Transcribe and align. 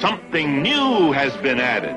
something 0.00 0.62
new 0.62 1.12
has 1.12 1.36
been 1.38 1.58
added. 1.58 1.96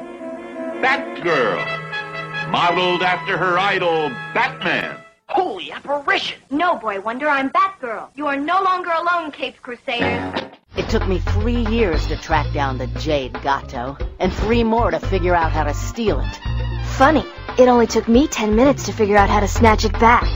Batgirl, 0.82 2.50
modeled 2.50 3.04
after 3.04 3.38
her 3.38 3.58
idol, 3.58 4.10
Batman. 4.34 4.98
Holy 5.28 5.72
apparition! 5.72 6.42
No, 6.50 6.76
Boy 6.76 7.00
Wonder, 7.00 7.30
I'm 7.30 7.50
Batgirl. 7.52 8.10
You 8.16 8.28
are 8.28 8.38
no 8.38 8.62
longer 8.64 8.92
alone, 8.92 9.32
Caped 9.32 9.62
Crusaders. 9.62 10.42
It 10.76 10.90
took 10.90 11.08
me 11.08 11.20
three 11.20 11.66
years 11.68 12.08
to 12.08 12.18
track 12.18 12.52
down 12.54 12.78
the 12.78 12.88
Jade 12.88 13.34
Gato, 13.42 13.98
and 14.20 14.34
three 14.34 14.64
more 14.64 14.92
to 14.92 15.00
figure 15.00 15.36
out 15.36 15.52
how 15.52 15.64
to 15.64 15.74
steal 15.74 16.20
it. 16.20 16.86
Funny, 16.98 17.26
it 17.58 17.68
only 17.68 17.88
took 17.88 18.08
me 18.08 18.28
ten 18.28 18.56
minutes 18.56 18.86
to 18.86 18.94
figure 18.94 19.18
out 19.18 19.30
how 19.30 19.40
to 19.40 19.48
snatch 19.48 19.86
it 19.86 19.94
back. 19.94 20.28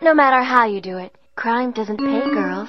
No 0.00 0.14
matter 0.14 0.42
how 0.42 0.64
you 0.64 0.80
do 0.80 0.98
it, 0.98 1.14
crime 1.36 1.72
doesn't 1.72 1.98
pay 1.98 2.20
girls. 2.30 2.68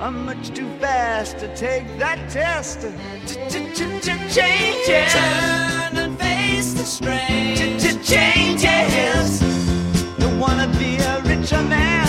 I'm 0.00 0.24
much 0.24 0.50
too 0.50 0.68
fast 0.78 1.38
to 1.38 1.52
take 1.56 1.98
that 1.98 2.30
test. 2.30 2.82
Changes. 4.32 5.12
Turn 5.12 5.96
and 5.96 6.16
face 6.20 6.72
the 6.74 6.84
strain. 6.84 7.56
Changes. 8.04 9.40
Don't 10.18 10.38
wanna 10.38 10.68
be 10.78 10.98
a 10.98 11.20
richer 11.22 11.62
man. 11.62 12.06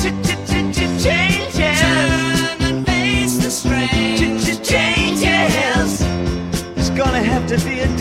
Changes. 0.00 1.80
Turn 1.80 2.62
and 2.62 2.84
face 2.84 3.36
the 3.38 3.50
strain. 3.50 4.18
Changes. 4.64 6.02
It's 6.76 6.90
gonna 6.90 7.22
have 7.22 7.46
to 7.46 7.56
be 7.64 7.78
a 7.78 7.93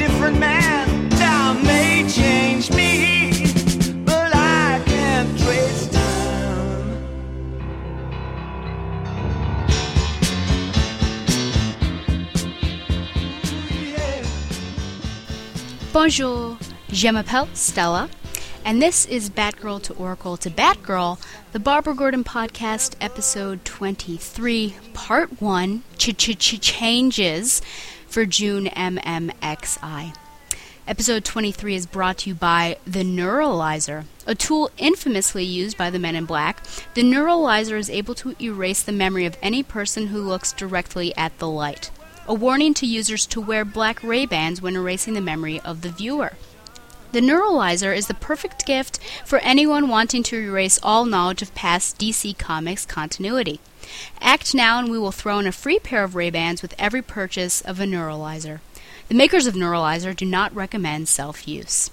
Bonjour, 15.93 16.57
je 16.91 17.11
m'appelle 17.11 17.47
Stella, 17.53 18.09
and 18.65 18.81
this 18.81 19.05
is 19.05 19.29
Batgirl 19.29 19.79
to 19.83 19.93
Oracle 19.93 20.37
to 20.37 20.49
Batgirl, 20.49 21.19
the 21.51 21.59
Barbara 21.59 21.93
Gordon 21.93 22.23
podcast, 22.23 22.95
episode 22.99 23.63
23, 23.63 24.73
part 24.95 25.39
1, 25.39 25.83
ch 25.99 26.17
ch 26.17 26.35
ch 26.35 26.59
changes 26.59 27.61
for 28.07 28.25
June 28.25 28.65
MMXI. 28.65 30.15
Episode 30.87 31.23
23 31.23 31.75
is 31.75 31.85
brought 31.85 32.17
to 32.17 32.31
you 32.31 32.35
by 32.35 32.77
the 32.87 33.03
Neuralizer, 33.03 34.05
a 34.25 34.33
tool 34.33 34.71
infamously 34.79 35.43
used 35.43 35.77
by 35.77 35.91
the 35.91 35.99
Men 35.99 36.15
in 36.15 36.25
Black. 36.25 36.63
The 36.95 37.03
Neuralizer 37.03 37.77
is 37.77 37.91
able 37.91 38.15
to 38.15 38.35
erase 38.41 38.81
the 38.81 38.91
memory 38.91 39.27
of 39.27 39.37
any 39.43 39.61
person 39.61 40.07
who 40.07 40.23
looks 40.23 40.53
directly 40.53 41.15
at 41.15 41.37
the 41.37 41.47
light. 41.47 41.91
A 42.25 42.33
warning 42.33 42.73
to 42.75 42.85
users 42.85 43.25
to 43.27 43.41
wear 43.41 43.65
black 43.65 44.01
Ray-Bans 44.01 44.61
when 44.61 44.77
erasing 44.77 45.13
the 45.13 45.19
memory 45.19 45.59
of 45.59 45.81
the 45.81 45.89
viewer. 45.89 46.33
The 47.11 47.19
Neuralizer 47.19 47.93
is 47.95 48.07
the 48.07 48.13
perfect 48.13 48.65
gift 48.65 48.97
for 49.25 49.39
anyone 49.39 49.89
wanting 49.89 50.23
to 50.23 50.37
erase 50.37 50.79
all 50.81 51.03
knowledge 51.03 51.41
of 51.41 51.53
past 51.53 51.97
DC 51.97 52.37
Comics 52.37 52.85
continuity. 52.85 53.59
Act 54.21 54.55
now 54.55 54.79
and 54.79 54.89
we 54.89 54.97
will 54.97 55.11
throw 55.11 55.37
in 55.37 55.47
a 55.47 55.51
free 55.51 55.79
pair 55.79 56.05
of 56.05 56.15
Ray-Bans 56.15 56.61
with 56.61 56.73
every 56.79 57.01
purchase 57.01 57.59
of 57.59 57.81
a 57.81 57.83
Neuralizer. 57.83 58.61
The 59.09 59.15
makers 59.15 59.45
of 59.45 59.55
Neuralizer 59.55 60.15
do 60.15 60.25
not 60.25 60.55
recommend 60.55 61.09
self-use. 61.09 61.91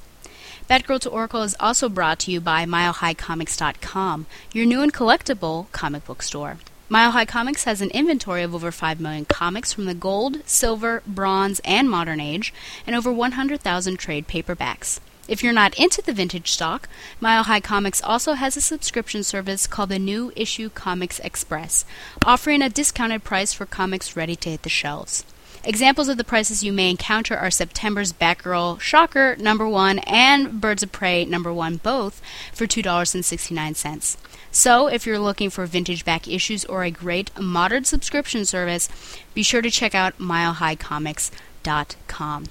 Batgirl 0.71 1.01
to 1.01 1.11
Oracle 1.11 1.43
is 1.43 1.57
also 1.59 1.89
brought 1.89 2.21
to 2.21 2.31
you 2.31 2.41
by 2.41 2.65
MileHighComics.com, 2.67 4.27
your 4.53 4.65
new 4.65 4.81
and 4.81 4.95
collectible 4.95 5.73
comic 5.73 6.05
book 6.05 6.23
store. 6.23 6.59
Mile 6.93 7.13
High 7.13 7.25
Comics 7.25 7.63
has 7.65 7.81
an 7.81 7.91
inventory 7.91 8.43
of 8.43 8.53
over 8.53 8.73
5 8.73 8.99
million 8.99 9.25
comics 9.25 9.73
from 9.73 9.85
the 9.85 9.95
gold, 9.95 10.39
silver, 10.45 11.05
bronze, 11.07 11.61
and 11.65 11.89
modern 11.89 12.19
age, 12.19 12.53
and 12.85 12.97
over 12.97 13.13
100,000 13.13 13.97
trade 13.97 14.27
paperbacks. 14.27 14.99
If 15.29 15.41
you're 15.41 15.53
not 15.53 15.79
into 15.79 16.03
the 16.03 16.13
vintage 16.13 16.51
stock, 16.51 16.89
Mile 17.21 17.45
High 17.45 17.61
Comics 17.61 18.03
also 18.03 18.33
has 18.33 18.57
a 18.57 18.61
subscription 18.61 19.23
service 19.23 19.69
called 19.69 19.91
the 19.91 20.01
New 20.01 20.33
Issue 20.35 20.69
Comics 20.69 21.21
Express, 21.21 21.85
offering 22.25 22.61
a 22.61 22.69
discounted 22.69 23.23
price 23.23 23.53
for 23.53 23.67
comics 23.67 24.17
ready 24.17 24.35
to 24.35 24.51
hit 24.51 24.63
the 24.65 24.69
shelves. 24.69 25.25
Examples 25.63 26.09
of 26.09 26.17
the 26.17 26.25
prices 26.25 26.65
you 26.65 26.73
may 26.73 26.89
encounter 26.89 27.37
are 27.37 27.51
September's 27.51 28.15
Batgirl 28.15 28.81
Shocker 28.81 29.37
number 29.37 29.69
1 29.69 29.99
and 30.01 30.59
Birds 30.59 30.83
of 30.83 30.91
Prey 30.91 31.27
number 31.27 31.53
1 31.53 31.77
both 31.77 32.23
for 32.51 32.67
$2.69. 32.67 34.17
So, 34.51 34.87
if 34.87 35.07
you're 35.07 35.19
looking 35.19 35.51
for 35.51 35.67
vintage 35.67 36.07
back 36.07 36.27
issues 36.27 36.65
or 36.65 36.83
a 36.83 36.91
great 36.91 37.39
modern 37.39 37.85
subscription 37.85 38.47
service, 38.47 38.89
be 39.35 39.43
sure 39.43 39.61
to 39.61 39.71
check 39.71 39.95
out 39.95 40.17
milehighcomics.com. 40.19 42.45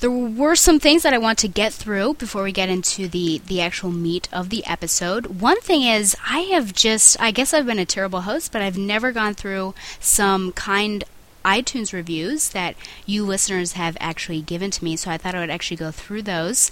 There 0.00 0.10
were 0.10 0.56
some 0.56 0.80
things 0.80 1.04
that 1.04 1.14
I 1.14 1.18
want 1.18 1.38
to 1.38 1.48
get 1.48 1.72
through 1.72 2.14
before 2.14 2.42
we 2.42 2.50
get 2.52 2.68
into 2.68 3.08
the, 3.08 3.40
the 3.46 3.62
actual 3.62 3.90
meat 3.90 4.28
of 4.32 4.50
the 4.50 4.66
episode. 4.66 5.40
One 5.40 5.60
thing 5.60 5.82
is, 5.82 6.14
I 6.28 6.40
have 6.40 6.74
just, 6.74 7.18
I 7.20 7.30
guess 7.30 7.54
I've 7.54 7.64
been 7.64 7.78
a 7.78 7.86
terrible 7.86 8.22
host, 8.22 8.50
but 8.52 8.60
I've 8.60 8.76
never 8.76 9.12
gone 9.12 9.34
through 9.34 9.72
some 10.00 10.50
kind 10.52 11.04
iTunes 11.44 11.92
reviews 11.92 12.50
that 12.50 12.76
you 13.06 13.24
listeners 13.24 13.72
have 13.72 13.96
actually 14.00 14.40
given 14.40 14.70
to 14.72 14.84
me, 14.84 14.96
so 14.96 15.10
I 15.10 15.18
thought 15.18 15.34
I 15.34 15.40
would 15.40 15.50
actually 15.50 15.76
go 15.76 15.90
through 15.90 16.22
those. 16.22 16.70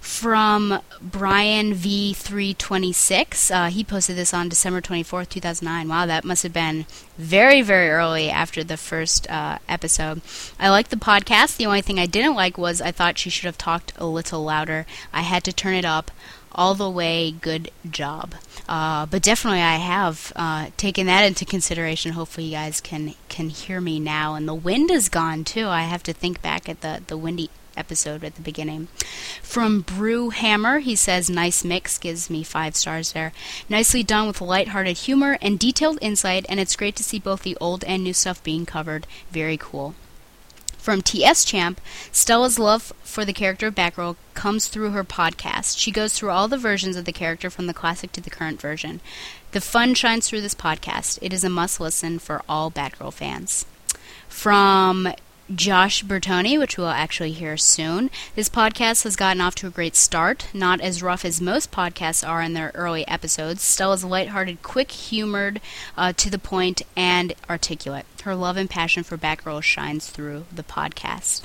From 0.00 0.82
Brian 1.00 1.72
V326, 1.72 3.50
uh, 3.50 3.70
he 3.70 3.82
posted 3.82 4.16
this 4.16 4.34
on 4.34 4.50
December 4.50 4.82
24th, 4.82 5.30
2009. 5.30 5.88
Wow, 5.88 6.04
that 6.04 6.26
must 6.26 6.42
have 6.42 6.52
been 6.52 6.84
very, 7.16 7.62
very 7.62 7.88
early 7.88 8.28
after 8.28 8.62
the 8.62 8.76
first 8.76 9.28
uh, 9.30 9.58
episode. 9.66 10.20
I 10.60 10.68
liked 10.68 10.90
the 10.90 10.96
podcast. 10.96 11.56
The 11.56 11.64
only 11.64 11.80
thing 11.80 11.98
I 11.98 12.04
didn't 12.04 12.34
like 12.34 12.58
was 12.58 12.82
I 12.82 12.92
thought 12.92 13.16
she 13.16 13.30
should 13.30 13.46
have 13.46 13.56
talked 13.56 13.94
a 13.96 14.04
little 14.04 14.44
louder. 14.44 14.84
I 15.10 15.22
had 15.22 15.42
to 15.44 15.54
turn 15.54 15.72
it 15.72 15.86
up 15.86 16.10
all 16.54 16.74
the 16.74 16.90
way. 16.90 17.30
Good 17.30 17.70
job. 17.88 18.34
Uh, 18.68 19.06
but 19.06 19.22
definitely, 19.22 19.60
I 19.60 19.76
have 19.76 20.32
uh, 20.36 20.70
taken 20.76 21.06
that 21.06 21.24
into 21.24 21.44
consideration. 21.44 22.12
Hopefully, 22.12 22.46
you 22.46 22.52
guys 22.52 22.80
can 22.80 23.14
can 23.28 23.48
hear 23.48 23.80
me 23.80 23.98
now. 24.00 24.34
And 24.34 24.48
the 24.48 24.54
wind 24.54 24.90
is 24.90 25.08
gone 25.08 25.44
too. 25.44 25.66
I 25.66 25.82
have 25.82 26.02
to 26.04 26.12
think 26.12 26.40
back 26.40 26.68
at 26.68 26.80
the 26.80 27.02
the 27.06 27.16
windy 27.16 27.50
episode 27.76 28.22
at 28.22 28.36
the 28.36 28.40
beginning. 28.40 28.86
From 29.42 29.80
Brew 29.80 30.30
Hammer, 30.30 30.78
he 30.78 30.94
says, 30.94 31.28
"Nice 31.28 31.64
mix." 31.64 31.98
Gives 31.98 32.30
me 32.30 32.42
five 32.44 32.76
stars 32.76 33.12
there. 33.12 33.32
Nicely 33.68 34.02
done 34.02 34.28
with 34.28 34.40
light-hearted 34.40 34.98
humor 34.98 35.38
and 35.42 35.58
detailed 35.58 35.98
insight, 36.00 36.46
and 36.48 36.60
it's 36.60 36.76
great 36.76 36.96
to 36.96 37.04
see 37.04 37.18
both 37.18 37.42
the 37.42 37.58
old 37.60 37.82
and 37.84 38.04
new 38.04 38.14
stuff 38.14 38.42
being 38.42 38.64
covered. 38.64 39.06
Very 39.30 39.56
cool. 39.56 39.94
From 40.78 41.02
TS 41.02 41.44
Champ, 41.44 41.80
Stella's 42.12 42.58
love 42.58 42.92
for 43.02 43.24
the 43.24 43.32
character 43.32 43.68
of 43.68 43.74
Batgirl 43.74 44.16
comes 44.34 44.68
through 44.68 44.90
her 44.90 45.04
podcast. 45.04 45.78
She 45.78 45.90
goes 45.90 46.14
through 46.14 46.30
all 46.30 46.48
the 46.48 46.58
versions 46.58 46.96
of 46.96 47.04
the 47.04 47.12
character 47.12 47.50
from 47.50 47.66
the 47.66 47.74
classic 47.74 48.12
to 48.12 48.20
the 48.20 48.30
current 48.30 48.60
version. 48.60 49.00
The 49.52 49.60
fun 49.60 49.94
shines 49.94 50.28
through 50.28 50.40
this 50.42 50.54
podcast. 50.54 51.18
It 51.22 51.32
is 51.32 51.44
a 51.44 51.48
must 51.48 51.80
listen 51.80 52.18
for 52.18 52.42
all 52.48 52.70
Batgirl 52.70 53.12
fans. 53.12 53.66
From 54.28 55.08
Josh 55.54 56.02
Bertoni, 56.02 56.58
which 56.58 56.78
we'll 56.78 56.88
actually 56.88 57.32
hear 57.32 57.56
soon. 57.56 58.10
This 58.34 58.48
podcast 58.48 59.04
has 59.04 59.16
gotten 59.16 59.42
off 59.42 59.54
to 59.56 59.66
a 59.66 59.70
great 59.70 59.94
start, 59.94 60.46
not 60.54 60.80
as 60.80 61.02
rough 61.02 61.24
as 61.24 61.40
most 61.40 61.70
podcasts 61.70 62.26
are 62.26 62.40
in 62.40 62.54
their 62.54 62.72
early 62.74 63.06
episodes. 63.06 63.62
Stella's 63.62 64.04
lighthearted, 64.04 64.62
quick 64.62 64.90
humored, 64.90 65.60
uh, 65.96 66.12
to 66.14 66.30
the 66.30 66.38
point, 66.38 66.82
and 66.96 67.34
articulate. 67.50 68.06
Her 68.22 68.34
love 68.34 68.56
and 68.56 68.70
passion 68.70 69.02
for 69.02 69.18
Batgirl 69.18 69.62
shines 69.62 70.08
through 70.08 70.46
the 70.50 70.62
podcast. 70.62 71.42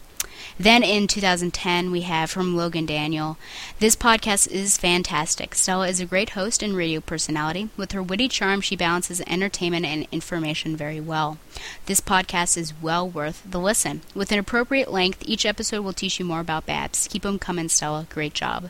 Then 0.60 0.84
in 0.84 1.08
2010, 1.08 1.92
we 1.92 2.02
have 2.02 2.30
from 2.30 2.56
Logan 2.56 2.86
Daniel. 2.86 3.38
This 3.80 3.96
podcast 3.96 4.50
is 4.50 4.78
fantastic. 4.78 5.56
Stella 5.56 5.88
is 5.88 6.00
a 6.00 6.06
great 6.06 6.32
host 6.32 6.64
and 6.64 6.76
radio 6.76 7.00
personality. 7.00 7.70
With 7.78 7.92
her 7.94 8.04
witty 8.04 8.28
charm, 8.28 8.62
she 8.62 8.76
balances 8.76 9.22
entertainment 9.28 9.86
and 9.86 10.08
information 10.12 10.76
very 10.76 11.00
well. 11.00 11.38
This 11.86 12.02
podcast 12.02 12.58
is 12.58 12.74
well 12.82 13.08
worth 13.08 13.42
the 13.50 13.60
listen. 13.60 14.02
With 14.14 14.32
an 14.32 14.40
appropriate 14.40 14.92
length, 14.92 15.24
each 15.26 15.46
episode 15.46 15.82
will 15.82 15.94
teach 15.94 16.20
you 16.20 16.26
more 16.26 16.40
about 16.40 16.66
Babs. 16.66 17.08
Keep 17.10 17.24
them 17.24 17.40
coming, 17.40 17.70
Stella. 17.70 18.08
Great 18.10 18.34
job. 18.34 18.70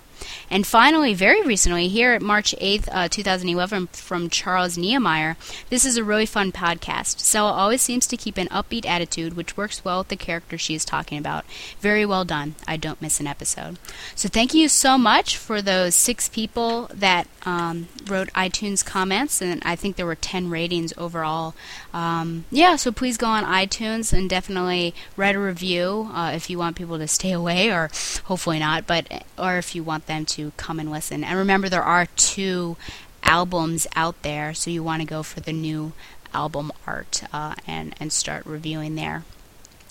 And 0.50 0.66
finally, 0.66 1.14
very 1.14 1.42
recently, 1.42 1.88
here 1.88 2.14
at 2.14 2.22
March 2.22 2.56
8th, 2.60 2.90
uh, 2.92 3.08
2011, 3.08 3.88
from 3.88 4.30
Charles 4.30 4.78
Niemeyer, 4.78 5.38
this 5.70 5.86
is 5.86 5.98
a 5.98 6.04
really 6.04 6.26
fun 6.26 6.52
podcast. 6.52 7.20
Stella 7.20 7.52
always 7.52 7.82
seems 7.82 8.08
to 8.08 8.18
keep 8.18 8.38
an 8.38 8.48
upbeat 8.48 8.86
attitude, 8.86 9.36
which 9.36 9.58
works 9.58 9.86
well 9.86 10.00
with 10.00 10.08
the 10.08 10.16
character 10.16 10.58
she 10.58 10.76
is 10.76 10.86
talking 10.86 11.18
about. 11.18 11.46
Very 11.80 12.06
well 12.06 12.26
done. 12.26 12.56
I 12.68 12.78
don't 12.78 13.02
miss 13.02 13.20
an 13.20 13.28
episode. 13.28 13.78
So 14.16 14.30
thank 14.30 14.54
you 14.54 14.68
so 14.68 14.98
much 14.98 15.38
for 15.38 15.62
those 15.62 15.96
six 15.96 16.30
people 16.30 16.90
that 16.94 17.28
um, 17.46 17.88
wrote 18.08 18.30
iTunes 18.34 18.86
comments, 18.86 19.42
and 19.42 19.62
I 19.64 19.76
think 19.76 19.96
there 19.96 20.06
were 20.06 20.16
10 20.16 20.50
ratings 20.50 20.94
overall. 20.98 21.54
Um, 21.94 22.46
yeah, 22.52 22.76
so 22.76 22.92
please 22.92 23.18
go 23.18 23.28
on 23.28 23.44
iTunes 23.44 24.14
and 24.14 24.30
definitely 24.30 24.94
write 25.16 25.36
a 25.36 25.40
review 25.40 26.10
uh, 26.14 26.32
if 26.34 26.50
you 26.50 26.58
want 26.58 26.76
people 26.76 26.98
to 26.98 27.08
stay 27.08 27.32
away, 27.32 27.72
or 27.72 27.90
hopefully 28.26 28.60
not, 28.60 28.86
but 28.88 29.26
or 29.38 29.58
if 29.58 29.76
you 29.76 29.84
want 29.84 30.06
them 30.10 30.26
to 30.26 30.52
come 30.58 30.78
and 30.82 30.92
listen. 30.92 31.24
And 31.24 31.40
remember, 31.40 31.70
there 31.70 31.82
are 31.82 32.08
two 32.18 32.76
albums 33.24 33.88
out 33.96 34.22
there, 34.24 34.54
so 34.54 34.70
you 34.70 34.84
want 34.84 35.02
to 35.02 35.08
go 35.08 35.24
for 35.24 35.40
the 35.40 35.54
new 35.54 35.94
album 36.34 36.72
art 36.86 37.24
uh, 37.32 37.56
and 37.66 37.96
and 38.00 38.12
start 38.12 38.46
reviewing 38.46 38.96
there. 38.96 39.24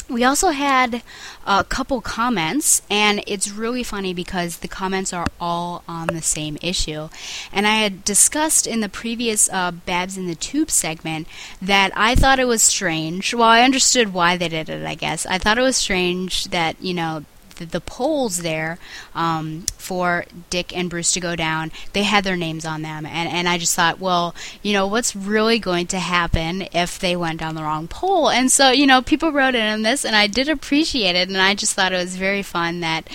We 0.08 0.24
also 0.24 0.50
had 0.50 1.02
a 1.46 1.64
couple 1.64 2.00
comments, 2.00 2.80
and 2.88 3.22
it's 3.26 3.50
really 3.50 3.82
funny 3.82 4.14
because 4.14 4.58
the 4.58 4.68
comments 4.68 5.12
are 5.12 5.26
all 5.38 5.84
on 5.86 6.06
the 6.06 6.22
same 6.22 6.56
issue. 6.62 7.10
And 7.52 7.66
I 7.66 7.74
had 7.74 8.04
discussed 8.04 8.66
in 8.66 8.80
the 8.80 8.88
previous 8.88 9.50
uh, 9.50 9.70
Babs 9.70 10.16
in 10.16 10.26
the 10.26 10.34
Tube 10.34 10.70
segment 10.70 11.28
that 11.60 11.92
I 11.94 12.14
thought 12.14 12.40
it 12.40 12.46
was 12.46 12.62
strange. 12.62 13.34
Well, 13.34 13.48
I 13.48 13.60
understood 13.60 14.14
why 14.14 14.38
they 14.38 14.48
did 14.48 14.70
it, 14.70 14.86
I 14.86 14.94
guess. 14.94 15.26
I 15.26 15.36
thought 15.36 15.58
it 15.58 15.62
was 15.62 15.76
strange 15.76 16.44
that, 16.44 16.80
you 16.80 16.94
know, 16.94 17.24
the, 17.66 17.80
polls 17.80 18.38
there 18.38 18.78
um, 19.14 19.64
for 19.76 20.26
Dick 20.50 20.76
and 20.76 20.90
Bruce 20.90 21.12
to 21.12 21.20
go 21.20 21.36
down, 21.36 21.72
they 21.92 22.02
had 22.02 22.24
their 22.24 22.36
names 22.36 22.64
on 22.64 22.82
them. 22.82 23.06
And, 23.06 23.28
and 23.28 23.48
I 23.48 23.56
just 23.56 23.74
thought, 23.74 23.98
well, 23.98 24.34
you 24.62 24.72
know, 24.72 24.86
what's 24.86 25.16
really 25.16 25.58
going 25.58 25.86
to 25.88 25.98
happen 25.98 26.68
if 26.72 26.98
they 26.98 27.16
went 27.16 27.40
down 27.40 27.54
the 27.54 27.62
wrong 27.62 27.88
pole? 27.88 28.28
And 28.30 28.50
so, 28.50 28.70
you 28.70 28.86
know, 28.86 29.00
people 29.00 29.32
wrote 29.32 29.54
in 29.54 29.66
on 29.66 29.82
this, 29.82 30.04
and 30.04 30.14
I 30.14 30.26
did 30.26 30.48
appreciate 30.48 31.16
it. 31.16 31.28
And 31.28 31.38
I 31.38 31.54
just 31.54 31.74
thought 31.74 31.92
it 31.92 31.96
was 31.96 32.16
very 32.16 32.42
fun 32.42 32.80
that 32.80 33.08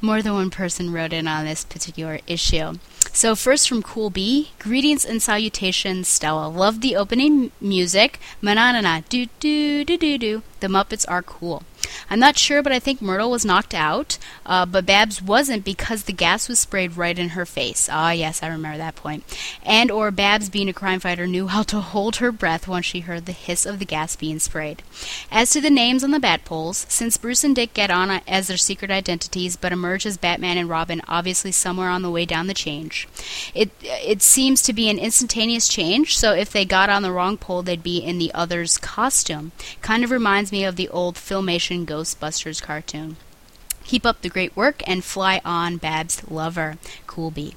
more 0.00 0.22
than 0.22 0.32
one 0.32 0.50
person 0.50 0.92
wrote 0.92 1.12
in 1.12 1.28
on 1.28 1.44
this 1.44 1.64
particular 1.64 2.20
issue. 2.26 2.74
So, 3.12 3.34
first 3.34 3.66
from 3.66 3.82
Cool 3.82 4.10
B, 4.10 4.50
greetings 4.58 5.04
and 5.04 5.22
salutations, 5.22 6.06
Stella. 6.06 6.48
Love 6.48 6.82
the 6.82 6.96
opening 6.96 7.50
music. 7.62 8.20
Manana, 8.42 9.04
do 9.08 9.26
do 9.40 9.84
do 9.84 9.96
do 9.96 10.18
do. 10.18 10.42
The 10.60 10.66
Muppets 10.66 11.06
are 11.08 11.22
cool. 11.22 11.62
I'm 12.10 12.18
not 12.18 12.38
sure, 12.38 12.62
but 12.62 12.72
I 12.72 12.78
think 12.78 13.02
Myrtle 13.02 13.30
was 13.30 13.44
knocked 13.44 13.74
out, 13.74 14.18
uh, 14.44 14.66
but 14.66 14.86
Babs 14.86 15.20
wasn't 15.20 15.64
because 15.64 16.04
the 16.04 16.12
gas 16.12 16.48
was 16.48 16.58
sprayed 16.58 16.96
right 16.96 17.18
in 17.18 17.30
her 17.30 17.46
face. 17.46 17.88
Ah, 17.90 18.12
yes, 18.12 18.42
I 18.42 18.48
remember 18.48 18.78
that 18.78 18.96
point. 18.96 19.24
And 19.64 19.90
or 19.90 20.10
Babs, 20.10 20.48
being 20.48 20.68
a 20.68 20.72
crime 20.72 21.00
fighter, 21.00 21.26
knew 21.26 21.48
how 21.48 21.62
to 21.64 21.80
hold 21.80 22.16
her 22.16 22.32
breath 22.32 22.68
once 22.68 22.86
she 22.86 23.00
heard 23.00 23.26
the 23.26 23.32
hiss 23.32 23.66
of 23.66 23.78
the 23.78 23.84
gas 23.84 24.16
being 24.16 24.38
sprayed. 24.38 24.82
As 25.30 25.50
to 25.50 25.60
the 25.60 25.70
names 25.70 26.02
on 26.02 26.10
the 26.10 26.20
bat 26.20 26.44
poles, 26.44 26.86
since 26.88 27.16
Bruce 27.16 27.44
and 27.44 27.54
Dick 27.54 27.74
get 27.74 27.90
on 27.90 28.10
as 28.26 28.46
their 28.46 28.56
secret 28.56 28.90
identities, 28.90 29.56
but 29.56 29.72
emerge 29.72 30.06
as 30.06 30.16
Batman 30.16 30.58
and 30.58 30.68
Robin, 30.68 31.02
obviously 31.08 31.52
somewhere 31.52 31.90
on 31.90 32.02
the 32.02 32.10
way 32.10 32.24
down 32.24 32.46
the 32.46 32.54
change, 32.54 33.08
it 33.54 33.70
it 33.82 34.22
seems 34.22 34.62
to 34.62 34.72
be 34.72 34.88
an 34.88 34.98
instantaneous 34.98 35.68
change. 35.68 36.16
So 36.16 36.32
if 36.32 36.50
they 36.50 36.64
got 36.64 36.88
on 36.88 37.02
the 37.02 37.12
wrong 37.12 37.36
pole, 37.36 37.62
they'd 37.62 37.82
be 37.82 37.98
in 37.98 38.18
the 38.18 38.32
other's 38.32 38.78
costume. 38.78 39.52
Kind 39.82 40.04
of 40.04 40.10
reminds 40.10 40.52
me 40.52 40.64
of 40.64 40.76
the 40.76 40.88
old 40.88 41.16
filmation 41.16 41.75
Ghostbusters 41.84 42.62
cartoon. 42.62 43.16
Keep 43.84 44.06
up 44.06 44.22
the 44.22 44.28
great 44.28 44.56
work 44.56 44.82
and 44.86 45.04
fly 45.04 45.40
on, 45.44 45.76
Babs 45.76 46.22
Lover. 46.30 46.78
Cool 47.06 47.30
B. 47.30 47.54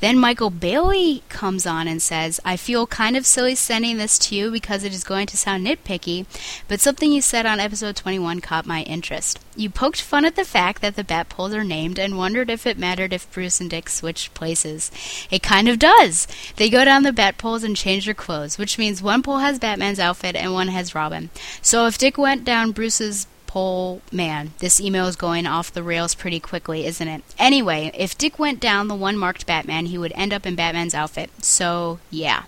Then 0.00 0.18
Michael 0.18 0.50
Bailey 0.50 1.24
comes 1.28 1.66
on 1.66 1.88
and 1.88 2.00
says, 2.00 2.38
I 2.44 2.56
feel 2.56 2.86
kind 2.86 3.16
of 3.16 3.26
silly 3.26 3.56
sending 3.56 3.96
this 3.96 4.16
to 4.20 4.36
you 4.36 4.50
because 4.50 4.84
it 4.84 4.92
is 4.92 5.02
going 5.02 5.26
to 5.26 5.36
sound 5.36 5.66
nitpicky, 5.66 6.26
but 6.68 6.80
something 6.80 7.10
you 7.10 7.20
said 7.20 7.46
on 7.46 7.58
episode 7.58 7.96
21 7.96 8.40
caught 8.40 8.64
my 8.64 8.82
interest. 8.82 9.40
You 9.56 9.70
poked 9.70 10.00
fun 10.00 10.24
at 10.24 10.36
the 10.36 10.44
fact 10.44 10.82
that 10.82 10.94
the 10.94 11.02
bat 11.02 11.28
poles 11.28 11.52
are 11.52 11.64
named 11.64 11.98
and 11.98 12.16
wondered 12.16 12.48
if 12.48 12.64
it 12.64 12.78
mattered 12.78 13.12
if 13.12 13.30
Bruce 13.32 13.60
and 13.60 13.68
Dick 13.68 13.88
switched 13.88 14.34
places. 14.34 14.92
It 15.32 15.42
kind 15.42 15.68
of 15.68 15.80
does. 15.80 16.28
They 16.56 16.70
go 16.70 16.84
down 16.84 17.02
the 17.02 17.12
bat 17.12 17.36
poles 17.36 17.64
and 17.64 17.76
change 17.76 18.04
their 18.04 18.14
clothes, 18.14 18.56
which 18.56 18.78
means 18.78 19.02
one 19.02 19.22
pole 19.22 19.38
has 19.38 19.58
Batman's 19.58 19.98
outfit 19.98 20.36
and 20.36 20.52
one 20.52 20.68
has 20.68 20.94
Robin. 20.94 21.30
So 21.60 21.88
if 21.88 21.98
Dick 21.98 22.16
went 22.16 22.44
down 22.44 22.70
Bruce's 22.70 23.26
pole 23.48 24.00
man, 24.12 24.52
this 24.60 24.80
email 24.80 25.08
is 25.08 25.16
going 25.16 25.44
off 25.46 25.72
the 25.72 25.82
rails 25.82 26.14
pretty 26.14 26.38
quickly, 26.38 26.86
isn't 26.86 27.08
it? 27.08 27.24
Anyway, 27.36 27.90
if 27.94 28.16
Dick 28.16 28.38
went 28.38 28.60
down 28.60 28.86
the 28.86 28.94
one 28.94 29.18
marked 29.18 29.46
Batman, 29.46 29.86
he 29.86 29.98
would 29.98 30.12
end 30.14 30.32
up 30.32 30.46
in 30.46 30.54
Batman's 30.54 30.94
outfit. 30.94 31.30
So, 31.42 31.98
yeah. 32.10 32.44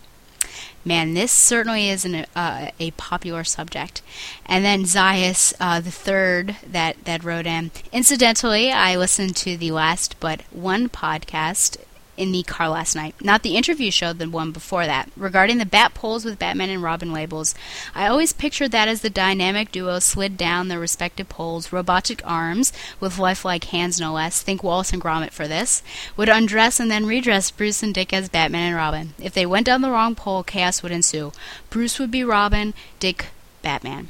Man, 0.85 1.14
this 1.14 1.32
certainly 1.32 1.88
is 1.88 2.05
an, 2.05 2.26
uh, 2.37 2.70
a 2.79 2.93
popular 2.93 3.44
subject. 3.44 4.00
And 4.47 4.64
then 4.64 4.85
Zias, 4.85 5.52
uh, 5.61 5.81
the 5.81 5.91
third 5.91 6.56
that, 6.67 7.05
that 7.05 7.25
wrote 7.25 7.46
in. 7.46 7.70
Incidentally, 7.93 8.70
I 8.70 8.96
listened 8.96 9.37
to 9.37 9.56
the 9.56 9.73
last 9.73 10.17
but 10.20 10.43
one 10.53 10.88
podcast 10.88 11.76
in 12.20 12.32
the 12.32 12.43
car 12.43 12.69
last 12.69 12.94
night. 12.94 13.14
Not 13.22 13.43
the 13.43 13.56
interview 13.56 13.90
show, 13.90 14.12
the 14.12 14.28
one 14.28 14.52
before 14.52 14.84
that. 14.84 15.11
Regarding 15.17 15.56
the 15.56 15.64
bat 15.64 15.94
poles 15.94 16.25
with 16.25 16.38
Batman 16.38 16.69
and 16.69 16.82
Robin 16.82 17.12
labels, 17.12 17.55
I 17.94 18.06
always 18.06 18.34
pictured 18.34 18.72
that 18.72 18.89
as 18.89 19.00
the 19.00 19.08
dynamic 19.08 19.72
duo 19.72 19.98
slid 20.00 20.36
down 20.36 20.69
their 20.69 20.79
respective 20.79 21.31
poles, 21.31 21.72
robotic 21.72 22.20
arms, 22.24 22.72
with 23.00 23.19
lifelike 23.19 23.65
hands 23.65 23.98
no 23.98 24.12
less, 24.12 24.43
think 24.43 24.62
Wallace 24.62 24.93
and 24.93 25.03
Gromit 25.03 25.32
for 25.32 25.48
this, 25.48 25.82
would 26.17 26.29
undress 26.29 26.79
and 26.79 26.91
then 26.91 27.06
redress 27.06 27.50
Bruce 27.50 27.82
and 27.82 27.94
Dick 27.94 28.12
as 28.12 28.29
Batman 28.29 28.69
and 28.69 28.77
Robin. 28.77 29.15
If 29.19 29.32
they 29.32 29.46
went 29.46 29.65
down 29.65 29.81
the 29.81 29.91
wrong 29.91 30.15
pole, 30.15 30.43
chaos 30.43 30.82
would 30.82 30.93
ensue. 30.93 31.32
Bruce 31.70 31.98
would 31.98 32.10
be 32.10 32.22
Robin, 32.22 32.74
Dick, 32.98 33.29
Batman. 33.62 34.08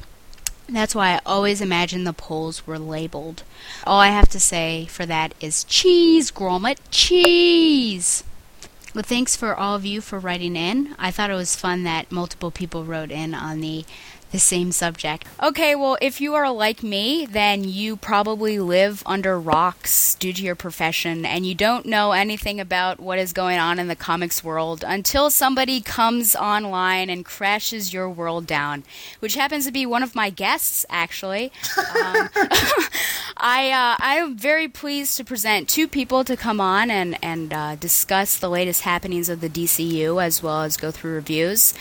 That's 0.71 0.95
why 0.95 1.15
I 1.15 1.21
always 1.25 1.59
imagine 1.59 2.05
the 2.05 2.13
poles 2.13 2.65
were 2.65 2.79
labeled. 2.79 3.43
All 3.85 3.99
I 3.99 4.07
have 4.07 4.29
to 4.29 4.39
say 4.39 4.85
for 4.85 5.05
that 5.05 5.33
is 5.41 5.65
cheese, 5.65 6.31
Gromit, 6.31 6.77
cheese! 6.89 8.23
Well, 8.95 9.03
thanks 9.03 9.35
for 9.35 9.53
all 9.53 9.75
of 9.75 9.85
you 9.85 9.99
for 9.99 10.17
writing 10.17 10.55
in. 10.55 10.95
I 10.97 11.11
thought 11.11 11.29
it 11.29 11.35
was 11.35 11.57
fun 11.57 11.83
that 11.83 12.11
multiple 12.11 12.51
people 12.51 12.85
wrote 12.85 13.11
in 13.11 13.33
on 13.33 13.59
the 13.59 13.83
the 14.31 14.39
same 14.39 14.71
subject. 14.71 15.25
Okay, 15.41 15.75
well, 15.75 15.97
if 16.01 16.21
you 16.21 16.33
are 16.33 16.49
like 16.51 16.83
me, 16.83 17.25
then 17.25 17.63
you 17.63 17.97
probably 17.97 18.59
live 18.59 19.03
under 19.05 19.39
rocks 19.39 20.15
due 20.15 20.33
to 20.33 20.43
your 20.43 20.55
profession 20.55 21.25
and 21.25 21.45
you 21.45 21.53
don't 21.53 21.85
know 21.85 22.11
anything 22.13 22.59
about 22.59 22.99
what 22.99 23.19
is 23.19 23.33
going 23.33 23.59
on 23.59 23.79
in 23.79 23.87
the 23.87 23.95
comics 23.95 24.43
world 24.43 24.83
until 24.87 25.29
somebody 25.29 25.81
comes 25.81 26.35
online 26.35 27.09
and 27.09 27.25
crashes 27.25 27.93
your 27.93 28.09
world 28.09 28.47
down, 28.47 28.83
which 29.19 29.35
happens 29.35 29.65
to 29.65 29.71
be 29.71 29.85
one 29.85 30.03
of 30.03 30.15
my 30.15 30.29
guests, 30.29 30.85
actually. 30.89 31.51
um, 31.77 32.29
I, 33.37 33.71
uh, 33.71 33.95
I'm 33.99 34.37
very 34.37 34.67
pleased 34.67 35.17
to 35.17 35.23
present 35.23 35.67
two 35.67 35.87
people 35.87 36.23
to 36.23 36.37
come 36.37 36.61
on 36.61 36.91
and, 36.91 37.17
and 37.23 37.53
uh, 37.53 37.75
discuss 37.75 38.37
the 38.37 38.49
latest 38.49 38.81
happenings 38.81 39.29
of 39.29 39.41
the 39.41 39.49
DCU 39.49 40.23
as 40.23 40.43
well 40.43 40.61
as 40.61 40.77
go 40.77 40.91
through 40.91 41.15
reviews. 41.15 41.73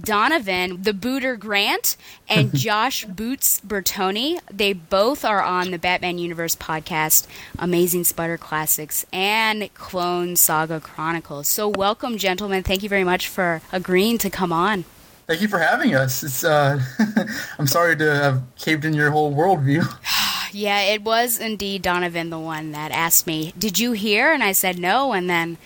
Donovan, 0.00 0.82
the 0.82 0.92
Booter 0.92 1.36
Grant, 1.38 1.96
and 2.28 2.54
Josh 2.54 3.04
Boots 3.04 3.60
Bertoni. 3.66 4.40
They 4.50 4.72
both 4.72 5.24
are 5.24 5.42
on 5.42 5.70
the 5.70 5.78
Batman 5.78 6.18
Universe 6.18 6.56
podcast, 6.56 7.26
Amazing 7.58 8.04
Spider 8.04 8.38
Classics, 8.38 9.04
and 9.12 9.72
Clone 9.74 10.36
Saga 10.36 10.80
Chronicles. 10.80 11.48
So, 11.48 11.68
welcome, 11.68 12.18
gentlemen. 12.18 12.62
Thank 12.62 12.82
you 12.82 12.88
very 12.88 13.04
much 13.04 13.28
for 13.28 13.60
agreeing 13.70 14.18
to 14.18 14.30
come 14.30 14.52
on. 14.52 14.84
Thank 15.26 15.40
you 15.40 15.48
for 15.48 15.60
having 15.60 15.94
us. 15.94 16.22
It's 16.22 16.44
uh, 16.44 16.80
I'm 17.58 17.66
sorry 17.66 17.96
to 17.96 18.14
have 18.14 18.42
caved 18.56 18.84
in 18.84 18.92
your 18.92 19.10
whole 19.10 19.32
worldview. 19.32 19.86
yeah, 20.52 20.80
it 20.80 21.02
was 21.02 21.38
indeed 21.38 21.82
Donovan 21.82 22.30
the 22.30 22.38
one 22.38 22.72
that 22.72 22.90
asked 22.90 23.26
me, 23.26 23.54
"Did 23.58 23.78
you 23.78 23.92
hear?" 23.92 24.32
And 24.32 24.42
I 24.42 24.52
said 24.52 24.78
no, 24.78 25.12
and 25.12 25.30
then 25.30 25.58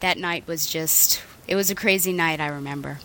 that 0.00 0.16
night 0.16 0.46
was 0.46 0.66
just 0.66 1.20
It 1.48 1.56
was 1.56 1.70
a 1.70 1.74
crazy 1.74 2.12
night, 2.12 2.40
I 2.40 2.46
remember. 2.46 2.98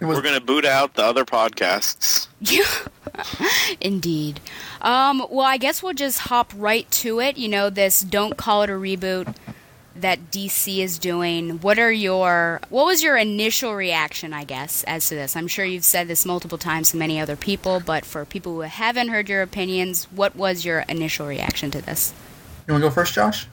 We're 0.00 0.22
going 0.22 0.34
to 0.34 0.40
boot 0.40 0.64
out 0.64 0.94
the 0.94 1.04
other 1.04 1.24
podcasts. 1.24 2.28
Indeed. 3.80 4.40
Um, 4.80 5.26
well, 5.30 5.46
I 5.46 5.56
guess 5.58 5.82
we'll 5.82 5.94
just 5.94 6.20
hop 6.20 6.52
right 6.56 6.90
to 6.92 7.20
it. 7.20 7.36
You 7.36 7.48
know, 7.48 7.70
this 7.70 8.00
don't 8.00 8.36
call 8.36 8.62
it 8.62 8.70
a 8.70 8.74
reboot 8.74 9.34
that 9.94 10.30
DC 10.30 10.78
is 10.78 10.98
doing. 10.98 11.60
What 11.60 11.78
are 11.78 11.92
your 11.92 12.60
what 12.68 12.86
was 12.86 13.02
your 13.02 13.16
initial 13.16 13.74
reaction, 13.74 14.32
I 14.32 14.44
guess, 14.44 14.82
as 14.84 15.08
to 15.08 15.14
this? 15.14 15.36
I'm 15.36 15.48
sure 15.48 15.64
you've 15.64 15.84
said 15.84 16.08
this 16.08 16.24
multiple 16.24 16.58
times 16.58 16.90
to 16.90 16.96
many 16.96 17.20
other 17.20 17.36
people, 17.36 17.80
but 17.80 18.04
for 18.04 18.24
people 18.24 18.54
who 18.54 18.60
haven't 18.62 19.08
heard 19.08 19.28
your 19.28 19.42
opinions, 19.42 20.04
what 20.10 20.34
was 20.36 20.64
your 20.64 20.80
initial 20.88 21.26
reaction 21.26 21.70
to 21.72 21.82
this? 21.82 22.12
You 22.66 22.74
want 22.74 22.82
to 22.82 22.88
go 22.88 22.94
first, 22.94 23.14
Josh? 23.14 23.46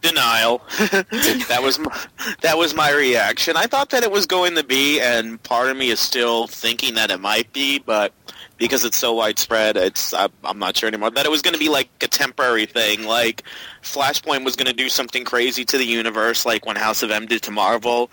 Denial. 0.00 0.62
that 0.78 1.60
was 1.62 1.78
my, 1.78 2.06
that 2.42 2.56
was 2.56 2.74
my 2.74 2.92
reaction. 2.92 3.56
I 3.56 3.66
thought 3.66 3.90
that 3.90 4.02
it 4.02 4.10
was 4.10 4.26
going 4.26 4.54
to 4.54 4.64
be, 4.64 5.00
and 5.00 5.42
part 5.42 5.70
of 5.70 5.76
me 5.76 5.90
is 5.90 6.00
still 6.00 6.46
thinking 6.46 6.94
that 6.94 7.10
it 7.10 7.20
might 7.20 7.52
be, 7.52 7.78
but 7.78 8.12
because 8.58 8.84
it's 8.84 8.96
so 8.96 9.14
widespread, 9.14 9.76
it's 9.76 10.14
I, 10.14 10.28
I'm 10.44 10.58
not 10.58 10.76
sure 10.76 10.88
anymore. 10.88 11.10
That 11.10 11.26
it 11.26 11.30
was 11.30 11.42
going 11.42 11.54
to 11.54 11.60
be 11.60 11.68
like 11.68 11.88
a 12.02 12.08
temporary 12.08 12.66
thing, 12.66 13.04
like 13.04 13.42
Flashpoint 13.82 14.44
was 14.44 14.56
going 14.56 14.66
to 14.66 14.72
do 14.72 14.88
something 14.88 15.24
crazy 15.24 15.64
to 15.64 15.78
the 15.78 15.84
universe, 15.86 16.44
like 16.46 16.66
when 16.66 16.76
House 16.76 17.02
of 17.02 17.10
M 17.10 17.26
did 17.26 17.42
to 17.42 17.50
Marvel, 17.50 18.10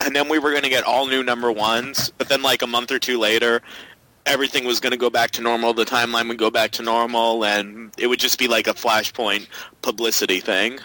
and 0.00 0.14
then 0.14 0.28
we 0.28 0.38
were 0.38 0.50
going 0.50 0.62
to 0.62 0.68
get 0.68 0.84
all 0.84 1.06
new 1.06 1.22
number 1.22 1.50
ones. 1.50 2.10
But 2.18 2.28
then, 2.28 2.42
like 2.42 2.62
a 2.62 2.66
month 2.66 2.90
or 2.90 2.98
two 2.98 3.18
later, 3.18 3.62
everything 4.26 4.64
was 4.64 4.80
going 4.80 4.90
to 4.90 4.98
go 4.98 5.08
back 5.08 5.30
to 5.32 5.42
normal. 5.42 5.72
The 5.72 5.84
timeline 5.84 6.28
would 6.28 6.38
go 6.38 6.50
back 6.50 6.72
to 6.72 6.82
normal, 6.82 7.44
and 7.44 7.92
it 7.96 8.08
would 8.08 8.18
just 8.18 8.38
be 8.38 8.48
like 8.48 8.66
a 8.66 8.74
Flashpoint 8.74 9.46
publicity 9.82 10.40
thing. 10.40 10.78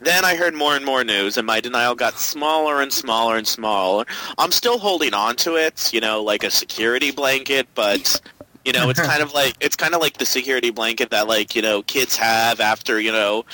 Then 0.00 0.24
I 0.24 0.34
heard 0.34 0.54
more 0.54 0.74
and 0.74 0.84
more 0.84 1.04
news, 1.04 1.36
and 1.36 1.46
my 1.46 1.60
denial 1.60 1.94
got 1.94 2.18
smaller 2.18 2.80
and 2.82 2.92
smaller 2.92 3.36
and 3.36 3.46
smaller. 3.46 4.04
I'm 4.36 4.52
still 4.52 4.78
holding 4.78 5.14
on 5.14 5.36
to 5.36 5.56
it, 5.56 5.92
you 5.94 6.00
know, 6.00 6.22
like 6.22 6.44
a 6.44 6.50
security 6.50 7.10
blanket, 7.10 7.68
but 7.74 8.20
you 8.64 8.72
know, 8.72 8.90
it's 8.90 9.00
kind 9.06 9.22
of 9.22 9.32
like 9.32 9.54
it's 9.60 9.76
kind 9.76 9.94
of 9.94 10.00
like 10.00 10.18
the 10.18 10.26
security 10.26 10.70
blanket 10.70 11.10
that 11.10 11.28
like 11.28 11.54
you 11.54 11.62
know 11.62 11.82
kids 11.82 12.16
have 12.16 12.60
after 12.60 13.00
you 13.00 13.12
know. 13.12 13.44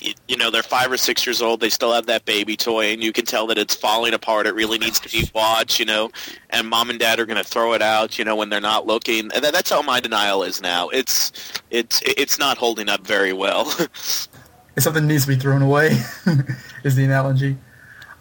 You 0.00 0.36
know 0.36 0.50
they're 0.50 0.62
five 0.62 0.90
or 0.90 0.96
six 0.96 1.26
years 1.26 1.42
old. 1.42 1.60
They 1.60 1.68
still 1.68 1.92
have 1.92 2.06
that 2.06 2.24
baby 2.24 2.56
toy, 2.56 2.92
and 2.92 3.02
you 3.02 3.12
can 3.12 3.24
tell 3.24 3.46
that 3.48 3.58
it's 3.58 3.74
falling 3.74 4.14
apart. 4.14 4.46
It 4.46 4.54
really 4.54 4.78
needs 4.78 4.98
to 5.00 5.08
be 5.08 5.28
watched, 5.34 5.78
you 5.78 5.84
know. 5.84 6.10
And 6.50 6.68
mom 6.68 6.90
and 6.90 6.98
dad 6.98 7.20
are 7.20 7.26
going 7.26 7.42
to 7.42 7.48
throw 7.48 7.74
it 7.74 7.82
out, 7.82 8.18
you 8.18 8.24
know, 8.24 8.34
when 8.34 8.48
they're 8.48 8.60
not 8.60 8.86
looking. 8.86 9.30
And 9.32 9.44
that's 9.44 9.70
how 9.70 9.82
my 9.82 10.00
denial 10.00 10.42
is 10.42 10.62
now. 10.62 10.88
It's 10.88 11.32
it's 11.70 12.02
it's 12.04 12.38
not 12.38 12.58
holding 12.58 12.88
up 12.88 13.06
very 13.06 13.32
well. 13.32 13.70
something 14.78 15.06
needs 15.06 15.26
to 15.26 15.28
be 15.28 15.36
thrown 15.36 15.62
away, 15.62 15.88
is 16.84 16.96
the 16.96 17.04
analogy. 17.04 17.56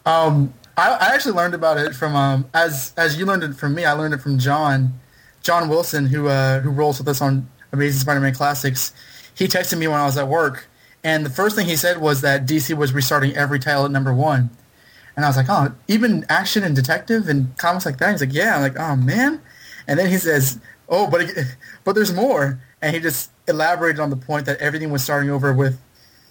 Um, 0.06 0.54
I, 0.78 0.90
I, 0.90 1.14
actually 1.14 1.34
learned 1.34 1.54
about 1.54 1.78
it 1.78 1.94
from 1.94 2.16
um, 2.16 2.50
as 2.54 2.94
as 2.98 3.18
you 3.18 3.26
learned 3.26 3.44
it 3.44 3.54
from 3.56 3.76
me. 3.76 3.86
I 3.86 3.94
learned 3.94 4.14
it 4.14 4.22
from 4.22 4.40
John, 4.40 5.00
John 5.44 5.70
Wilson, 5.70 6.08
who 6.08 6.28
uh, 6.28 6.60
who 6.60 6.70
rolls 6.72 6.98
with 6.98 7.08
us 7.08 7.22
on 7.22 7.48
Amazing 7.72 8.02
Spider-Man 8.02 8.34
Classics. 8.34 8.94
He 9.36 9.48
texted 9.48 9.78
me 9.78 9.88
when 9.88 10.00
I 10.00 10.06
was 10.06 10.18
at 10.18 10.28
work, 10.28 10.68
and 11.04 11.26
the 11.26 11.30
first 11.30 11.56
thing 11.56 11.68
he 11.68 11.76
said 11.76 12.00
was 12.00 12.22
that 12.22 12.46
DC 12.46 12.76
was 12.76 12.94
restarting 12.94 13.36
every 13.36 13.60
title 13.60 13.86
at 13.86 13.92
number 13.92 14.14
one. 14.14 14.50
And 15.16 15.26
I 15.26 15.30
was 15.30 15.38
like, 15.38 15.48
oh, 15.50 15.74
even 15.88 16.26
action 16.30 16.64
and 16.64 16.76
detective 16.76 17.28
and 17.28 17.56
comics 17.58 17.86
like 17.86 17.98
that. 17.98 18.12
He's 18.12 18.22
like, 18.22 18.34
yeah. 18.34 18.56
I'm 18.56 18.62
like, 18.62 18.80
oh 18.80 18.96
man. 18.96 19.42
And 19.88 20.00
then 20.00 20.10
he 20.10 20.18
says, 20.18 20.60
oh, 20.88 21.10
but 21.10 21.28
but 21.84 21.96
there's 21.96 22.14
more. 22.14 22.62
And 22.82 22.96
he 22.96 23.02
just 23.02 23.32
elaborated 23.48 24.00
on 24.00 24.10
the 24.10 24.16
point 24.16 24.46
that 24.46 24.60
everything 24.60 24.92
was 24.92 25.04
starting 25.04 25.30
over 25.30 25.54
with 25.54 25.80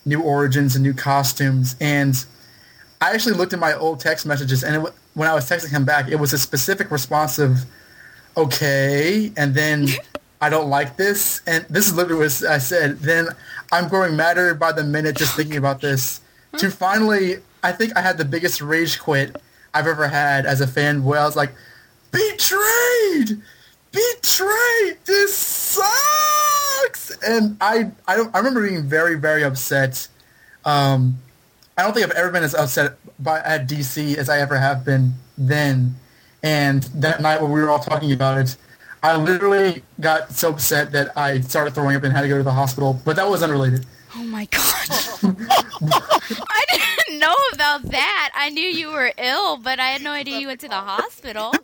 new 0.05 0.23
origins 0.23 0.77
and 0.77 0.83
new 0.83 0.95
costumes. 0.95 1.77
And 1.81 2.25
I 3.01 3.13
actually 3.13 3.37
looked 3.37 3.53
at 3.53 3.59
my 3.59 3.75
old 3.75 4.01
text 4.01 4.27
messages, 4.27 4.63
and 4.63 4.87
it, 4.87 4.93
when 5.15 5.29
I 5.29 5.35
was 5.35 5.49
texting 5.49 5.71
him 5.71 5.85
back, 5.85 6.09
it 6.09 6.17
was 6.17 6.33
a 6.33 6.39
specific 6.39 6.91
response 6.91 7.39
of, 7.39 7.65
okay, 8.37 9.33
and 9.37 9.55
then 9.55 9.89
I 10.41 10.49
don't 10.49 10.69
like 10.69 10.97
this. 10.97 11.43
And 11.47 11.65
this 11.69 11.87
is 11.87 11.95
literally 11.95 12.25
what 12.25 12.45
I 12.45 12.59
said. 12.59 13.01
Then 13.01 13.29
I'm 13.73 13.89
growing 13.89 14.17
madder 14.17 14.55
by 14.55 14.73
the 14.73 14.85
minute 14.85 15.17
just 15.17 15.37
thinking 15.37 15.57
about 15.57 15.81
this. 15.81 16.21
To 16.59 16.71
finally, 16.71 17.37
I 17.63 17.73
think 17.73 17.97
I 17.97 18.01
had 18.01 18.19
the 18.19 18.25
biggest 18.25 18.61
rage 18.61 18.99
quit 18.99 19.41
I've 19.73 19.87
ever 19.87 20.09
had 20.09 20.47
as 20.47 20.61
a 20.61 20.67
fan 20.67 21.05
where 21.05 21.21
I 21.21 21.25
was 21.25 21.37
like, 21.37 21.53
betrayed! 22.11 23.41
Betrayed! 23.93 24.99
This 25.05 25.35
sucks! 25.35 27.11
And 27.25 27.57
I, 27.61 27.93
I, 28.09 28.25
I 28.35 28.39
remember 28.39 28.67
being 28.67 28.83
very, 28.83 29.15
very 29.15 29.45
upset. 29.45 30.09
Um, 30.65 31.19
I 31.79 31.83
don't 31.83 31.93
think 31.93 32.07
I've 32.07 32.17
ever 32.17 32.31
been 32.31 32.43
as 32.43 32.55
upset 32.55 32.99
by, 33.19 33.39
at 33.41 33.69
DC 33.69 34.17
as 34.17 34.29
I 34.29 34.41
ever 34.41 34.57
have 34.57 34.85
been 34.85 35.15
then. 35.39 35.95
And 36.43 36.83
that 36.95 37.21
night 37.21 37.41
when 37.41 37.53
we 37.53 37.61
were 37.61 37.71
all 37.71 37.79
talking 37.79 38.13
about 38.13 38.39
it, 38.39 38.57
I 39.03 39.17
literally 39.17 39.83
got 39.99 40.33
so 40.33 40.51
upset 40.51 40.93
that 40.93 41.17
I 41.17 41.41
started 41.41 41.75
throwing 41.75 41.97
up 41.97 42.03
and 42.03 42.13
had 42.13 42.23
to 42.23 42.29
go 42.29 42.37
to 42.37 42.43
the 42.43 42.53
hospital. 42.53 43.01
But 43.05 43.17
that 43.17 43.29
was 43.29 43.43
unrelated. 43.43 43.87
Oh 44.17 44.25
my 44.25 44.45
god! 44.47 44.61
I 45.23 46.65
didn't 46.69 47.21
know 47.21 47.35
about 47.53 47.83
that. 47.91 48.31
I 48.35 48.51
knew 48.51 48.67
you 48.67 48.91
were 48.91 49.13
ill, 49.17 49.57
but 49.57 49.79
I 49.79 49.87
had 49.89 50.03
no 50.03 50.11
idea 50.11 50.39
you 50.41 50.49
went 50.49 50.61
to 50.61 50.69
the 50.69 50.75
hospital. 50.75 51.55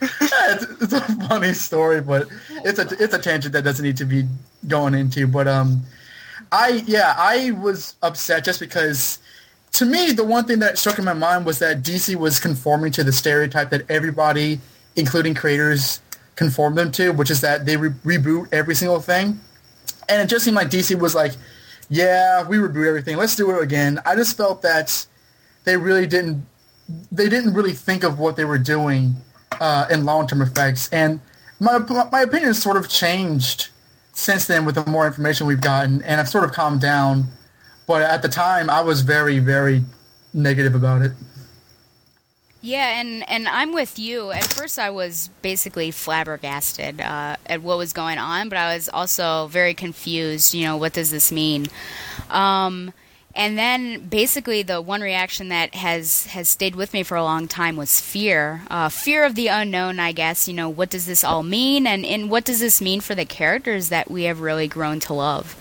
it's, 0.00 0.82
it's, 0.82 0.92
a 0.92 1.00
funny 1.28 1.52
story, 1.52 2.00
but 2.00 2.28
it's 2.64 2.78
a 2.78 2.86
it's 3.02 3.12
a 3.14 3.18
tangent 3.18 3.52
that 3.54 3.64
doesn't 3.64 3.84
need 3.84 3.96
to 3.96 4.04
be 4.04 4.24
going 4.68 4.94
into. 4.94 5.26
But 5.26 5.48
um, 5.48 5.82
I 6.52 6.82
yeah, 6.86 7.14
I 7.16 7.50
was 7.50 7.96
upset 8.02 8.44
just 8.44 8.60
because 8.60 9.18
to 9.72 9.84
me 9.84 10.12
the 10.12 10.24
one 10.24 10.44
thing 10.44 10.60
that 10.60 10.78
struck 10.78 10.98
in 10.98 11.04
my 11.04 11.12
mind 11.12 11.44
was 11.44 11.58
that 11.58 11.82
DC 11.82 12.14
was 12.14 12.38
conforming 12.38 12.92
to 12.92 13.04
the 13.04 13.12
stereotype 13.12 13.70
that 13.70 13.90
everybody, 13.90 14.60
including 14.94 15.34
creators, 15.34 16.00
conform 16.36 16.74
them 16.74 16.90
to, 16.92 17.10
which 17.12 17.30
is 17.30 17.40
that 17.40 17.66
they 17.66 17.76
re- 17.76 17.90
reboot 18.04 18.48
every 18.52 18.74
single 18.74 19.00
thing. 19.00 19.40
And 20.08 20.20
it 20.20 20.28
just 20.28 20.44
seemed 20.44 20.56
like 20.56 20.68
DC 20.68 20.98
was 20.98 21.14
like, 21.14 21.32
yeah, 21.88 22.46
we 22.46 22.56
reboot 22.56 22.86
everything. 22.86 23.16
Let's 23.16 23.36
do 23.36 23.50
it 23.50 23.62
again. 23.62 24.00
I 24.04 24.14
just 24.16 24.36
felt 24.36 24.62
that 24.62 25.06
they 25.64 25.76
really 25.76 26.06
didn't 26.06 26.46
they 27.10 27.30
didn't 27.30 27.54
really 27.54 27.72
think 27.72 28.04
of 28.04 28.18
what 28.18 28.36
they 28.36 28.44
were 28.44 28.58
doing 28.58 29.16
uh, 29.58 29.86
and 29.90 30.04
long-term 30.04 30.42
effects. 30.42 30.88
And 30.92 31.20
my 31.60 31.78
my 32.12 32.22
opinion 32.22 32.48
has 32.48 32.60
sort 32.60 32.76
of 32.76 32.88
changed 32.88 33.68
since 34.12 34.46
then 34.46 34.64
with 34.64 34.76
the 34.76 34.86
more 34.86 35.06
information 35.06 35.46
we've 35.46 35.60
gotten, 35.60 36.02
and 36.02 36.20
I've 36.20 36.28
sort 36.28 36.44
of 36.44 36.52
calmed 36.52 36.80
down. 36.80 37.26
But 37.86 38.02
at 38.02 38.22
the 38.22 38.28
time, 38.28 38.70
I 38.70 38.80
was 38.80 39.02
very, 39.02 39.38
very 39.38 39.84
negative 40.32 40.74
about 40.74 41.02
it. 41.02 41.12
Yeah, 42.64 42.98
and, 42.98 43.28
and 43.28 43.46
I'm 43.46 43.74
with 43.74 43.98
you. 43.98 44.30
At 44.30 44.44
first, 44.44 44.78
I 44.78 44.88
was 44.88 45.28
basically 45.42 45.90
flabbergasted 45.90 46.98
uh, 46.98 47.36
at 47.44 47.60
what 47.60 47.76
was 47.76 47.92
going 47.92 48.16
on, 48.16 48.48
but 48.48 48.56
I 48.56 48.74
was 48.74 48.88
also 48.88 49.48
very 49.48 49.74
confused. 49.74 50.54
You 50.54 50.64
know, 50.64 50.78
what 50.78 50.94
does 50.94 51.10
this 51.10 51.30
mean? 51.30 51.66
Um, 52.30 52.94
and 53.34 53.58
then 53.58 54.08
basically 54.08 54.62
the 54.62 54.80
one 54.80 55.02
reaction 55.02 55.50
that 55.50 55.74
has 55.74 56.24
has 56.28 56.48
stayed 56.48 56.74
with 56.74 56.94
me 56.94 57.02
for 57.02 57.18
a 57.18 57.22
long 57.22 57.48
time 57.48 57.76
was 57.76 58.00
fear 58.00 58.62
uh, 58.70 58.88
fear 58.88 59.24
of 59.24 59.34
the 59.34 59.48
unknown 59.48 59.98
i 59.98 60.12
guess 60.12 60.46
you 60.46 60.54
know 60.54 60.68
what 60.68 60.88
does 60.88 61.04
this 61.06 61.24
all 61.24 61.42
mean 61.42 61.84
and, 61.84 62.06
and 62.06 62.30
what 62.30 62.44
does 62.44 62.60
this 62.60 62.80
mean 62.80 63.00
for 63.00 63.16
the 63.16 63.24
characters 63.24 63.88
that 63.88 64.08
we 64.08 64.22
have 64.22 64.40
really 64.40 64.68
grown 64.68 65.00
to 65.00 65.12
love 65.12 65.56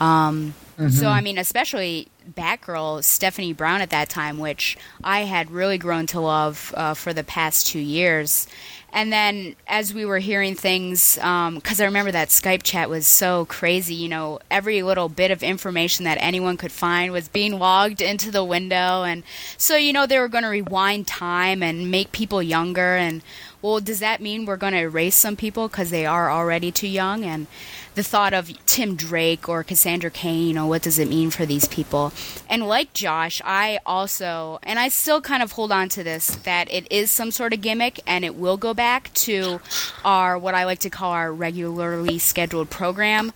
um, 0.00 0.54
mm-hmm. 0.78 0.88
so 0.88 1.08
i 1.08 1.20
mean 1.20 1.36
especially 1.36 2.08
batgirl 2.34 3.02
stephanie 3.02 3.52
brown 3.52 3.80
at 3.80 3.90
that 3.90 4.08
time 4.08 4.38
which 4.38 4.76
i 5.02 5.20
had 5.20 5.50
really 5.50 5.78
grown 5.78 6.06
to 6.06 6.20
love 6.20 6.72
uh, 6.76 6.94
for 6.94 7.12
the 7.12 7.24
past 7.24 7.66
two 7.66 7.78
years 7.78 8.46
and 8.92 9.12
then 9.12 9.54
as 9.68 9.94
we 9.94 10.04
were 10.04 10.18
hearing 10.18 10.54
things, 10.56 11.14
because 11.14 11.80
um, 11.80 11.82
I 11.82 11.84
remember 11.84 12.10
that 12.10 12.28
Skype 12.28 12.62
chat 12.62 12.90
was 12.90 13.06
so 13.06 13.44
crazy, 13.44 13.94
you 13.94 14.08
know, 14.08 14.40
every 14.50 14.82
little 14.82 15.08
bit 15.08 15.30
of 15.30 15.42
information 15.42 16.04
that 16.06 16.18
anyone 16.20 16.56
could 16.56 16.72
find 16.72 17.12
was 17.12 17.28
being 17.28 17.58
logged 17.58 18.00
into 18.00 18.32
the 18.32 18.44
window. 18.44 19.04
And 19.04 19.22
so, 19.56 19.76
you 19.76 19.92
know, 19.92 20.06
they 20.06 20.18
were 20.18 20.28
going 20.28 20.42
to 20.42 20.50
rewind 20.50 21.06
time 21.06 21.62
and 21.62 21.90
make 21.90 22.10
people 22.10 22.42
younger. 22.42 22.96
And, 22.96 23.22
well, 23.62 23.78
does 23.78 24.00
that 24.00 24.20
mean 24.20 24.44
we're 24.44 24.56
going 24.56 24.72
to 24.72 24.80
erase 24.80 25.14
some 25.14 25.36
people 25.36 25.68
because 25.68 25.90
they 25.90 26.04
are 26.04 26.30
already 26.30 26.72
too 26.72 26.88
young? 26.88 27.24
And 27.24 27.46
the 27.94 28.02
thought 28.02 28.32
of 28.32 28.50
Tim 28.66 28.94
Drake 28.96 29.48
or 29.48 29.64
Cassandra 29.64 30.10
Cain, 30.10 30.48
you 30.48 30.54
know, 30.54 30.66
what 30.66 30.82
does 30.82 30.98
it 30.98 31.08
mean 31.08 31.30
for 31.30 31.44
these 31.44 31.66
people? 31.68 32.12
And 32.48 32.66
like 32.66 32.92
Josh, 32.92 33.42
I 33.44 33.78
also, 33.84 34.58
and 34.62 34.78
I 34.78 34.88
still 34.88 35.20
kind 35.20 35.42
of 35.42 35.52
hold 35.52 35.72
on 35.72 35.88
to 35.90 36.04
this, 36.04 36.28
that 36.44 36.72
it 36.72 36.90
is 36.90 37.10
some 37.10 37.30
sort 37.30 37.52
of 37.52 37.60
gimmick 37.60 38.00
and 38.06 38.24
it 38.24 38.36
will 38.36 38.56
go 38.56 38.74
back 38.74 39.12
to 39.14 39.60
our, 40.04 40.38
what 40.38 40.54
I 40.54 40.64
like 40.64 40.80
to 40.80 40.90
call 40.90 41.12
our 41.12 41.32
regularly 41.32 42.18
scheduled 42.18 42.70
program. 42.70 43.32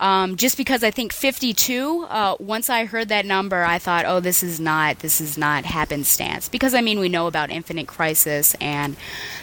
Um, 0.00 0.36
just 0.36 0.56
because 0.56 0.84
I 0.84 0.90
think 0.90 1.12
52. 1.12 2.06
Uh, 2.08 2.36
once 2.38 2.70
I 2.70 2.84
heard 2.84 3.08
that 3.08 3.26
number, 3.26 3.64
I 3.64 3.78
thought, 3.78 4.04
oh, 4.06 4.20
this 4.20 4.42
is 4.42 4.60
not 4.60 5.00
this 5.00 5.20
is 5.20 5.36
not 5.36 5.64
happenstance. 5.64 6.48
Because 6.48 6.72
I 6.72 6.80
mean, 6.80 7.00
we 7.00 7.08
know 7.08 7.26
about 7.26 7.50
Infinite 7.50 7.88
Crisis 7.88 8.54
and 8.60 8.96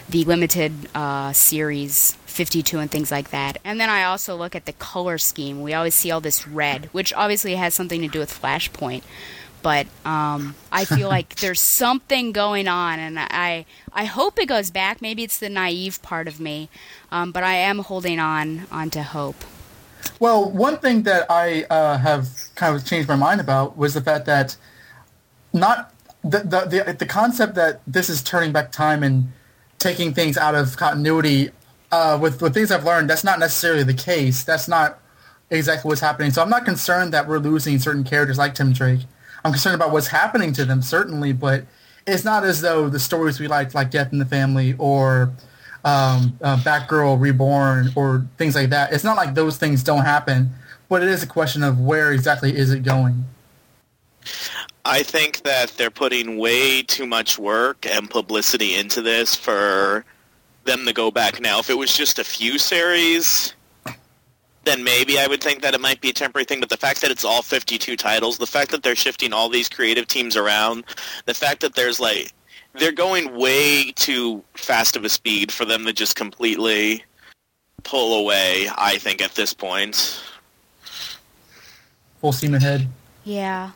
the 0.08 0.24
limited 0.24 0.72
uh, 0.94 1.32
series 1.32 2.16
52 2.36 2.78
and 2.78 2.90
things 2.90 3.10
like 3.10 3.30
that. 3.30 3.56
And 3.64 3.80
then 3.80 3.88
I 3.88 4.04
also 4.04 4.36
look 4.36 4.54
at 4.54 4.66
the 4.66 4.74
color 4.74 5.16
scheme. 5.16 5.62
We 5.62 5.72
always 5.72 5.94
see 5.94 6.10
all 6.10 6.20
this 6.20 6.46
red, 6.46 6.86
which 6.92 7.12
obviously 7.14 7.54
has 7.54 7.74
something 7.74 8.02
to 8.02 8.08
do 8.08 8.18
with 8.18 8.30
Flashpoint. 8.30 9.02
but 9.62 9.86
um, 10.04 10.54
I 10.70 10.84
feel 10.84 11.08
like 11.08 11.34
there's 11.42 11.60
something 11.60 12.32
going 12.32 12.68
on, 12.68 13.00
and 13.00 13.18
I 13.18 13.64
I 13.92 14.04
hope 14.04 14.38
it 14.38 14.46
goes 14.46 14.70
back. 14.70 15.00
Maybe 15.00 15.24
it's 15.24 15.38
the 15.38 15.48
naive 15.48 16.02
part 16.02 16.28
of 16.28 16.38
me, 16.38 16.68
um, 17.10 17.32
but 17.32 17.42
I 17.42 17.54
am 17.54 17.78
holding 17.80 18.20
on 18.20 18.66
onto 18.70 19.00
hope. 19.00 19.42
Well, 20.20 20.50
one 20.50 20.76
thing 20.78 21.02
that 21.02 21.26
I 21.30 21.64
uh, 21.64 21.98
have 21.98 22.28
kind 22.54 22.76
of 22.76 22.84
changed 22.84 23.08
my 23.08 23.16
mind 23.16 23.40
about 23.40 23.76
was 23.76 23.94
the 23.94 24.02
fact 24.02 24.26
that 24.26 24.56
not 25.52 25.92
the, 26.22 26.40
the 26.40 26.60
the 26.84 26.92
the 26.92 27.06
concept 27.06 27.54
that 27.54 27.80
this 27.86 28.08
is 28.08 28.22
turning 28.22 28.52
back 28.52 28.70
time 28.70 29.02
and 29.02 29.32
taking 29.78 30.14
things 30.14 30.36
out 30.36 30.54
of 30.54 30.76
continuity. 30.76 31.50
Uh, 31.92 32.18
with 32.20 32.42
with 32.42 32.54
things 32.54 32.70
I've 32.70 32.84
learned, 32.84 33.08
that's 33.08 33.24
not 33.24 33.38
necessarily 33.38 33.82
the 33.82 33.94
case. 33.94 34.44
That's 34.44 34.68
not 34.68 34.98
exactly 35.50 35.88
what's 35.88 36.00
happening. 36.00 36.30
So 36.32 36.42
I'm 36.42 36.50
not 36.50 36.64
concerned 36.64 37.12
that 37.14 37.28
we're 37.28 37.38
losing 37.38 37.78
certain 37.78 38.04
characters 38.04 38.38
like 38.38 38.54
Tim 38.54 38.72
Drake. 38.72 39.00
I'm 39.44 39.52
concerned 39.52 39.76
about 39.76 39.92
what's 39.92 40.08
happening 40.08 40.52
to 40.54 40.64
them, 40.64 40.82
certainly, 40.82 41.32
but 41.32 41.64
it's 42.06 42.24
not 42.24 42.44
as 42.44 42.60
though 42.60 42.88
the 42.88 42.98
stories 42.98 43.38
we 43.38 43.46
liked, 43.46 43.74
like 43.74 43.90
Death 43.90 44.12
in 44.12 44.18
the 44.18 44.24
Family 44.24 44.74
or 44.78 45.32
um, 45.86 46.36
uh, 46.42 46.56
Batgirl 46.56 47.20
Reborn 47.20 47.92
or 47.94 48.26
things 48.38 48.56
like 48.56 48.70
that, 48.70 48.92
it's 48.92 49.04
not 49.04 49.16
like 49.16 49.34
those 49.34 49.56
things 49.56 49.84
don't 49.84 50.04
happen, 50.04 50.50
but 50.88 51.02
it 51.02 51.08
is 51.08 51.22
a 51.22 51.26
question 51.26 51.62
of 51.62 51.80
where 51.80 52.12
exactly 52.12 52.54
is 52.56 52.72
it 52.72 52.82
going. 52.82 53.24
I 54.84 55.02
think 55.02 55.42
that 55.42 55.70
they're 55.76 55.90
putting 55.90 56.38
way 56.38 56.82
too 56.82 57.06
much 57.06 57.38
work 57.38 57.86
and 57.86 58.10
publicity 58.10 58.74
into 58.74 59.00
this 59.00 59.34
for 59.34 60.04
them 60.66 60.84
to 60.84 60.92
go 60.92 61.10
back 61.10 61.40
now. 61.40 61.58
If 61.58 61.70
it 61.70 61.78
was 61.78 61.96
just 61.96 62.18
a 62.18 62.24
few 62.24 62.58
series, 62.58 63.54
then 64.64 64.84
maybe 64.84 65.18
I 65.18 65.26
would 65.26 65.42
think 65.42 65.62
that 65.62 65.74
it 65.74 65.80
might 65.80 66.00
be 66.00 66.10
a 66.10 66.12
temporary 66.12 66.44
thing. 66.44 66.60
But 66.60 66.68
the 66.68 66.76
fact 66.76 67.00
that 67.00 67.10
it's 67.10 67.24
all 67.24 67.42
52 67.42 67.96
titles, 67.96 68.38
the 68.38 68.46
fact 68.46 68.70
that 68.72 68.82
they're 68.82 68.96
shifting 68.96 69.32
all 69.32 69.48
these 69.48 69.68
creative 69.68 70.06
teams 70.06 70.36
around, 70.36 70.84
the 71.24 71.34
fact 71.34 71.60
that 71.60 71.74
there's 71.74 71.98
like 71.98 72.32
they're 72.74 72.92
going 72.92 73.34
way 73.34 73.92
too 73.92 74.42
fast 74.54 74.96
of 74.96 75.04
a 75.04 75.08
speed 75.08 75.50
for 75.50 75.64
them 75.64 75.84
to 75.86 75.92
just 75.92 76.16
completely 76.16 77.04
pull 77.84 78.20
away. 78.20 78.68
I 78.76 78.98
think 78.98 79.22
at 79.22 79.34
this 79.34 79.54
point, 79.54 80.20
full 82.20 82.32
steam 82.32 82.54
ahead. 82.54 82.88
Yeah. 83.24 83.70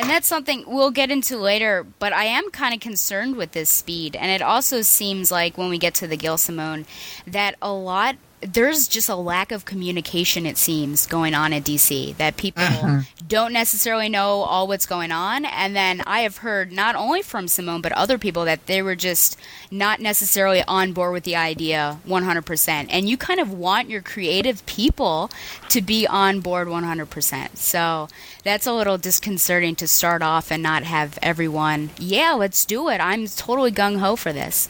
And 0.00 0.08
that's 0.08 0.26
something 0.26 0.64
we'll 0.66 0.92
get 0.92 1.10
into 1.10 1.36
later, 1.36 1.86
but 1.98 2.14
I 2.14 2.24
am 2.24 2.50
kind 2.52 2.72
of 2.72 2.80
concerned 2.80 3.36
with 3.36 3.52
this 3.52 3.68
speed. 3.68 4.16
And 4.16 4.30
it 4.30 4.40
also 4.40 4.80
seems 4.80 5.30
like 5.30 5.58
when 5.58 5.68
we 5.68 5.76
get 5.76 5.92
to 5.96 6.06
the 6.06 6.16
Gail 6.16 6.38
Simone 6.38 6.86
that 7.26 7.54
a 7.60 7.70
lot 7.70 8.16
there's 8.40 8.88
just 8.88 9.08
a 9.08 9.14
lack 9.14 9.52
of 9.52 9.64
communication 9.64 10.46
it 10.46 10.56
seems 10.56 11.06
going 11.06 11.34
on 11.34 11.52
at 11.52 11.64
DC 11.64 12.16
that 12.16 12.36
people 12.36 12.62
uh-huh. 12.62 13.02
don't 13.26 13.52
necessarily 13.52 14.08
know 14.08 14.42
all 14.42 14.66
what's 14.66 14.86
going 14.86 15.12
on. 15.12 15.44
And 15.44 15.76
then 15.76 16.02
I 16.06 16.20
have 16.20 16.38
heard 16.38 16.72
not 16.72 16.96
only 16.96 17.22
from 17.22 17.48
Simone 17.48 17.82
but 17.82 17.92
other 17.92 18.18
people 18.18 18.44
that 18.46 18.66
they 18.66 18.82
were 18.82 18.96
just 18.96 19.38
not 19.70 20.00
necessarily 20.00 20.62
on 20.66 20.92
board 20.92 21.12
with 21.12 21.24
the 21.24 21.36
idea 21.36 21.98
100% 22.06 22.86
and 22.90 23.08
you 23.08 23.16
kind 23.16 23.40
of 23.40 23.52
want 23.52 23.88
your 23.88 24.02
creative 24.02 24.64
people 24.66 25.30
to 25.68 25.80
be 25.80 26.06
on 26.06 26.40
board 26.40 26.68
100% 26.68 27.56
so 27.56 28.08
that's 28.42 28.66
a 28.66 28.72
little 28.72 28.98
disconcerting 28.98 29.74
to 29.76 29.86
start 29.86 30.22
off 30.22 30.50
and 30.50 30.62
not 30.62 30.82
have 30.82 31.18
everyone 31.22 31.90
yeah 31.98 32.32
let's 32.32 32.64
do 32.64 32.88
it. 32.88 33.00
I'm 33.00 33.26
totally 33.26 33.70
gung 33.72 33.98
ho 33.98 34.16
for 34.16 34.32
this. 34.32 34.68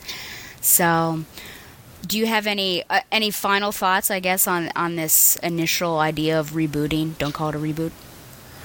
So 0.60 1.24
do 2.06 2.18
you 2.18 2.26
have 2.26 2.46
any 2.46 2.82
uh, 2.88 3.00
any 3.10 3.30
final 3.30 3.72
thoughts? 3.72 4.10
I 4.10 4.20
guess 4.20 4.46
on 4.46 4.70
on 4.76 4.96
this 4.96 5.36
initial 5.36 5.98
idea 5.98 6.38
of 6.38 6.50
rebooting. 6.50 7.16
Don't 7.18 7.32
call 7.32 7.50
it 7.50 7.54
a 7.54 7.58
reboot. 7.58 7.92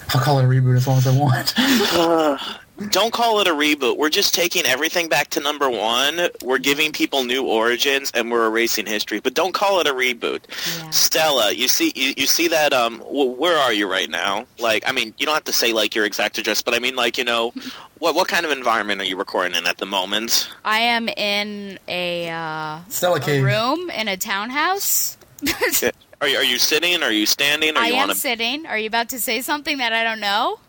I'll 0.10 0.22
call 0.22 0.40
it 0.40 0.46
a 0.46 0.48
reboot 0.48 0.78
as 0.78 0.88
long 0.88 0.98
as 0.98 1.08
I 1.08 1.18
want. 1.18 2.60
don't 2.90 3.14
call 3.14 3.40
it 3.40 3.48
a 3.48 3.52
reboot. 3.52 3.98
We're 3.98 4.10
just 4.10 4.34
taking 4.34 4.66
everything 4.66 5.08
back 5.08 5.30
to 5.32 5.40
number 5.40 5.70
one. 5.70 6.30
We're 6.44 6.58
giving 6.58 6.92
people 6.92 7.24
new 7.24 7.46
origins, 7.46 8.12
and 8.14 8.30
we're 8.30 8.48
erasing 8.48 8.86
history. 8.86 9.20
But 9.20 9.34
don't 9.34 9.54
call 9.54 9.80
it 9.80 9.88
a 9.88 9.94
reboot. 9.94 10.42
Yeah. 10.78 10.90
Stella, 10.90 11.54
you 11.54 11.68
see, 11.68 11.94
you, 11.96 12.14
you 12.18 12.26
see 12.26 12.48
that? 12.50 12.74
Um, 12.74 13.00
where 13.10 13.58
are 13.58 13.72
you 13.72 13.90
right 13.90 14.10
now? 14.10 14.46
Like, 14.60 14.84
I 14.88 14.92
mean, 14.92 15.14
you 15.18 15.26
don't 15.26 15.36
have 15.36 15.46
to 15.46 15.54
say 15.54 15.74
like 15.74 15.96
your 15.96 16.06
exact 16.06 16.38
address, 16.38 16.62
but 16.62 16.74
I 16.74 16.80
mean, 16.80 16.96
like, 16.96 17.18
you 17.18 17.24
know, 17.24 17.54
what 18.00 18.16
what 18.16 18.28
kind 18.28 18.46
of 18.46 18.52
environment 18.52 19.02
are 19.02 19.06
you 19.06 19.18
recording 19.18 19.56
in 19.56 19.68
at 19.68 19.78
the 19.78 19.86
moment? 19.86 20.50
I 20.66 20.80
am 20.80 21.08
in 21.08 21.80
a 21.88 22.30
uh, 22.30 22.80
Stella 22.90 23.22
a 23.26 23.42
room 23.42 23.90
in 23.90 24.08
a 24.08 24.18
townhouse. 24.18 25.18
are 26.22 26.28
you, 26.28 26.38
are 26.38 26.44
you 26.44 26.58
sitting? 26.58 27.04
Are 27.04 27.12
you 27.12 27.26
standing? 27.26 27.78
Are 27.78 27.84
I 27.84 27.88
you 27.88 27.96
am 27.96 28.10
a... 28.10 28.16
sitting. 28.16 28.66
Are 28.66 28.78
you 28.78 28.88
about 28.88 29.10
to 29.10 29.20
say 29.20 29.42
something 29.42 29.78
that 29.78 29.94
I 29.94 30.04
don't 30.04 30.20
know? 30.20 30.60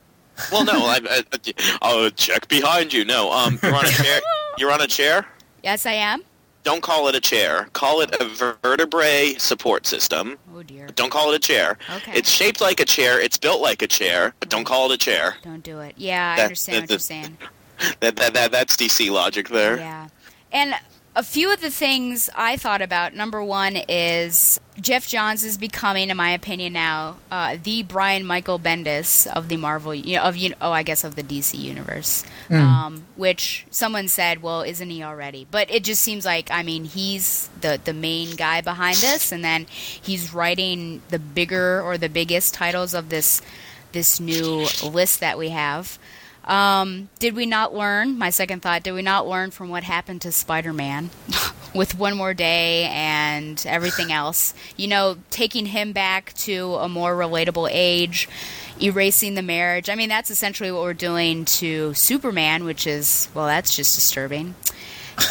Well, 0.53 0.65
no. 0.65 0.87
I, 0.87 1.95
will 1.95 2.11
check 2.11 2.49
behind 2.49 2.93
you. 2.93 3.05
No. 3.05 3.33
Um, 3.33 3.59
you're 3.63 3.75
on 3.75 3.85
a 3.85 3.89
chair. 4.03 4.21
You're 4.59 4.73
on 4.73 4.81
a 4.81 4.87
chair. 4.87 5.27
Yes, 5.63 5.87
I 5.87 5.93
am. 5.93 6.23
Don't 6.67 6.83
call 6.83 7.07
it 7.07 7.15
a 7.15 7.21
chair. 7.21 7.69
Call 7.75 8.01
it 8.01 8.13
a 8.21 8.25
vertebrae 8.63 9.35
support 9.39 9.87
system. 9.87 10.37
Oh 10.53 10.65
dear. 10.65 10.89
Don't 10.89 11.11
call 11.11 11.33
it 11.33 11.37
a 11.37 11.39
chair. 11.39 11.79
Okay. 11.95 12.13
It's 12.13 12.29
shaped 12.29 12.61
like 12.61 12.81
a 12.81 12.85
chair. 12.85 13.21
It's 13.21 13.37
built 13.39 13.61
like 13.61 13.83
a 13.83 13.87
chair, 13.87 14.35
but 14.41 14.49
don't 14.49 14.65
call 14.65 14.91
it 14.91 14.95
a 14.95 14.99
chair. 14.99 15.37
Don't 15.43 15.63
do 15.63 15.79
it. 15.79 15.95
Yeah, 15.97 16.33
I 16.33 16.37
that, 16.37 16.43
understand 16.43 16.77
that, 16.77 16.83
what 16.83 16.91
you're 16.91 16.99
saying. 16.99 17.39
That, 18.01 18.17
that, 18.17 18.35
that, 18.35 18.51
that's 18.51 18.77
DC 18.77 19.11
logic 19.11 19.49
there. 19.51 19.77
Yeah. 19.77 20.09
And 20.51 20.75
a 21.17 21.23
few 21.23 21.51
of 21.51 21.63
the 21.63 21.71
things 21.71 22.29
I 22.37 22.59
thought 22.59 22.83
about. 22.83 23.15
Number 23.15 23.43
one 23.43 23.75
is 23.89 24.61
Geoff 24.79 25.09
Johns 25.09 25.45
is 25.45 25.57
becoming, 25.57 26.11
in 26.11 26.17
my 26.17 26.31
opinion, 26.31 26.75
now 26.75 27.17
uh, 27.31 27.57
the 27.61 27.83
Brian 27.85 28.27
Michael 28.27 28.59
Bendis 28.59 29.27
of 29.27 29.49
the 29.49 29.57
Marvel, 29.57 29.95
you 29.95 30.17
know, 30.17 30.23
of 30.25 30.37
you 30.37 30.51
know, 30.51 30.57
oh, 30.61 30.73
I 30.73 30.83
guess 30.83 31.05
of 31.05 31.17
the 31.17 31.23
DC 31.23 31.59
universe. 31.59 32.23
Mm. 32.51 32.61
Um, 32.61 33.07
which 33.17 33.67
someone 33.71 34.09
said, 34.09 34.43
well, 34.43 34.61
isn't 34.61 34.91
he 34.91 35.03
already? 35.03 35.47
But 35.51 35.71
it 35.71 35.85
just 35.85 36.03
seems 36.03 36.27
like, 36.27 36.51
I 36.51 36.63
mean, 36.63 36.85
he's 36.85 37.49
the 37.63 37.81
the 37.83 37.95
main 37.95 38.37
guy 38.37 38.61
behind 38.61 38.99
this, 38.99 39.33
and 39.33 39.43
then 39.43 39.67
he's 39.71 40.35
writing 40.35 41.01
the 41.09 41.19
bigger 41.19 41.81
or 41.81 41.97
the 41.97 42.11
biggest 42.11 42.53
titles 42.53 42.93
of 42.93 43.09
this 43.09 43.41
this 43.93 44.21
new 44.21 44.67
list 44.85 45.21
that 45.21 45.39
we 45.39 45.49
have. 45.49 45.99
Um, 46.47 47.09
did 47.19 47.35
we 47.35 47.45
not 47.45 47.75
learn? 47.75 48.19
My 48.19 48.31
second 48.31 48.63
thought: 48.63 48.83
Did 48.83 48.93
we 48.93 49.03
not 49.03 49.27
learn 49.27 49.51
from 49.51 49.69
what 49.69 49.83
happened 49.83 50.23
to 50.23 50.33
Spider-Man 50.33 51.11
with 51.75 51.99
One 51.99 52.17
More 52.17 52.35
Day 52.35 52.85
and 52.85 53.63
everything 53.67 54.13
else? 54.13 54.55
You 54.77 54.89
know, 54.89 55.17
taking 55.31 55.67
him 55.67 55.93
back 55.93 56.33
to 56.35 56.77
a 56.77 56.89
more 56.89 57.15
relatable 57.15 57.69
age, 57.73 58.29
erasing 58.81 59.35
the 59.35 59.43
marriage. 59.43 59.91
I 59.91 59.97
mean, 59.97 60.09
that's 60.09 60.31
essentially 60.31 60.71
what 60.71 60.83
we're 60.83 60.95
doing 60.95 61.45
to 61.47 61.93
Superman, 61.95 62.65
which 62.65 62.87
is 62.87 63.29
well, 63.35 63.47
that's 63.47 63.75
just 63.75 63.97
disturbing. 63.97 64.55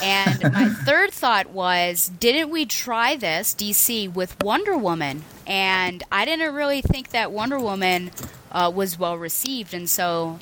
And 0.03 0.41
my 0.51 0.69
third 0.85 1.11
thought 1.11 1.51
was, 1.51 2.09
didn't 2.19 2.49
we 2.49 2.65
try 2.65 3.15
this 3.15 3.53
DC 3.53 4.13
with 4.13 4.35
Wonder 4.43 4.77
Woman? 4.77 5.23
And 5.47 6.03
I 6.11 6.25
didn't 6.25 6.55
really 6.55 6.81
think 6.81 7.11
that 7.11 7.31
Wonder 7.31 7.59
Woman 7.59 8.11
uh, 8.51 8.71
was 8.73 8.97
well 8.97 9.17
received, 9.17 9.73
and 9.73 9.89
so 9.89 10.39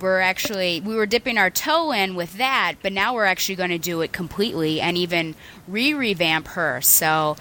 we're 0.00 0.20
actually 0.20 0.80
we 0.80 0.94
were 0.94 1.06
dipping 1.06 1.38
our 1.38 1.50
toe 1.50 1.92
in 1.92 2.14
with 2.14 2.34
that, 2.34 2.74
but 2.82 2.92
now 2.92 3.14
we're 3.14 3.24
actually 3.24 3.56
going 3.56 3.70
to 3.70 3.78
do 3.78 4.00
it 4.00 4.12
completely 4.12 4.80
and 4.80 4.96
even 4.96 5.34
re-revamp 5.66 6.48
her. 6.48 6.80
So, 6.80 7.36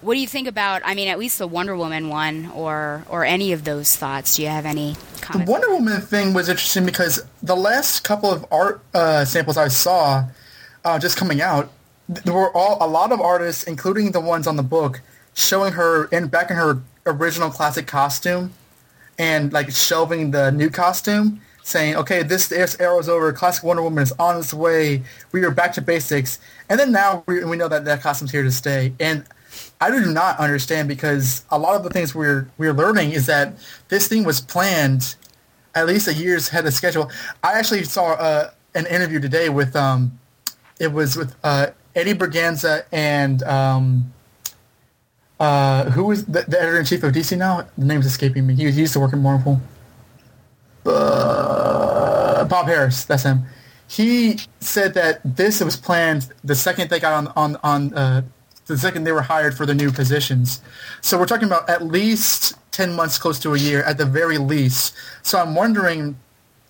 what 0.00 0.14
do 0.14 0.20
you 0.20 0.26
think 0.26 0.48
about? 0.48 0.82
I 0.84 0.94
mean, 0.94 1.08
at 1.08 1.18
least 1.18 1.38
the 1.38 1.46
Wonder 1.46 1.76
Woman 1.76 2.08
one, 2.08 2.50
or 2.54 3.04
or 3.08 3.24
any 3.24 3.52
of 3.52 3.64
those 3.64 3.96
thoughts? 3.96 4.36
Do 4.36 4.42
you 4.42 4.48
have 4.48 4.66
any? 4.66 4.96
The 5.32 5.44
Wonder 5.46 5.70
Woman 5.70 6.00
thing 6.00 6.32
was 6.32 6.48
interesting 6.48 6.86
because 6.86 7.24
the 7.42 7.56
last 7.56 8.02
couple 8.04 8.30
of 8.30 8.46
art 8.50 8.80
uh, 8.94 9.24
samples 9.24 9.56
I 9.56 9.68
saw, 9.68 10.26
uh, 10.84 10.98
just 10.98 11.16
coming 11.16 11.40
out, 11.42 11.70
there 12.08 12.34
were 12.34 12.50
all 12.56 12.78
a 12.80 12.88
lot 12.88 13.12
of 13.12 13.20
artists, 13.20 13.64
including 13.64 14.12
the 14.12 14.20
ones 14.20 14.46
on 14.46 14.56
the 14.56 14.62
book, 14.62 15.00
showing 15.34 15.74
her 15.74 16.06
in 16.06 16.28
back 16.28 16.50
in 16.50 16.56
her 16.56 16.82
original 17.06 17.50
classic 17.50 17.86
costume, 17.86 18.52
and 19.18 19.52
like 19.52 19.70
shelving 19.70 20.30
the 20.30 20.50
new 20.50 20.70
costume 20.70 21.40
saying, 21.70 21.96
okay, 21.96 22.22
this 22.22 22.50
era's 22.80 23.08
over. 23.08 23.32
Classic 23.32 23.64
Wonder 23.64 23.82
Woman 23.82 24.02
is 24.02 24.12
on 24.18 24.38
its 24.38 24.52
way. 24.52 25.02
We 25.32 25.44
are 25.44 25.50
back 25.50 25.72
to 25.74 25.80
basics. 25.80 26.38
And 26.68 26.78
then 26.78 26.92
now 26.92 27.24
we, 27.26 27.44
we 27.44 27.56
know 27.56 27.68
that 27.68 27.84
that 27.84 28.02
costume's 28.02 28.32
here 28.32 28.42
to 28.42 28.52
stay. 28.52 28.92
And 29.00 29.24
I 29.80 29.90
do 29.90 30.12
not 30.12 30.38
understand 30.38 30.88
because 30.88 31.44
a 31.50 31.58
lot 31.58 31.76
of 31.76 31.82
the 31.82 31.90
things 31.90 32.14
we're 32.14 32.48
we're 32.58 32.72
learning 32.72 33.12
is 33.12 33.26
that 33.26 33.54
this 33.88 34.08
thing 34.08 34.24
was 34.24 34.40
planned 34.40 35.16
at 35.74 35.86
least 35.86 36.08
a 36.08 36.14
year's 36.14 36.48
ahead 36.48 36.66
of 36.66 36.74
schedule. 36.74 37.10
I 37.42 37.58
actually 37.58 37.84
saw 37.84 38.12
uh, 38.12 38.50
an 38.74 38.86
interview 38.86 39.20
today 39.20 39.48
with 39.48 39.74
um, 39.76 40.18
it 40.78 40.92
was 40.92 41.16
with 41.16 41.34
uh, 41.42 41.68
Eddie 41.94 42.14
Berganza 42.14 42.84
and 42.92 43.42
um, 43.44 44.12
uh, 45.38 45.90
who 45.90 46.04
was 46.04 46.26
the, 46.26 46.42
the 46.42 46.60
editor 46.60 46.78
in 46.78 46.84
chief 46.84 47.02
of 47.02 47.12
DC 47.12 47.36
now? 47.36 47.66
The 47.78 47.84
name's 47.84 48.06
escaping 48.06 48.46
me. 48.46 48.54
He, 48.54 48.70
he 48.70 48.80
used 48.80 48.92
to 48.92 49.00
work 49.00 49.12
in 49.12 49.20
Marvel 49.20 49.60
uh, 50.86 52.44
Bob 52.44 52.66
Harras, 52.66 53.06
that's 53.06 53.22
him. 53.22 53.42
He 53.88 54.38
said 54.60 54.94
that 54.94 55.20
this 55.24 55.60
was 55.60 55.76
planned 55.76 56.28
the 56.44 56.54
second 56.54 56.90
they 56.90 57.00
got 57.00 57.12
on 57.12 57.32
on 57.36 57.56
on 57.62 57.94
uh, 57.94 58.22
the 58.66 58.78
second 58.78 59.04
they 59.04 59.12
were 59.12 59.22
hired 59.22 59.56
for 59.56 59.66
the 59.66 59.74
new 59.74 59.90
positions. 59.90 60.60
So 61.00 61.18
we're 61.18 61.26
talking 61.26 61.48
about 61.48 61.68
at 61.68 61.82
least 61.82 62.54
ten 62.70 62.94
months, 62.94 63.18
close 63.18 63.38
to 63.40 63.54
a 63.54 63.58
year, 63.58 63.82
at 63.82 63.98
the 63.98 64.04
very 64.04 64.38
least. 64.38 64.94
So 65.22 65.38
I'm 65.38 65.54
wondering 65.54 66.18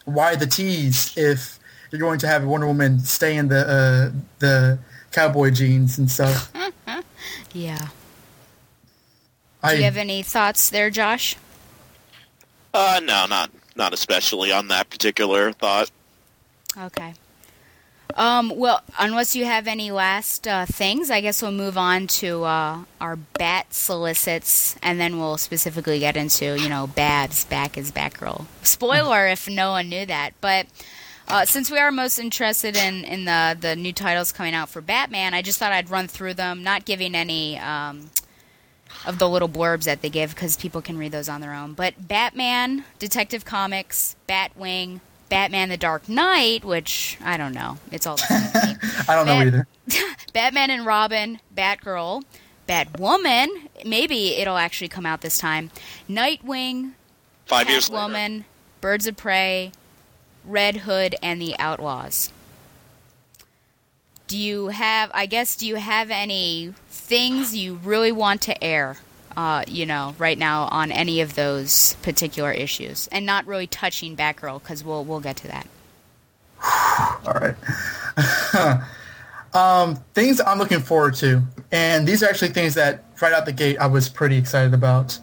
why 0.06 0.34
the 0.34 0.46
tease 0.46 1.16
if 1.16 1.58
you're 1.90 2.00
going 2.00 2.18
to 2.20 2.26
have 2.26 2.44
Wonder 2.44 2.66
Woman 2.66 3.00
stay 3.00 3.36
in 3.36 3.48
the 3.48 3.68
uh, 3.68 4.18
the 4.38 4.78
cowboy 5.12 5.50
jeans 5.50 5.98
and 5.98 6.10
stuff. 6.10 6.50
Yeah. 7.52 7.88
I, 9.62 9.72
Do 9.72 9.78
you 9.78 9.84
have 9.84 9.96
any 9.96 10.22
thoughts 10.22 10.70
there, 10.70 10.88
Josh? 10.90 11.36
Uh, 12.72 13.00
no, 13.02 13.26
not 13.26 13.50
not 13.80 13.92
especially 13.92 14.52
on 14.52 14.68
that 14.68 14.90
particular 14.90 15.50
thought. 15.50 15.90
Okay. 16.78 17.14
Um, 18.14 18.52
well, 18.54 18.82
unless 18.98 19.34
you 19.34 19.44
have 19.44 19.66
any 19.66 19.90
last 19.90 20.46
uh, 20.46 20.66
things, 20.66 21.10
I 21.10 21.20
guess 21.20 21.42
we'll 21.42 21.52
move 21.52 21.78
on 21.78 22.06
to 22.08 22.44
uh, 22.44 22.78
our 23.00 23.16
bat 23.16 23.72
solicits, 23.72 24.76
and 24.82 25.00
then 25.00 25.18
we'll 25.18 25.38
specifically 25.38 25.98
get 26.00 26.16
into, 26.16 26.58
you 26.60 26.68
know, 26.68 26.86
Babs 26.86 27.44
back 27.44 27.78
as 27.78 27.90
Batgirl. 27.90 28.46
Spoiler 28.62 29.26
if 29.28 29.48
no 29.48 29.70
one 29.70 29.88
knew 29.88 30.06
that, 30.06 30.34
but 30.40 30.66
uh, 31.28 31.44
since 31.44 31.70
we 31.70 31.78
are 31.78 31.92
most 31.92 32.18
interested 32.18 32.76
in, 32.76 33.04
in 33.04 33.24
the, 33.24 33.56
the 33.58 33.76
new 33.76 33.92
titles 33.92 34.32
coming 34.32 34.54
out 34.54 34.68
for 34.68 34.80
Batman, 34.80 35.32
I 35.32 35.42
just 35.42 35.58
thought 35.58 35.72
I'd 35.72 35.88
run 35.88 36.08
through 36.08 36.34
them, 36.34 36.64
not 36.64 36.84
giving 36.84 37.14
any 37.14 37.58
um, 37.58 38.10
of 39.06 39.18
the 39.18 39.28
little 39.28 39.48
blurbs 39.48 39.84
that 39.84 40.02
they 40.02 40.10
give 40.10 40.34
because 40.34 40.56
people 40.56 40.82
can 40.82 40.98
read 40.98 41.12
those 41.12 41.28
on 41.28 41.40
their 41.40 41.54
own. 41.54 41.74
But 41.74 42.08
Batman, 42.08 42.84
Detective 42.98 43.44
Comics, 43.44 44.16
Batwing, 44.28 45.00
Batman 45.28 45.68
the 45.68 45.76
Dark 45.76 46.08
Knight, 46.08 46.64
which 46.64 47.16
I 47.24 47.36
don't 47.36 47.52
know. 47.52 47.78
It's 47.90 48.06
all 48.06 48.16
the 48.16 48.22
same. 48.22 48.78
I 49.08 49.14
don't 49.14 49.26
know 49.26 49.40
either. 49.40 49.66
Batman 50.32 50.70
and 50.70 50.84
Robin, 50.84 51.40
Batgirl, 51.56 52.22
Batwoman, 52.68 53.48
maybe 53.84 54.34
it'll 54.34 54.56
actually 54.56 54.88
come 54.88 55.06
out 55.06 55.22
this 55.22 55.38
time. 55.38 55.70
Nightwing, 56.08 56.92
Five 57.46 57.68
years 57.68 57.90
later. 57.90 58.44
Birds 58.80 59.06
of 59.06 59.16
Prey, 59.16 59.72
Red 60.44 60.78
Hood, 60.78 61.16
and 61.22 61.40
the 61.40 61.54
Outlaws. 61.58 62.30
Do 64.28 64.38
you 64.38 64.68
have, 64.68 65.10
I 65.12 65.26
guess, 65.26 65.56
do 65.56 65.66
you 65.66 65.74
have 65.74 66.10
any 66.10 66.74
things 67.10 67.56
you 67.56 67.74
really 67.82 68.12
want 68.12 68.40
to 68.42 68.62
air, 68.62 68.96
uh, 69.36 69.64
you 69.66 69.84
know, 69.84 70.14
right 70.16 70.38
now 70.38 70.68
on 70.70 70.92
any 70.92 71.20
of 71.20 71.34
those 71.34 71.94
particular 72.02 72.52
issues? 72.52 73.08
And 73.08 73.26
not 73.26 73.48
really 73.48 73.66
touching 73.66 74.16
Batgirl, 74.16 74.62
because 74.62 74.84
we'll, 74.84 75.04
we'll 75.04 75.18
get 75.18 75.36
to 75.38 75.48
that. 75.48 75.66
All 77.26 77.34
right. 77.34 78.84
um, 79.54 79.96
things 80.14 80.40
I'm 80.40 80.58
looking 80.58 80.78
forward 80.78 81.16
to, 81.16 81.42
and 81.72 82.06
these 82.06 82.22
are 82.22 82.26
actually 82.26 82.50
things 82.50 82.74
that 82.74 83.02
right 83.20 83.32
out 83.32 83.44
the 83.44 83.52
gate 83.52 83.76
I 83.78 83.88
was 83.88 84.08
pretty 84.08 84.36
excited 84.36 84.72
about. 84.72 85.18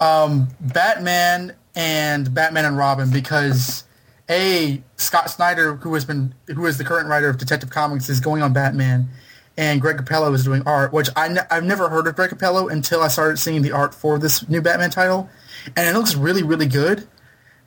Um, 0.00 0.48
Batman 0.60 1.54
and 1.76 2.34
Batman 2.34 2.64
and 2.64 2.76
Robin 2.76 3.10
because 3.10 3.84
a 4.28 4.82
Scott 4.96 5.30
Snyder, 5.30 5.76
who 5.76 5.94
has 5.94 6.04
been 6.04 6.34
who 6.48 6.66
is 6.66 6.78
the 6.78 6.84
current 6.84 7.08
writer 7.08 7.28
of 7.28 7.38
Detective 7.38 7.70
Comics, 7.70 8.08
is 8.08 8.18
going 8.18 8.42
on 8.42 8.52
Batman, 8.52 9.08
and 9.56 9.80
Greg 9.80 9.96
Capullo 9.96 10.34
is 10.34 10.44
doing 10.44 10.62
art, 10.66 10.92
which 10.92 11.08
I 11.16 11.28
ne- 11.28 11.46
I've 11.50 11.64
never 11.64 11.88
heard 11.88 12.06
of 12.06 12.16
Greg 12.16 12.30
Capullo 12.30 12.70
until 12.70 13.02
I 13.02 13.08
started 13.08 13.38
seeing 13.38 13.62
the 13.62 13.72
art 13.72 13.94
for 13.94 14.18
this 14.18 14.48
new 14.48 14.60
Batman 14.60 14.90
title, 14.90 15.28
and 15.76 15.88
it 15.88 15.98
looks 15.98 16.14
really 16.14 16.42
really 16.42 16.66
good. 16.66 17.06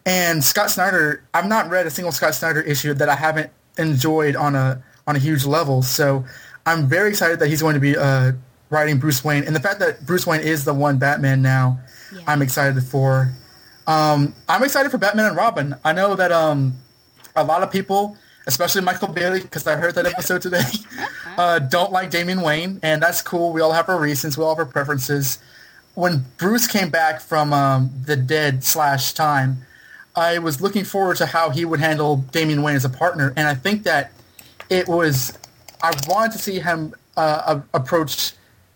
And 0.06 0.43
Scott 0.43 0.71
Snyder, 0.71 1.23
I've 1.34 1.47
not 1.47 1.69
read 1.69 1.86
a 1.86 1.89
single 1.89 2.12
Scott 2.12 2.34
Snyder 2.34 2.62
issue 2.62 2.93
that 2.93 3.10
I 3.10 3.15
haven't 3.15 3.52
enjoyed 3.78 4.36
on 4.36 4.56
a 4.56 4.82
on 5.08 5.15
a 5.15 5.19
huge 5.19 5.45
level. 5.45 5.82
So 5.82 6.25
I'm 6.65 6.88
very 6.88 7.10
excited 7.10 7.39
that 7.39 7.47
he's 7.47 7.62
going 7.62 7.73
to 7.73 7.80
be 7.80 7.97
uh, 7.97 8.34
writing 8.69 8.99
Bruce 8.99 9.23
Wayne, 9.23 9.43
and 9.43 9.56
the 9.56 9.60
fact 9.60 9.80
that 9.80 10.06
Bruce 10.06 10.25
Wayne 10.28 10.41
is 10.41 10.65
the 10.65 10.73
one 10.73 10.97
Batman 10.97 11.41
now, 11.41 11.80
I'm 12.28 12.41
excited 12.41 12.82
for. 12.84 13.34
Um, 13.88 14.36
I'm 14.47 14.63
excited 14.63 14.91
for 14.91 14.99
Batman 14.99 15.25
and 15.25 15.36
Robin. 15.36 15.75
I 15.84 15.93
know 15.93 16.13
that 16.13 16.32
um, 16.32 16.75
a 17.36 17.43
lot 17.43 17.63
of 17.63 17.71
people, 17.71 18.17
especially 18.47 18.82
Michael 18.82 19.10
Bailey, 19.10 19.41
because 19.41 19.65
I 19.67 19.75
heard 19.75 19.95
that 19.95 20.06
episode 20.06 20.41
today, 20.41 20.63
uh, 21.38 21.60
don't 21.60 21.91
like 21.91 22.10
Damian 22.10 22.41
Wayne, 22.41 22.80
and 22.84 23.02
that's 23.02 23.21
cool. 23.21 23.52
We 23.54 23.62
all 23.62 23.71
have 23.71 23.89
our 23.89 23.99
reasons. 23.99 24.38
We 24.38 24.43
all 24.43 24.56
have 24.56 24.60
our 24.60 24.71
preferences. 24.71 25.39
When 25.95 26.25
Bruce 26.38 26.67
came 26.67 26.89
back 26.89 27.21
from 27.21 27.54
um, 27.54 27.91
the 28.06 28.15
dead 28.15 28.63
slash 28.63 29.13
time, 29.13 29.65
I 30.15 30.39
was 30.39 30.62
looking 30.62 30.84
forward 30.84 31.17
to 31.17 31.25
how 31.25 31.49
he 31.49 31.65
would 31.65 31.80
handle 31.80 32.17
Damian 32.17 32.62
Wayne 32.62 32.75
as 32.75 32.86
a 32.86 32.89
partner, 32.89 33.34
and 33.36 33.47
I 33.47 33.56
think 33.56 33.84
that 33.84 34.12
it 34.69 34.88
was. 34.88 35.38
I 35.82 35.93
wanted 36.08 36.34
to 36.34 36.39
see 36.39 36.60
him 36.60 36.93
uh, 37.15 37.62
approach 37.73 38.34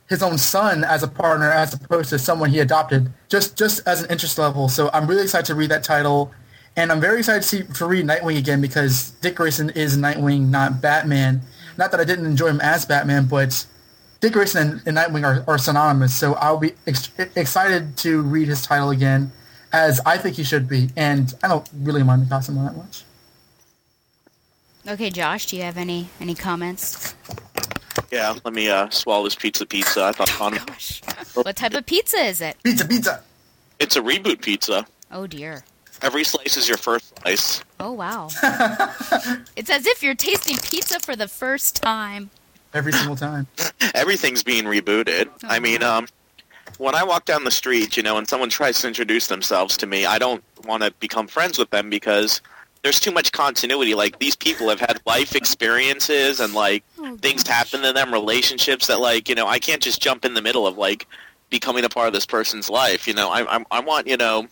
his 0.09 0.21
own 0.21 0.37
son 0.37 0.83
as 0.83 1.01
a 1.03 1.07
partner, 1.07 1.51
as 1.51 1.73
opposed 1.73 2.09
to 2.09 2.19
someone 2.19 2.49
he 2.49 2.59
adopted, 2.59 3.11
just 3.29 3.57
just 3.57 3.85
as 3.87 4.03
an 4.03 4.11
interest 4.11 4.37
level. 4.37 4.69
So 4.69 4.89
I'm 4.93 5.07
really 5.07 5.23
excited 5.23 5.45
to 5.47 5.55
read 5.55 5.71
that 5.71 5.83
title, 5.83 6.31
and 6.75 6.91
I'm 6.91 6.99
very 6.99 7.19
excited 7.19 7.43
to 7.43 7.47
see 7.47 7.63
to 7.63 7.85
read 7.85 8.05
Nightwing 8.05 8.37
again 8.37 8.61
because 8.61 9.11
Dick 9.21 9.35
Grayson 9.35 9.69
is 9.71 9.97
Nightwing, 9.97 10.49
not 10.49 10.81
Batman. 10.81 11.41
Not 11.77 11.91
that 11.91 11.99
I 11.99 12.03
didn't 12.03 12.25
enjoy 12.25 12.47
him 12.47 12.61
as 12.61 12.85
Batman, 12.85 13.25
but 13.25 13.65
Dick 14.21 14.33
Grayson 14.33 14.81
and, 14.85 14.87
and 14.87 14.97
Nightwing 14.97 15.25
are, 15.25 15.43
are 15.47 15.57
synonymous. 15.57 16.15
So 16.15 16.33
I'll 16.35 16.57
be 16.57 16.73
ex- 16.87 17.09
excited 17.35 17.97
to 17.97 18.21
read 18.21 18.47
his 18.47 18.61
title 18.61 18.89
again, 18.89 19.31
as 19.71 19.99
I 20.05 20.17
think 20.17 20.35
he 20.35 20.43
should 20.43 20.67
be, 20.67 20.89
and 20.95 21.33
I 21.43 21.47
don't 21.47 21.67
really 21.73 22.03
mind 22.03 22.23
the 22.23 22.29
costume 22.29 22.57
all 22.57 22.65
that 22.65 22.75
much. 22.77 23.03
Okay, 24.87 25.09
Josh, 25.09 25.45
do 25.45 25.55
you 25.55 25.63
have 25.63 25.77
any 25.77 26.09
any 26.19 26.35
comments? 26.35 27.15
Yeah, 28.11 28.35
let 28.43 28.53
me 28.53 28.69
uh, 28.69 28.89
swallow 28.89 29.23
this 29.23 29.35
pizza 29.35 29.65
pizza. 29.65 30.03
I 30.03 30.11
thought 30.11 30.41
on 30.41 30.53
Gosh, 30.67 31.01
what 31.35 31.55
type 31.55 31.73
of 31.73 31.85
pizza 31.85 32.17
is 32.17 32.41
it? 32.41 32.57
Pizza, 32.63 32.87
pizza. 32.87 33.23
it's 33.79 33.95
a 33.95 34.01
reboot 34.01 34.41
pizza. 34.41 34.85
Oh 35.11 35.25
dear. 35.25 35.63
Every 36.03 36.25
slice 36.25 36.57
is 36.57 36.67
your 36.67 36.77
first 36.77 37.17
slice. 37.19 37.63
Oh 37.79 37.93
wow. 37.93 38.27
it's 39.55 39.69
as 39.69 39.87
if 39.87 40.03
you're 40.03 40.15
tasting 40.15 40.57
pizza 40.57 40.99
for 40.99 41.15
the 41.15 41.29
first 41.29 41.81
time. 41.81 42.29
Every 42.73 42.91
single 42.91 43.15
time. 43.15 43.47
Everything's 43.95 44.43
being 44.43 44.65
rebooted. 44.65 45.29
I 45.43 45.59
mean, 45.59 45.81
um, 45.81 46.07
when 46.77 46.93
I 46.93 47.03
walk 47.03 47.23
down 47.25 47.45
the 47.45 47.51
street, 47.51 47.95
you 47.95 48.03
know, 48.03 48.17
and 48.17 48.27
someone 48.27 48.49
tries 48.49 48.81
to 48.81 48.87
introduce 48.87 49.27
themselves 49.27 49.77
to 49.77 49.87
me, 49.87 50.05
I 50.05 50.19
don't 50.19 50.43
want 50.65 50.83
to 50.83 50.91
become 50.99 51.27
friends 51.27 51.57
with 51.57 51.69
them 51.69 51.89
because 51.89 52.41
there's 52.81 52.99
too 52.99 53.11
much 53.11 53.31
continuity. 53.31 53.95
Like 53.95 54.19
these 54.19 54.35
people 54.35 54.67
have 54.69 54.81
had 54.81 54.99
life 55.05 55.35
experiences 55.35 56.41
and 56.41 56.53
like 56.53 56.83
things 57.19 57.47
happen 57.47 57.81
to 57.81 57.93
them, 57.93 58.11
relationships 58.11 58.87
that 58.87 58.99
like 58.99 59.29
you 59.29 59.35
know 59.35 59.47
I 59.47 59.59
can't 59.59 59.81
just 59.81 60.01
jump 60.01 60.25
in 60.25 60.33
the 60.33 60.41
middle 60.41 60.67
of 60.67 60.77
like 60.77 61.07
becoming 61.53 61.85
a 61.85 61.89
part 61.89 62.07
of 62.07 62.13
this 62.13 62.25
person's 62.25 62.69
life. 62.69 63.07
You 63.07 63.13
know, 63.13 63.29
I 63.29 63.57
I, 63.57 63.63
I 63.71 63.79
want 63.79 64.07
you 64.07 64.17
know 64.17 64.47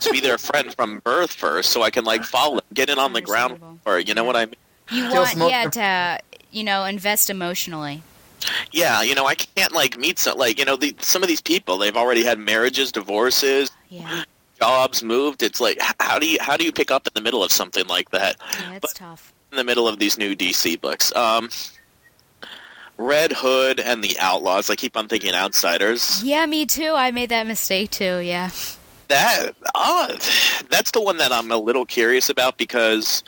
to 0.00 0.10
be 0.10 0.18
their 0.20 0.38
friend 0.38 0.74
from 0.74 0.98
birth 1.00 1.32
first, 1.32 1.70
so 1.70 1.82
I 1.82 1.90
can 1.90 2.04
like 2.04 2.24
follow, 2.24 2.56
them, 2.56 2.64
get 2.74 2.90
in 2.90 2.98
on 2.98 3.12
the 3.12 3.20
ground, 3.20 3.60
or 3.86 4.00
you 4.00 4.14
know 4.14 4.24
what 4.24 4.34
I 4.36 4.46
mean. 4.46 4.54
You 4.90 5.04
Kill 5.08 5.14
want 5.22 5.28
smoke- 5.28 5.50
yeah 5.50 5.68
to 5.70 6.20
you 6.50 6.64
know 6.64 6.84
invest 6.84 7.30
emotionally. 7.30 8.02
Yeah, 8.72 9.02
you 9.02 9.14
know, 9.16 9.26
I 9.26 9.34
can't 9.34 9.72
like 9.72 9.98
meet 9.98 10.18
some 10.18 10.38
like 10.38 10.58
you 10.58 10.64
know 10.64 10.76
the, 10.76 10.94
some 11.00 11.22
of 11.22 11.28
these 11.28 11.40
people. 11.40 11.76
They've 11.78 11.96
already 11.96 12.24
had 12.24 12.38
marriages, 12.38 12.90
divorces, 12.92 13.70
Yeah, 13.90 14.24
jobs, 14.60 15.02
moved. 15.02 15.42
It's 15.42 15.60
like 15.60 15.78
how 16.00 16.18
do 16.18 16.26
you 16.26 16.38
how 16.40 16.56
do 16.56 16.64
you 16.64 16.72
pick 16.72 16.90
up 16.90 17.06
in 17.06 17.12
the 17.14 17.20
middle 17.20 17.42
of 17.44 17.52
something 17.52 17.86
like 17.86 18.10
that? 18.10 18.36
yeah, 18.60 18.74
it's 18.74 18.92
But- 18.92 18.94
tough. 18.98 19.32
in 19.52 19.56
the 19.56 19.64
middle 19.64 19.86
of 19.88 19.98
these 19.98 20.16
new 20.18 20.34
DC 20.36 20.80
books. 20.80 21.14
Um, 21.16 21.50
Red 22.98 23.32
Hood 23.32 23.78
and 23.78 24.02
the 24.02 24.16
Outlaws. 24.18 24.68
I 24.68 24.74
keep 24.74 24.96
on 24.96 25.08
thinking 25.08 25.32
Outsiders. 25.32 26.22
Yeah, 26.22 26.44
me 26.46 26.66
too. 26.66 26.92
I 26.94 27.12
made 27.12 27.30
that 27.30 27.46
mistake 27.46 27.90
too. 27.90 28.18
Yeah. 28.18 28.50
That 29.06 29.52
uh, 29.74 30.08
that's 30.68 30.90
the 30.90 31.00
one 31.00 31.16
that 31.16 31.32
I'm 31.32 31.50
a 31.50 31.56
little 31.56 31.86
curious 31.86 32.28
about 32.28 32.58
because 32.58 33.22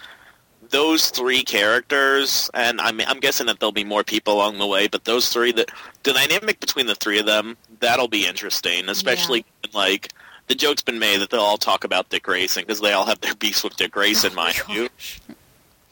those 0.68 1.10
three 1.10 1.42
characters, 1.42 2.50
and 2.52 2.80
I'm 2.80 3.00
I'm 3.00 3.20
guessing 3.20 3.46
that 3.46 3.60
there'll 3.60 3.72
be 3.72 3.84
more 3.84 4.04
people 4.04 4.34
along 4.34 4.58
the 4.58 4.66
way, 4.66 4.88
but 4.88 5.04
those 5.04 5.28
three, 5.30 5.52
the 5.52 5.66
the 6.02 6.12
dynamic 6.12 6.60
between 6.60 6.86
the 6.86 6.94
three 6.96 7.18
of 7.18 7.26
them, 7.26 7.56
that'll 7.78 8.08
be 8.08 8.26
interesting. 8.26 8.88
Especially 8.88 9.44
like 9.72 10.12
the 10.48 10.54
joke's 10.54 10.82
been 10.82 10.98
made 10.98 11.20
that 11.20 11.30
they'll 11.30 11.40
all 11.40 11.58
talk 11.58 11.84
about 11.84 12.10
Dick 12.10 12.24
Grayson 12.24 12.64
because 12.64 12.80
they 12.80 12.92
all 12.92 13.06
have 13.06 13.20
their 13.20 13.34
beefs 13.38 13.64
with 13.64 13.76
Dick 13.76 13.92
Grayson, 13.92 14.34
mind 14.34 14.56
you. 14.68 14.88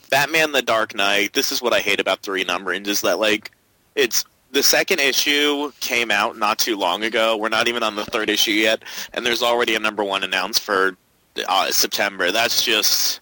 Batman: 0.09 0.51
The 0.51 0.61
Dark 0.61 0.93
Knight. 0.93 1.33
This 1.33 1.51
is 1.51 1.61
what 1.61 1.73
I 1.73 1.79
hate 1.79 1.99
about 1.99 2.21
three 2.21 2.43
numberings 2.43 2.87
is 2.87 3.01
that 3.01 3.19
like 3.19 3.51
it's 3.95 4.25
the 4.51 4.63
second 4.63 4.99
issue 4.99 5.71
came 5.79 6.11
out 6.11 6.37
not 6.37 6.57
too 6.57 6.75
long 6.75 7.03
ago. 7.03 7.37
We're 7.37 7.49
not 7.49 7.67
even 7.67 7.83
on 7.83 7.95
the 7.95 8.05
third 8.05 8.29
issue 8.29 8.51
yet, 8.51 8.83
and 9.13 9.25
there's 9.25 9.43
already 9.43 9.75
a 9.75 9.79
number 9.79 10.03
one 10.03 10.23
announced 10.23 10.61
for 10.61 10.95
uh, 11.47 11.71
September. 11.71 12.31
That's 12.31 12.63
just. 12.63 13.21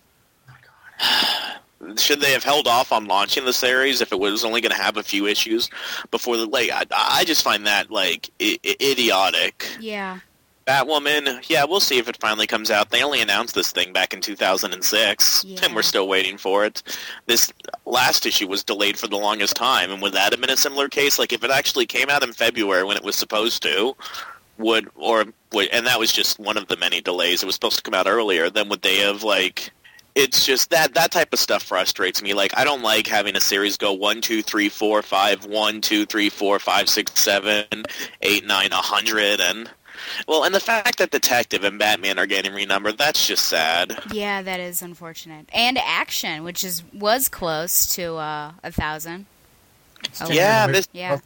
Should 1.97 2.21
they 2.21 2.31
have 2.31 2.43
held 2.43 2.67
off 2.67 2.91
on 2.91 3.05
launching 3.05 3.45
the 3.45 3.53
series 3.53 4.01
if 4.01 4.11
it 4.11 4.19
was 4.19 4.43
only 4.43 4.61
going 4.61 4.71
to 4.75 4.81
have 4.81 4.97
a 4.97 5.03
few 5.03 5.27
issues 5.27 5.69
before 6.09 6.35
the 6.35 6.47
like? 6.47 6.71
I, 6.71 6.85
I 6.91 7.23
just 7.23 7.43
find 7.43 7.67
that 7.67 7.91
like 7.91 8.31
I- 8.41 8.57
idiotic. 8.81 9.67
Yeah. 9.79 10.19
Batwoman, 10.67 11.47
yeah, 11.49 11.63
we'll 11.63 11.79
see 11.79 11.97
if 11.97 12.09
it 12.09 12.17
finally 12.19 12.45
comes 12.45 12.69
out. 12.69 12.89
They 12.89 13.01
only 13.01 13.21
announced 13.21 13.55
this 13.55 13.71
thing 13.71 13.93
back 13.93 14.13
in 14.13 14.19
2006, 14.19 15.45
Yeah. 15.47 15.59
and 15.63 15.73
we're 15.73 15.81
still 15.81 16.07
waiting 16.09 16.37
for 16.37 16.65
it. 16.65 16.83
This 17.25 17.53
last 17.85 18.25
issue 18.25 18.47
was 18.47 18.63
delayed 18.65 18.99
for 18.99 19.07
the 19.07 19.15
longest 19.17 19.55
time, 19.55 19.91
and 19.91 20.01
would 20.01 20.11
that 20.13 20.33
have 20.33 20.41
been 20.41 20.49
a 20.49 20.57
similar 20.57 20.89
case? 20.89 21.17
Like, 21.17 21.31
if 21.31 21.43
it 21.43 21.51
actually 21.51 21.85
came 21.85 22.09
out 22.09 22.21
in 22.21 22.33
February 22.33 22.83
when 22.83 22.97
it 22.97 23.03
was 23.03 23.15
supposed 23.15 23.63
to, 23.63 23.95
would, 24.57 24.89
or, 24.95 25.25
would, 25.53 25.69
and 25.69 25.87
that 25.87 25.99
was 25.99 26.11
just 26.11 26.37
one 26.37 26.57
of 26.57 26.67
the 26.67 26.75
many 26.75 26.99
delays, 26.99 27.41
it 27.43 27.45
was 27.45 27.55
supposed 27.55 27.77
to 27.77 27.83
come 27.83 27.93
out 27.93 28.07
earlier, 28.07 28.49
then 28.49 28.67
would 28.67 28.81
they 28.81 28.97
have, 28.97 29.23
like, 29.23 29.71
it's 30.15 30.45
just 30.45 30.71
that 30.71 30.95
that 30.95 31.11
type 31.11 31.31
of 31.31 31.37
stuff 31.39 31.61
frustrates 31.61 32.23
me. 32.23 32.33
Like 32.33 32.51
I 32.57 32.63
don't 32.63 32.81
like 32.81 33.05
having 33.05 33.35
a 33.35 33.39
series 33.39 33.77
go 33.77 33.93
one, 33.93 34.19
two, 34.19 34.41
three, 34.41 34.67
four, 34.67 35.03
five, 35.03 35.45
one, 35.45 35.79
two, 35.79 36.07
three, 36.07 36.29
four, 36.29 36.57
five, 36.57 36.89
six, 36.89 37.11
seven, 37.21 37.67
eight, 38.23 38.43
nine, 38.43 38.71
a 38.71 38.77
hundred, 38.77 39.39
and 39.39 39.69
well, 40.27 40.43
and 40.43 40.53
the 40.53 40.59
fact 40.59 40.97
that 40.97 41.11
Detective 41.11 41.63
and 41.63 41.77
Batman 41.79 42.19
are 42.19 42.25
getting 42.25 42.53
renumbered, 42.53 42.97
that's 42.97 43.25
just 43.27 43.45
sad. 43.45 43.97
Yeah, 44.11 44.41
that 44.41 44.59
is 44.59 44.81
unfortunate. 44.81 45.47
And 45.53 45.77
Action, 45.77 46.43
which 46.43 46.63
is 46.63 46.83
was 46.93 47.27
close 47.29 47.87
to 47.95 48.15
uh, 48.15 48.51
a 48.63 48.71
thousand. 48.71 49.25
Oh, 50.21 50.29
yeah, 50.31 50.67
this 50.67 50.87
Yeah. 50.93 51.17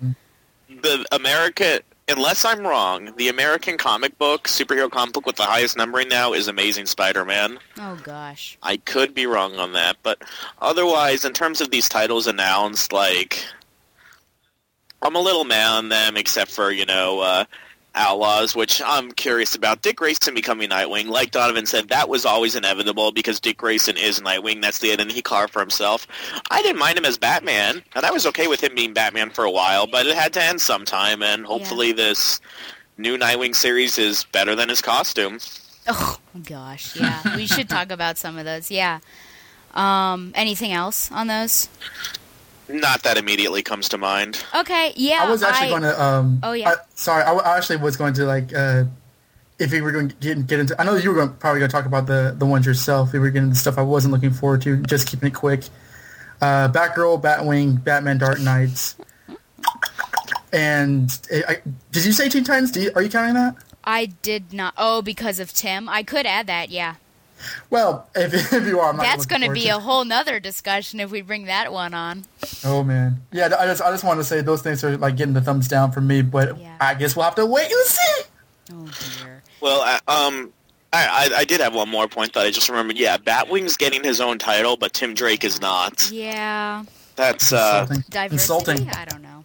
the 0.70 1.06
America. 1.12 1.82
Unless 2.08 2.44
I'm 2.44 2.68
wrong, 2.68 3.14
the 3.16 3.30
American 3.30 3.78
comic 3.78 4.18
book, 4.18 4.46
superhero 4.48 4.92
comic 4.92 5.14
book 5.14 5.26
with 5.26 5.38
the 5.38 5.44
highest 5.44 5.78
numbering 5.78 6.10
now 6.10 6.34
is 6.34 6.50
Amazing 6.50 6.88
Spider-Man. 6.88 7.58
Oh 7.80 7.98
gosh. 8.04 8.58
I 8.64 8.78
could 8.78 9.14
be 9.14 9.28
wrong 9.28 9.56
on 9.56 9.72
that, 9.74 9.96
but 10.04 10.22
otherwise, 10.62 11.24
in 11.24 11.32
terms 11.32 11.62
of 11.62 11.72
these 11.72 11.88
titles 11.88 12.28
announced, 12.28 12.92
like 12.92 13.46
I'm 15.02 15.16
a 15.16 15.20
little 15.20 15.46
mad 15.46 15.72
on 15.78 15.90
them, 15.90 16.18
except 16.18 16.52
for 16.52 16.72
you 16.72 16.86
know 16.86 17.22
uh, 17.22 17.46
Outlaws, 17.94 18.56
which 18.56 18.82
I'm 18.86 19.12
curious 19.12 19.54
about. 19.54 19.82
Dick 19.82 19.98
Grayson 19.98 20.34
becoming 20.34 20.70
Nightwing, 20.70 21.08
like 21.08 21.32
Donovan 21.32 21.66
said, 21.66 21.90
that 21.90 22.08
was 22.08 22.26
always 22.26 22.56
inevitable 22.56 23.12
because 23.12 23.40
Dick 23.40 23.58
Grayson 23.58 23.98
is 23.98 24.22
Nightwing. 24.22 24.62
That's 24.62 24.80
the 24.80 24.94
identity 24.94 25.16
he 25.16 25.22
carved 25.22 25.52
for 25.52 25.60
himself. 25.60 26.08
I 26.50 26.62
didn't 26.62 26.80
mind 26.80 26.98
him 26.98 27.06
as 27.06 27.18
Batman, 27.18 27.84
and 27.94 28.06
I 28.06 28.12
was 28.12 28.26
okay 28.28 28.48
with 28.48 28.64
him 28.64 28.76
being 28.76 28.94
Batman 28.94 29.30
for 29.30 29.44
a 29.44 29.52
while, 29.52 29.88
but 29.88 30.06
it 30.06 30.16
had 30.16 30.32
to 30.34 30.44
end 30.44 30.62
sometime, 30.62 31.22
and 31.22 31.46
hopefully 31.46 31.92
this 31.92 32.40
new 32.98 33.18
Nightwing 33.18 33.56
series 33.56 33.98
is 33.98 34.24
better 34.32 34.56
than 34.56 34.70
his 34.70 34.82
costume. 34.82 35.40
Oh 35.88 36.18
gosh, 36.48 36.96
yeah. 36.96 37.36
we 37.36 37.46
should 37.46 37.68
talk 37.68 37.92
about 37.92 38.18
some 38.18 38.38
of 38.38 38.46
those. 38.46 38.72
Yeah. 38.72 39.00
Um, 39.74 40.32
anything 40.36 40.72
else 40.72 41.12
on 41.12 41.28
those? 41.28 41.70
Not 42.72 43.04
that 43.04 43.18
immediately 43.18 43.62
comes 43.62 43.90
to 43.90 43.98
mind. 43.98 44.44
Okay, 44.56 44.94
yeah. 44.96 45.24
I 45.24 45.30
was 45.30 45.44
actually 45.44 45.70
going 45.70 45.82
to. 45.84 46.02
Um, 46.02 46.40
Oh, 46.44 46.54
yeah. 46.54 46.70
I- 46.70 46.76
sorry, 46.96 47.24
I, 47.24 47.34
I 47.34 47.58
actually 47.58 47.78
was 47.78 47.98
going 47.98 48.14
to 48.16 48.26
like. 48.26 48.54
Uh, 48.54 48.86
if 49.60 49.72
we 49.72 49.80
were 49.82 49.92
going 49.92 50.10
to 50.10 50.16
get, 50.16 50.48
get 50.48 50.60
into, 50.60 50.80
I 50.82 50.84
know 50.86 50.96
you 50.96 51.10
were 51.12 51.16
going, 51.18 51.34
probably 51.34 51.60
going 51.60 51.70
to 51.70 51.76
talk 51.76 51.86
about 51.86 52.08
the 52.08 52.34
the 52.38 52.46
ones 52.48 52.66
yourself. 52.66 53.14
We 53.14 53.20
were 53.20 53.30
getting 53.30 53.50
into 53.50 53.60
stuff 53.60 53.78
I 53.78 53.84
wasn't 53.84 54.14
looking 54.14 54.32
forward 54.32 54.62
to. 54.64 54.78
Just 54.78 55.08
keeping 55.08 55.28
it 55.28 55.36
quick. 55.36 55.66
Uh, 56.42 56.68
Batgirl, 56.70 57.22
Batwing, 57.22 57.84
Batman, 57.84 58.18
Dark 58.18 58.40
Knights, 58.40 58.96
and 60.52 61.18
uh, 61.32 61.38
I, 61.48 61.62
did 61.92 62.06
you 62.06 62.12
say 62.12 62.30
Teen 62.30 62.44
Titans? 62.44 62.72
Do 62.72 62.82
you, 62.82 62.92
are 62.96 63.02
you 63.02 63.10
counting 63.10 63.36
that? 63.36 63.56
I 63.84 64.08
did 64.08 64.54
not. 64.54 64.74
Oh, 64.78 65.02
because 65.02 65.40
of 65.40 65.54
Tim. 65.54 65.88
I 65.90 66.04
could 66.04 66.26
add 66.26 66.48
that. 66.48 66.70
Yeah. 66.70 66.96
Well, 67.70 68.10
if, 68.16 68.34
if 68.54 68.68
you 68.68 68.80
are, 68.80 68.90
I'm 68.90 68.98
that's 68.98 69.26
going 69.26 69.42
going 69.42 69.52
to 69.52 69.54
be 69.54 69.70
a 69.70 69.80
whole 69.80 70.04
nother 70.06 70.40
discussion 70.40 71.00
if 71.00 71.12
we 71.12 71.22
bring 71.22 71.46
that 71.46 71.72
one 71.72 71.94
on. 71.94 72.26
Oh 72.66 72.84
man, 72.84 73.22
yeah. 73.32 73.46
I 73.58 73.66
just 73.68 73.82
I 73.82 73.92
just 73.92 74.04
wanted 74.04 74.20
to 74.20 74.24
say 74.26 74.42
those 74.42 74.62
things 74.62 74.84
are 74.84 74.98
like 74.98 75.16
getting 75.18 75.34
the 75.34 75.42
thumbs 75.42 75.68
down 75.68 75.92
for 75.92 76.02
me, 76.02 76.22
but 76.22 76.58
I 76.80 76.94
guess 76.96 77.16
we'll 77.16 77.26
have 77.26 77.36
to 77.36 77.46
wait 77.46 77.72
and 77.72 77.86
see. 77.86 78.22
Oh 78.74 78.90
dear. 79.20 79.42
Well, 79.62 79.82
I, 79.82 79.96
um, 80.08 80.52
I, 80.94 81.30
I 81.34 81.40
I 81.40 81.44
did 81.46 81.62
have 81.62 81.74
one 81.76 81.90
more 81.90 82.08
point 82.08 82.34
that 82.34 82.42
I 82.46 82.52
just 82.52 82.68
remembered. 82.70 82.98
Yeah, 82.98 83.18
Batwing's 83.18 83.78
getting 83.78 84.04
his 84.04 84.20
own 84.22 84.38
title, 84.40 84.78
but 84.78 84.94
Tim 84.94 85.14
Drake 85.14 85.44
is 85.44 85.62
not. 85.62 86.10
Yeah. 86.12 86.84
That's 87.16 87.52
uh, 87.54 87.86
Diversity? 88.10 88.34
Insulting. 88.34 88.90
I 88.90 89.06
don't 89.06 89.22
know. 89.22 89.44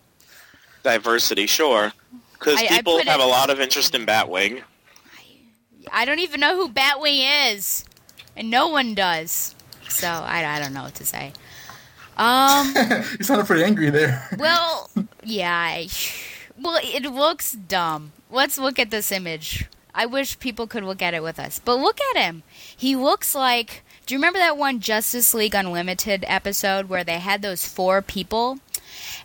diversity, 0.82 1.46
sure. 1.46 1.92
Because 2.34 2.60
I- 2.60 2.64
I 2.66 2.68
people 2.68 2.98
have 2.98 3.20
it- 3.20 3.24
a 3.24 3.26
lot 3.26 3.50
of 3.50 3.60
interest 3.60 3.94
in 3.94 4.06
Batwing. 4.06 4.62
I 5.92 6.04
don't 6.04 6.18
even 6.20 6.40
know 6.40 6.56
who 6.56 6.68
Batwing 6.68 7.52
is, 7.52 7.84
and 8.36 8.50
no 8.50 8.68
one 8.68 8.94
does. 8.94 9.54
So 9.88 10.08
I, 10.08 10.44
I 10.44 10.60
don't 10.60 10.74
know 10.74 10.82
what 10.82 10.94
to 10.96 11.06
say. 11.06 11.32
Um. 12.16 12.72
you 13.18 13.24
sounded 13.24 13.46
pretty 13.46 13.64
angry 13.64 13.90
there. 13.90 14.28
Well, 14.38 14.90
yeah. 15.24 15.52
I, 15.54 15.88
well, 16.60 16.78
it 16.82 17.02
looks 17.04 17.52
dumb. 17.52 18.12
Let's 18.30 18.58
look 18.58 18.78
at 18.78 18.90
this 18.90 19.12
image. 19.12 19.66
I 19.94 20.06
wish 20.06 20.38
people 20.38 20.66
could 20.66 20.84
look 20.84 21.00
at 21.02 21.14
it 21.14 21.22
with 21.22 21.38
us. 21.38 21.58
But 21.58 21.76
look 21.76 21.98
at 22.14 22.22
him. 22.22 22.42
He 22.76 22.96
looks 22.96 23.34
like. 23.34 23.82
Do 24.04 24.14
you 24.14 24.18
remember 24.18 24.38
that 24.38 24.56
one 24.56 24.78
Justice 24.78 25.34
League 25.34 25.54
Unlimited 25.54 26.24
episode 26.28 26.88
where 26.88 27.02
they 27.02 27.18
had 27.18 27.42
those 27.42 27.66
four 27.66 28.02
people? 28.02 28.60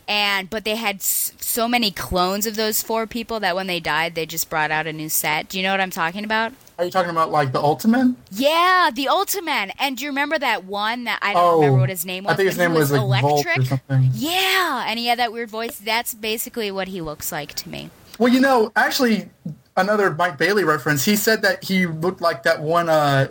And 0.07 0.49
but 0.49 0.65
they 0.65 0.75
had 0.75 1.01
so 1.01 1.67
many 1.67 1.91
clones 1.91 2.45
of 2.45 2.55
those 2.55 2.81
four 2.81 3.07
people 3.07 3.39
that 3.39 3.55
when 3.55 3.67
they 3.67 3.79
died, 3.79 4.15
they 4.15 4.25
just 4.25 4.49
brought 4.49 4.71
out 4.71 4.87
a 4.87 4.93
new 4.93 5.09
set. 5.09 5.49
Do 5.49 5.57
you 5.57 5.63
know 5.63 5.71
what 5.71 5.81
I'm 5.81 5.91
talking 5.91 6.23
about? 6.25 6.53
Are 6.77 6.85
you 6.85 6.91
talking 6.91 7.11
about 7.11 7.31
like 7.31 7.51
the 7.51 7.61
Ultimate? 7.61 8.15
Yeah, 8.31 8.89
the 8.93 9.07
Ultimen. 9.07 9.71
And 9.77 9.97
do 9.97 10.03
you 10.03 10.09
remember 10.09 10.39
that 10.39 10.65
one 10.65 11.03
that 11.03 11.19
I 11.21 11.33
don't 11.33 11.43
Oh, 11.43 11.55
remember 11.59 11.79
what 11.79 11.89
his 11.89 12.05
name 12.05 12.23
was? 12.23 12.33
I 12.33 12.35
think 12.37 12.47
his 12.47 12.57
name 12.57 12.73
was, 12.73 12.91
like 12.91 13.21
Volt 13.21 13.45
or 13.45 13.63
something. 13.65 14.09
Yeah, 14.15 14.85
and 14.87 14.97
he 14.97 15.05
had 15.05 15.19
that 15.19 15.31
weird 15.31 15.49
voice. 15.49 15.77
That's 15.77 16.13
basically 16.15 16.71
what 16.71 16.87
he 16.87 16.99
looks 16.99 17.31
like 17.31 17.53
to 17.53 17.69
me. 17.69 17.91
Well, 18.17 18.33
you 18.33 18.39
know, 18.39 18.71
actually, 18.75 19.29
another 19.77 20.11
Mike 20.11 20.37
Bailey 20.37 20.63
reference. 20.63 21.05
He 21.05 21.15
said 21.15 21.43
that 21.43 21.63
he 21.63 21.85
looked 21.85 22.21
like 22.21 22.43
that 22.43 22.61
one 22.61 22.89
uh, 22.89 23.27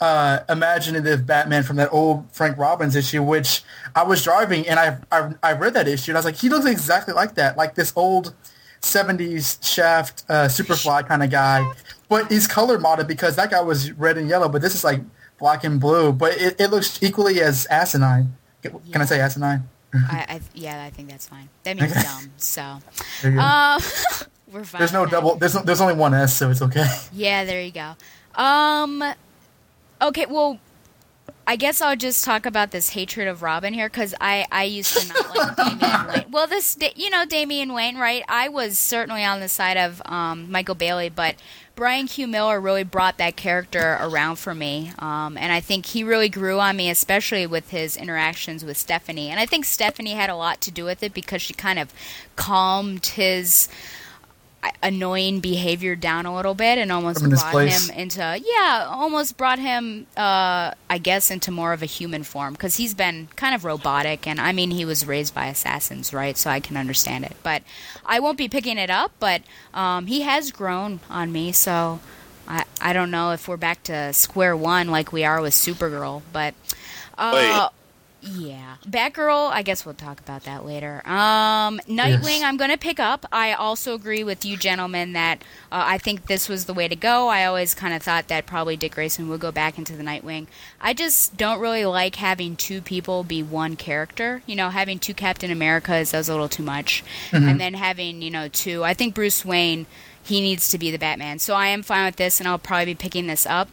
uh, 0.00 0.40
imaginative 0.48 1.26
Batman 1.26 1.62
from 1.62 1.76
that 1.76 1.92
old 1.92 2.26
Frank 2.32 2.56
Robbins 2.58 2.96
issue, 2.96 3.22
which 3.22 3.62
I 3.94 4.02
was 4.02 4.22
driving 4.24 4.66
and 4.68 4.78
I, 4.80 4.98
I 5.12 5.32
I 5.42 5.52
read 5.52 5.74
that 5.74 5.88
issue 5.88 6.10
and 6.12 6.16
I 6.16 6.20
was 6.20 6.24
like, 6.24 6.36
he 6.36 6.48
looks 6.48 6.66
exactly 6.66 7.12
like 7.14 7.34
that, 7.34 7.56
like 7.56 7.74
this 7.74 7.92
old 7.96 8.34
'70s 8.80 9.62
Shaft 9.62 10.24
uh, 10.28 10.46
Superfly 10.48 11.06
kind 11.06 11.22
of 11.22 11.30
guy. 11.30 11.70
But 12.08 12.30
he's 12.30 12.46
color 12.46 12.78
modded 12.78 13.06
because 13.08 13.36
that 13.36 13.50
guy 13.50 13.60
was 13.60 13.92
red 13.92 14.16
and 14.18 14.28
yellow, 14.28 14.48
but 14.48 14.62
this 14.62 14.74
is 14.74 14.84
like 14.84 15.00
black 15.38 15.64
and 15.64 15.78
blue. 15.80 16.12
But 16.12 16.38
it, 16.40 16.60
it 16.60 16.70
looks 16.70 17.02
equally 17.02 17.40
as 17.40 17.66
asinine. 17.66 18.36
Can 18.62 19.02
I 19.02 19.04
say 19.04 19.20
asinine? 19.20 19.68
I, 19.92 20.24
I 20.28 20.40
yeah, 20.54 20.84
I 20.84 20.90
think 20.90 21.08
that's 21.10 21.28
fine. 21.28 21.48
That 21.64 21.76
means 21.76 21.92
dumb. 21.92 22.30
So, 22.36 22.78
There 23.22 23.32
you 23.32 23.36
go. 23.38 23.42
um, 23.42 23.80
we're 24.52 24.64
fine. 24.64 24.78
There's 24.78 24.92
no 24.92 25.04
double. 25.04 25.36
There's 25.36 25.54
no, 25.54 25.62
there's 25.62 25.80
only 25.80 25.94
one 25.94 26.14
S, 26.14 26.36
so 26.36 26.50
it's 26.50 26.62
okay. 26.62 26.86
Yeah, 27.12 27.44
there 27.44 27.60
you 27.62 27.72
go. 27.72 27.92
Um, 28.40 29.02
okay, 30.00 30.26
well, 30.26 30.58
I 31.46 31.56
guess 31.56 31.80
I'll 31.80 31.96
just 31.96 32.24
talk 32.24 32.46
about 32.46 32.70
this 32.70 32.90
hatred 32.90 33.26
of 33.26 33.42
Robin 33.42 33.74
here 33.74 33.88
because 33.88 34.14
I 34.20 34.46
I 34.52 34.64
used 34.64 34.96
to 34.96 35.08
not 35.08 35.36
like 35.36 35.56
Damian 35.56 36.06
Wayne. 36.06 36.24
Well, 36.30 36.46
this 36.46 36.78
you 36.94 37.10
know 37.10 37.24
Damian 37.24 37.72
Wayne, 37.72 37.98
right? 37.98 38.22
I 38.28 38.48
was 38.48 38.78
certainly 38.78 39.24
on 39.24 39.40
the 39.40 39.48
side 39.48 39.76
of 39.76 40.00
um, 40.06 40.50
Michael 40.50 40.76
Bailey, 40.76 41.08
but 41.08 41.34
Brian 41.74 42.06
Q. 42.06 42.28
Miller 42.28 42.60
really 42.60 42.84
brought 42.84 43.18
that 43.18 43.36
character 43.36 43.98
around 44.00 44.36
for 44.36 44.54
me, 44.54 44.92
um, 45.00 45.36
and 45.36 45.52
I 45.52 45.60
think 45.60 45.86
he 45.86 46.04
really 46.04 46.28
grew 46.28 46.60
on 46.60 46.76
me, 46.76 46.88
especially 46.88 47.46
with 47.46 47.70
his 47.70 47.96
interactions 47.96 48.64
with 48.64 48.76
Stephanie. 48.76 49.28
And 49.28 49.40
I 49.40 49.46
think 49.46 49.64
Stephanie 49.64 50.12
had 50.12 50.30
a 50.30 50.36
lot 50.36 50.60
to 50.60 50.70
do 50.70 50.84
with 50.84 51.02
it 51.02 51.12
because 51.12 51.42
she 51.42 51.54
kind 51.54 51.78
of 51.78 51.92
calmed 52.36 53.06
his 53.06 53.68
annoying 54.82 55.40
behavior 55.40 55.96
down 55.96 56.26
a 56.26 56.34
little 56.36 56.54
bit 56.54 56.76
and 56.78 56.92
almost 56.92 57.18
Put 57.18 57.22
him 57.22 57.26
in 57.26 57.30
his 57.32 57.40
brought 57.42 57.52
place. 57.52 57.88
him 57.88 57.98
into 57.98 58.40
yeah 58.46 58.86
almost 58.90 59.36
brought 59.38 59.58
him 59.58 60.06
uh 60.16 60.72
i 60.90 60.98
guess 61.02 61.30
into 61.30 61.50
more 61.50 61.72
of 61.72 61.82
a 61.82 61.86
human 61.86 62.22
form 62.22 62.52
because 62.52 62.76
he's 62.76 62.92
been 62.92 63.28
kind 63.36 63.54
of 63.54 63.64
robotic 63.64 64.26
and 64.26 64.38
i 64.40 64.52
mean 64.52 64.70
he 64.70 64.84
was 64.84 65.06
raised 65.06 65.34
by 65.34 65.46
assassins 65.46 66.12
right? 66.12 66.36
So 66.36 66.50
i 66.50 66.60
can 66.60 66.76
understand 66.76 67.24
it. 67.24 67.36
But 67.42 67.62
i 68.04 68.20
won't 68.20 68.36
be 68.36 68.48
picking 68.48 68.76
it 68.76 68.90
up 68.90 69.12
but 69.18 69.42
um 69.72 70.06
he 70.06 70.22
has 70.22 70.50
grown 70.50 71.00
on 71.08 71.32
me 71.32 71.52
so 71.52 72.00
i 72.46 72.64
i 72.82 72.92
don't 72.92 73.10
know 73.10 73.32
if 73.32 73.48
we're 73.48 73.56
back 73.56 73.82
to 73.84 74.12
square 74.12 74.54
one 74.56 74.88
like 74.88 75.10
we 75.12 75.24
are 75.24 75.40
with 75.40 75.54
supergirl 75.54 76.20
but 76.34 76.54
uh 77.16 77.68
yeah. 78.22 78.76
Batgirl, 78.86 79.50
I 79.50 79.62
guess 79.62 79.84
we'll 79.86 79.94
talk 79.94 80.20
about 80.20 80.44
that 80.44 80.64
later. 80.66 81.02
Um, 81.06 81.80
Nightwing, 81.88 82.40
Yes. 82.40 82.42
I'm 82.42 82.56
going 82.56 82.70
to 82.70 82.76
pick 82.76 83.00
up. 83.00 83.24
I 83.32 83.52
also 83.52 83.94
agree 83.94 84.22
with 84.22 84.44
you 84.44 84.56
gentlemen 84.56 85.12
that 85.14 85.38
uh, 85.72 85.82
I 85.86 85.98
think 85.98 86.26
this 86.26 86.48
was 86.48 86.66
the 86.66 86.74
way 86.74 86.86
to 86.88 86.96
go. 86.96 87.28
I 87.28 87.44
always 87.46 87.74
kind 87.74 87.94
of 87.94 88.02
thought 88.02 88.28
that 88.28 88.46
probably 88.46 88.76
Dick 88.76 88.94
Grayson 88.94 89.28
would 89.28 89.40
go 89.40 89.50
back 89.50 89.78
into 89.78 89.94
the 89.96 90.02
Nightwing. 90.02 90.46
I 90.80 90.92
just 90.92 91.36
don't 91.36 91.60
really 91.60 91.84
like 91.86 92.16
having 92.16 92.56
two 92.56 92.80
people 92.82 93.24
be 93.24 93.42
one 93.42 93.76
character. 93.76 94.42
You 94.46 94.56
know, 94.56 94.68
having 94.70 94.98
two 94.98 95.14
Captain 95.14 95.50
Americas, 95.50 96.10
that 96.10 96.18
was 96.18 96.28
a 96.28 96.32
little 96.32 96.48
too 96.48 96.62
much. 96.62 97.02
Mhm. 97.30 97.50
And 97.50 97.60
then 97.60 97.74
having, 97.74 98.22
you 98.22 98.30
know, 98.30 98.48
two. 98.48 98.84
I 98.84 98.92
think 98.94 99.14
Bruce 99.14 99.44
Wayne, 99.44 99.86
he 100.22 100.40
needs 100.40 100.68
to 100.70 100.78
be 100.78 100.90
the 100.90 100.98
Batman. 100.98 101.38
So 101.38 101.54
I 101.54 101.68
am 101.68 101.82
fine 101.82 102.04
with 102.04 102.16
this, 102.16 102.38
and 102.40 102.48
I'll 102.48 102.58
probably 102.58 102.86
be 102.86 102.94
picking 102.94 103.26
this 103.26 103.46
up. 103.46 103.68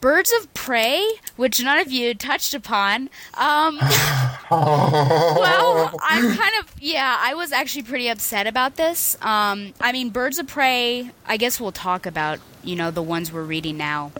Birds 0.00 0.32
of 0.40 0.52
Prey, 0.54 1.06
which 1.36 1.62
none 1.62 1.78
of 1.78 1.90
you 1.92 2.14
touched 2.14 2.54
upon. 2.54 3.10
Um, 3.34 3.78
well, 4.50 5.94
I'm 6.02 6.36
kind 6.36 6.52
of 6.60 6.74
yeah. 6.80 7.18
I 7.20 7.34
was 7.34 7.52
actually 7.52 7.82
pretty 7.82 8.08
upset 8.08 8.46
about 8.46 8.76
this. 8.76 9.16
Um, 9.22 9.74
I 9.80 9.92
mean, 9.92 10.10
Birds 10.10 10.38
of 10.38 10.46
Prey. 10.46 11.10
I 11.26 11.36
guess 11.36 11.60
we'll 11.60 11.72
talk 11.72 12.06
about 12.06 12.38
you 12.64 12.76
know 12.76 12.90
the 12.90 13.02
ones 13.02 13.32
we're 13.32 13.44
reading 13.44 13.76
now. 13.76 14.12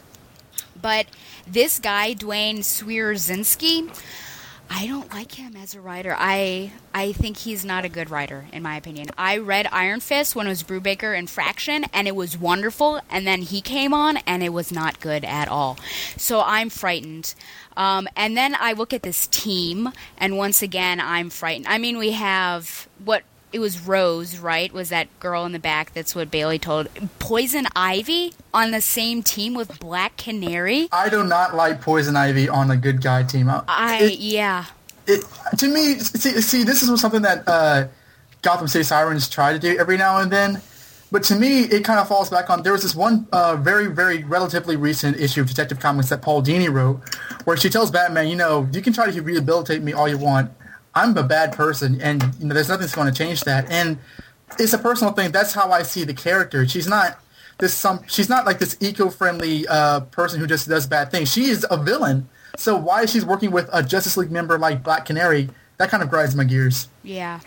But 0.80 1.06
this 1.46 1.78
guy, 1.78 2.14
Duane 2.14 2.58
Swierczynski, 2.58 3.88
I 4.72 4.86
don't 4.86 5.12
like 5.12 5.32
him 5.32 5.56
as 5.56 5.74
a 5.74 5.80
writer. 5.80 6.14
I 6.16 6.70
I 6.94 7.10
think 7.10 7.38
he's 7.38 7.64
not 7.64 7.84
a 7.84 7.88
good 7.88 8.08
writer, 8.08 8.46
in 8.52 8.62
my 8.62 8.76
opinion. 8.76 9.08
I 9.18 9.36
read 9.38 9.66
Iron 9.72 9.98
Fist 9.98 10.36
when 10.36 10.46
it 10.46 10.50
was 10.50 10.62
Brubaker 10.62 11.18
and 11.18 11.28
Fraction, 11.28 11.84
and 11.92 12.06
it 12.06 12.14
was 12.14 12.38
wonderful. 12.38 13.00
And 13.10 13.26
then 13.26 13.42
he 13.42 13.60
came 13.60 13.92
on, 13.92 14.18
and 14.18 14.44
it 14.44 14.52
was 14.52 14.70
not 14.70 15.00
good 15.00 15.24
at 15.24 15.48
all. 15.48 15.76
So 16.16 16.40
I'm 16.40 16.70
frightened. 16.70 17.34
Um, 17.76 18.08
and 18.16 18.36
then 18.36 18.56
I 18.58 18.72
look 18.72 18.94
at 18.94 19.02
this 19.02 19.26
team, 19.26 19.90
and 20.16 20.38
once 20.38 20.62
again, 20.62 21.00
I'm 21.00 21.30
frightened. 21.30 21.66
I 21.66 21.78
mean, 21.78 21.98
we 21.98 22.12
have 22.12 22.88
what 23.04 23.24
it 23.52 23.58
was 23.58 23.80
Rose, 23.86 24.38
right? 24.38 24.72
Was 24.72 24.90
that 24.90 25.08
girl 25.20 25.44
in 25.44 25.52
the 25.52 25.58
back? 25.58 25.92
That's 25.92 26.14
what 26.14 26.30
Bailey 26.30 26.58
told. 26.58 26.88
Poison 27.18 27.66
Ivy 27.74 28.32
on 28.54 28.70
the 28.70 28.80
same 28.80 29.22
team 29.22 29.54
with 29.54 29.78
Black 29.80 30.16
Canary. 30.16 30.88
I 30.92 31.08
do 31.08 31.24
not 31.24 31.54
like 31.54 31.80
Poison 31.80 32.16
Ivy 32.16 32.48
on 32.48 32.70
a 32.70 32.76
good 32.76 33.02
guy 33.02 33.22
team. 33.24 33.50
I 33.50 33.98
It- 34.02 34.18
yeah. 34.20 34.66
it 35.06 35.24
to 35.58 35.68
me 35.68 35.98
see, 35.98 36.40
see 36.40 36.62
this 36.62 36.82
is 36.82 37.00
something 37.00 37.22
that 37.22 37.42
uh, 37.48 37.88
Gotham 38.42 38.68
City 38.68 38.84
Sirens 38.84 39.28
try 39.28 39.52
to 39.52 39.58
do 39.58 39.76
every 39.78 39.96
now 39.96 40.18
and 40.18 40.30
then 40.30 40.60
but 41.12 41.24
to 41.24 41.34
me 41.34 41.62
it 41.62 41.84
kind 41.84 41.98
of 41.98 42.06
falls 42.06 42.30
back 42.30 42.48
on 42.50 42.62
there 42.62 42.72
was 42.72 42.82
this 42.82 42.94
one 42.94 43.26
uh, 43.32 43.56
very 43.56 43.88
very 43.88 44.22
relatively 44.22 44.76
recent 44.76 45.16
issue 45.18 45.40
of 45.40 45.48
Detective 45.48 45.80
Comics 45.80 46.10
that 46.10 46.22
Paul 46.22 46.42
Dini 46.42 46.72
wrote 46.72 47.00
where 47.44 47.56
she 47.56 47.68
tells 47.68 47.90
Batman 47.90 48.28
you 48.28 48.36
know 48.36 48.68
you 48.72 48.80
can 48.80 48.92
try 48.92 49.10
to 49.10 49.20
rehabilitate 49.22 49.82
me 49.82 49.92
all 49.92 50.06
you 50.08 50.18
want 50.18 50.52
I'm 50.94 51.16
a 51.16 51.22
bad 51.22 51.52
person 51.52 52.00
and 52.00 52.22
you 52.38 52.46
know 52.46 52.54
there's 52.54 52.68
nothing 52.68 52.82
that's 52.82 52.94
going 52.94 53.12
to 53.12 53.16
change 53.16 53.42
that 53.42 53.70
and 53.70 53.98
it's 54.58 54.72
a 54.72 54.78
personal 54.78 55.12
thing 55.12 55.30
that's 55.30 55.52
how 55.52 55.70
I 55.70 55.82
see 55.82 56.04
the 56.04 56.14
character 56.14 56.66
she's 56.66 56.88
not 56.88 57.20
this 57.58 57.74
some 57.74 58.00
she's 58.08 58.28
not 58.28 58.46
like 58.46 58.58
this 58.58 58.76
eco-friendly 58.80 59.68
uh, 59.68 60.00
person 60.00 60.40
who 60.40 60.46
just 60.46 60.68
does 60.68 60.86
bad 60.86 61.10
things 61.10 61.32
she 61.32 61.44
is 61.44 61.64
a 61.70 61.76
villain 61.76 62.28
so 62.56 62.76
why 62.76 63.06
she's 63.06 63.24
working 63.24 63.50
with 63.50 63.68
a 63.72 63.82
Justice 63.82 64.16
League 64.16 64.30
member 64.30 64.58
like 64.58 64.82
Black 64.82 65.06
Canary, 65.06 65.48
that 65.78 65.90
kind 65.90 66.02
of 66.02 66.10
grinds 66.10 66.34
my 66.34 66.44
gears. 66.44 66.88
Yeah. 67.02 67.40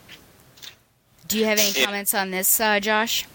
Do 1.28 1.38
you 1.38 1.46
have 1.46 1.60
any 1.60 1.86
comments 1.86 2.14
on 2.14 2.32
this, 2.32 2.60
uh, 2.60 2.80
Josh? 2.80 3.26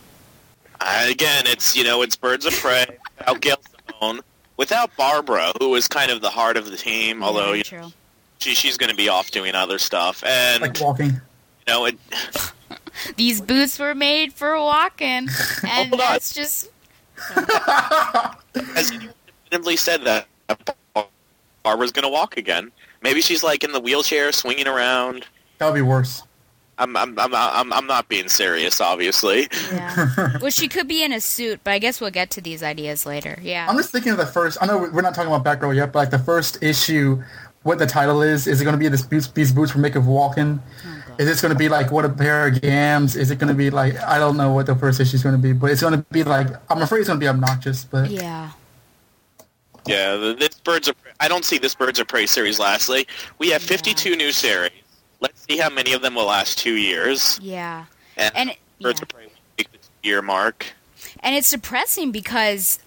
Uh, 0.80 1.06
again, 1.08 1.44
it's 1.46 1.76
you 1.76 1.84
know 1.84 2.02
it's 2.02 2.16
Birds 2.16 2.46
of 2.46 2.52
Prey 2.54 2.86
without 3.18 3.40
Gail 3.40 3.56
Simone, 3.88 4.20
without 4.56 4.94
Barbara, 4.96 5.52
who 5.58 5.74
is 5.74 5.88
kind 5.88 6.10
of 6.10 6.20
the 6.20 6.30
heart 6.30 6.56
of 6.56 6.70
the 6.70 6.76
team. 6.76 7.22
Although 7.22 7.50
Yeah, 7.50 7.54
you 7.54 7.64
true. 7.64 7.92
She 8.38 8.54
she's 8.54 8.76
going 8.76 8.90
to 8.90 8.96
be 8.96 9.08
off 9.08 9.30
doing 9.30 9.54
other 9.54 9.78
stuff, 9.78 10.22
and 10.24 10.62
Like 10.62 10.80
walking. 10.80 11.10
you 11.10 11.20
know 11.66 11.84
it. 11.86 11.98
These 13.16 13.40
boots 13.40 13.78
were 13.78 13.94
made 13.94 14.32
for 14.32 14.56
walking, 14.58 15.28
oh, 15.30 15.58
and 15.64 15.88
Hold 15.90 15.92
on. 15.92 15.98
that's 15.98 16.34
just 16.34 16.68
Has 17.18 18.90
anyone 18.90 19.14
definitively 19.44 19.76
said 19.76 20.02
that 20.04 20.26
Barbara's 21.64 21.92
going 21.92 22.04
to 22.04 22.08
walk 22.08 22.36
again? 22.36 22.70
Maybe 23.02 23.20
she's 23.20 23.42
like 23.42 23.62
in 23.64 23.72
the 23.72 23.80
wheelchair, 23.80 24.32
swinging 24.32 24.66
around. 24.66 25.26
That 25.58 25.66
would 25.66 25.74
be 25.74 25.82
worse. 25.82 26.22
I'm 26.80 26.96
I'm 26.96 27.18
I'm 27.18 27.34
I'm, 27.34 27.72
I'm 27.72 27.86
not 27.88 28.08
being 28.08 28.28
serious, 28.28 28.80
obviously. 28.80 29.48
yeah. 29.72 30.38
well, 30.40 30.50
she 30.50 30.68
could 30.68 30.86
be 30.86 31.02
in 31.02 31.12
a 31.12 31.20
suit, 31.20 31.60
but 31.64 31.72
I 31.72 31.78
guess 31.80 32.00
we'll 32.00 32.10
get 32.12 32.30
to 32.30 32.40
these 32.40 32.62
ideas 32.62 33.04
later. 33.04 33.38
Yeah. 33.42 33.66
I'm 33.68 33.76
just 33.76 33.90
thinking 33.90 34.12
of 34.12 34.18
the 34.18 34.26
first. 34.26 34.58
I 34.60 34.66
know 34.66 34.78
we're 34.78 35.02
not 35.02 35.14
talking 35.14 35.32
about 35.32 35.44
Batgirl 35.44 35.74
yet, 35.74 35.92
but 35.92 35.98
like 35.98 36.10
the 36.10 36.20
first 36.20 36.62
issue, 36.62 37.20
what 37.68 37.78
the 37.78 37.86
title 37.86 38.22
is. 38.22 38.46
Is 38.46 38.60
it 38.62 38.64
going 38.64 38.72
to 38.72 38.78
be 38.78 38.88
this 38.88 39.02
boots, 39.02 39.28
these 39.28 39.52
boots 39.52 39.70
for 39.70 39.78
make 39.78 39.94
of 39.94 40.06
walking? 40.06 40.60
Oh, 40.86 41.14
is 41.18 41.26
this 41.26 41.42
going 41.42 41.52
to 41.52 41.58
be 41.58 41.68
like 41.68 41.92
what 41.92 42.04
a 42.06 42.08
pair 42.08 42.48
of 42.48 42.60
gams? 42.62 43.14
Is 43.14 43.30
it 43.30 43.38
going 43.38 43.48
to 43.48 43.54
be 43.54 43.68
like 43.68 43.96
I 44.00 44.18
don't 44.18 44.38
know 44.38 44.52
what 44.52 44.66
the 44.66 44.74
first 44.74 44.98
issue 44.98 45.16
is 45.16 45.22
going 45.22 45.36
to 45.36 45.40
be, 45.40 45.52
but 45.52 45.70
it's 45.70 45.82
going 45.82 45.92
to 45.92 46.04
be 46.10 46.24
like 46.24 46.48
I'm 46.70 46.80
afraid 46.80 47.00
it's 47.00 47.08
going 47.08 47.20
to 47.20 47.24
be 47.24 47.28
obnoxious. 47.28 47.84
But 47.84 48.10
yeah. 48.10 48.52
Yeah, 49.86 50.34
this 50.38 50.58
Birds 50.60 50.88
of 50.88 50.96
I 51.20 51.28
don't 51.28 51.44
see 51.44 51.58
this 51.58 51.74
Birds 51.74 52.00
of 52.00 52.08
Prey 52.08 52.26
series 52.26 52.58
lastly. 52.58 53.06
We 53.38 53.50
have 53.50 53.62
52 53.62 54.16
new 54.16 54.32
series. 54.32 54.72
Let's 55.20 55.42
see 55.42 55.58
how 55.58 55.68
many 55.68 55.92
of 55.92 56.00
them 56.00 56.14
will 56.14 56.26
last 56.26 56.58
two 56.58 56.76
years. 56.76 57.38
Yeah. 57.42 57.84
And, 58.16 58.32
And 58.36 58.56
Birds 58.80 59.00
yeah. 59.00 59.02
of 59.02 59.08
Prey 59.08 59.24
will 59.24 59.32
make 59.58 59.72
the 59.72 59.78
two-year 59.78 60.22
mark. 60.22 60.66
And 61.20 61.34
it's 61.34 61.50
depressing 61.50 62.12
because, 62.12 62.78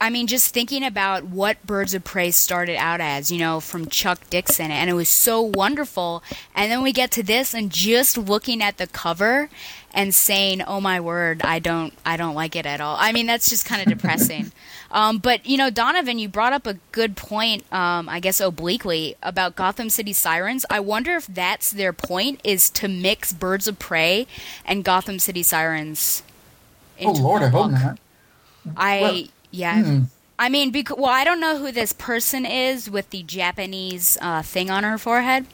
I 0.00 0.10
mean, 0.10 0.28
just 0.28 0.54
thinking 0.54 0.84
about 0.84 1.24
what 1.24 1.64
Birds 1.66 1.92
of 1.92 2.04
Prey 2.04 2.30
started 2.30 2.76
out 2.76 3.00
as, 3.00 3.32
you 3.32 3.38
know, 3.38 3.58
from 3.58 3.88
Chuck 3.88 4.20
Dixon, 4.30 4.70
and 4.70 4.88
it 4.88 4.92
was 4.92 5.08
so 5.08 5.42
wonderful. 5.42 6.22
And 6.54 6.70
then 6.70 6.82
we 6.82 6.92
get 6.92 7.10
to 7.12 7.22
this, 7.22 7.52
and 7.52 7.70
just 7.70 8.16
looking 8.16 8.62
at 8.62 8.78
the 8.78 8.86
cover 8.86 9.50
and 9.92 10.14
saying, 10.14 10.62
"Oh 10.62 10.80
my 10.80 11.00
word, 11.00 11.42
I 11.42 11.58
don't, 11.58 11.92
I 12.06 12.16
don't 12.16 12.36
like 12.36 12.54
it 12.54 12.64
at 12.64 12.80
all." 12.80 12.96
I 12.98 13.10
mean, 13.10 13.26
that's 13.26 13.50
just 13.50 13.64
kind 13.64 13.82
of 13.82 13.88
depressing. 13.88 14.52
um, 14.92 15.18
but 15.18 15.46
you 15.46 15.56
know, 15.56 15.68
Donovan, 15.68 16.20
you 16.20 16.28
brought 16.28 16.52
up 16.52 16.68
a 16.68 16.74
good 16.92 17.16
point. 17.16 17.64
Um, 17.72 18.08
I 18.08 18.20
guess 18.20 18.40
obliquely 18.40 19.16
about 19.20 19.56
Gotham 19.56 19.90
City 19.90 20.12
Sirens. 20.12 20.64
I 20.70 20.78
wonder 20.78 21.16
if 21.16 21.26
that's 21.26 21.72
their 21.72 21.92
point 21.92 22.40
is 22.44 22.70
to 22.70 22.86
mix 22.86 23.32
Birds 23.32 23.66
of 23.66 23.80
Prey 23.80 24.28
and 24.64 24.84
Gotham 24.84 25.18
City 25.18 25.42
Sirens. 25.42 26.22
oh 27.02 27.10
Lord, 27.12 27.42
I 27.42 27.48
hope 27.48 27.72
not. 27.72 27.98
I 28.76 29.00
Well, 29.00 29.22
yeah. 29.50 29.82
hmm. 29.82 30.02
I 30.38 30.48
mean, 30.48 30.70
because 30.70 30.96
well, 30.96 31.10
I 31.10 31.24
don't 31.24 31.40
know 31.40 31.58
who 31.58 31.72
this 31.72 31.92
person 31.92 32.46
is 32.46 32.88
with 32.88 33.10
the 33.10 33.24
Japanese 33.24 34.16
uh, 34.20 34.42
thing 34.42 34.70
on 34.70 34.84
her 34.84 34.96
forehead. 34.96 35.46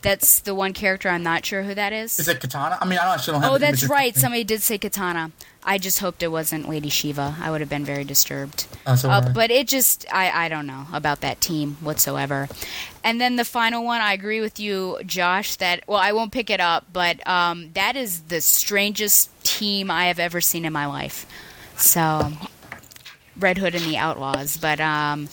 That's 0.00 0.40
the 0.40 0.54
one 0.54 0.74
character. 0.74 1.08
I'm 1.08 1.22
not 1.22 1.46
sure 1.46 1.62
who 1.62 1.74
that 1.74 1.92
is. 1.92 2.18
Is 2.18 2.28
it 2.28 2.38
Katana? 2.38 2.76
I 2.78 2.84
mean, 2.84 2.98
I 2.98 3.14
actually 3.14 3.32
don't 3.32 3.42
have. 3.42 3.52
oh, 3.52 3.58
that's 3.58 3.82
right. 3.84 3.88
front 3.88 4.08
of 4.08 4.16
me. 4.16 4.20
Somebody 4.20 4.44
did 4.44 4.62
say 4.62 4.76
Katana. 4.76 5.32
I 5.64 5.78
just 5.78 5.98
hoped 6.00 6.22
it 6.22 6.28
wasn't 6.28 6.68
Lady 6.68 6.90
Shiva. 6.90 7.36
I 7.40 7.50
would 7.50 7.62
have 7.62 7.70
been 7.70 7.86
very 7.86 8.04
disturbed. 8.04 8.66
That's 8.84 9.02
Uh, 9.02 9.32
but 9.34 9.50
it 9.50 9.66
just, 9.66 10.04
I, 10.12 10.44
I 10.44 10.48
don't 10.50 10.66
know 10.66 10.86
about 10.92 11.22
that 11.22 11.40
team 11.40 11.78
whatsoever. 11.80 12.48
And 13.02 13.18
then 13.18 13.36
the 13.36 13.46
final 13.46 13.82
one, 13.82 14.02
I 14.02 14.12
agree 14.12 14.42
with 14.42 14.60
you, 14.60 14.98
Josh, 15.06 15.56
that, 15.56 15.84
well, 15.86 15.98
I 15.98 16.12
won't 16.12 16.32
pick 16.32 16.50
it 16.50 16.60
up, 16.60 16.84
but 16.92 17.26
um, 17.26 17.70
that 17.72 17.96
is 17.96 18.20
the 18.24 18.42
strangest 18.42 19.30
team 19.42 19.90
I 19.90 20.06
have 20.06 20.18
ever 20.18 20.42
seen 20.42 20.66
in 20.66 20.72
my 20.74 20.84
life. 20.84 21.24
So, 21.76 22.30
Red 23.38 23.58
Hood 23.58 23.74
and 23.74 23.84
the 23.84 23.96
Outlaws. 23.96 24.56
But, 24.56 24.80
um, 24.80 25.28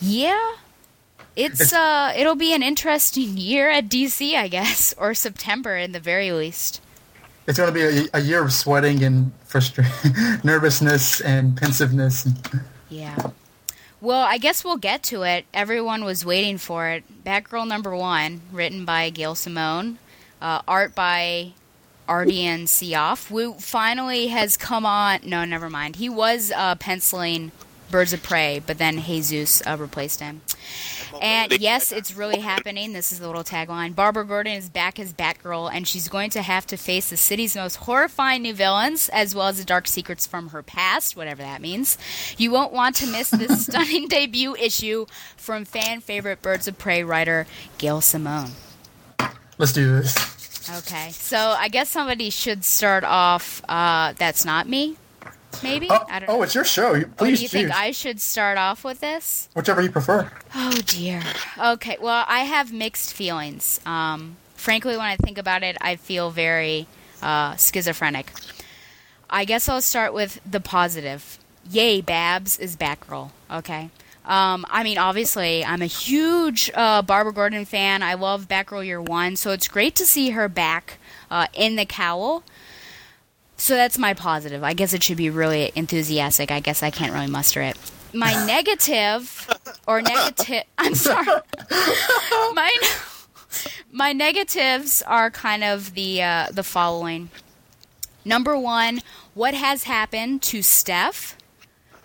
yeah. 0.00 0.56
It's 1.36 1.72
uh 1.72 2.14
it'll 2.16 2.34
be 2.34 2.54
an 2.54 2.62
interesting 2.62 3.36
year 3.36 3.70
at 3.70 3.88
DC, 3.88 4.34
I 4.34 4.48
guess, 4.48 4.94
or 4.98 5.14
September 5.14 5.76
in 5.76 5.92
the 5.92 6.00
very 6.00 6.32
least. 6.32 6.80
It's 7.46 7.58
going 7.58 7.72
to 7.72 7.74
be 7.74 7.82
a, 7.82 8.08
a 8.14 8.20
year 8.20 8.42
of 8.42 8.52
sweating 8.52 9.04
and 9.04 9.32
frustration, 9.44 10.40
nervousness 10.44 11.20
and 11.20 11.56
pensiveness. 11.56 12.26
Yeah. 12.88 13.30
Well, 14.00 14.22
I 14.22 14.38
guess 14.38 14.64
we'll 14.64 14.78
get 14.78 15.04
to 15.04 15.22
it. 15.22 15.46
Everyone 15.54 16.04
was 16.04 16.24
waiting 16.24 16.58
for 16.58 16.88
it. 16.88 17.04
Batgirl 17.24 17.68
number 17.68 17.94
one, 17.94 18.40
written 18.50 18.84
by 18.84 19.10
Gail 19.10 19.36
Simone, 19.36 19.98
uh, 20.42 20.62
art 20.66 20.96
by 20.96 21.52
Ardian 22.08 22.64
Syaf, 22.64 23.28
who 23.28 23.54
finally 23.54 24.28
has 24.28 24.56
come 24.56 24.86
on. 24.86 25.20
No, 25.24 25.44
never 25.44 25.70
mind. 25.70 25.96
He 25.96 26.08
was 26.08 26.52
uh, 26.54 26.74
penciling 26.76 27.52
Birds 27.90 28.12
of 28.12 28.22
Prey, 28.22 28.60
but 28.64 28.78
then 28.78 29.00
Jesus 29.02 29.62
uh, 29.66 29.76
replaced 29.78 30.20
him. 30.20 30.40
And 31.22 31.60
yes, 31.60 31.92
it's 31.92 32.14
really 32.14 32.40
happening. 32.40 32.92
This 32.92 33.12
is 33.12 33.20
the 33.20 33.26
little 33.26 33.44
tagline. 33.44 33.94
Barbara 33.94 34.26
Gordon 34.26 34.54
is 34.54 34.68
back 34.68 34.98
as 34.98 35.12
Batgirl, 35.12 35.70
and 35.72 35.86
she's 35.86 36.08
going 36.08 36.30
to 36.30 36.42
have 36.42 36.66
to 36.66 36.76
face 36.76 37.10
the 37.10 37.16
city's 37.16 37.54
most 37.56 37.76
horrifying 37.76 38.42
new 38.42 38.54
villains, 38.54 39.08
as 39.10 39.34
well 39.34 39.48
as 39.48 39.58
the 39.58 39.64
dark 39.64 39.86
secrets 39.86 40.26
from 40.26 40.50
her 40.50 40.62
past, 40.62 41.16
whatever 41.16 41.42
that 41.42 41.60
means. 41.60 41.96
You 42.36 42.50
won't 42.50 42.72
want 42.72 42.96
to 42.96 43.06
miss 43.06 43.30
this 43.30 43.66
stunning 43.66 44.08
debut 44.08 44.56
issue 44.56 45.06
from 45.36 45.64
fan 45.64 46.00
favorite 46.00 46.42
Birds 46.42 46.68
of 46.68 46.78
Prey 46.78 47.02
writer 47.02 47.46
Gail 47.78 48.00
Simone. 48.00 48.50
Let's 49.58 49.72
do 49.72 50.00
this. 50.00 50.35
Okay, 50.78 51.10
so 51.12 51.36
I 51.38 51.68
guess 51.68 51.88
somebody 51.90 52.30
should 52.30 52.64
start 52.64 53.04
off. 53.04 53.62
Uh, 53.68 54.14
that's 54.18 54.44
not 54.44 54.68
me, 54.68 54.96
maybe. 55.62 55.86
Oh, 55.90 56.04
I 56.10 56.18
don't 56.18 56.28
oh, 56.28 56.36
know. 56.38 56.42
it's 56.42 56.54
your 56.54 56.64
show. 56.64 56.94
You- 56.94 57.10
Oh, 57.18 57.24
do 57.24 57.30
you 57.30 57.48
think 57.48 57.70
I 57.70 57.90
should 57.92 58.20
start 58.20 58.58
off 58.58 58.82
with 58.84 59.00
this? 59.00 59.48
whichever 59.54 59.80
you 59.80 59.90
prefer. 59.90 60.30
Oh 60.54 60.80
dear. 60.86 61.22
Okay, 61.58 61.96
well, 62.00 62.24
I 62.28 62.40
have 62.40 62.72
mixed 62.72 63.12
feelings. 63.12 63.80
Um, 63.86 64.36
frankly, 64.54 64.96
when 64.96 65.06
I 65.06 65.16
think 65.16 65.38
about 65.38 65.62
it, 65.62 65.76
I 65.80 65.96
feel 65.96 66.30
very 66.30 66.86
uh, 67.22 67.56
schizophrenic. 67.56 68.32
I 69.30 69.44
guess 69.44 69.68
I'll 69.68 69.82
start 69.82 70.12
with 70.14 70.40
the 70.48 70.60
positive. 70.60 71.38
Yay, 71.70 72.00
Babs 72.00 72.58
is 72.58 72.76
Batgirl. 72.76 73.30
Okay. 73.50 73.90
Um, 74.26 74.66
I 74.68 74.82
mean, 74.82 74.98
obviously, 74.98 75.64
I'm 75.64 75.82
a 75.82 75.86
huge 75.86 76.70
uh, 76.74 77.02
Barbara 77.02 77.32
Gordon 77.32 77.64
fan. 77.64 78.02
I 78.02 78.14
love 78.14 78.48
Batgirl 78.48 78.84
Year 78.84 79.00
One, 79.00 79.36
so 79.36 79.52
it's 79.52 79.68
great 79.68 79.94
to 79.96 80.04
see 80.04 80.30
her 80.30 80.48
back 80.48 80.98
uh, 81.30 81.46
in 81.54 81.76
the 81.76 81.86
cowl. 81.86 82.42
So 83.56 83.74
that's 83.74 83.98
my 83.98 84.14
positive. 84.14 84.62
I 84.64 84.74
guess 84.74 84.92
it 84.92 85.02
should 85.02 85.16
be 85.16 85.30
really 85.30 85.70
enthusiastic. 85.74 86.50
I 86.50 86.60
guess 86.60 86.82
I 86.82 86.90
can't 86.90 87.12
really 87.12 87.28
muster 87.28 87.62
it. 87.62 87.78
My 88.12 88.44
negative, 88.46 89.48
or 89.86 90.02
negative, 90.02 90.64
I'm 90.78 90.94
sorry. 90.94 91.26
My 92.54 92.70
my 93.92 94.12
negatives 94.12 95.02
are 95.02 95.30
kind 95.30 95.64
of 95.64 95.94
the 95.94 96.22
uh, 96.22 96.46
the 96.52 96.62
following. 96.62 97.30
Number 98.24 98.58
one, 98.58 99.00
what 99.34 99.54
has 99.54 99.84
happened 99.84 100.42
to 100.42 100.60
Steph, 100.62 101.35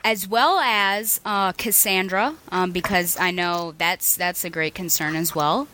as 0.03 0.27
well 0.27 0.59
as 0.59 1.21
uh, 1.25 1.51
Cassandra, 1.53 2.35
um, 2.49 2.71
because 2.71 3.17
I 3.17 3.31
know 3.31 3.73
that's 3.77 4.15
that's 4.15 4.43
a 4.43 4.49
great 4.49 4.75
concern 4.75 5.15
as 5.15 5.35
well. 5.35 5.67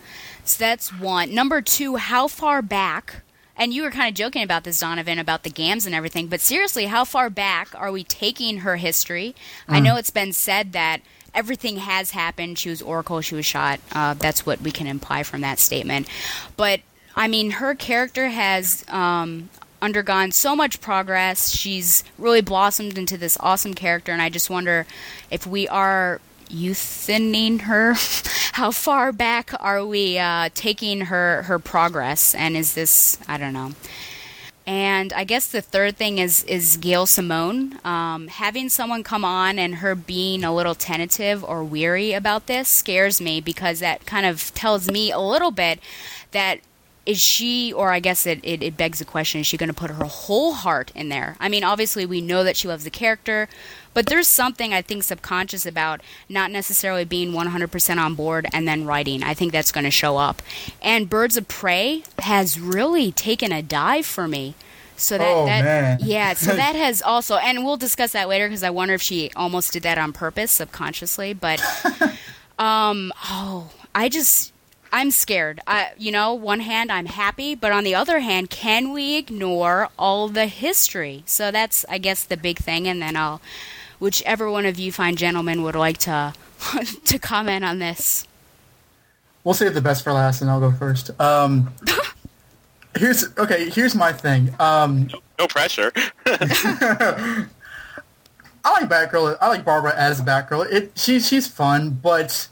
So 0.43 0.63
that's 0.63 0.89
one. 0.93 1.33
Number 1.33 1.61
two, 1.61 1.97
how 1.97 2.27
far 2.27 2.61
back? 2.61 3.21
And 3.59 3.73
you 3.73 3.81
were 3.81 3.91
kind 3.91 4.07
of 4.07 4.13
joking 4.13 4.43
about 4.43 4.63
this, 4.63 4.79
Donovan, 4.79 5.17
about 5.17 5.43
the 5.43 5.49
GAMs 5.49 5.85
and 5.85 5.95
everything. 5.95 6.27
But 6.27 6.41
seriously, 6.41 6.85
how 6.85 7.03
far 7.05 7.29
back 7.29 7.69
are 7.75 7.91
we 7.91 8.03
taking 8.03 8.59
her 8.59 8.75
history? 8.75 9.35
Mm. 9.67 9.73
I 9.73 9.79
know 9.79 9.95
it's 9.95 10.11
been 10.11 10.31
said 10.31 10.73
that 10.73 11.01
everything 11.33 11.77
has 11.77 12.11
happened. 12.11 12.59
She 12.59 12.69
was 12.69 12.81
Oracle. 12.81 13.21
She 13.21 13.35
was 13.35 13.45
shot. 13.45 13.79
Uh, 13.91 14.13
that's 14.13 14.45
what 14.45 14.61
we 14.61 14.71
can 14.71 14.85
imply 14.85 15.23
from 15.23 15.41
that 15.41 15.57
statement. 15.59 16.07
But 16.55 16.81
I 17.15 17.27
mean, 17.27 17.51
her 17.51 17.73
character 17.73 18.27
has 18.27 18.85
um, 18.89 19.49
undergone 19.81 20.31
so 20.31 20.55
much 20.55 20.81
progress. 20.81 21.51
She's 21.51 22.03
really 22.17 22.41
blossomed 22.41 22.97
into 22.97 23.17
this 23.17 23.37
awesome 23.39 23.73
character, 23.73 24.11
and 24.11 24.21
I 24.21 24.29
just 24.29 24.49
wonder 24.49 24.85
if 25.29 25.45
we 25.45 25.67
are 25.67 26.21
youthtening 26.49 27.61
her. 27.61 27.93
How 28.53 28.71
far 28.71 29.11
back 29.11 29.51
are 29.59 29.85
we 29.85 30.17
uh, 30.17 30.49
taking 30.55 31.01
her 31.01 31.43
her 31.43 31.59
progress? 31.59 32.33
And 32.33 32.57
is 32.57 32.73
this 32.73 33.19
I 33.27 33.37
don't 33.37 33.53
know. 33.53 33.73
And 34.65 35.13
I 35.13 35.23
guess 35.23 35.47
the 35.47 35.61
third 35.61 35.95
thing 35.95 36.17
is 36.17 36.43
is 36.43 36.75
Gail 36.77 37.05
Simone. 37.05 37.79
Um, 37.85 38.27
having 38.27 38.67
someone 38.67 39.03
come 39.03 39.23
on 39.23 39.57
and 39.57 39.75
her 39.75 39.95
being 39.95 40.43
a 40.43 40.53
little 40.53 40.75
tentative 40.75 41.43
or 41.43 41.63
weary 41.63 42.11
about 42.11 42.47
this 42.47 42.67
scares 42.67 43.21
me 43.21 43.39
because 43.39 43.79
that 43.79 44.05
kind 44.05 44.25
of 44.25 44.53
tells 44.53 44.91
me 44.91 45.09
a 45.09 45.19
little 45.19 45.51
bit 45.51 45.79
that 46.31 46.59
is 47.07 47.21
she, 47.21 47.71
or 47.71 47.91
I 47.93 48.01
guess 48.01 48.27
it, 48.27 48.41
it, 48.43 48.61
it 48.61 48.75
begs 48.75 48.99
the 48.99 49.05
question, 49.05 49.39
is 49.39 49.47
she 49.47 49.55
going 49.55 49.69
to 49.69 49.73
put 49.73 49.89
her 49.91 50.03
whole 50.03 50.53
heart 50.53 50.91
in 50.93 51.07
there? 51.07 51.37
I 51.39 51.47
mean, 51.47 51.63
obviously, 51.63 52.05
we 52.05 52.19
know 52.19 52.43
that 52.43 52.57
she 52.57 52.67
loves 52.67 52.83
the 52.83 52.89
character, 52.89 53.47
but 53.93 54.07
there's 54.07 54.27
something 54.27 54.73
I 54.73 54.81
think 54.81 55.03
subconscious 55.03 55.65
about 55.65 56.01
not 56.27 56.51
necessarily 56.51 57.05
being 57.05 57.31
100% 57.31 57.97
on 57.97 58.13
board 58.13 58.47
and 58.51 58.67
then 58.67 58.85
writing. 58.85 59.23
I 59.23 59.33
think 59.33 59.53
that's 59.53 59.71
going 59.71 59.85
to 59.85 59.91
show 59.91 60.17
up. 60.17 60.41
And 60.81 61.09
Birds 61.09 61.37
of 61.37 61.47
Prey 61.47 62.03
has 62.19 62.59
really 62.59 63.13
taken 63.13 63.53
a 63.53 63.61
dive 63.61 64.05
for 64.05 64.27
me. 64.27 64.55
So 64.97 65.17
that, 65.17 65.27
oh, 65.29 65.45
that 65.45 66.01
yeah, 66.03 66.33
so 66.33 66.53
that 66.57 66.75
has 66.83 67.01
also, 67.01 67.37
and 67.37 67.63
we'll 67.63 67.77
discuss 67.77 68.11
that 68.11 68.27
later 68.27 68.47
because 68.47 68.63
I 68.63 68.69
wonder 68.69 68.95
if 68.95 69.01
she 69.01 69.31
almost 69.33 69.71
did 69.71 69.83
that 69.83 69.97
on 69.97 70.11
purpose 70.11 70.51
subconsciously. 70.51 71.33
But, 71.33 71.61
um, 72.59 73.13
oh, 73.23 73.71
I 73.95 74.09
just 74.09 74.51
I'm 74.91 75.11
scared. 75.11 75.59
I, 75.67 75.91
you 75.97 76.11
know, 76.11 76.33
one 76.33 76.61
hand 76.61 76.91
I'm 76.91 77.05
happy, 77.05 77.55
but 77.55 77.71
on 77.71 77.83
the 77.83 77.95
other 77.95 78.19
hand, 78.19 78.49
can 78.49 78.91
we 78.93 79.17
ignore 79.17 79.89
all 79.97 80.27
the 80.27 80.47
history? 80.47 81.23
So 81.25 81.51
that's, 81.51 81.85
I 81.89 81.97
guess, 81.97 82.23
the 82.23 82.37
big 82.37 82.57
thing. 82.57 82.87
And 82.87 83.01
then 83.01 83.15
I'll, 83.15 83.41
whichever 83.99 84.49
one 84.49 84.65
of 84.65 84.79
you 84.79 84.91
fine 84.91 85.15
gentlemen 85.15 85.63
would 85.63 85.75
like 85.75 85.97
to 85.99 86.33
to 87.05 87.19
comment 87.19 87.63
on 87.65 87.79
this. 87.79 88.27
We'll 89.43 89.53
save 89.53 89.73
the 89.73 89.81
best 89.81 90.03
for 90.03 90.11
last, 90.11 90.41
and 90.41 90.49
I'll 90.49 90.59
go 90.59 90.71
first. 90.71 91.09
Um, 91.21 91.73
here's 92.97 93.25
okay. 93.37 93.69
Here's 93.69 93.95
my 93.95 94.11
thing. 94.11 94.53
Um, 94.59 95.09
no 95.39 95.47
pressure. 95.47 95.91
I 96.25 97.47
like 98.65 98.89
Batgirl. 98.89 99.37
I 99.39 99.47
like 99.47 99.63
Barbara 99.63 99.95
as 99.95 100.21
Batgirl. 100.21 100.69
It 100.71 100.91
she's 100.95 101.27
she's 101.27 101.47
fun, 101.47 101.91
but 101.91 102.49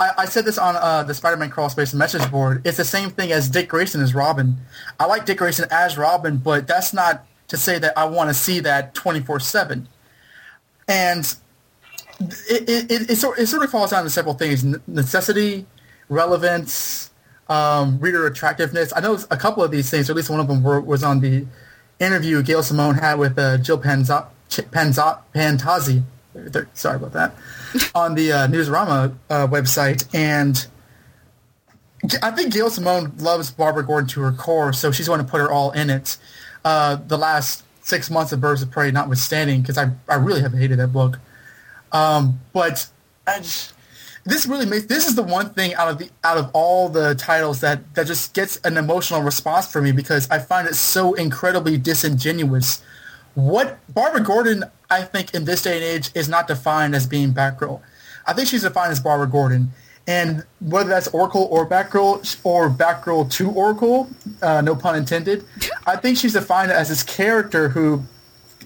I, 0.00 0.12
I 0.18 0.24
said 0.24 0.46
this 0.46 0.58
on 0.58 0.76
uh, 0.76 1.02
the 1.02 1.14
Spider-Man 1.14 1.50
crawl 1.50 1.68
space 1.68 1.92
message 1.92 2.28
board. 2.30 2.62
It's 2.66 2.78
the 2.78 2.84
same 2.84 3.10
thing 3.10 3.30
as 3.30 3.48
Dick 3.48 3.68
Grayson 3.68 4.00
as 4.00 4.14
Robin. 4.14 4.56
I 4.98 5.04
like 5.04 5.26
Dick 5.26 5.38
Grayson 5.38 5.66
as 5.70 5.98
Robin, 5.98 6.38
but 6.38 6.66
that's 6.66 6.92
not 6.92 7.26
to 7.48 7.56
say 7.56 7.78
that 7.78 7.96
I 7.98 8.06
want 8.06 8.30
to 8.30 8.34
see 8.34 8.60
that 8.60 8.94
24-7. 8.94 9.86
And 10.88 11.34
it, 12.48 12.68
it, 12.68 12.90
it, 12.90 13.10
it, 13.10 13.16
sort, 13.16 13.38
it 13.38 13.46
sort 13.46 13.62
of 13.62 13.70
falls 13.70 13.90
down 13.90 14.04
to 14.04 14.10
several 14.10 14.34
things. 14.34 14.64
necessity, 14.88 15.66
relevance, 16.08 17.10
um, 17.48 17.98
reader 18.00 18.26
attractiveness. 18.26 18.92
I 18.96 19.00
know 19.00 19.18
a 19.30 19.36
couple 19.36 19.62
of 19.62 19.70
these 19.70 19.90
things, 19.90 20.08
or 20.08 20.14
at 20.14 20.16
least 20.16 20.30
one 20.30 20.40
of 20.40 20.48
them 20.48 20.62
were, 20.62 20.80
was 20.80 21.04
on 21.04 21.20
the 21.20 21.46
interview 21.98 22.42
Gail 22.42 22.62
Simone 22.62 22.94
had 22.94 23.18
with 23.18 23.38
uh, 23.38 23.58
Jill 23.58 23.78
Panzo- 23.78 24.28
Pantozzi. 24.48 26.02
Sorry 26.74 26.96
about 26.96 27.12
that. 27.12 27.34
on 27.94 28.14
the 28.14 28.32
uh, 28.32 28.44
uh, 28.44 29.46
website, 29.46 30.06
and 30.14 30.66
I 32.22 32.30
think 32.30 32.52
Gail 32.52 32.70
Simone 32.70 33.12
loves 33.18 33.50
Barbara 33.50 33.84
Gordon 33.84 34.08
to 34.10 34.20
her 34.22 34.32
core, 34.32 34.72
so 34.72 34.90
she's 34.90 35.08
going 35.08 35.24
to 35.24 35.26
put 35.26 35.40
her 35.40 35.50
all 35.50 35.70
in 35.72 35.90
it. 35.90 36.16
Uh, 36.64 36.96
the 36.96 37.18
last 37.18 37.64
six 37.82 38.10
months 38.10 38.32
of 38.32 38.40
Birds 38.40 38.62
of 38.62 38.70
Prey 38.70 38.90
notwithstanding, 38.90 39.60
because 39.60 39.76
I, 39.76 39.90
I 40.08 40.16
really 40.16 40.40
have 40.42 40.52
hated 40.52 40.78
that 40.78 40.92
book. 40.92 41.18
Um, 41.92 42.40
but 42.52 42.88
just, 43.26 43.74
this 44.24 44.46
really 44.46 44.66
makes 44.66 44.86
this 44.86 45.08
is 45.08 45.14
the 45.14 45.22
one 45.22 45.50
thing 45.50 45.74
out 45.74 45.88
of 45.88 45.98
the 45.98 46.10
out 46.24 46.36
of 46.36 46.50
all 46.52 46.88
the 46.88 47.14
titles 47.14 47.60
that 47.60 47.94
that 47.94 48.06
just 48.06 48.34
gets 48.34 48.56
an 48.58 48.76
emotional 48.76 49.22
response 49.22 49.70
for 49.70 49.82
me 49.82 49.92
because 49.92 50.30
I 50.30 50.38
find 50.38 50.68
it 50.68 50.74
so 50.74 51.14
incredibly 51.14 51.76
disingenuous. 51.78 52.82
What 53.34 53.78
Barbara 53.92 54.22
Gordon 54.22 54.64
I 54.90 55.02
think 55.02 55.34
in 55.34 55.44
this 55.44 55.62
day 55.62 55.76
and 55.76 55.84
age 55.84 56.10
is 56.14 56.28
not 56.28 56.48
defined 56.48 56.94
as 56.94 57.06
being 57.06 57.32
Batgirl. 57.32 57.80
I 58.26 58.32
think 58.32 58.48
she's 58.48 58.62
defined 58.62 58.92
as 58.92 59.00
Barbara 59.00 59.28
Gordon. 59.28 59.70
And 60.06 60.44
whether 60.60 60.88
that's 60.88 61.08
Oracle 61.08 61.46
or 61.50 61.66
Batgirl 61.66 62.40
or 62.42 62.68
Batgirl 62.68 63.30
to 63.32 63.50
Oracle, 63.50 64.08
uh, 64.42 64.60
no 64.60 64.74
pun 64.74 64.96
intended, 64.96 65.44
I 65.86 65.96
think 65.96 66.18
she's 66.18 66.32
defined 66.32 66.72
as 66.72 66.88
this 66.88 67.02
character 67.02 67.68
who 67.68 68.02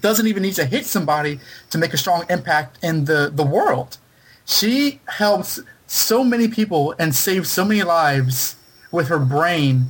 doesn't 0.01 0.27
even 0.27 0.43
need 0.43 0.55
to 0.55 0.65
hit 0.65 0.85
somebody 0.85 1.39
to 1.69 1.77
make 1.77 1.93
a 1.93 1.97
strong 1.97 2.25
impact 2.29 2.83
in 2.83 3.05
the, 3.05 3.31
the 3.33 3.43
world. 3.43 3.97
She 4.45 5.01
helps 5.07 5.59
so 5.87 6.23
many 6.23 6.47
people 6.47 6.95
and 6.97 7.13
saves 7.13 7.51
so 7.51 7.63
many 7.63 7.83
lives 7.83 8.55
with 8.91 9.07
her 9.09 9.19
brain 9.19 9.87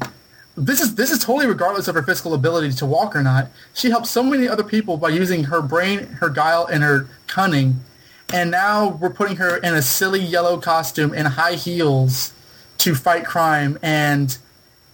this 0.57 0.79
is 0.79 0.95
this 0.95 1.11
is 1.11 1.19
totally 1.19 1.47
regardless 1.47 1.87
of 1.87 1.95
her 1.95 2.03
physical 2.03 2.33
ability 2.33 2.71
to 2.71 2.85
walk 2.85 3.15
or 3.15 3.21
not. 3.21 3.49
She 3.73 3.89
helps 3.89 4.09
so 4.09 4.23
many 4.23 4.47
other 4.47 4.63
people 4.63 4.97
by 4.97 5.09
using 5.09 5.45
her 5.45 5.61
brain, 5.61 6.07
her 6.19 6.29
guile, 6.29 6.65
and 6.65 6.83
her 6.83 7.07
cunning. 7.27 7.81
And 8.33 8.51
now 8.51 8.89
we're 8.89 9.11
putting 9.11 9.35
her 9.37 9.57
in 9.57 9.75
a 9.75 9.81
silly 9.81 10.21
yellow 10.21 10.59
costume 10.59 11.13
and 11.13 11.27
high 11.27 11.55
heels 11.55 12.33
to 12.79 12.95
fight 12.95 13.25
crime. 13.25 13.77
And 13.81 14.37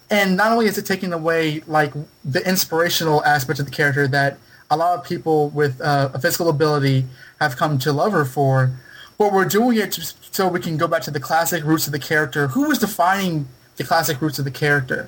and 0.09 0.35
not 0.35 0.51
only 0.51 0.65
is 0.65 0.77
it 0.77 0.85
taking 0.85 1.13
away 1.13 1.61
like 1.67 1.93
the 2.25 2.47
inspirational 2.47 3.23
aspect 3.23 3.59
of 3.59 3.65
the 3.65 3.71
character 3.71 4.07
that 4.07 4.37
a 4.69 4.77
lot 4.77 4.97
of 4.97 5.05
people 5.05 5.49
with 5.49 5.79
uh, 5.79 6.09
a 6.13 6.19
physical 6.19 6.49
ability 6.49 7.05
have 7.39 7.55
come 7.55 7.77
to 7.79 7.93
love 7.93 8.13
her 8.13 8.25
for, 8.25 8.71
but 9.17 9.31
we're 9.31 9.45
doing 9.45 9.77
it 9.77 9.93
so 10.31 10.47
we 10.47 10.59
can 10.59 10.77
go 10.77 10.87
back 10.87 11.03
to 11.03 11.11
the 11.11 11.19
classic 11.19 11.63
roots 11.63 11.85
of 11.85 11.93
the 11.93 11.99
character. 11.99 12.47
Who 12.47 12.67
was 12.67 12.79
defining 12.79 13.47
the 13.75 13.83
classic 13.83 14.21
roots 14.21 14.39
of 14.39 14.45
the 14.45 14.51
character? 14.51 15.07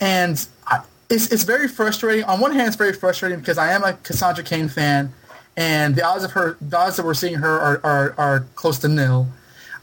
And 0.00 0.46
I, 0.66 0.80
it's 1.08 1.32
it's 1.32 1.44
very 1.44 1.68
frustrating. 1.68 2.24
On 2.24 2.40
one 2.40 2.52
hand, 2.52 2.68
it's 2.68 2.76
very 2.76 2.92
frustrating 2.92 3.38
because 3.38 3.58
I 3.58 3.72
am 3.72 3.84
a 3.84 3.94
Cassandra 3.94 4.44
Cain 4.44 4.68
fan, 4.68 5.12
and 5.56 5.94
the 5.94 6.04
odds 6.04 6.24
of 6.24 6.32
her, 6.32 6.56
the 6.60 6.76
odds 6.76 6.96
that 6.96 7.04
we're 7.04 7.14
seeing 7.14 7.36
her 7.36 7.60
are 7.60 7.80
are, 7.84 8.14
are 8.18 8.40
close 8.54 8.78
to 8.80 8.88
nil. 8.88 9.28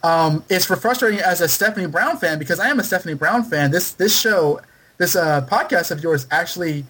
Um, 0.03 0.43
it's 0.49 0.65
frustrating 0.65 1.19
as 1.19 1.39
a 1.39 1.47
Stephanie 1.47 1.87
Brown 1.87 2.17
fan 2.17 2.37
because 2.37 2.59
I 2.59 2.67
am 2.67 2.79
a 2.79 2.83
Stephanie 2.83 3.13
Brown 3.13 3.43
fan. 3.43 3.71
This 3.71 3.93
this 3.93 4.19
show, 4.19 4.59
this 4.97 5.15
uh, 5.15 5.47
podcast 5.49 5.91
of 5.91 6.03
yours 6.03 6.27
actually, 6.29 6.85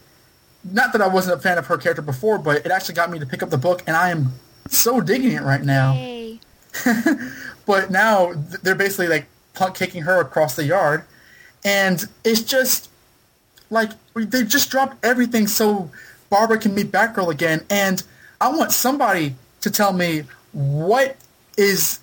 not 0.64 0.94
that 0.94 1.02
I 1.02 1.08
wasn't 1.08 1.38
a 1.38 1.42
fan 1.42 1.60
of 1.60 1.68
her 1.68 1.78
character 1.78 2.02
before, 2.02 2.40
but 2.40 2.66
it 2.66 2.72
actually 2.72 2.96
got 2.96 3.12
me 3.12 3.20
to 3.20 3.26
pick 3.26 3.44
up 3.44 3.52
the 3.52 3.58
book, 3.58 3.84
and 3.86 3.96
I 3.96 4.10
am 4.10 4.34
so 4.68 5.00
digging 5.00 5.34
it 5.34 5.44
right 5.44 5.64
now. 5.64 5.94
Hey. 5.94 6.40
but 7.68 7.92
now 7.92 8.34
they're 8.64 8.74
basically 8.74 9.08
like 9.08 9.28
kicking 9.76 10.02
her 10.02 10.20
across 10.20 10.56
the 10.56 10.64
yard, 10.64 11.04
and 11.66 12.04
it's 12.24 12.42
just 12.42 12.90
like 13.70 13.92
they 14.16 14.44
just 14.44 14.70
dropped 14.70 15.04
everything 15.04 15.48
so 15.48 15.90
Barbara 16.30 16.58
can 16.58 16.74
meet 16.76 16.92
Batgirl 16.92 17.32
again, 17.32 17.66
and 17.70 18.04
I 18.42 18.50
want 18.50 18.72
somebody 18.72 19.36
to 19.62 19.72
tell 19.72 19.94
me 19.94 20.24
what 20.52 21.16
is 21.58 22.00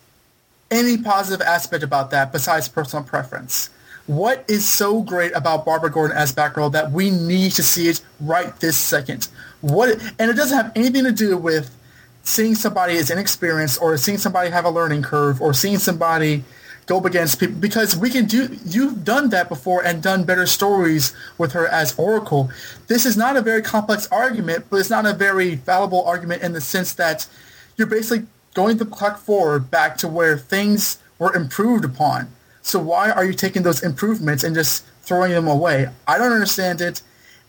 any 0.70 0.96
positive 0.96 1.44
aspect 1.44 1.82
about 1.82 2.11
that 2.12 2.32
besides 2.32 2.68
personal 2.68 3.04
preference. 3.04 3.70
What 4.06 4.44
is 4.48 4.68
so 4.68 5.02
great 5.02 5.32
about 5.36 5.64
Barbara 5.64 5.90
Gordon 5.90 6.16
as 6.16 6.32
Batgirl 6.32 6.72
that 6.72 6.90
we 6.90 7.11
need 7.11 7.52
to 7.52 7.62
see 7.62 7.88
it 7.88 8.00
right 8.20 8.58
this 8.61 8.76
second? 8.76 9.28
What 9.61 10.00
and 10.18 10.30
it 10.30 10.34
doesn't 10.34 10.56
have 10.56 10.72
anything 10.74 11.04
to 11.04 11.12
do 11.12 11.36
with 11.36 11.76
seeing 12.22 12.54
somebody 12.54 12.96
as 12.96 13.11
inexperienced 13.11 13.80
or 13.80 13.96
seeing 13.96 14.18
somebody 14.18 14.50
have 14.50 14.64
a 14.64 14.70
learning 14.70 15.02
curve 15.02 15.40
or 15.40 15.54
seeing 15.54 15.78
somebody 15.78 16.44
go 16.91 16.99
up 16.99 17.05
against 17.05 17.38
people 17.38 17.55
because 17.55 17.97
we 17.97 18.11
can 18.11 18.24
do 18.26 18.59
you've 18.66 19.05
done 19.05 19.30
that 19.30 19.49
before 19.49 19.80
and 19.86 20.03
done 20.03 20.24
better 20.24 20.45
stories 20.45 21.14
with 21.38 21.53
her 21.53 21.68
as 21.68 21.97
Oracle. 21.97 22.51
This 22.88 23.07
is 23.07 23.16
not 23.16 23.36
a 23.36 23.41
very 23.41 23.62
complex 23.62 24.09
argument, 24.11 24.64
but 24.68 24.78
it's 24.78 24.91
not 24.91 25.07
a 25.07 25.12
very 25.12 25.55
fallible 25.55 26.05
argument 26.05 26.43
in 26.43 26.53
the 26.53 26.61
sense 26.61 26.93
that 26.95 27.28
you're 27.76 27.86
basically 27.86 28.26
going 28.55 28.78
the 28.78 28.84
clock 28.84 29.20
forward 29.20 29.70
back 29.70 29.99
to 29.99 30.09
where 30.09 30.36
things 30.36 30.99
were 31.20 31.32
improved 31.32 31.84
upon. 31.84 32.28
So 32.62 32.80
why 32.80 33.12
are 33.12 33.24
you 33.24 33.34
taking 33.34 33.62
those 33.62 33.84
improvements 33.84 34.43
and 34.43 34.53
just 34.53 34.84
throwing 35.03 35.30
them 35.30 35.47
away? 35.47 35.88
I 36.09 36.18
don't 36.18 36.32
understand 36.32 36.80
it. 36.80 37.03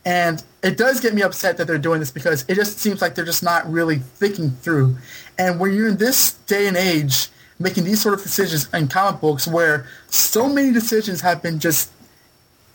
And 0.05 0.43
it 0.61 0.77
does 0.77 0.99
get 0.99 1.15
me 1.15 1.23
upset 1.23 1.57
that 1.57 1.65
they're 1.65 1.79
doing 1.79 1.99
this 1.99 2.11
because 2.11 2.45
it 2.47 2.53
just 2.53 2.77
seems 2.77 3.01
like 3.01 3.15
they're 3.15 3.25
just 3.25 3.41
not 3.41 3.67
really 3.71 3.97
thinking 3.97 4.51
through. 4.51 4.97
And 5.39 5.59
when 5.59 5.73
you're 5.73 5.87
in 5.87 5.97
this 5.97 6.33
day 6.45 6.67
and 6.67 6.77
age 6.77 7.29
making 7.61 7.83
these 7.83 8.01
sort 8.01 8.13
of 8.13 8.23
decisions 8.23 8.69
in 8.73 8.87
comic 8.87 9.21
books 9.21 9.47
where 9.47 9.87
so 10.09 10.49
many 10.49 10.71
decisions 10.71 11.21
have 11.21 11.41
been 11.41 11.59
just 11.59 11.91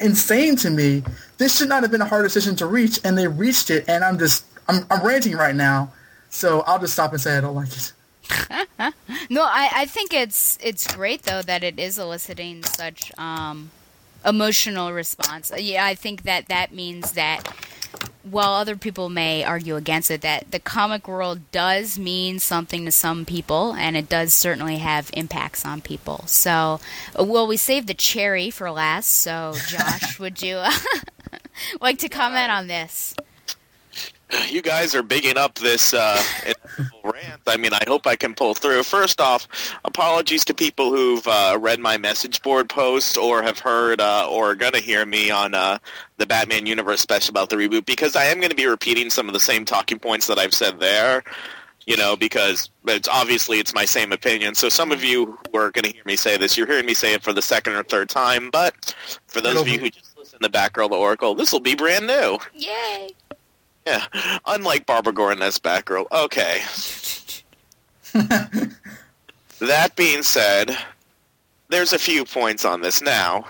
insane 0.00 0.56
to 0.56 0.70
me, 0.70 1.02
this 1.38 1.58
should 1.58 1.68
not 1.68 1.82
have 1.82 1.90
been 1.90 2.00
a 2.00 2.06
hard 2.06 2.24
decision 2.24 2.56
to 2.56 2.66
reach, 2.66 3.00
and 3.04 3.16
they 3.16 3.26
reached 3.26 3.70
it, 3.70 3.84
and 3.88 4.04
I'm 4.04 4.18
just, 4.18 4.44
I'm, 4.68 4.86
I'm 4.90 5.04
ranting 5.04 5.34
right 5.36 5.54
now. 5.54 5.92
So 6.28 6.60
I'll 6.62 6.78
just 6.78 6.92
stop 6.92 7.12
and 7.12 7.20
say 7.20 7.36
I 7.36 7.40
don't 7.40 7.54
like 7.54 7.68
it. 7.68 7.92
no, 9.30 9.42
I, 9.42 9.70
I 9.72 9.86
think 9.86 10.12
it's 10.12 10.58
it's 10.60 10.92
great 10.92 11.22
though 11.22 11.42
that 11.42 11.62
it 11.62 11.78
is 11.78 11.96
eliciting 11.96 12.64
such 12.64 13.12
um, 13.16 13.70
emotional 14.24 14.92
response. 14.92 15.52
Yeah, 15.56 15.86
I 15.86 15.94
think 15.94 16.22
that 16.22 16.48
that 16.48 16.74
means 16.74 17.12
that 17.12 17.44
while 18.22 18.52
other 18.52 18.76
people 18.76 19.08
may 19.08 19.44
argue 19.44 19.76
against 19.76 20.10
it, 20.10 20.20
that 20.22 20.50
the 20.50 20.58
comic 20.58 21.06
world 21.06 21.40
does 21.52 21.98
mean 21.98 22.38
something 22.38 22.84
to 22.84 22.92
some 22.92 23.24
people, 23.24 23.74
and 23.74 23.96
it 23.96 24.08
does 24.08 24.34
certainly 24.34 24.78
have 24.78 25.10
impacts 25.14 25.64
on 25.64 25.80
people. 25.80 26.24
So, 26.26 26.80
uh, 27.18 27.24
well, 27.24 27.46
we 27.46 27.56
saved 27.56 27.86
the 27.86 27.94
cherry 27.94 28.50
for 28.50 28.70
last. 28.70 29.10
So, 29.10 29.54
Josh, 29.68 30.18
would 30.18 30.42
you 30.42 30.62
like 31.80 31.98
to 31.98 32.08
comment 32.08 32.50
on 32.50 32.66
this? 32.66 33.14
you 34.48 34.62
guys 34.62 34.94
are 34.94 35.02
bigging 35.02 35.36
up 35.36 35.54
this 35.56 35.94
uh, 35.94 36.20
rant. 37.04 37.40
I 37.46 37.56
mean, 37.56 37.72
I 37.72 37.82
hope 37.86 38.06
I 38.06 38.16
can 38.16 38.34
pull 38.34 38.54
through. 38.54 38.82
First 38.82 39.20
off, 39.20 39.46
apologies 39.84 40.44
to 40.46 40.54
people 40.54 40.90
who've 40.90 41.26
uh, 41.26 41.58
read 41.60 41.80
my 41.80 41.96
message 41.96 42.42
board 42.42 42.68
post 42.68 43.16
or 43.16 43.42
have 43.42 43.58
heard 43.58 44.00
uh, 44.00 44.28
or 44.28 44.50
are 44.50 44.54
going 44.54 44.72
to 44.72 44.80
hear 44.80 45.06
me 45.06 45.30
on 45.30 45.54
uh, 45.54 45.78
the 46.16 46.26
Batman 46.26 46.66
Universe 46.66 47.00
special 47.00 47.30
about 47.30 47.50
the 47.50 47.56
reboot 47.56 47.86
because 47.86 48.16
I 48.16 48.24
am 48.24 48.38
going 48.38 48.50
to 48.50 48.56
be 48.56 48.66
repeating 48.66 49.10
some 49.10 49.28
of 49.28 49.32
the 49.32 49.40
same 49.40 49.64
talking 49.64 49.98
points 49.98 50.26
that 50.26 50.38
I've 50.38 50.54
said 50.54 50.80
there. 50.80 51.22
You 51.86 51.96
know, 51.96 52.16
because 52.16 52.68
it's 52.88 53.06
obviously 53.06 53.60
it's 53.60 53.72
my 53.72 53.84
same 53.84 54.10
opinion. 54.10 54.56
So 54.56 54.68
some 54.68 54.90
of 54.90 55.04
you 55.04 55.38
who 55.52 55.58
are 55.60 55.70
going 55.70 55.84
to 55.84 55.92
hear 55.92 56.02
me 56.04 56.16
say 56.16 56.36
this, 56.36 56.58
you're 56.58 56.66
hearing 56.66 56.84
me 56.84 56.94
say 56.94 57.14
it 57.14 57.22
for 57.22 57.32
the 57.32 57.40
second 57.40 57.74
or 57.74 57.84
third 57.84 58.08
time. 58.08 58.50
But 58.50 58.92
for 59.28 59.40
those 59.40 59.60
of 59.60 59.68
you 59.68 59.78
who 59.78 59.90
just 59.90 60.18
listen 60.18 60.40
to 60.40 60.48
Batgirl 60.48 60.88
to 60.88 60.96
Oracle, 60.96 61.36
this 61.36 61.52
will 61.52 61.60
be 61.60 61.76
brand 61.76 62.08
new. 62.08 62.38
Yay! 62.54 63.10
Yeah, 63.86 64.04
unlike 64.46 64.84
Barbara 64.86 65.12
Gordon 65.12 65.42
as 65.42 65.58
Batgirl. 65.58 66.10
Okay. 66.10 66.62
that 69.60 69.94
being 69.94 70.22
said, 70.22 70.76
there's 71.68 71.92
a 71.92 71.98
few 71.98 72.24
points 72.24 72.64
on 72.64 72.80
this 72.80 73.00
now. 73.00 73.46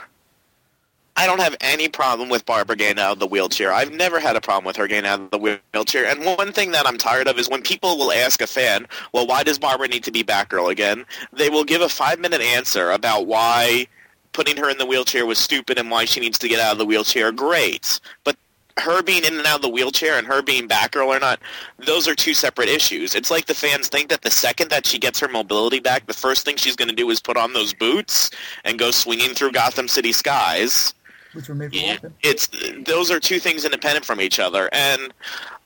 I 1.18 1.24
don't 1.26 1.40
have 1.40 1.56
any 1.62 1.88
problem 1.88 2.28
with 2.28 2.44
Barbara 2.44 2.76
getting 2.76 3.02
out 3.02 3.12
of 3.12 3.18
the 3.18 3.26
wheelchair. 3.26 3.72
I've 3.72 3.92
never 3.92 4.20
had 4.20 4.36
a 4.36 4.40
problem 4.40 4.66
with 4.66 4.76
her 4.76 4.86
getting 4.86 5.08
out 5.08 5.20
of 5.20 5.30
the 5.30 5.38
wheelchair. 5.38 6.04
And 6.04 6.26
one 6.26 6.52
thing 6.52 6.72
that 6.72 6.86
I'm 6.86 6.98
tired 6.98 7.26
of 7.26 7.38
is 7.38 7.48
when 7.48 7.62
people 7.62 7.96
will 7.96 8.12
ask 8.12 8.42
a 8.42 8.46
fan, 8.46 8.86
well, 9.12 9.26
why 9.26 9.42
does 9.42 9.58
Barbara 9.58 9.88
need 9.88 10.04
to 10.04 10.12
be 10.12 10.22
Batgirl 10.22 10.70
again? 10.70 11.06
They 11.32 11.48
will 11.48 11.64
give 11.64 11.80
a 11.80 11.88
five-minute 11.88 12.42
answer 12.42 12.90
about 12.90 13.26
why 13.26 13.86
putting 14.32 14.58
her 14.58 14.68
in 14.68 14.76
the 14.76 14.84
wheelchair 14.84 15.24
was 15.24 15.38
stupid 15.38 15.78
and 15.78 15.90
why 15.90 16.04
she 16.04 16.20
needs 16.20 16.38
to 16.40 16.48
get 16.48 16.60
out 16.60 16.72
of 16.72 16.78
the 16.78 16.84
wheelchair. 16.84 17.32
Great. 17.32 17.98
But 18.22 18.36
her 18.78 19.02
being 19.02 19.24
in 19.24 19.38
and 19.38 19.46
out 19.46 19.56
of 19.56 19.62
the 19.62 19.68
wheelchair 19.68 20.18
and 20.18 20.26
her 20.26 20.42
being 20.42 20.68
Batgirl 20.68 21.06
or 21.06 21.18
not, 21.18 21.40
those 21.78 22.06
are 22.06 22.14
two 22.14 22.34
separate 22.34 22.68
issues. 22.68 23.14
It's 23.14 23.30
like 23.30 23.46
the 23.46 23.54
fans 23.54 23.88
think 23.88 24.08
that 24.10 24.22
the 24.22 24.30
second 24.30 24.70
that 24.70 24.86
she 24.86 24.98
gets 24.98 25.18
her 25.20 25.28
mobility 25.28 25.80
back, 25.80 26.06
the 26.06 26.14
first 26.14 26.44
thing 26.44 26.56
she's 26.56 26.76
going 26.76 26.88
to 26.88 26.94
do 26.94 27.08
is 27.10 27.20
put 27.20 27.36
on 27.36 27.52
those 27.52 27.72
boots 27.72 28.30
and 28.64 28.78
go 28.78 28.90
swinging 28.90 29.34
through 29.34 29.52
Gotham 29.52 29.88
City 29.88 30.12
skies. 30.12 30.94
Which 31.32 31.48
were 31.48 31.54
made 31.54 31.72
for. 32.00 32.12
It's 32.22 32.48
those 32.84 33.10
are 33.10 33.20
two 33.20 33.38
things 33.38 33.64
independent 33.64 34.04
from 34.04 34.20
each 34.20 34.38
other, 34.38 34.70
and 34.72 35.12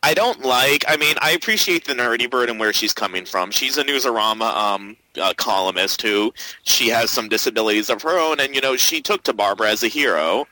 I 0.02 0.14
don't 0.14 0.40
like. 0.40 0.84
I 0.88 0.96
mean, 0.96 1.14
I 1.20 1.30
appreciate 1.32 1.86
the 1.86 1.94
nerdy 1.94 2.28
bird 2.28 2.50
and 2.50 2.58
where 2.58 2.72
she's 2.72 2.92
coming 2.92 3.24
from. 3.24 3.50
She's 3.50 3.76
a 3.76 3.84
Newsarama 3.84 4.52
um, 4.52 4.96
uh, 5.20 5.32
columnist 5.36 6.02
who 6.02 6.32
she 6.64 6.88
has 6.88 7.10
some 7.10 7.28
disabilities 7.28 7.88
of 7.88 8.02
her 8.02 8.18
own, 8.18 8.40
and 8.40 8.54
you 8.54 8.60
know 8.60 8.76
she 8.76 9.00
took 9.00 9.22
to 9.24 9.32
Barbara 9.32 9.70
as 9.70 9.82
a 9.82 9.88
hero 9.88 10.46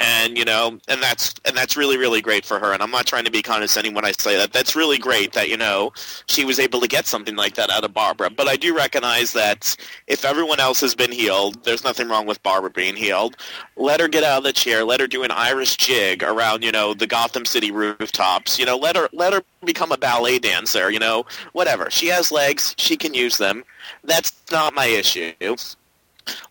and 0.00 0.38
you 0.38 0.44
know 0.44 0.78
and 0.88 1.02
that's 1.02 1.34
and 1.44 1.56
that's 1.56 1.76
really 1.76 1.98
really 1.98 2.20
great 2.20 2.44
for 2.44 2.58
her. 2.58 2.72
And 2.72 2.82
i'm 2.82 2.90
not 2.90 3.06
trying 3.06 3.24
to 3.24 3.30
be 3.30 3.42
condescending 3.42 3.94
when 3.94 4.04
i 4.04 4.12
say 4.12 4.36
that. 4.36 4.52
That's 4.52 4.74
really 4.74 4.98
great 4.98 5.32
that 5.34 5.48
you 5.48 5.56
know 5.56 5.92
she 6.26 6.44
was 6.44 6.58
able 6.58 6.80
to 6.80 6.88
get 6.88 7.06
something 7.06 7.36
like 7.36 7.54
that 7.54 7.70
out 7.70 7.84
of 7.84 7.92
barbara. 7.92 8.30
But 8.30 8.48
i 8.48 8.56
do 8.56 8.74
recognize 8.74 9.32
that 9.34 9.76
if 10.06 10.24
everyone 10.24 10.60
else 10.60 10.80
has 10.80 10.94
been 10.94 11.12
healed 11.12 11.62
there's 11.64 11.84
nothing 11.84 12.08
wrong 12.08 12.26
with 12.26 12.42
barbara 12.42 12.70
being 12.70 12.96
healed. 12.96 13.36
Let 13.76 14.00
her 14.00 14.08
get 14.08 14.24
out 14.24 14.38
of 14.38 14.44
the 14.44 14.52
chair. 14.52 14.84
Let 14.84 15.00
her 15.00 15.06
do 15.06 15.22
an 15.22 15.30
irish 15.30 15.76
jig 15.76 16.22
around 16.22 16.64
you 16.64 16.72
know 16.72 16.94
the 16.94 17.06
gotham 17.06 17.44
city 17.44 17.70
rooftops. 17.70 18.58
You 18.58 18.64
know 18.64 18.76
let 18.76 18.96
her 18.96 19.08
let 19.12 19.32
her 19.32 19.42
become 19.64 19.92
a 19.92 19.98
ballet 19.98 20.38
dancer 20.38 20.90
you 20.90 20.98
know 20.98 21.26
whatever. 21.52 21.90
She 21.90 22.06
has 22.06 22.32
legs. 22.32 22.74
She 22.78 22.96
can 22.96 23.14
use 23.14 23.38
them. 23.38 23.64
That's 24.04 24.32
not 24.50 24.74
my 24.74 24.86
issue 24.86 25.32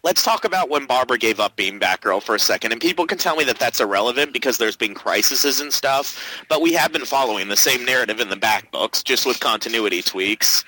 let's 0.03 0.24
talk 0.24 0.45
about 0.45 0.70
when 0.70 0.86
Barbara 0.86 1.17
gave 1.17 1.39
up 1.39 1.55
being 1.55 1.80
Batgirl 1.80 2.24
for 2.24 2.36
a 2.36 2.39
second. 2.39 2.72
And 2.72 2.82
people 2.82 3.05
can 3.05 3.17
tell 3.17 3.36
me 3.36 3.43
that 3.45 3.59
that's 3.59 3.80
irrelevant 3.80 4.34
because 4.34 4.57
there's 4.57 4.78
been 4.78 4.93
crises 4.93 5.59
and 5.59 5.72
stuff, 5.72 6.43
but 6.49 6.61
we 6.61 6.74
have 6.74 6.91
been 6.91 7.05
following 7.05 7.47
the 7.47 7.57
same 7.57 7.86
narrative 7.86 8.20
in 8.20 8.30
the 8.30 8.36
back 8.36 8.72
books, 8.72 9.03
just 9.03 9.26
with 9.26 9.39
continuity 9.39 10.01
tweaks. 10.01 10.63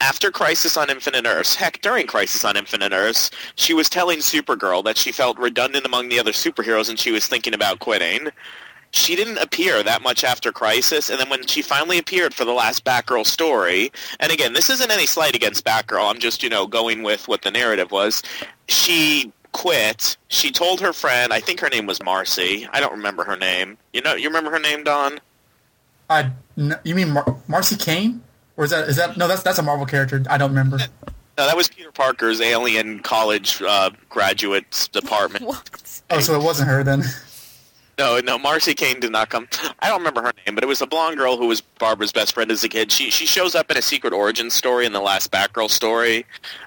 After 0.00 0.30
Crisis 0.30 0.76
on 0.76 0.90
Infinite 0.90 1.26
Earths, 1.26 1.54
heck, 1.54 1.80
during 1.80 2.06
Crisis 2.06 2.44
on 2.44 2.54
Infinite 2.54 2.92
Earths, 2.92 3.30
she 3.54 3.72
was 3.72 3.88
telling 3.88 4.18
Supergirl 4.18 4.84
that 4.84 4.98
she 4.98 5.10
felt 5.10 5.38
redundant 5.38 5.86
among 5.86 6.10
the 6.10 6.18
other 6.18 6.32
superheroes 6.32 6.90
and 6.90 6.98
she 6.98 7.10
was 7.10 7.26
thinking 7.26 7.54
about 7.54 7.78
quitting 7.78 8.28
she 8.96 9.14
didn't 9.14 9.38
appear 9.38 9.82
that 9.82 10.02
much 10.02 10.24
after 10.24 10.50
Crisis, 10.52 11.10
and 11.10 11.20
then 11.20 11.28
when 11.28 11.46
she 11.46 11.62
finally 11.62 11.98
appeared 11.98 12.34
for 12.34 12.44
the 12.44 12.52
last 12.52 12.84
Batgirl 12.84 13.26
story, 13.26 13.92
and 14.20 14.32
again, 14.32 14.52
this 14.52 14.70
isn't 14.70 14.90
any 14.90 15.06
slight 15.06 15.36
against 15.36 15.64
Batgirl, 15.64 16.10
I'm 16.10 16.18
just, 16.18 16.42
you 16.42 16.48
know, 16.48 16.66
going 16.66 17.02
with 17.02 17.28
what 17.28 17.42
the 17.42 17.50
narrative 17.50 17.90
was, 17.90 18.22
she 18.68 19.32
quit. 19.52 20.16
She 20.28 20.50
told 20.50 20.80
her 20.80 20.92
friend, 20.92 21.32
I 21.32 21.40
think 21.40 21.60
her 21.60 21.68
name 21.68 21.86
was 21.86 22.02
Marcy. 22.02 22.68
I 22.72 22.80
don't 22.80 22.92
remember 22.92 23.24
her 23.24 23.36
name. 23.36 23.78
You 23.92 24.02
know, 24.02 24.14
you 24.14 24.28
remember 24.28 24.50
her 24.50 24.58
name, 24.58 24.84
Don? 24.84 25.18
I, 26.10 26.30
you 26.84 26.94
mean 26.94 27.10
Mar- 27.10 27.36
Marcy 27.48 27.76
Kane? 27.76 28.22
Or 28.56 28.64
is 28.64 28.70
that, 28.70 28.88
is 28.88 28.96
that, 28.96 29.16
no, 29.16 29.28
that's, 29.28 29.42
that's 29.42 29.58
a 29.58 29.62
Marvel 29.62 29.86
character. 29.86 30.22
I 30.28 30.38
don't 30.38 30.50
remember. 30.50 30.78
No, 31.38 31.46
that 31.46 31.56
was 31.56 31.68
Peter 31.68 31.92
Parker's 31.92 32.40
alien 32.40 33.00
college 33.00 33.60
uh, 33.62 33.90
graduates 34.08 34.88
department. 34.88 35.44
What? 36.08 36.18
oh, 36.18 36.20
so 36.20 36.38
it 36.38 36.44
wasn't 36.44 36.68
her 36.68 36.84
then. 36.84 37.02
No, 37.98 38.20
no, 38.20 38.38
Marcy 38.38 38.74
Kane 38.74 39.00
did 39.00 39.10
not 39.10 39.30
come. 39.30 39.48
I 39.80 39.88
don't 39.88 39.98
remember 39.98 40.22
her 40.22 40.32
name, 40.44 40.54
but 40.54 40.62
it 40.62 40.66
was 40.66 40.82
a 40.82 40.86
blonde 40.86 41.16
girl 41.16 41.38
who 41.38 41.46
was 41.46 41.60
Barbara's 41.62 42.12
best 42.12 42.34
friend 42.34 42.50
as 42.50 42.62
a 42.62 42.68
kid. 42.68 42.92
She 42.92 43.10
she 43.10 43.24
shows 43.24 43.54
up 43.54 43.70
in 43.70 43.76
a 43.78 43.82
secret 43.82 44.12
origin 44.12 44.50
story 44.50 44.84
in 44.84 44.92
the 44.92 45.00
last 45.00 45.30
Batgirl 45.32 45.70
story, 45.70 46.26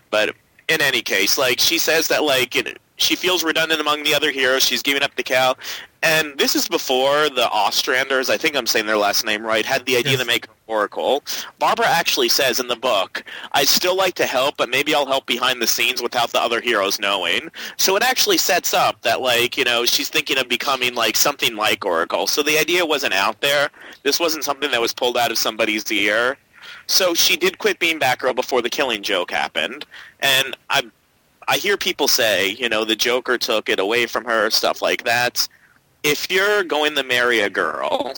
but 0.10 0.36
in 0.68 0.82
any 0.82 1.02
case, 1.02 1.38
like 1.38 1.60
she 1.60 1.78
says 1.78 2.08
that 2.08 2.24
like 2.24 2.56
she 3.00 3.16
feels 3.16 3.44
redundant 3.44 3.82
among 3.82 4.04
the 4.04 4.14
other 4.14 4.32
heroes. 4.32 4.64
She's 4.64 4.84
giving 4.84 5.04
up 5.04 5.16
the 5.16 5.24
cow, 5.24 5.56
and 6.04 6.38
this 6.38 6.56
is 6.56 6.68
before 6.68 7.30
the 7.30 7.48
Ostranders. 7.52 8.30
I 8.30 8.38
think 8.38 8.56
I'm 8.56 8.68
saying 8.68 8.86
their 8.86 8.98
last 8.98 9.26
name 9.26 9.44
right. 9.44 9.66
Had 9.66 9.86
the 9.86 9.98
idea 9.98 10.14
yes. 10.14 10.22
to 10.22 10.26
make 10.26 10.48
Oracle. 10.68 11.24
Barbara 11.58 11.88
actually 11.88 12.30
says 12.30 12.60
in 12.60 12.68
the 12.68 12.76
book, 12.76 13.24
"I'd 13.54 13.68
still 13.68 13.96
like 13.96 14.14
to 14.16 14.26
help, 14.26 14.58
but 14.58 14.70
maybe 14.70 14.94
I'll 14.94 15.06
help 15.06 15.26
behind 15.26 15.62
the 15.62 15.68
scenes 15.68 16.02
without 16.02 16.32
the 16.32 16.42
other 16.42 16.62
heroes 16.62 17.00
knowing." 17.00 17.50
So 17.78 17.96
it 17.96 18.04
actually 18.04 18.38
sets 18.38 18.74
up 18.74 19.02
that 19.02 19.22
like 19.22 19.58
you 19.58 19.64
know 19.64 19.86
she's 19.86 20.10
thinking 20.10 20.38
of 20.38 20.48
becoming 20.48 20.96
like 20.96 21.16
something 21.16 21.56
like 21.56 21.86
Oracle. 21.86 22.28
So 22.28 22.44
the 22.44 22.58
idea 22.58 22.86
wasn't 22.86 23.14
out 23.14 23.42
there. 23.42 23.70
This 24.04 24.20
wasn't 24.20 24.44
something 24.44 24.72
that 24.72 24.82
was 24.82 24.94
pulled 24.94 25.18
out 25.18 25.32
of 25.32 25.38
somebody's 25.38 25.92
ear. 25.92 26.38
So 26.88 27.14
she 27.14 27.38
did 27.38 27.58
quit 27.60 27.80
being 27.80 28.00
Batgirl 28.00 28.36
before 28.36 28.62
the 28.62 28.70
Killing 28.70 29.04
Joke 29.04 29.32
happened, 29.32 29.86
and 30.22 30.56
I 30.70 30.84
I 31.50 31.58
hear 31.58 31.78
people 31.78 32.08
say, 32.08 32.52
you 32.52 32.70
know, 32.70 32.86
the 32.86 32.96
Joker 32.96 33.40
took 33.40 33.70
it 33.70 33.80
away 33.80 34.06
from 34.06 34.24
her, 34.26 34.52
stuff 34.52 34.84
like 34.84 35.04
that. 35.06 35.48
If 36.04 36.30
you're 36.30 36.64
going 36.64 36.94
to 36.94 37.04
marry 37.04 37.40
a 37.40 37.50
girl, 37.50 38.14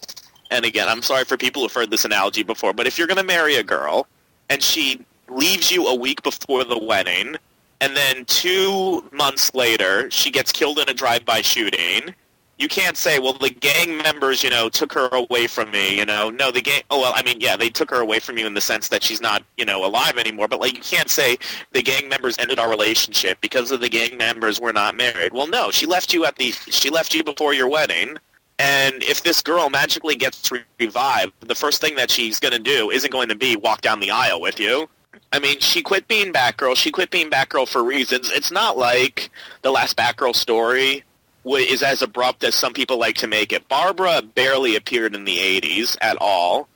and 0.52 0.66
again, 0.66 0.90
I'm 0.90 1.02
sorry 1.02 1.24
for 1.24 1.38
people 1.38 1.62
who've 1.62 1.72
heard 1.72 1.92
this 1.92 2.04
analogy 2.04 2.44
before, 2.44 2.74
but 2.74 2.88
if 2.88 2.98
you're 2.98 3.08
going 3.08 3.16
to 3.16 3.24
marry 3.24 3.56
a 3.56 3.64
girl 3.64 4.06
and 4.50 4.62
she 4.62 5.00
leaves 5.30 5.72
you 5.72 5.88
a 5.88 5.96
week 5.96 6.22
before 6.24 6.66
the 6.66 6.78
wedding, 6.78 7.38
and 7.80 7.96
then 7.96 8.26
two 8.26 9.02
months 9.14 9.56
later 9.56 10.12
she 10.12 10.30
gets 10.30 10.52
killed 10.52 10.78
in 10.78 10.90
a 10.90 10.94
drive-by 10.94 11.42
shooting, 11.42 12.14
you 12.62 12.68
can't 12.68 12.96
say, 12.96 13.18
well, 13.20 13.34
the 13.34 13.50
gang 13.50 13.98
members, 13.98 14.44
you 14.44 14.50
know, 14.50 14.70
took 14.70 14.94
her 14.94 15.10
away 15.12 15.48
from 15.48 15.72
me. 15.72 15.98
You 15.98 16.06
know, 16.06 16.30
no, 16.30 16.52
the 16.52 16.62
gang. 16.62 16.84
Oh 16.90 17.02
well, 17.02 17.14
I 17.16 17.24
mean, 17.24 17.42
yeah, 17.42 17.58
they 17.58 17.70
took 17.70 17.90
her 17.90 18.00
away 18.00 18.20
from 18.20 18.38
you 18.38 18.46
in 18.46 18.54
the 18.54 18.62
sense 18.62 18.90
that 18.90 19.04
she's 19.04 19.20
not, 19.20 19.44
you 19.58 19.66
know, 19.66 19.84
alive 19.84 20.18
anymore. 20.18 20.48
But 20.48 20.60
like, 20.60 20.76
you 20.76 20.84
can't 20.84 21.10
say 21.10 21.38
the 21.72 21.82
gang 21.82 22.08
members 22.08 22.38
ended 22.38 22.60
our 22.60 22.70
relationship 22.70 23.42
because 23.42 23.72
of 23.72 23.82
the 23.82 23.90
gang 23.90 24.18
members 24.18 24.62
we're 24.62 24.72
not 24.72 24.96
married. 24.96 25.34
Well, 25.34 25.48
no, 25.48 25.72
she 25.72 25.86
left 25.86 26.14
you 26.14 26.26
at 26.26 26.36
the 26.36 26.52
she 26.52 26.90
left 26.90 27.14
you 27.14 27.24
before 27.24 27.54
your 27.54 27.68
wedding. 27.68 28.18
And 28.60 29.02
if 29.02 29.24
this 29.24 29.42
girl 29.42 29.72
magically 29.72 30.16
gets 30.16 30.52
revived, 30.80 31.34
the 31.40 31.56
first 31.56 31.82
thing 31.82 31.96
that 31.96 32.12
she's 32.12 32.40
going 32.40 32.54
to 32.54 32.60
do 32.60 32.92
isn't 32.92 33.12
going 33.12 33.30
to 33.30 33.36
be 33.36 33.56
walk 33.56 33.82
down 33.82 34.00
the 34.00 34.12
aisle 34.12 34.40
with 34.40 34.60
you. 34.60 34.88
I 35.34 35.40
mean, 35.40 35.60
she 35.60 35.82
quit 35.82 36.08
being 36.08 36.32
Batgirl. 36.32 36.76
She 36.76 36.92
quit 36.92 37.10
being 37.10 37.32
Batgirl 37.32 37.68
for 37.68 37.84
reasons. 37.84 38.32
It's 38.32 38.52
not 38.52 38.78
like 38.78 39.32
the 39.64 39.72
last 39.72 39.98
Batgirl 39.98 40.36
story 40.36 41.04
is 41.46 41.84
as 41.84 42.02
abrupt 42.02 42.44
as 42.44 42.56
some 42.56 42.74
people 42.74 42.98
like 42.98 43.16
to 43.16 43.28
make 43.28 43.52
it. 43.52 43.68
Barbara 43.68 44.22
barely 44.22 44.76
appeared 44.76 45.16
in 45.16 45.26
the 45.26 45.38
'80s 45.38 45.98
at 46.02 46.18
all. 46.20 46.68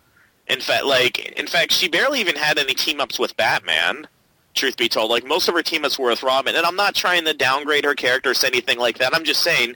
In 0.47 0.59
fact, 0.59 0.85
like 0.85 1.19
in 1.19 1.47
fact, 1.47 1.71
she 1.71 1.87
barely 1.87 2.19
even 2.19 2.35
had 2.35 2.57
any 2.57 2.73
team 2.73 2.99
ups 2.99 3.19
with 3.19 3.37
Batman. 3.37 4.07
Truth 4.53 4.77
be 4.77 4.87
told, 4.87 5.11
like 5.11 5.25
most 5.25 5.49
of 5.49 5.55
her 5.55 5.63
team 5.63 5.83
ups 5.83 5.99
were 5.99 6.09
with 6.09 6.23
Robin, 6.23 6.55
and 6.55 6.65
I'm 6.65 6.77
not 6.77 6.95
trying 6.95 7.25
to 7.25 7.33
downgrade 7.33 7.83
her 7.83 7.93
character 7.93 8.31
or 8.31 8.35
anything 8.45 8.77
like 8.79 8.99
that. 8.99 9.13
I'm 9.13 9.25
just 9.25 9.43
saying, 9.43 9.75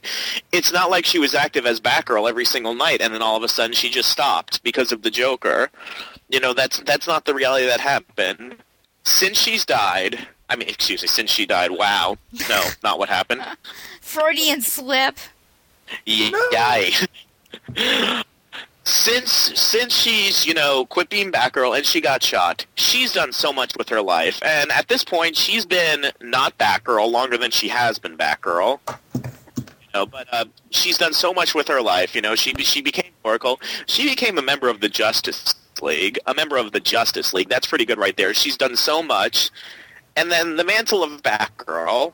it's 0.52 0.72
not 0.72 0.88
like 0.88 1.04
she 1.04 1.18
was 1.18 1.34
active 1.34 1.66
as 1.66 1.80
Batgirl 1.80 2.26
every 2.26 2.46
single 2.46 2.74
night, 2.74 3.02
and 3.02 3.12
then 3.12 3.20
all 3.20 3.36
of 3.36 3.42
a 3.42 3.48
sudden 3.48 3.74
she 3.74 3.90
just 3.90 4.08
stopped 4.08 4.62
because 4.62 4.90
of 4.90 5.02
the 5.02 5.10
Joker. 5.10 5.68
You 6.30 6.40
know, 6.40 6.54
that's 6.54 6.80
that's 6.80 7.06
not 7.06 7.26
the 7.26 7.34
reality 7.34 7.66
that 7.66 7.80
happened. 7.80 8.56
Since 9.04 9.38
she's 9.38 9.66
died, 9.66 10.26
I 10.48 10.56
mean, 10.56 10.68
excuse 10.68 11.02
me, 11.02 11.08
since 11.08 11.30
she 11.30 11.44
died. 11.44 11.72
Wow, 11.72 12.16
no, 12.48 12.64
not 12.82 12.98
what 12.98 13.08
happened. 13.10 13.42
Freudian 14.10 14.60
slip. 14.60 15.18
Yay. 16.04 16.90
since 18.84 19.30
since 19.30 19.94
she's 19.94 20.44
you 20.44 20.52
know 20.52 20.84
quit 20.86 21.08
being 21.08 21.30
Batgirl 21.30 21.76
and 21.76 21.86
she 21.86 22.00
got 22.00 22.20
shot, 22.22 22.66
she's 22.74 23.12
done 23.12 23.32
so 23.32 23.52
much 23.52 23.76
with 23.76 23.88
her 23.88 24.02
life, 24.02 24.40
and 24.44 24.72
at 24.72 24.88
this 24.88 25.04
point, 25.04 25.36
she's 25.36 25.64
been 25.64 26.06
not 26.20 26.58
Batgirl 26.58 27.10
longer 27.10 27.38
than 27.38 27.52
she 27.52 27.68
has 27.68 28.00
been 28.00 28.16
Batgirl. 28.16 28.80
You 29.14 29.22
know, 29.94 30.06
but 30.06 30.26
uh, 30.32 30.46
she's 30.70 30.98
done 30.98 31.12
so 31.12 31.32
much 31.32 31.54
with 31.54 31.68
her 31.68 31.80
life. 31.80 32.14
You 32.14 32.20
know, 32.20 32.34
she 32.34 32.52
she 32.64 32.82
became 32.82 33.12
Oracle. 33.22 33.60
She 33.86 34.08
became 34.08 34.38
a 34.38 34.42
member 34.42 34.68
of 34.68 34.80
the 34.80 34.88
Justice 34.88 35.54
League, 35.80 36.18
a 36.26 36.34
member 36.34 36.56
of 36.56 36.72
the 36.72 36.80
Justice 36.80 37.32
League. 37.32 37.48
That's 37.48 37.66
pretty 37.66 37.84
good 37.84 37.98
right 37.98 38.16
there. 38.16 38.34
She's 38.34 38.56
done 38.56 38.74
so 38.74 39.04
much, 39.04 39.50
and 40.16 40.32
then 40.32 40.56
the 40.56 40.64
mantle 40.64 41.04
of 41.04 41.22
Batgirl. 41.22 42.12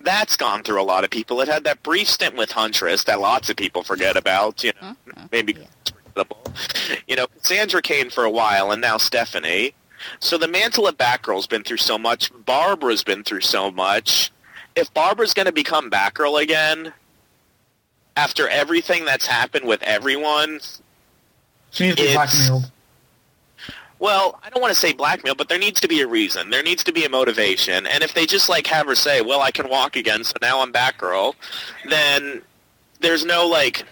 That's 0.00 0.36
gone 0.36 0.62
through 0.62 0.80
a 0.80 0.84
lot 0.84 1.04
of 1.04 1.10
people. 1.10 1.40
It 1.40 1.48
had 1.48 1.64
that 1.64 1.82
brief 1.82 2.08
stint 2.08 2.36
with 2.36 2.52
Huntress 2.52 3.04
that 3.04 3.20
lots 3.20 3.50
of 3.50 3.56
people 3.56 3.82
forget 3.82 4.16
about. 4.16 4.62
You 4.62 4.72
know, 4.80 4.88
uh-huh. 4.90 5.28
maybe 5.32 5.54
it's 5.54 5.90
forgettable. 5.90 6.42
You 7.06 7.16
know, 7.16 7.26
Sandra 7.42 7.82
Cain 7.82 8.10
for 8.10 8.24
a 8.24 8.30
while, 8.30 8.70
and 8.70 8.80
now 8.80 8.96
Stephanie. 8.96 9.74
So 10.20 10.38
the 10.38 10.48
mantle 10.48 10.86
of 10.86 10.96
Batgirl's 10.96 11.46
been 11.46 11.64
through 11.64 11.78
so 11.78 11.98
much. 11.98 12.30
Barbara's 12.44 13.02
been 13.02 13.24
through 13.24 13.40
so 13.40 13.70
much. 13.70 14.30
If 14.76 14.92
Barbara's 14.94 15.34
going 15.34 15.46
to 15.46 15.52
become 15.52 15.90
Batgirl 15.90 16.40
again, 16.40 16.92
after 18.16 18.48
everything 18.48 19.04
that's 19.04 19.26
happened 19.26 19.66
with 19.66 19.82
everyone, 19.82 20.60
She 21.70 21.84
needs 21.84 21.96
to 21.96 22.02
be 22.02 22.12
blackmailed. 22.14 22.70
Well, 23.98 24.38
I 24.44 24.50
don't 24.50 24.60
want 24.60 24.72
to 24.72 24.78
say 24.78 24.92
blackmail, 24.92 25.34
but 25.34 25.48
there 25.48 25.58
needs 25.58 25.80
to 25.80 25.88
be 25.88 26.00
a 26.00 26.06
reason. 26.06 26.50
There 26.50 26.62
needs 26.62 26.84
to 26.84 26.92
be 26.92 27.04
a 27.04 27.08
motivation. 27.08 27.86
And 27.86 28.02
if 28.04 28.14
they 28.14 28.26
just 28.26 28.48
like 28.48 28.66
have 28.68 28.86
her 28.86 28.94
say, 28.94 29.20
"Well, 29.20 29.40
I 29.40 29.50
can 29.50 29.68
walk 29.68 29.96
again, 29.96 30.24
so 30.24 30.34
now 30.40 30.60
I'm 30.60 30.72
Batgirl," 30.72 31.34
then 31.88 32.42
there's 33.00 33.24
no 33.24 33.46
like. 33.46 33.84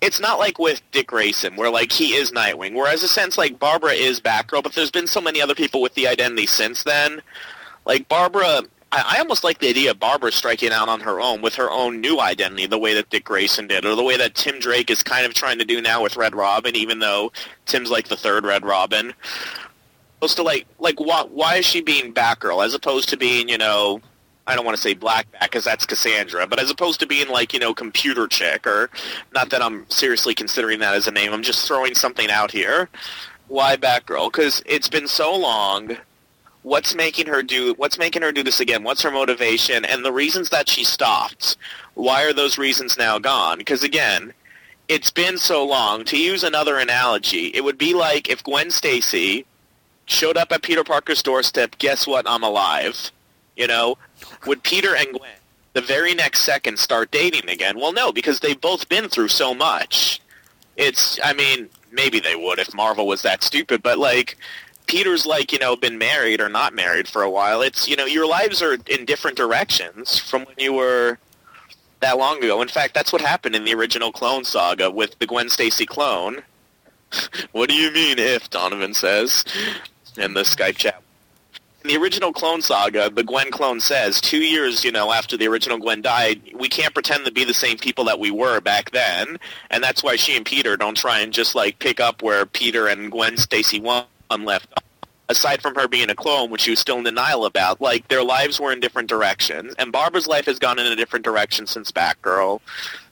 It's 0.00 0.20
not 0.20 0.38
like 0.38 0.58
with 0.58 0.80
Dick 0.92 1.08
Grayson, 1.08 1.56
where 1.56 1.70
like 1.70 1.90
he 1.90 2.14
is 2.14 2.30
Nightwing. 2.30 2.74
Whereas 2.74 3.02
a 3.02 3.08
sense 3.08 3.36
like 3.36 3.58
Barbara 3.58 3.92
is 3.92 4.20
Batgirl, 4.20 4.62
but 4.62 4.72
there's 4.74 4.90
been 4.90 5.08
so 5.08 5.20
many 5.20 5.42
other 5.42 5.54
people 5.54 5.82
with 5.82 5.94
the 5.94 6.06
identity 6.06 6.46
since 6.46 6.84
then. 6.84 7.20
Like 7.84 8.08
Barbara, 8.08 8.62
I, 8.94 9.16
I 9.16 9.18
almost 9.18 9.42
like 9.42 9.58
the 9.58 9.68
idea 9.68 9.90
of 9.90 9.98
Barbara 9.98 10.30
striking 10.30 10.70
out 10.70 10.88
on 10.88 11.00
her 11.00 11.20
own 11.20 11.42
with 11.42 11.56
her 11.56 11.68
own 11.68 12.00
new 12.00 12.20
identity, 12.20 12.66
the 12.66 12.78
way 12.78 12.94
that 12.94 13.10
Dick 13.10 13.24
Grayson 13.24 13.66
did, 13.66 13.84
or 13.84 13.96
the 13.96 14.04
way 14.04 14.16
that 14.16 14.36
Tim 14.36 14.60
Drake 14.60 14.88
is 14.88 15.02
kind 15.02 15.26
of 15.26 15.34
trying 15.34 15.58
to 15.58 15.64
do 15.64 15.82
now 15.82 16.02
with 16.02 16.16
Red 16.16 16.34
Robin, 16.34 16.76
even 16.76 17.00
though 17.00 17.32
Tim's 17.66 17.90
like 17.90 18.06
the 18.06 18.16
third 18.16 18.44
Red 18.44 18.64
Robin. 18.64 19.12
Supposed 20.14 20.36
to 20.36 20.42
like 20.44 20.66
like 20.78 21.00
why 21.00 21.24
why 21.24 21.56
is 21.56 21.66
she 21.66 21.80
being 21.80 22.14
Batgirl 22.14 22.64
as 22.64 22.72
opposed 22.72 23.08
to 23.08 23.16
being 23.16 23.48
you 23.48 23.58
know 23.58 24.00
I 24.46 24.54
don't 24.54 24.64
want 24.64 24.76
to 24.76 24.82
say 24.82 24.94
Black 24.94 25.30
Bat 25.32 25.42
because 25.42 25.64
that's 25.64 25.84
Cassandra, 25.84 26.46
but 26.46 26.60
as 26.60 26.70
opposed 26.70 27.00
to 27.00 27.06
being 27.06 27.28
like 27.28 27.52
you 27.52 27.58
know 27.58 27.74
Computer 27.74 28.28
Chick 28.28 28.64
or 28.64 28.90
not 29.34 29.50
that 29.50 29.60
I'm 29.60 29.90
seriously 29.90 30.34
considering 30.34 30.78
that 30.78 30.94
as 30.94 31.08
a 31.08 31.10
name. 31.10 31.32
I'm 31.32 31.42
just 31.42 31.66
throwing 31.66 31.94
something 31.94 32.30
out 32.30 32.52
here. 32.52 32.88
Why 33.48 33.76
Batgirl? 33.76 34.32
Because 34.32 34.62
it's 34.66 34.88
been 34.88 35.08
so 35.08 35.36
long. 35.36 35.96
What's 36.64 36.94
making 36.94 37.26
her 37.26 37.42
do? 37.42 37.74
What's 37.74 37.98
making 37.98 38.22
her 38.22 38.32
do 38.32 38.42
this 38.42 38.58
again? 38.58 38.84
What's 38.84 39.02
her 39.02 39.10
motivation? 39.10 39.84
And 39.84 40.02
the 40.02 40.12
reasons 40.12 40.48
that 40.48 40.66
she 40.66 40.82
stopped. 40.82 41.58
Why 41.92 42.24
are 42.24 42.32
those 42.32 42.56
reasons 42.56 42.96
now 42.96 43.18
gone? 43.18 43.58
Because 43.58 43.84
again, 43.84 44.32
it's 44.88 45.10
been 45.10 45.36
so 45.36 45.62
long. 45.62 46.04
To 46.06 46.16
use 46.16 46.42
another 46.42 46.78
analogy, 46.78 47.48
it 47.48 47.64
would 47.64 47.76
be 47.76 47.92
like 47.92 48.30
if 48.30 48.42
Gwen 48.42 48.70
Stacy 48.70 49.44
showed 50.06 50.38
up 50.38 50.52
at 50.52 50.62
Peter 50.62 50.82
Parker's 50.82 51.22
doorstep. 51.22 51.76
Guess 51.76 52.06
what? 52.06 52.24
I'm 52.26 52.42
alive. 52.42 53.10
You 53.56 53.66
know, 53.66 53.98
would 54.46 54.62
Peter 54.62 54.96
and 54.96 55.08
Gwen 55.08 55.30
the 55.74 55.82
very 55.82 56.14
next 56.14 56.40
second 56.40 56.78
start 56.78 57.10
dating 57.10 57.50
again? 57.50 57.78
Well, 57.78 57.92
no, 57.92 58.10
because 58.10 58.40
they've 58.40 58.60
both 58.60 58.88
been 58.88 59.10
through 59.10 59.28
so 59.28 59.52
much. 59.52 60.18
It's, 60.78 61.20
I 61.22 61.34
mean, 61.34 61.68
maybe 61.92 62.20
they 62.20 62.36
would 62.36 62.58
if 62.58 62.74
Marvel 62.74 63.06
was 63.06 63.20
that 63.20 63.42
stupid, 63.42 63.82
but 63.82 63.98
like, 63.98 64.38
Peter's 64.86 65.26
like, 65.26 65.52
you 65.52 65.58
know, 65.58 65.76
been 65.76 65.98
married 65.98 66.40
or 66.40 66.48
not 66.48 66.74
married 66.74 67.08
for 67.08 67.22
a 67.22 67.30
while. 67.30 67.62
It's, 67.62 67.88
you 67.88 67.96
know, 67.96 68.04
your 68.04 68.26
lives 68.26 68.62
are 68.62 68.74
in 68.74 69.04
different 69.04 69.36
directions 69.36 70.18
from 70.18 70.44
when 70.44 70.56
you 70.58 70.72
were 70.72 71.18
that 72.00 72.18
long 72.18 72.38
ago. 72.38 72.60
In 72.60 72.68
fact, 72.68 72.94
that's 72.94 73.12
what 73.12 73.22
happened 73.22 73.56
in 73.56 73.64
the 73.64 73.74
original 73.74 74.12
Clone 74.12 74.44
Saga 74.44 74.90
with 74.90 75.18
the 75.18 75.26
Gwen 75.26 75.48
Stacy 75.48 75.86
clone. 75.86 76.42
what 77.52 77.68
do 77.68 77.74
you 77.74 77.90
mean 77.92 78.18
if, 78.18 78.50
Donovan 78.50 78.94
says 78.94 79.44
in 80.16 80.34
the 80.34 80.42
Skype 80.42 80.76
chat. 80.76 81.00
In 81.82 81.88
the 81.88 81.96
original 81.96 82.32
Clone 82.32 82.62
Saga, 82.62 83.10
the 83.10 83.22
Gwen 83.22 83.50
clone 83.50 83.78
says, 83.78 84.18
two 84.18 84.38
years, 84.38 84.84
you 84.84 84.90
know, 84.90 85.12
after 85.12 85.36
the 85.36 85.46
original 85.46 85.76
Gwen 85.76 86.00
died, 86.00 86.40
we 86.54 86.66
can't 86.66 86.94
pretend 86.94 87.26
to 87.26 87.30
be 87.30 87.44
the 87.44 87.52
same 87.52 87.76
people 87.76 88.04
that 88.04 88.18
we 88.18 88.30
were 88.30 88.62
back 88.62 88.90
then, 88.92 89.38
and 89.68 89.84
that's 89.84 90.02
why 90.02 90.16
she 90.16 90.34
and 90.34 90.46
Peter 90.46 90.78
don't 90.78 90.96
try 90.96 91.20
and 91.20 91.30
just, 91.30 91.54
like, 91.54 91.78
pick 91.80 92.00
up 92.00 92.22
where 92.22 92.46
Peter 92.46 92.86
and 92.88 93.10
Gwen 93.10 93.36
Stacy 93.36 93.80
1 93.80 94.06
left. 94.30 94.72
Aside 95.28 95.62
from 95.62 95.74
her 95.74 95.88
being 95.88 96.10
a 96.10 96.14
clone, 96.14 96.50
which 96.50 96.62
she 96.62 96.70
was 96.70 96.78
still 96.78 96.98
in 96.98 97.04
denial 97.04 97.46
about, 97.46 97.80
like, 97.80 98.08
their 98.08 98.22
lives 98.22 98.60
were 98.60 98.72
in 98.72 98.80
different 98.80 99.08
directions, 99.08 99.74
and 99.78 99.90
Barbara's 99.90 100.26
life 100.26 100.44
has 100.46 100.58
gone 100.58 100.78
in 100.78 100.86
a 100.86 100.96
different 100.96 101.24
direction 101.24 101.66
since 101.66 101.90
Batgirl, 101.90 102.60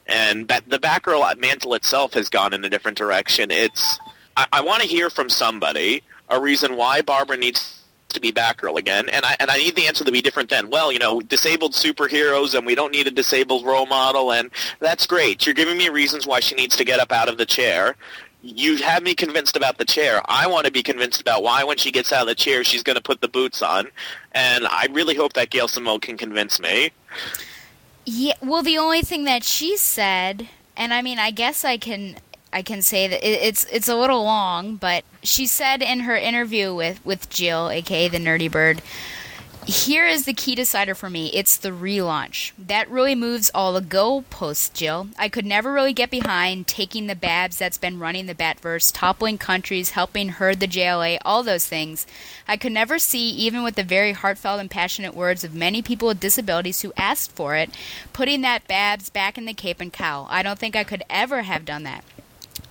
and 0.06 0.48
the 0.48 0.78
Batgirl 0.78 1.38
mantle 1.38 1.74
itself 1.74 2.14
has 2.14 2.28
gone 2.28 2.52
in 2.52 2.64
a 2.64 2.68
different 2.68 2.98
direction. 2.98 3.50
It's... 3.50 3.98
I, 4.36 4.46
I 4.52 4.60
want 4.62 4.82
to 4.82 4.88
hear 4.88 5.10
from 5.10 5.28
somebody 5.28 6.02
a 6.28 6.40
reason 6.40 6.76
why 6.76 7.02
Barbara 7.02 7.36
needs 7.36 7.82
to 8.08 8.20
be 8.20 8.32
Batgirl 8.32 8.78
again, 8.78 9.08
and 9.08 9.24
I 9.24 9.36
and 9.40 9.50
I 9.50 9.56
need 9.58 9.74
the 9.76 9.86
answer 9.86 10.04
to 10.04 10.12
be 10.12 10.22
different 10.22 10.50
then. 10.50 10.70
Well, 10.70 10.92
you 10.92 10.98
know, 10.98 11.20
disabled 11.20 11.72
superheroes, 11.72 12.54
and 12.54 12.66
we 12.66 12.74
don't 12.74 12.92
need 12.92 13.06
a 13.06 13.10
disabled 13.10 13.64
role 13.64 13.86
model, 13.86 14.32
and 14.32 14.50
that's 14.80 15.06
great. 15.06 15.44
You're 15.44 15.54
giving 15.54 15.76
me 15.76 15.88
reasons 15.88 16.26
why 16.26 16.40
she 16.40 16.54
needs 16.54 16.76
to 16.76 16.84
get 16.84 17.00
up 17.00 17.12
out 17.12 17.28
of 17.28 17.38
the 17.38 17.46
chair. 17.46 17.96
You 18.42 18.76
have 18.78 19.04
me 19.04 19.14
convinced 19.14 19.56
about 19.56 19.78
the 19.78 19.84
chair. 19.84 20.20
I 20.24 20.48
want 20.48 20.66
to 20.66 20.72
be 20.72 20.82
convinced 20.82 21.20
about 21.20 21.44
why, 21.44 21.62
when 21.62 21.76
she 21.76 21.92
gets 21.92 22.12
out 22.12 22.22
of 22.22 22.26
the 22.26 22.34
chair, 22.34 22.64
she's 22.64 22.82
going 22.82 22.96
to 22.96 23.02
put 23.02 23.20
the 23.20 23.28
boots 23.28 23.62
on, 23.62 23.86
and 24.32 24.66
I 24.66 24.88
really 24.90 25.14
hope 25.14 25.34
that 25.34 25.50
Gail 25.50 25.68
Simone 25.68 26.00
can 26.00 26.18
convince 26.18 26.58
me. 26.58 26.90
Yeah, 28.04 28.34
well, 28.42 28.62
the 28.62 28.78
only 28.78 29.02
thing 29.02 29.24
that 29.24 29.44
she 29.44 29.76
said, 29.76 30.48
and 30.76 30.92
I 30.92 31.02
mean, 31.02 31.20
I 31.20 31.30
guess 31.30 31.64
I 31.64 31.76
can, 31.76 32.16
I 32.52 32.62
can 32.62 32.82
say 32.82 33.06
that 33.06 33.24
it, 33.24 33.42
it's 33.42 33.64
it's 33.70 33.88
a 33.88 33.94
little 33.94 34.24
long, 34.24 34.74
but 34.74 35.04
she 35.22 35.46
said 35.46 35.80
in 35.80 36.00
her 36.00 36.16
interview 36.16 36.74
with 36.74 37.04
with 37.06 37.30
Jill, 37.30 37.70
aka 37.70 38.08
the 38.08 38.18
Nerdy 38.18 38.50
Bird, 38.50 38.82
here 39.66 40.06
is 40.06 40.24
the 40.24 40.34
key 40.34 40.54
decider 40.54 40.94
for 40.94 41.08
me. 41.08 41.30
It's 41.32 41.56
the 41.56 41.70
relaunch. 41.70 42.52
That 42.58 42.90
really 42.90 43.14
moves 43.14 43.50
all 43.54 43.72
the 43.72 43.80
goalposts, 43.80 44.72
Jill. 44.72 45.08
I 45.16 45.28
could 45.28 45.46
never 45.46 45.72
really 45.72 45.92
get 45.92 46.10
behind 46.10 46.66
taking 46.66 47.06
the 47.06 47.14
Babs 47.14 47.58
that's 47.58 47.78
been 47.78 48.00
running 48.00 48.26
the 48.26 48.34
Batverse, 48.34 48.90
toppling 48.92 49.38
countries, 49.38 49.90
helping 49.90 50.30
herd 50.30 50.58
the 50.58 50.66
JLA, 50.66 51.18
all 51.24 51.42
those 51.42 51.66
things. 51.66 52.06
I 52.48 52.56
could 52.56 52.72
never 52.72 52.98
see, 52.98 53.30
even 53.30 53.62
with 53.62 53.76
the 53.76 53.84
very 53.84 54.12
heartfelt 54.12 54.60
and 54.60 54.70
passionate 54.70 55.14
words 55.14 55.44
of 55.44 55.54
many 55.54 55.80
people 55.80 56.08
with 56.08 56.18
disabilities 56.18 56.82
who 56.82 56.92
asked 56.96 57.32
for 57.32 57.54
it, 57.54 57.70
putting 58.12 58.40
that 58.40 58.66
Babs 58.66 59.10
back 59.10 59.38
in 59.38 59.44
the 59.44 59.54
cape 59.54 59.80
and 59.80 59.92
cowl. 59.92 60.26
I 60.28 60.42
don't 60.42 60.58
think 60.58 60.74
I 60.74 60.84
could 60.84 61.04
ever 61.08 61.42
have 61.42 61.64
done 61.64 61.84
that. 61.84 62.04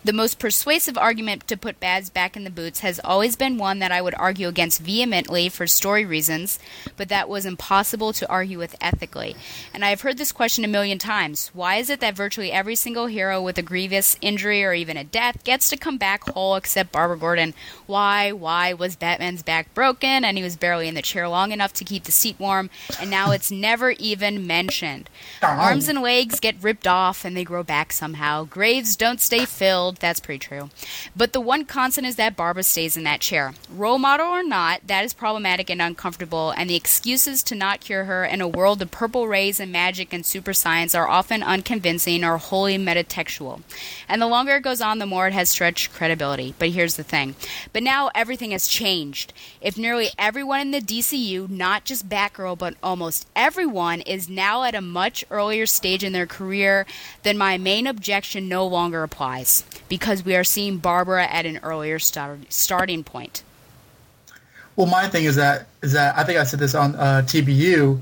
The 0.04 0.14
most 0.14 0.40
persuasive 0.40 0.98
argument 0.98 1.48
to 1.48 1.56
put 1.56 1.80
Babs 1.80 2.10
back 2.10 2.36
in 2.36 2.44
the 2.44 2.50
boots 2.50 2.80
has 2.80 3.00
always 3.04 3.36
been 3.36 3.60
one 3.60 3.78
that 3.80 3.92
I 3.92 4.02
would 4.02 4.16
argue 4.16 4.48
against 4.48 4.82
vehemently 4.82 5.48
for 5.48 5.68
story 5.68 6.06
reasons, 6.06 6.58
but 6.98 7.08
that 7.10 7.30
was 7.30 7.46
impossible 7.46 8.12
to 8.14 8.28
argue 8.28 8.58
with 8.58 8.76
ethically. 8.82 9.36
And 9.76 9.86
I 9.86 9.90
have 9.90 10.02
heard 10.02 10.18
this 10.18 10.32
question 10.32 10.66
a 10.66 10.68
million 10.68 10.98
times. 10.98 11.52
Why 11.54 11.76
is 11.76 11.92
it 11.92 12.00
that 12.00 12.16
virtually 12.16 12.52
every 12.52 12.74
single 12.74 13.06
hero 13.06 13.40
with 13.44 13.60
a 13.60 13.62
grievous 13.62 14.18
injury 14.22 14.64
or 14.64 14.74
even 14.74 14.98
a 14.98 15.04
death 15.04 15.44
gets 15.44 15.70
to 15.70 15.78
come 15.78 15.98
back 15.98 16.28
whole 16.28 16.56
except 16.56 16.92
Barbara 16.92 17.20
Gordon? 17.20 17.54
Why, 17.86 18.32
why 18.32 18.74
was 18.74 18.96
Batman's 18.96 19.44
back 19.44 19.72
broken 19.76 20.26
and 20.26 20.36
he 20.36 20.44
was 20.44 20.56
barely 20.56 20.88
in 20.88 20.96
the 20.96 21.04
chair 21.04 21.30
long 21.30 21.52
enough 21.52 21.74
to 21.74 21.86
keep 21.86 22.06
the 22.06 22.12
seat 22.12 22.38
warm, 22.40 22.72
and 23.00 23.12
now 23.12 23.30
it's 23.30 23.52
never 23.52 23.92
even 23.92 24.48
mentioned? 24.48 25.12
Arms 25.44 25.88
and 25.88 26.02
legs 26.02 26.40
get 26.40 26.56
ripped 26.64 26.88
off 26.88 27.24
and 27.24 27.38
they 27.38 27.44
grow 27.44 27.62
back 27.62 27.94
somehow. 27.94 28.46
Graves 28.46 28.96
don't 28.96 29.22
stay 29.22 29.46
filled. 29.46 29.91
That's 30.00 30.20
pretty 30.20 30.40
true. 30.40 30.70
But 31.16 31.34
the 31.34 31.42
one 31.42 31.66
constant 31.66 32.08
is 32.08 32.16
that 32.16 32.36
Barbara 32.36 32.64
stays 32.64 32.98
in 32.98 33.04
that 33.04 33.22
chair. 33.22 33.54
Role 33.70 34.00
model 34.00 34.28
or 34.28 34.44
not, 34.44 34.88
that 34.88 35.06
is 35.06 35.14
problematic 35.14 35.70
and 35.70 35.82
uncomfortable, 35.82 36.52
and 36.52 36.70
the 36.70 36.76
excuses 36.76 37.44
to 37.44 37.56
not 37.56 37.82
cure 37.82 38.06
her 38.06 38.24
in 38.24 38.42
a 38.42 38.48
world 38.48 38.82
of 38.82 38.92
purple 38.92 39.28
rays 39.28 39.60
and 39.60 39.72
magic 39.72 40.14
and 40.14 40.26
super 40.26 40.54
science 40.54 40.96
are 40.96 41.08
often 41.08 41.44
unconvincing 41.44 42.24
or 42.24 42.38
wholly 42.38 42.78
metatextual. 42.78 43.62
And 44.08 44.22
the 44.22 44.28
longer 44.28 44.58
it 44.58 44.64
goes 44.64 44.82
on, 44.82 45.00
the 45.00 45.06
more 45.06 45.28
it 45.28 45.34
has 45.34 45.50
stretched 45.50 45.94
credibility. 45.94 46.54
But 46.58 46.70
here's 46.70 46.96
the 46.96 47.04
thing. 47.04 47.36
But 47.74 47.84
now 47.84 48.10
everything 48.16 48.52
has 48.52 48.68
changed. 48.68 49.34
If 49.62 49.78
nearly 49.78 50.10
everyone 50.18 50.62
in 50.62 50.72
the 50.72 50.82
DCU, 50.82 51.50
not 51.50 51.86
just 51.86 52.10
Batgirl, 52.10 52.58
but 52.58 52.76
almost 52.82 53.28
everyone, 53.36 54.02
is 54.02 54.30
now 54.30 54.64
at 54.64 54.76
a 54.76 54.82
much 54.82 55.24
earlier 55.30 55.66
stage 55.66 56.04
in 56.04 56.14
their 56.14 56.28
career, 56.28 56.86
then 57.24 57.38
my 57.38 57.58
main 57.58 57.88
objection 57.88 58.48
no 58.48 58.66
longer 58.66 59.04
applies 59.04 59.64
because 59.92 60.24
we 60.24 60.38
are 60.38 60.44
seeing 60.46 60.78
Barbara 60.78 61.26
at 61.26 61.46
an 61.46 61.60
earlier 61.64 62.00
start, 62.00 62.40
starting 62.48 63.04
point. 63.04 63.44
Well, 64.78 64.88
my 64.88 65.10
thing 65.10 65.26
is 65.26 65.36
that 65.36 65.68
is 65.82 65.92
that 65.92 66.18
I 66.18 66.24
think 66.24 66.40
I 66.40 66.46
said 66.46 66.60
this 66.60 66.74
on 66.74 66.96
uh, 66.96 67.24
TBU. 67.26 68.00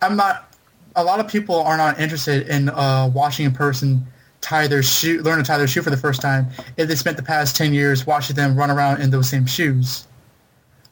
I'm 0.00 0.16
not. 0.16 0.48
A 0.94 1.02
lot 1.02 1.18
of 1.18 1.26
people 1.26 1.56
are 1.56 1.76
not 1.76 1.98
interested 1.98 2.46
in 2.46 2.68
uh, 2.68 3.10
watching 3.12 3.46
a 3.46 3.50
person 3.50 4.06
tie 4.40 4.68
their 4.68 4.84
shoe, 4.84 5.20
learn 5.22 5.38
to 5.38 5.44
tie 5.44 5.58
their 5.58 5.66
shoe 5.66 5.82
for 5.82 5.90
the 5.90 5.96
first 5.96 6.22
time 6.22 6.46
if 6.76 6.86
they 6.86 6.94
spent 6.94 7.16
the 7.16 7.22
past 7.24 7.56
ten 7.56 7.74
years 7.74 8.06
watching 8.06 8.36
them 8.36 8.54
run 8.54 8.70
around 8.70 9.02
in 9.02 9.10
those 9.10 9.28
same 9.28 9.44
shoes. 9.44 10.06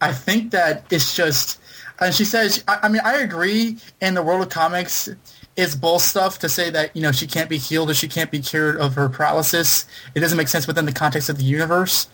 I 0.00 0.12
think 0.12 0.50
that 0.50 0.84
it's 0.90 1.14
just, 1.14 1.60
and 2.00 2.12
she 2.12 2.24
says, 2.24 2.64
I, 2.66 2.80
I 2.82 2.88
mean, 2.88 3.02
I 3.04 3.18
agree. 3.18 3.76
In 4.00 4.14
the 4.14 4.22
world 4.22 4.42
of 4.42 4.48
comics, 4.48 5.08
it's 5.56 5.74
bull 5.74 5.98
stuff 5.98 6.38
to 6.40 6.48
say 6.48 6.70
that 6.70 6.94
you 6.94 7.02
know 7.02 7.12
she 7.12 7.26
can't 7.26 7.50
be 7.50 7.58
healed 7.58 7.90
or 7.90 7.94
she 7.94 8.08
can't 8.08 8.30
be 8.30 8.40
cured 8.40 8.76
of 8.76 8.94
her 8.94 9.08
paralysis. 9.08 9.86
It 10.14 10.20
doesn't 10.20 10.38
make 10.38 10.48
sense 10.48 10.66
within 10.66 10.86
the 10.86 10.92
context 10.92 11.28
of 11.28 11.38
the 11.38 11.44
universe. 11.44 12.08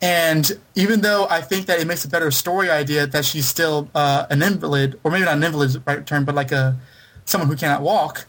And 0.00 0.50
even 0.74 1.00
though 1.00 1.28
I 1.30 1.40
think 1.42 1.66
that 1.66 1.78
it 1.78 1.86
makes 1.86 2.04
a 2.04 2.08
better 2.08 2.32
story 2.32 2.70
idea 2.70 3.06
that 3.06 3.24
she's 3.24 3.46
still 3.46 3.88
uh, 3.94 4.26
an 4.30 4.42
invalid, 4.42 4.98
or 5.04 5.12
maybe 5.12 5.24
not 5.24 5.36
an 5.36 5.44
invalid 5.44 5.68
is 5.68 5.74
the 5.74 5.82
right 5.86 6.04
term, 6.04 6.24
but 6.24 6.34
like 6.34 6.50
a 6.50 6.76
someone 7.24 7.48
who 7.48 7.56
cannot 7.56 7.82
walk, 7.82 8.26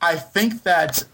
I 0.00 0.16
think 0.16 0.64
that 0.64 1.04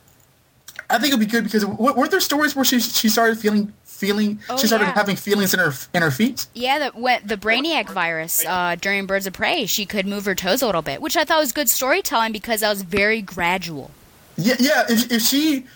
I 0.88 0.98
think 0.98 1.08
it'd 1.08 1.20
be 1.20 1.26
good 1.26 1.44
because 1.44 1.64
weren't 1.66 2.10
there 2.10 2.20
stories 2.20 2.56
where 2.56 2.64
she 2.64 2.80
she 2.80 3.10
started 3.10 3.38
feeling 3.38 3.74
feeling 3.98 4.38
Oh, 4.48 4.56
she 4.56 4.68
started 4.68 4.84
yeah. 4.86 4.94
having 4.94 5.16
feelings 5.16 5.52
in 5.52 5.60
her 5.60 5.72
in 5.92 6.02
her 6.02 6.10
feet? 6.10 6.46
Yeah, 6.54 6.78
the 6.78 6.98
when, 6.98 7.26
the 7.26 7.36
Brainiac 7.36 7.90
virus 7.90 8.44
uh, 8.46 8.76
during 8.80 9.06
Birds 9.06 9.26
of 9.26 9.32
Prey, 9.32 9.66
she 9.66 9.84
could 9.86 10.06
move 10.06 10.24
her 10.24 10.34
toes 10.34 10.62
a 10.62 10.66
little 10.66 10.82
bit, 10.82 11.02
which 11.02 11.16
I 11.16 11.24
thought 11.24 11.40
was 11.40 11.52
good 11.52 11.68
storytelling 11.68 12.32
because 12.32 12.60
that 12.60 12.70
was 12.70 12.82
very 12.82 13.20
gradual. 13.20 13.90
Yeah, 14.36 14.54
yeah. 14.60 14.84
If, 14.88 15.10
if 15.10 15.22
she, 15.22 15.66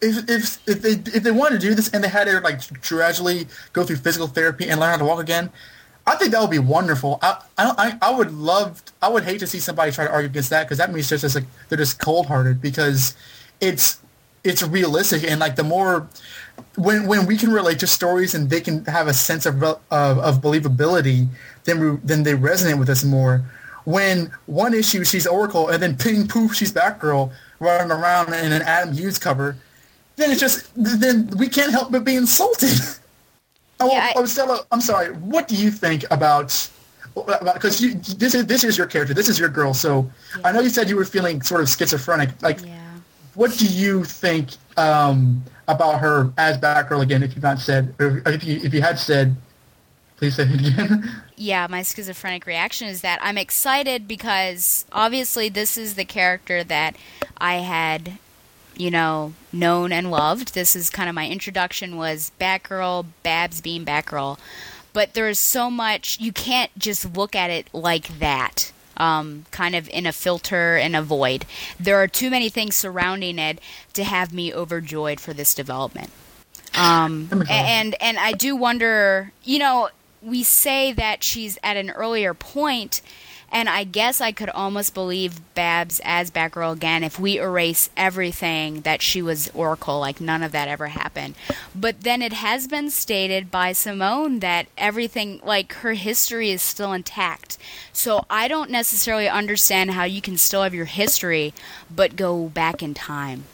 if 0.00 0.30
if 0.30 0.68
if 0.68 0.82
they 0.82 0.92
if 1.16 1.22
they 1.24 1.30
wanted 1.32 1.60
to 1.60 1.66
do 1.66 1.74
this 1.74 1.88
and 1.90 2.04
they 2.04 2.08
had 2.08 2.28
her 2.28 2.40
like 2.40 2.60
gradually 2.82 3.48
go 3.72 3.82
through 3.84 3.96
physical 3.96 4.28
therapy 4.28 4.68
and 4.68 4.78
learn 4.78 4.90
how 4.90 4.96
to 4.98 5.04
walk 5.04 5.20
again, 5.20 5.50
I 6.06 6.14
think 6.14 6.30
that 6.30 6.40
would 6.40 6.50
be 6.50 6.60
wonderful. 6.60 7.18
I 7.22 7.42
I 7.58 7.98
I, 8.02 8.08
I 8.10 8.10
would 8.16 8.32
love. 8.32 8.82
I 9.02 9.08
would 9.08 9.24
hate 9.24 9.40
to 9.40 9.48
see 9.48 9.58
somebody 9.58 9.90
try 9.90 10.04
to 10.04 10.12
argue 10.12 10.30
against 10.30 10.50
that 10.50 10.64
because 10.64 10.78
that 10.78 10.92
means 10.92 11.08
they're 11.08 11.18
just 11.18 11.34
like 11.34 11.44
they're 11.68 11.78
just 11.78 11.98
cold 11.98 12.26
hearted 12.26 12.62
because 12.62 13.16
it's 13.60 13.98
it's 14.44 14.62
realistic 14.62 15.24
and 15.24 15.40
like 15.40 15.56
the 15.56 15.64
more 15.64 16.06
when 16.76 17.06
when 17.06 17.26
we 17.26 17.36
can 17.36 17.50
relate 17.52 17.78
to 17.80 17.86
stories 17.86 18.34
and 18.34 18.50
they 18.50 18.60
can 18.60 18.84
have 18.86 19.06
a 19.06 19.14
sense 19.14 19.46
of 19.46 19.62
of, 19.62 19.78
of 19.90 20.40
believability, 20.40 21.28
then 21.64 21.80
we, 21.80 21.98
then 22.04 22.22
they 22.22 22.34
resonate 22.34 22.78
with 22.78 22.88
us 22.88 23.04
more. 23.04 23.42
When 23.84 24.30
one 24.46 24.72
issue 24.74 25.04
she's 25.04 25.26
Oracle 25.26 25.68
and 25.68 25.82
then 25.82 25.96
ping 25.96 26.26
poof 26.26 26.54
she's 26.54 26.72
Batgirl 26.72 27.30
running 27.60 27.90
around 27.92 28.32
in 28.34 28.52
an 28.52 28.62
Adam 28.62 28.94
Hughes 28.94 29.18
cover, 29.18 29.56
then 30.16 30.30
it's 30.30 30.40
just 30.40 30.68
then 30.74 31.28
we 31.36 31.48
can't 31.48 31.70
help 31.70 31.92
but 31.92 32.02
be 32.04 32.16
insulted. 32.16 32.70
oh, 33.80 33.90
Yeah, 33.92 34.06
I- 34.06 34.12
oh, 34.16 34.24
Stella, 34.26 34.64
I'm 34.72 34.80
sorry. 34.80 35.12
What 35.14 35.48
do 35.48 35.54
you 35.56 35.70
think 35.70 36.04
about? 36.10 36.68
Because 37.14 37.78
this 38.16 38.34
is 38.34 38.46
this 38.46 38.64
is 38.64 38.76
your 38.76 38.88
character, 38.88 39.14
this 39.14 39.28
is 39.28 39.38
your 39.38 39.48
girl. 39.48 39.72
So 39.74 40.10
I 40.44 40.50
know 40.50 40.60
you 40.60 40.70
said 40.70 40.88
you 40.88 40.96
were 40.96 41.04
feeling 41.04 41.42
sort 41.42 41.60
of 41.60 41.68
schizophrenic. 41.68 42.30
Like, 42.42 42.60
Yeah. 42.64 42.80
what 43.34 43.52
do 43.56 43.66
you 43.66 44.02
think 44.02 44.48
um, 44.76 45.44
about 45.68 46.00
her 46.00 46.32
as 46.38 46.58
Batgirl 46.58 47.02
again? 47.02 47.22
If 47.22 47.34
you've 47.34 47.42
not 47.42 47.58
said, 47.58 47.94
or 47.98 48.22
if 48.26 48.44
you 48.44 48.60
if 48.62 48.74
you 48.74 48.82
had 48.82 48.98
said, 48.98 49.36
please 50.16 50.36
say 50.36 50.44
it 50.44 50.54
again. 50.54 51.22
yeah, 51.36 51.66
my 51.68 51.82
schizophrenic 51.82 52.46
reaction 52.46 52.88
is 52.88 53.00
that 53.02 53.18
I'm 53.22 53.38
excited 53.38 54.08
because 54.08 54.84
obviously 54.92 55.48
this 55.48 55.76
is 55.76 55.94
the 55.94 56.04
character 56.04 56.64
that 56.64 56.96
I 57.38 57.56
had, 57.56 58.18
you 58.76 58.90
know, 58.90 59.34
known 59.52 59.92
and 59.92 60.10
loved. 60.10 60.54
This 60.54 60.76
is 60.76 60.90
kind 60.90 61.08
of 61.08 61.14
my 61.14 61.28
introduction 61.28 61.96
was 61.96 62.32
Batgirl, 62.40 63.06
Babs 63.22 63.60
being 63.60 63.84
Batgirl. 63.84 64.38
But 64.92 65.14
there 65.14 65.28
is 65.28 65.40
so 65.40 65.70
much 65.70 66.20
you 66.20 66.32
can't 66.32 66.76
just 66.78 67.16
look 67.16 67.34
at 67.34 67.50
it 67.50 67.68
like 67.72 68.20
that. 68.20 68.72
Um, 68.96 69.46
kind 69.50 69.74
of 69.74 69.88
in 69.88 70.06
a 70.06 70.12
filter 70.12 70.76
and 70.76 70.94
a 70.94 71.02
void. 71.02 71.46
There 71.80 71.96
are 71.96 72.06
too 72.06 72.30
many 72.30 72.48
things 72.48 72.76
surrounding 72.76 73.38
it 73.38 73.58
to 73.94 74.04
have 74.04 74.32
me 74.32 74.54
overjoyed 74.54 75.18
for 75.18 75.32
this 75.32 75.54
development. 75.54 76.10
Um, 76.74 77.28
and 77.50 78.00
and 78.00 78.18
I 78.18 78.32
do 78.32 78.56
wonder, 78.56 79.32
you 79.42 79.58
know, 79.58 79.88
we 80.22 80.42
say 80.42 80.92
that 80.92 81.22
she's 81.22 81.58
at 81.62 81.76
an 81.76 81.90
earlier 81.90 82.34
point, 82.34 83.02
and 83.54 83.68
I 83.68 83.84
guess 83.84 84.20
I 84.20 84.32
could 84.32 84.50
almost 84.50 84.94
believe 84.94 85.40
Babs 85.54 86.00
as 86.04 86.32
Batgirl 86.32 86.72
again 86.72 87.04
if 87.04 87.20
we 87.20 87.38
erase 87.38 87.88
everything 87.96 88.80
that 88.80 89.00
she 89.00 89.22
was 89.22 89.48
Oracle, 89.54 90.00
like 90.00 90.20
none 90.20 90.42
of 90.42 90.50
that 90.50 90.66
ever 90.66 90.88
happened. 90.88 91.36
But 91.72 92.00
then 92.00 92.20
it 92.20 92.32
has 92.32 92.66
been 92.66 92.90
stated 92.90 93.52
by 93.52 93.70
Simone 93.70 94.40
that 94.40 94.66
everything, 94.76 95.40
like 95.44 95.72
her 95.74 95.92
history, 95.92 96.50
is 96.50 96.62
still 96.62 96.92
intact. 96.92 97.56
So 97.92 98.26
I 98.28 98.48
don't 98.48 98.70
necessarily 98.70 99.28
understand 99.28 99.92
how 99.92 100.02
you 100.02 100.20
can 100.20 100.36
still 100.36 100.64
have 100.64 100.74
your 100.74 100.86
history, 100.86 101.54
but 101.94 102.16
go 102.16 102.48
back 102.48 102.82
in 102.82 102.92
time. 102.92 103.44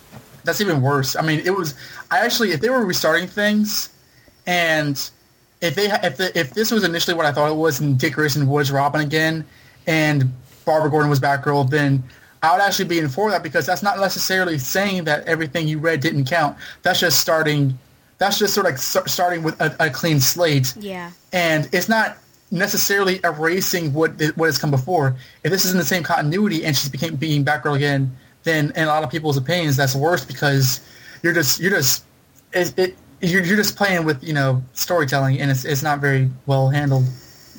That's 0.44 0.62
even 0.62 0.80
worse. 0.80 1.14
I 1.14 1.20
mean, 1.20 1.40
it 1.44 1.50
was. 1.50 1.74
I 2.10 2.20
actually, 2.20 2.52
if 2.52 2.62
they 2.62 2.70
were 2.70 2.86
restarting 2.86 3.28
things, 3.28 3.90
and 4.46 4.96
if 5.60 5.74
they 5.74 5.90
if 5.92 6.16
the, 6.16 6.38
if 6.38 6.54
this 6.54 6.70
was 6.70 6.84
initially 6.84 7.14
what 7.14 7.26
I 7.26 7.32
thought 7.32 7.50
it 7.50 7.56
was, 7.56 7.80
and 7.80 7.98
Dick 7.98 8.14
Grayson 8.14 8.46
was 8.46 8.70
Robin 8.70 9.02
again, 9.02 9.44
and 9.90 10.32
Barbara 10.64 10.88
Gordon 10.88 11.10
was 11.10 11.18
Batgirl, 11.18 11.68
then 11.68 12.04
I 12.44 12.52
would 12.52 12.62
actually 12.62 12.84
be 12.84 13.00
in 13.00 13.08
for 13.08 13.28
that 13.32 13.42
because 13.42 13.66
that's 13.66 13.82
not 13.82 13.98
necessarily 13.98 14.56
saying 14.56 15.04
that 15.04 15.26
everything 15.26 15.66
you 15.66 15.78
read 15.78 16.00
didn't 16.00 16.26
count. 16.26 16.56
That's 16.82 17.00
just 17.00 17.20
starting. 17.20 17.76
That's 18.18 18.38
just 18.38 18.54
sort 18.54 18.66
of 18.66 18.72
like 18.72 19.08
starting 19.08 19.42
with 19.42 19.60
a, 19.60 19.74
a 19.80 19.90
clean 19.90 20.20
slate. 20.20 20.74
Yeah. 20.76 21.10
and 21.32 21.68
it's 21.72 21.88
not 21.88 22.18
necessarily 22.52 23.20
erasing 23.24 23.92
what 23.92 24.12
what 24.36 24.46
has 24.46 24.58
come 24.58 24.70
before. 24.70 25.16
If 25.42 25.50
this 25.50 25.64
is 25.64 25.72
in 25.72 25.78
the 25.78 25.84
same 25.84 26.04
continuity 26.04 26.64
and 26.64 26.76
she's 26.76 26.88
became 26.88 27.16
being 27.16 27.44
Batgirl 27.44 27.76
again, 27.76 28.16
then 28.44 28.72
in 28.76 28.84
a 28.84 28.86
lot 28.86 29.02
of 29.02 29.10
people's 29.10 29.36
opinions, 29.36 29.76
that's 29.76 29.96
worse 29.96 30.24
because 30.24 30.80
you're 31.24 31.32
just 31.32 31.58
you're 31.58 31.72
just 31.72 32.04
it, 32.52 32.78
it 32.78 32.96
you're, 33.20 33.42
you're 33.42 33.56
just 33.56 33.76
playing 33.76 34.04
with 34.04 34.22
you 34.22 34.34
know 34.34 34.62
storytelling 34.72 35.40
and 35.40 35.50
it's 35.50 35.64
it's 35.64 35.82
not 35.82 35.98
very 35.98 36.30
well 36.46 36.68
handled. 36.68 37.06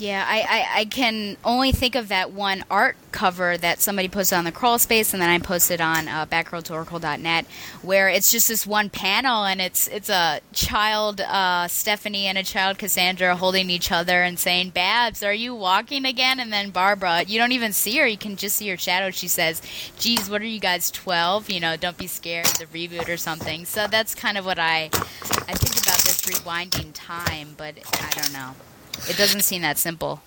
Yeah, 0.02 0.26
I, 0.28 0.40
I, 0.42 0.80
I 0.80 0.86
can 0.86 1.38
only 1.46 1.72
think 1.72 1.94
of 1.94 2.08
that 2.08 2.32
one 2.32 2.66
art 2.72 2.96
cover 3.12 3.56
that 3.56 3.82
somebody 3.82 4.08
posted 4.08 4.36
on 4.36 4.46
the 4.46 4.52
crawl 4.52 4.80
space, 4.80 5.14
and 5.14 5.22
then 5.22 5.30
I 5.30 5.38
posted 5.38 5.80
on 5.80 6.08
uh, 6.08 6.26
backroadtoracle.net, 6.26 7.46
where 7.84 8.10
it's 8.10 8.32
just 8.32 8.48
this 8.48 8.66
one 8.66 8.90
panel, 8.90 9.46
and 9.46 9.62
it's 9.62 9.88
it's 9.90 10.10
a 10.10 10.42
child 10.54 11.22
uh, 11.22 11.68
Stephanie 11.68 12.26
and 12.26 12.36
a 12.36 12.42
child 12.42 12.80
Cassandra 12.80 13.36
holding 13.36 13.70
each 13.70 13.92
other 13.92 14.24
and 14.24 14.40
saying, 14.40 14.72
"Babs, 14.72 15.22
are 15.22 15.36
you 15.36 15.54
walking 15.54 16.04
again?" 16.06 16.40
And 16.40 16.52
then 16.52 16.72
Barbara, 16.72 17.22
you 17.28 17.38
don't 17.38 17.52
even 17.52 17.72
see 17.72 17.96
her; 17.98 18.08
you 18.08 18.18
can 18.18 18.38
just 18.38 18.56
see 18.56 18.70
her 18.70 18.78
shadow. 18.78 19.12
She 19.12 19.28
says, 19.28 19.62
"Geez, 20.00 20.32
what 20.32 20.42
are 20.42 20.46
you 20.46 20.60
guys, 20.60 20.90
twelve? 20.90 21.48
You 21.48 21.60
know, 21.60 21.78
don't 21.78 22.00
be 22.00 22.08
scared." 22.08 22.48
The 22.48 22.66
reboot 22.66 23.08
or 23.08 23.18
something. 23.18 23.66
So 23.66 23.86
that's 23.86 24.16
kind 24.16 24.40
of 24.40 24.48
what 24.48 24.58
I 24.58 24.90
I 25.48 25.54
think 25.54 25.80
about 25.80 26.00
this 26.00 26.22
rewinding 26.22 26.90
time, 26.96 27.54
but 27.56 27.76
I 28.02 28.10
don't 28.20 28.34
know. 28.34 28.56
It 29.10 29.18
doesn't 29.18 29.42
seem 29.42 29.62
that 29.62 29.78
simple. 29.78 30.22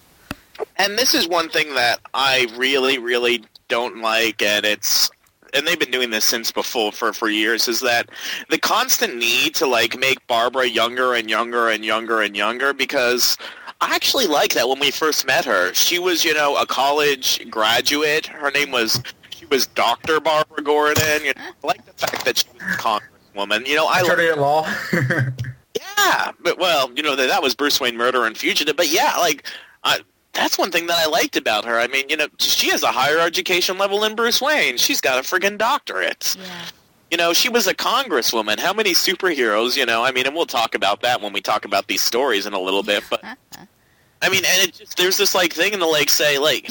And 0.77 0.99
this 0.99 1.15
is 1.15 1.29
one 1.29 1.49
thing 1.49 1.75
that 1.75 2.01
I 2.13 2.47
really, 2.57 2.99
really 2.99 3.45
don't 3.69 4.01
like, 4.01 4.43
and 4.43 4.65
it's 4.65 5.11
and 5.55 5.67
they've 5.67 5.79
been 5.79 5.91
doing 5.91 6.11
this 6.11 6.25
since 6.25 6.51
before 6.51 6.93
for 6.93 7.13
for 7.13 7.29
years 7.29 7.69
is 7.69 7.81
that 7.81 8.11
the 8.51 8.59
constant 8.59 9.17
need 9.17 9.55
to 9.57 9.67
like 9.67 9.99
make 9.99 10.25
Barbara 10.27 10.67
younger 10.67 11.15
and 11.15 11.31
younger 11.31 11.69
and 11.69 11.85
younger 11.85 12.21
and 12.23 12.37
younger 12.37 12.73
because 12.73 13.39
I 13.81 13.95
actually 13.95 14.27
like 14.27 14.55
that 14.55 14.69
when 14.69 14.81
we 14.81 14.91
first 14.91 15.27
met 15.27 15.45
her. 15.45 15.73
She 15.75 15.99
was, 15.99 16.25
you 16.25 16.35
know, 16.35 16.57
a 16.57 16.67
college 16.67 17.49
graduate. 17.51 18.27
Her 18.27 18.51
name 18.51 18.71
was 18.71 19.03
she 19.31 19.47
was 19.47 19.67
Dr. 19.67 20.21
Barbara 20.21 20.63
Gordon. 20.63 21.25
You 21.25 21.35
know, 21.35 21.43
I 21.63 21.67
like 21.67 21.85
the 21.87 21.93
fact 21.93 22.25
that 22.25 22.39
she 22.39 22.47
was 22.55 22.63
a 22.63 22.79
congresswoman. 22.79 23.67
You 23.67 23.77
know, 23.77 23.87
I 23.87 24.01
Attorney 24.01 24.29
at 24.29 24.39
law. 24.39 24.69
yeah, 25.97 26.33
but 26.41 26.59
well, 26.59 26.91
you 26.95 27.03
know 27.03 27.17
that 27.17 27.29
that 27.29 27.43
was 27.43 27.55
Bruce 27.55 27.81
Wayne 27.81 27.97
murder 27.97 28.25
and 28.25 28.37
fugitive. 28.37 28.77
But 28.77 28.91
yeah, 28.93 29.17
like 29.19 29.47
I, 29.83 30.01
that's 30.33 30.59
one 30.59 30.71
thing 30.71 30.87
that 30.89 30.99
I 30.99 31.07
liked 31.07 31.37
about 31.37 31.65
her. 31.65 31.79
I 31.79 31.87
mean, 31.87 32.09
you 32.09 32.17
know, 32.17 32.29
she 32.39 32.71
has 32.71 32.83
a 32.83 32.89
higher 32.89 33.19
education 33.19 33.79
level 33.79 34.01
than 34.01 34.15
Bruce 34.15 34.41
Wayne. 34.41 34.77
She's 34.77 35.01
got 35.01 35.19
a 35.19 35.23
friggin' 35.23 35.59
doctorate. 35.59 36.37
Yeah. 36.39 36.65
you 37.11 37.17
know, 37.17 37.33
she 37.33 37.49
was 37.49 37.67
a 37.67 37.75
congresswoman. 37.75 38.59
How 38.59 38.73
many 38.73 38.93
superheroes, 38.95 39.77
you 39.77 39.87
know? 39.87 40.05
I 40.05 40.11
mean, 40.11 40.27
and 40.27 40.35
we'll 40.35 40.47
talk 40.47 40.75
about 40.75 41.03
that 41.03 41.21
when 41.23 41.33
we 41.33 41.41
talk 41.41 41.65
about 41.65 41.87
these 41.87 42.03
stories 42.03 42.47
in 42.47 42.53
a 42.53 42.61
little 42.61 42.83
bit. 42.83 43.05
But 43.09 43.23
I 44.23 44.29
mean, 44.29 44.43
and 44.45 44.69
it 44.69 44.75
just, 44.75 44.97
there's 44.97 45.17
this 45.17 45.35
like 45.35 45.53
thing 45.53 45.73
in 45.73 45.81
the 45.81 45.87
like 45.87 46.11
say 46.11 46.39
like 46.39 46.71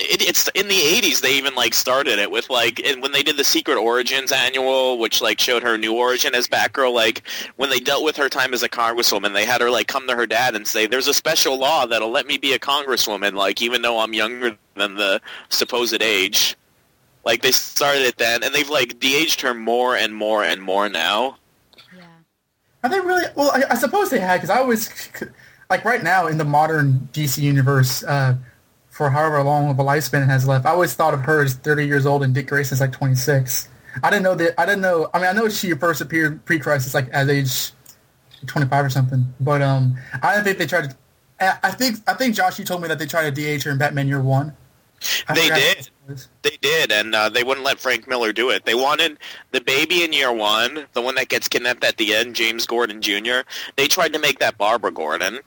it, 0.00 0.22
it's 0.22 0.48
in 0.54 0.68
the 0.68 0.74
80s 0.74 1.20
they 1.20 1.36
even 1.36 1.54
like 1.54 1.74
started 1.74 2.18
it 2.18 2.30
with 2.30 2.50
like 2.50 2.80
and 2.80 3.02
when 3.02 3.12
they 3.12 3.22
did 3.22 3.36
the 3.36 3.44
secret 3.44 3.76
origins 3.76 4.32
annual 4.32 4.98
which 4.98 5.20
like 5.20 5.38
showed 5.40 5.62
her 5.62 5.76
new 5.76 5.94
origin 5.94 6.34
as 6.34 6.48
batgirl 6.48 6.92
like 6.92 7.22
when 7.56 7.70
they 7.70 7.78
dealt 7.80 8.04
with 8.04 8.16
her 8.16 8.28
time 8.28 8.54
as 8.54 8.62
a 8.62 8.68
congresswoman 8.68 9.32
they 9.32 9.44
had 9.44 9.60
her 9.60 9.70
like 9.70 9.86
come 9.86 10.06
to 10.06 10.16
her 10.16 10.26
dad 10.26 10.54
and 10.54 10.66
say 10.66 10.86
there's 10.86 11.08
a 11.08 11.14
special 11.14 11.58
law 11.58 11.86
that'll 11.86 12.10
let 12.10 12.26
me 12.26 12.38
be 12.38 12.52
a 12.52 12.58
congresswoman 12.58 13.34
like 13.34 13.60
even 13.62 13.82
though 13.82 13.98
i'm 14.00 14.14
younger 14.14 14.56
than 14.74 14.94
the 14.94 15.20
supposed 15.48 16.02
age 16.02 16.56
like 17.24 17.42
they 17.42 17.52
started 17.52 18.02
it 18.02 18.16
then 18.18 18.42
and 18.42 18.54
they've 18.54 18.70
like 18.70 18.98
de-aged 18.98 19.40
her 19.40 19.54
more 19.54 19.96
and 19.96 20.14
more 20.14 20.42
and 20.44 20.62
more 20.62 20.88
now 20.88 21.36
yeah 21.96 22.04
Are 22.82 22.90
they 22.90 23.00
really? 23.00 23.24
Well, 23.36 23.50
I, 23.52 23.62
I 23.70 23.74
suppose 23.74 24.10
they 24.10 24.20
had 24.20 24.38
because 24.38 24.50
I 24.50 24.58
always 24.58 25.10
like 25.70 25.84
right 25.84 26.02
now 26.02 26.26
in 26.26 26.38
the 26.38 26.44
modern 26.44 27.08
DC 27.12 27.38
universe, 27.42 28.02
uh, 28.04 28.36
for 29.00 29.08
however 29.08 29.42
long 29.42 29.70
of 29.70 29.78
a 29.78 29.82
lifespan 29.82 30.24
it 30.24 30.26
has 30.26 30.46
left, 30.46 30.66
I 30.66 30.72
always 30.72 30.92
thought 30.92 31.14
of 31.14 31.20
her 31.20 31.42
as 31.42 31.54
30 31.54 31.86
years 31.86 32.04
old 32.04 32.22
and 32.22 32.34
Dick 32.34 32.48
Grayson's 32.48 32.82
like 32.82 32.92
26. 32.92 33.66
I 34.02 34.10
didn't 34.10 34.24
know 34.24 34.34
that. 34.34 34.60
I 34.60 34.66
didn't 34.66 34.82
know. 34.82 35.08
I 35.14 35.18
mean, 35.18 35.28
I 35.28 35.32
know 35.32 35.48
she 35.48 35.72
first 35.72 36.02
appeared 36.02 36.44
pre-crisis, 36.44 36.92
like 36.92 37.08
at 37.10 37.30
age 37.30 37.72
25 38.46 38.84
or 38.84 38.90
something. 38.90 39.24
But 39.40 39.62
um, 39.62 39.96
I 40.22 40.34
don't 40.34 40.44
think 40.44 40.58
they 40.58 40.66
tried 40.66 40.90
to. 40.90 40.96
I 41.66 41.70
think 41.70 41.96
I 42.06 42.12
think 42.12 42.34
Josh, 42.34 42.58
you 42.58 42.66
told 42.66 42.82
me 42.82 42.88
that 42.88 42.98
they 42.98 43.06
tried 43.06 43.22
to 43.22 43.30
de-age 43.30 43.62
her 43.62 43.70
in 43.70 43.78
Batman 43.78 44.06
Year 44.06 44.20
One. 44.20 44.54
I 45.26 45.34
They 45.34 45.48
did. 45.48 45.76
what 45.78 45.78
it 45.78 45.90
was. 46.06 46.28
They 46.42 46.58
did, 46.60 46.92
and 46.92 47.14
uh, 47.14 47.30
they 47.30 47.42
wouldn't 47.42 47.64
let 47.64 47.80
Frank 47.80 48.06
Miller 48.06 48.34
do 48.34 48.50
it. 48.50 48.66
They 48.66 48.74
wanted 48.74 49.16
the 49.52 49.62
baby 49.62 50.04
in 50.04 50.12
year 50.12 50.30
one, 50.30 50.84
the 50.92 51.00
one 51.00 51.14
that 51.14 51.30
gets 51.30 51.48
kidnapped 51.48 51.84
at 51.84 51.96
the 51.96 52.14
end, 52.14 52.36
James 52.36 52.66
Gordon 52.66 53.00
Jr. 53.00 53.48
They 53.76 53.88
tried 53.88 54.12
to 54.12 54.18
make 54.18 54.40
that 54.40 54.58
Barbara 54.58 54.92
Gordon, 54.92 55.38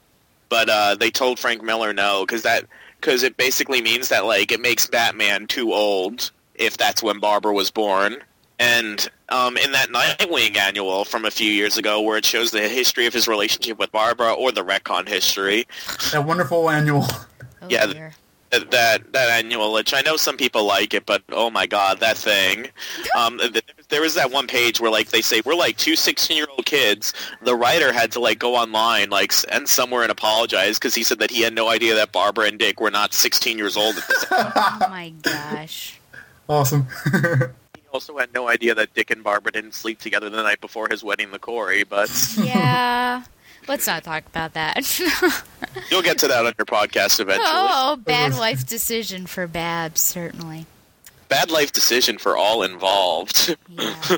but 0.49 0.69
uh, 0.69 0.95
they 0.95 1.11
told 1.11 1.37
Frank 1.37 1.61
Miller 1.61 1.93
no 1.93 2.25
because 2.25 2.41
that 2.41 2.65
because 3.03 3.23
it 3.23 3.35
basically 3.35 3.81
means 3.81 4.07
that 4.09 4.25
like 4.25 4.51
it 4.51 4.61
makes 4.61 4.87
Batman 4.87 5.45
too 5.47 5.73
old 5.73 6.31
if 6.55 6.77
that's 6.77 7.03
when 7.03 7.19
Barbara 7.19 7.53
was 7.53 7.69
born. 7.69 8.17
And 8.59 9.09
um, 9.27 9.57
in 9.57 9.73
that 9.73 9.89
Nightwing 9.89 10.55
annual 10.55 11.03
from 11.03 11.25
a 11.25 11.31
few 11.31 11.51
years 11.51 11.77
ago, 11.77 11.99
where 11.99 12.17
it 12.17 12.25
shows 12.25 12.51
the 12.51 12.69
history 12.69 13.05
of 13.05 13.13
his 13.13 13.27
relationship 13.27 13.77
with 13.77 13.91
Barbara 13.91 14.31
or 14.31 14.51
the 14.53 14.63
retcon 14.63 15.07
history, 15.07 15.67
That 16.13 16.25
wonderful 16.25 16.69
annual. 16.69 17.05
Oh, 17.09 17.67
Yeah, 17.67 17.87
dear. 17.87 18.13
That 18.53 18.69
that 18.69 19.13
that 19.13 19.29
annual, 19.31 19.73
which 19.73 19.93
I 19.95 20.01
know 20.01 20.15
some 20.15 20.37
people 20.37 20.63
like 20.65 20.93
it, 20.93 21.07
but 21.07 21.23
oh 21.29 21.49
my 21.49 21.65
god, 21.65 21.99
that 22.01 22.17
thing. 22.17 22.67
Um, 23.17 23.39
th- 23.39 23.65
there 23.89 24.01
was 24.01 24.13
that 24.13 24.31
one 24.31 24.45
page 24.45 24.79
where 24.79 24.91
like 24.91 25.09
they 25.09 25.21
say 25.21 25.41
we're 25.43 25.55
like 25.55 25.77
two 25.77 25.95
16 25.95 26.37
year 26.37 26.45
old 26.51 26.65
kids. 26.65 27.13
The 27.41 27.55
writer 27.55 27.91
had 27.91 28.11
to 28.11 28.19
like 28.19 28.37
go 28.37 28.55
online 28.55 29.09
like 29.09 29.33
and 29.51 29.67
somewhere 29.67 30.03
and 30.03 30.11
apologize 30.11 30.77
because 30.77 30.93
he 30.93 31.03
said 31.03 31.17
that 31.17 31.31
he 31.31 31.41
had 31.41 31.53
no 31.53 31.69
idea 31.69 31.95
that 31.95 32.11
Barbara 32.11 32.45
and 32.47 32.59
Dick 32.59 32.79
were 32.79 32.91
not 32.91 33.13
16 33.13 33.57
years 33.57 33.75
old. 33.75 33.97
At 33.97 34.07
this 34.07 34.25
Oh 34.31 34.77
my 34.81 35.11
gosh. 35.23 35.99
Awesome. 36.47 36.87
he 37.11 37.81
also 37.91 38.17
had 38.17 38.33
no 38.33 38.49
idea 38.49 38.75
that 38.75 38.93
Dick 38.93 39.09
and 39.09 39.23
Barbara 39.23 39.51
didn't 39.51 39.73
sleep 39.73 39.99
together 39.99 40.29
the 40.29 40.43
night 40.43 40.61
before 40.61 40.89
his 40.89 41.03
wedding 41.03 41.31
to 41.31 41.39
Kory. 41.39 41.83
But 41.83 42.09
Yeah. 42.37 43.23
Let's 43.67 43.87
not 43.87 44.03
talk 44.03 44.25
about 44.27 44.53
that. 44.53 44.85
You'll 45.89 46.01
get 46.01 46.17
to 46.19 46.27
that 46.27 46.45
on 46.45 46.53
your 46.57 46.65
podcast 46.65 47.19
eventually. 47.19 47.47
oh, 47.49 47.95
bad 48.05 48.35
life 48.35 48.65
decision 48.67 49.25
for 49.25 49.47
Babs, 49.47 50.01
certainly. 50.01 50.65
Bad 51.29 51.49
life 51.49 51.71
decision 51.71 52.17
for 52.17 52.37
all 52.37 52.63
involved. 52.63 53.55
Yeah. 53.69 54.17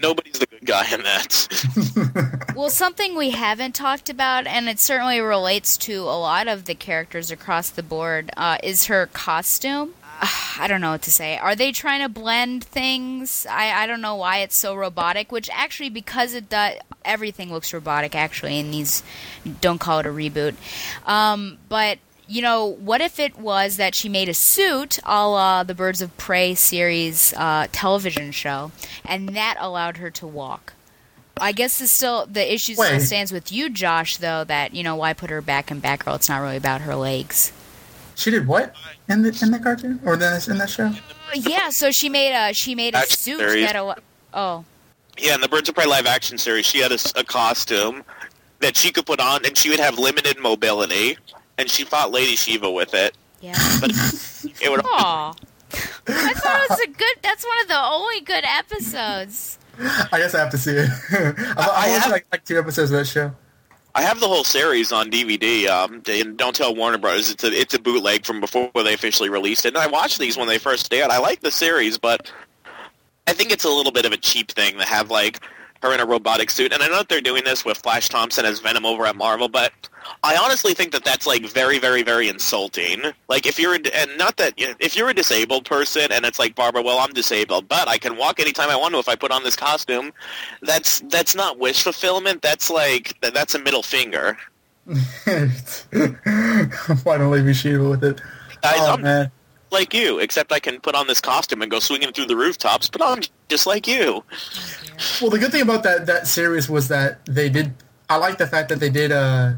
Nobody's 0.00 0.38
the 0.38 0.46
good 0.46 0.64
guy 0.64 0.86
in 0.94 1.02
that. 1.02 2.52
Well, 2.54 2.70
something 2.70 3.16
we 3.16 3.30
haven't 3.30 3.74
talked 3.74 4.08
about, 4.10 4.46
and 4.46 4.68
it 4.68 4.78
certainly 4.78 5.20
relates 5.20 5.76
to 5.78 6.02
a 6.02 6.14
lot 6.18 6.46
of 6.46 6.66
the 6.66 6.74
characters 6.74 7.30
across 7.32 7.70
the 7.70 7.82
board, 7.82 8.30
uh, 8.36 8.58
is 8.62 8.84
her 8.86 9.06
costume. 9.06 9.94
I 10.20 10.66
don't 10.68 10.80
know 10.80 10.92
what 10.92 11.02
to 11.02 11.10
say. 11.10 11.36
Are 11.38 11.56
they 11.56 11.72
trying 11.72 12.02
to 12.02 12.08
blend 12.08 12.62
things? 12.62 13.46
I, 13.50 13.82
I 13.82 13.86
don't 13.86 14.00
know 14.00 14.14
why 14.14 14.38
it's 14.38 14.54
so 14.54 14.74
robotic, 14.74 15.32
which 15.32 15.50
actually, 15.52 15.90
because 15.90 16.34
it 16.34 16.48
does, 16.48 16.76
everything 17.04 17.52
looks 17.52 17.72
robotic 17.72 18.14
actually 18.14 18.58
in 18.58 18.70
these, 18.70 19.02
don't 19.60 19.78
call 19.78 19.98
it 19.98 20.06
a 20.06 20.10
reboot. 20.10 20.54
Um, 21.06 21.58
but, 21.68 21.98
you 22.28 22.42
know, 22.42 22.66
what 22.66 23.00
if 23.00 23.18
it 23.18 23.36
was 23.38 23.78
that 23.78 23.94
she 23.94 24.08
made 24.08 24.28
a 24.28 24.34
suit 24.34 25.00
a 25.04 25.26
la 25.26 25.64
the 25.64 25.74
Birds 25.74 26.00
of 26.00 26.16
Prey 26.16 26.54
series 26.54 27.34
uh, 27.36 27.66
television 27.72 28.30
show, 28.30 28.70
and 29.04 29.30
that 29.30 29.56
allowed 29.58 29.96
her 29.96 30.10
to 30.10 30.26
walk? 30.26 30.74
I 31.40 31.52
guess 31.52 31.80
it's 31.80 31.90
still 31.90 32.26
the 32.26 32.52
issue 32.52 32.74
still 32.74 32.90
Wait. 32.92 33.00
stands 33.00 33.32
with 33.32 33.50
you, 33.50 33.70
Josh. 33.70 34.18
Though 34.18 34.44
that 34.44 34.74
you 34.74 34.82
know 34.82 34.94
why 34.96 35.14
put 35.14 35.30
her 35.30 35.40
back 35.40 35.70
in 35.70 35.80
Batgirl? 35.80 36.16
It's 36.16 36.28
not 36.28 36.38
really 36.38 36.58
about 36.58 36.82
her 36.82 36.94
legs. 36.94 37.52
She 38.14 38.30
did 38.30 38.46
what 38.46 38.74
in 39.08 39.22
the 39.22 39.38
in 39.42 39.50
the 39.50 39.58
cartoon 39.58 40.00
or 40.04 40.14
in 40.14 40.20
that 40.20 40.48
in 40.48 40.58
that 40.58 40.70
show? 40.70 40.86
Uh, 40.86 40.92
yeah, 41.34 41.70
so 41.70 41.90
she 41.90 42.08
made 42.08 42.32
a 42.34 42.52
she 42.52 42.74
made 42.74 42.94
a 42.94 42.98
Action 42.98 43.16
suit 43.16 43.38
series. 43.38 43.66
that 43.66 43.76
al- 43.76 43.98
oh 44.34 44.64
Yeah, 45.18 45.34
in 45.34 45.40
the 45.40 45.48
Birds 45.48 45.68
of 45.68 45.74
Prey 45.74 45.86
live 45.86 46.06
action 46.06 46.38
series, 46.38 46.66
she 46.66 46.78
had 46.78 46.92
a 46.92 47.24
costume 47.24 48.04
that 48.60 48.76
she 48.76 48.92
could 48.92 49.06
put 49.06 49.20
on, 49.20 49.44
and 49.44 49.56
she 49.56 49.70
would 49.70 49.80
have 49.80 49.98
limited 49.98 50.38
mobility, 50.38 51.18
and 51.58 51.68
she 51.70 51.84
fought 51.84 52.10
Lady 52.12 52.36
Shiva 52.36 52.70
with 52.70 52.94
it. 52.94 53.16
yeah. 53.40 53.54
But 53.80 53.90
it 54.60 54.70
would 54.70 54.80
Aw. 54.84 55.34
I 56.06 56.34
thought 56.34 56.64
it 56.64 56.70
was 56.70 56.80
a 56.80 56.86
good. 56.88 57.16
That's 57.22 57.44
one 57.44 57.60
of 57.62 57.68
the 57.68 57.80
only 57.82 58.20
good 58.20 58.44
episodes. 58.46 59.58
I 59.78 60.18
guess 60.18 60.34
I 60.34 60.40
have 60.40 60.50
to 60.50 60.58
see 60.58 60.72
it. 60.72 60.88
I, 61.10 61.16
I, 61.16 61.86
I 61.86 61.88
watched 61.90 62.02
have- 62.02 62.12
like, 62.12 62.26
like 62.30 62.44
two 62.44 62.58
episodes 62.58 62.90
of 62.90 62.98
that 62.98 63.06
show. 63.06 63.32
I 63.94 64.02
have 64.02 64.20
the 64.20 64.28
whole 64.28 64.44
series 64.44 64.90
on 64.90 65.10
DVD. 65.10 65.68
Um, 65.68 66.02
and 66.08 66.36
don't 66.36 66.56
tell 66.56 66.74
Warner 66.74 66.98
Brothers 66.98 67.30
it's 67.30 67.44
a 67.44 67.52
it's 67.52 67.74
a 67.74 67.78
bootleg 67.78 68.24
from 68.24 68.40
before 68.40 68.70
they 68.74 68.94
officially 68.94 69.28
released 69.28 69.66
it. 69.66 69.74
And 69.74 69.78
I 69.78 69.86
watched 69.86 70.18
these 70.18 70.36
when 70.36 70.48
they 70.48 70.58
first 70.58 70.92
aired. 70.92 71.10
I 71.10 71.18
like 71.18 71.40
the 71.40 71.50
series, 71.50 71.98
but 71.98 72.32
I 73.26 73.32
think 73.32 73.52
it's 73.52 73.64
a 73.64 73.70
little 73.70 73.92
bit 73.92 74.06
of 74.06 74.12
a 74.12 74.16
cheap 74.16 74.50
thing 74.50 74.78
to 74.78 74.84
have 74.84 75.10
like 75.10 75.40
her 75.82 75.92
in 75.92 76.00
a 76.00 76.06
robotic 76.06 76.50
suit. 76.50 76.72
And 76.72 76.82
I 76.82 76.88
know 76.88 76.98
that 76.98 77.08
they're 77.08 77.20
doing 77.20 77.44
this 77.44 77.64
with 77.64 77.78
Flash 77.78 78.08
Thompson 78.08 78.44
as 78.44 78.60
Venom 78.60 78.86
over 78.86 79.04
at 79.06 79.16
Marvel, 79.16 79.48
but 79.48 79.72
I 80.22 80.36
honestly 80.36 80.74
think 80.74 80.92
that 80.92 81.04
that's 81.04 81.26
like 81.26 81.44
very, 81.46 81.78
very, 81.78 82.02
very 82.02 82.28
insulting. 82.28 83.02
Like 83.28 83.46
if 83.46 83.58
you're 83.58 83.74
a, 83.74 83.80
and 83.94 84.10
not 84.18 84.36
that 84.36 84.54
if 84.56 84.96
you're 84.96 85.08
a 85.08 85.14
disabled 85.14 85.64
person 85.64 86.12
and 86.12 86.24
it's 86.24 86.38
like 86.38 86.54
Barbara, 86.54 86.82
well, 86.82 86.98
I'm 86.98 87.12
disabled, 87.12 87.68
but 87.68 87.88
I 87.88 87.98
can 87.98 88.16
walk 88.16 88.38
anytime 88.38 88.70
I 88.70 88.76
want 88.76 88.94
to 88.94 88.98
if 89.00 89.08
I 89.08 89.16
put 89.16 89.30
on 89.32 89.42
this 89.42 89.56
costume. 89.56 90.12
That's 90.62 91.00
that's 91.08 91.34
not 91.34 91.58
wish 91.58 91.82
fulfillment. 91.82 92.42
That's 92.42 92.70
like 92.70 93.16
that's 93.20 93.54
a 93.54 93.58
middle 93.58 93.82
finger. 93.82 94.38
Why 94.84 94.98
don't 97.18 97.30
leave 97.30 97.44
me 97.44 97.52
Shiva 97.52 97.88
with 97.88 98.02
it? 98.04 98.20
Guys, 98.62 98.80
oh 98.80 98.94
I'm 98.94 99.02
man. 99.02 99.30
like 99.70 99.94
you, 99.94 100.18
except 100.18 100.52
I 100.52 100.58
can 100.60 100.80
put 100.80 100.94
on 100.94 101.06
this 101.06 101.20
costume 101.20 101.62
and 101.62 101.70
go 101.70 101.78
swinging 101.78 102.12
through 102.12 102.26
the 102.26 102.36
rooftops. 102.36 102.88
But 102.88 103.02
I'm 103.02 103.22
just 103.48 103.66
like 103.66 103.86
you. 103.86 104.24
Well, 105.20 105.30
the 105.30 105.38
good 105.38 105.52
thing 105.52 105.62
about 105.62 105.82
that 105.84 106.06
that 106.06 106.26
series 106.26 106.68
was 106.68 106.88
that 106.88 107.24
they 107.26 107.48
did. 107.48 107.74
I 108.08 108.16
like 108.16 108.38
the 108.38 108.46
fact 108.46 108.68
that 108.68 108.80
they 108.80 108.90
did 108.90 109.10
uh, 109.12 109.54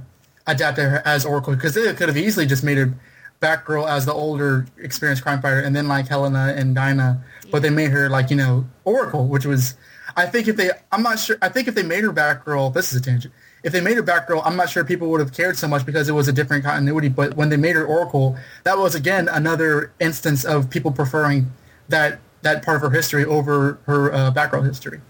adapt 0.47 0.79
her 0.79 1.03
as 1.05 1.25
Oracle 1.25 1.55
because 1.55 1.75
they 1.75 1.93
could 1.95 2.09
have 2.09 2.17
easily 2.17 2.47
just 2.47 2.65
made 2.65 2.79
her 2.79 2.95
Batgirl 3.41 3.89
as 3.89 4.07
the 4.07 4.13
older, 4.13 4.67
experienced 4.79 5.23
crime 5.23 5.43
fighter, 5.43 5.61
and 5.61 5.75
then 5.77 5.89
like 5.89 6.09
Helena 6.09 6.55
and 6.57 6.75
Dinah. 6.75 7.23
But 7.51 7.63
they 7.63 7.71
made 7.71 7.91
her 7.91 8.09
like 8.09 8.31
you 8.31 8.37
know 8.37 8.67
Oracle, 8.85 9.27
which 9.27 9.45
was. 9.47 9.75
I 10.17 10.27
think 10.27 10.47
if 10.47 10.57
they, 10.57 10.71
I'm 10.93 11.03
not 11.03 11.19
sure. 11.19 11.37
I 11.43 11.49
think 11.49 11.67
if 11.67 11.75
they 11.75 11.83
made 11.83 12.05
her 12.05 12.13
Batgirl, 12.13 12.73
this 12.73 12.93
is 12.93 13.01
a 13.01 13.03
tangent. 13.03 13.35
If 13.65 13.73
they 13.73 13.81
made 13.81 13.97
her 13.97 14.03
Batgirl, 14.03 14.43
I'm 14.45 14.55
not 14.55 14.71
sure 14.71 14.85
people 14.85 15.11
would 15.11 15.21
have 15.21 15.33
cared 15.33 15.59
so 15.59 15.67
much 15.67 15.85
because 15.85 16.09
it 16.09 16.13
was 16.13 16.29
a 16.29 16.33
different 16.33 16.65
continuity. 16.65 17.09
But 17.09 17.35
when 17.35 17.49
they 17.49 17.57
made 17.57 17.75
her 17.75 17.85
Oracle, 17.85 18.37
that 18.63 18.79
was 18.79 18.95
again 18.95 19.29
another 19.29 19.93
instance 20.01 20.45
of 20.45 20.71
people 20.71 20.93
preferring 20.93 21.53
that 21.89 22.21
that 22.43 22.65
part 22.65 22.77
of 22.77 22.83
her 22.83 22.91
history 22.91 23.25
over 23.25 23.79
her 23.87 24.13
uh, 24.13 24.31
Batgirl 24.31 24.65
history. 24.65 25.01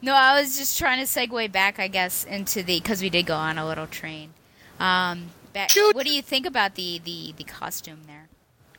No, 0.00 0.14
I 0.14 0.40
was 0.40 0.56
just 0.56 0.78
trying 0.78 1.04
to 1.04 1.10
segue 1.10 1.50
back, 1.50 1.78
I 1.78 1.88
guess, 1.88 2.24
into 2.24 2.62
the 2.62 2.78
because 2.78 3.02
we 3.02 3.10
did 3.10 3.26
go 3.26 3.34
on 3.34 3.58
a 3.58 3.66
little 3.66 3.86
train. 3.86 4.34
Um, 4.80 5.30
back, 5.52 5.70
what 5.92 6.04
do 6.04 6.12
you 6.12 6.22
think 6.22 6.46
about 6.46 6.74
the 6.74 7.00
the 7.04 7.34
the 7.36 7.44
costume 7.44 8.00
there? 8.06 8.28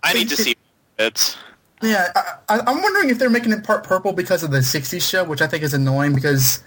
I 0.03 0.13
need 0.13 0.29
to 0.29 0.37
see 0.37 0.55
it. 0.99 1.37
Yeah, 1.81 2.11
I, 2.15 2.55
I, 2.55 2.59
I'm 2.59 2.81
wondering 2.81 3.09
if 3.09 3.19
they're 3.19 3.29
making 3.29 3.51
it 3.51 3.63
part 3.63 3.83
purple 3.83 4.13
because 4.13 4.43
of 4.43 4.51
the 4.51 4.59
'60s 4.59 5.07
show, 5.07 5.23
which 5.23 5.41
I 5.41 5.47
think 5.47 5.63
is 5.63 5.73
annoying 5.73 6.13
because 6.13 6.63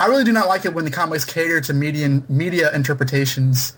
I 0.00 0.06
really 0.06 0.24
do 0.24 0.32
not 0.32 0.48
like 0.48 0.64
it 0.64 0.74
when 0.74 0.84
the 0.84 0.90
comics 0.90 1.24
cater 1.24 1.60
to 1.60 1.72
media 1.72 2.22
media 2.28 2.74
interpretations. 2.74 3.76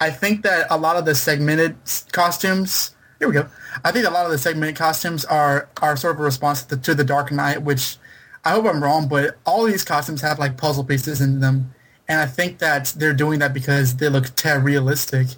I 0.00 0.10
think 0.10 0.42
that 0.42 0.66
a 0.70 0.76
lot 0.76 0.96
of 0.96 1.04
the 1.04 1.14
segmented 1.14 1.76
costumes. 2.12 2.94
Here 3.18 3.28
we 3.28 3.34
go. 3.34 3.48
I 3.84 3.92
think 3.92 4.06
a 4.06 4.10
lot 4.10 4.26
of 4.26 4.32
the 4.32 4.38
segmented 4.38 4.76
costumes 4.76 5.24
are 5.24 5.68
are 5.80 5.96
sort 5.96 6.14
of 6.14 6.20
a 6.20 6.24
response 6.24 6.62
to, 6.64 6.76
to 6.76 6.94
the 6.94 7.04
Dark 7.04 7.32
Knight, 7.32 7.62
which 7.62 7.96
I 8.44 8.50
hope 8.50 8.66
I'm 8.66 8.82
wrong, 8.82 9.08
but 9.08 9.36
all 9.46 9.64
these 9.64 9.84
costumes 9.84 10.20
have 10.20 10.38
like 10.38 10.56
puzzle 10.56 10.84
pieces 10.84 11.20
in 11.20 11.40
them, 11.40 11.74
and 12.08 12.20
I 12.20 12.26
think 12.26 12.58
that 12.58 12.94
they're 12.96 13.14
doing 13.14 13.38
that 13.40 13.54
because 13.54 13.96
they 13.96 14.08
look 14.08 14.34
te- 14.36 14.58
realistic. 14.58 15.28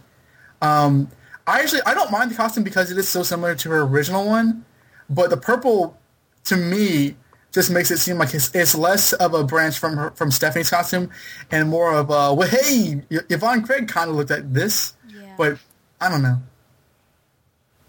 Um, 0.60 1.10
I 1.46 1.60
actually 1.60 1.82
I 1.86 1.94
don't 1.94 2.10
mind 2.10 2.30
the 2.30 2.34
costume 2.34 2.64
because 2.64 2.90
it 2.90 2.98
is 2.98 3.08
so 3.08 3.22
similar 3.22 3.54
to 3.54 3.70
her 3.70 3.82
original 3.82 4.26
one, 4.26 4.64
but 5.08 5.30
the 5.30 5.36
purple 5.36 5.98
to 6.44 6.56
me 6.56 7.16
just 7.52 7.70
makes 7.70 7.90
it 7.90 7.98
seem 7.98 8.18
like 8.18 8.34
it's, 8.34 8.54
it's 8.54 8.74
less 8.74 9.12
of 9.14 9.32
a 9.32 9.42
branch 9.42 9.78
from 9.78 9.96
her, 9.96 10.10
from 10.10 10.30
Stephanie's 10.30 10.68
costume 10.68 11.10
and 11.50 11.68
more 11.68 11.94
of 11.94 12.10
a 12.10 12.34
well, 12.34 12.48
hey, 12.48 13.02
Yvonne 13.10 13.62
Craig 13.62 13.88
kind 13.88 14.10
of 14.10 14.16
looked 14.16 14.30
at 14.30 14.52
this, 14.52 14.94
but 15.38 15.58
I 16.00 16.10
don't 16.10 16.22
know. 16.22 16.38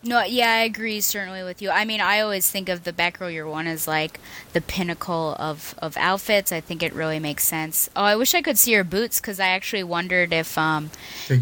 No, 0.07 0.23
yeah, 0.23 0.51
I 0.51 0.59
agree 0.59 1.01
certainly 1.01 1.43
with 1.43 1.61
you. 1.61 1.69
I 1.69 1.83
mean, 1.83 1.99
I 1.99 2.21
always 2.21 2.49
think 2.49 2.69
of 2.69 2.85
the 2.85 2.93
Batgirl 2.93 3.33
Year 3.33 3.47
One 3.47 3.67
as 3.67 3.87
like 3.87 4.19
the 4.53 4.61
pinnacle 4.61 5.35
of, 5.37 5.75
of 5.79 5.97
outfits. 5.97 6.51
I 6.51 6.61
think 6.61 6.81
it 6.81 6.93
really 6.93 7.19
makes 7.19 7.43
sense. 7.43 7.89
Oh, 7.95 8.03
I 8.03 8.15
wish 8.15 8.33
I 8.33 8.41
could 8.41 8.57
see 8.57 8.73
her 8.73 8.83
boots 8.83 9.19
because 9.19 9.39
I 9.39 9.47
actually 9.47 9.83
wondered 9.83 10.31
if 10.31 10.57
um, 10.57 10.91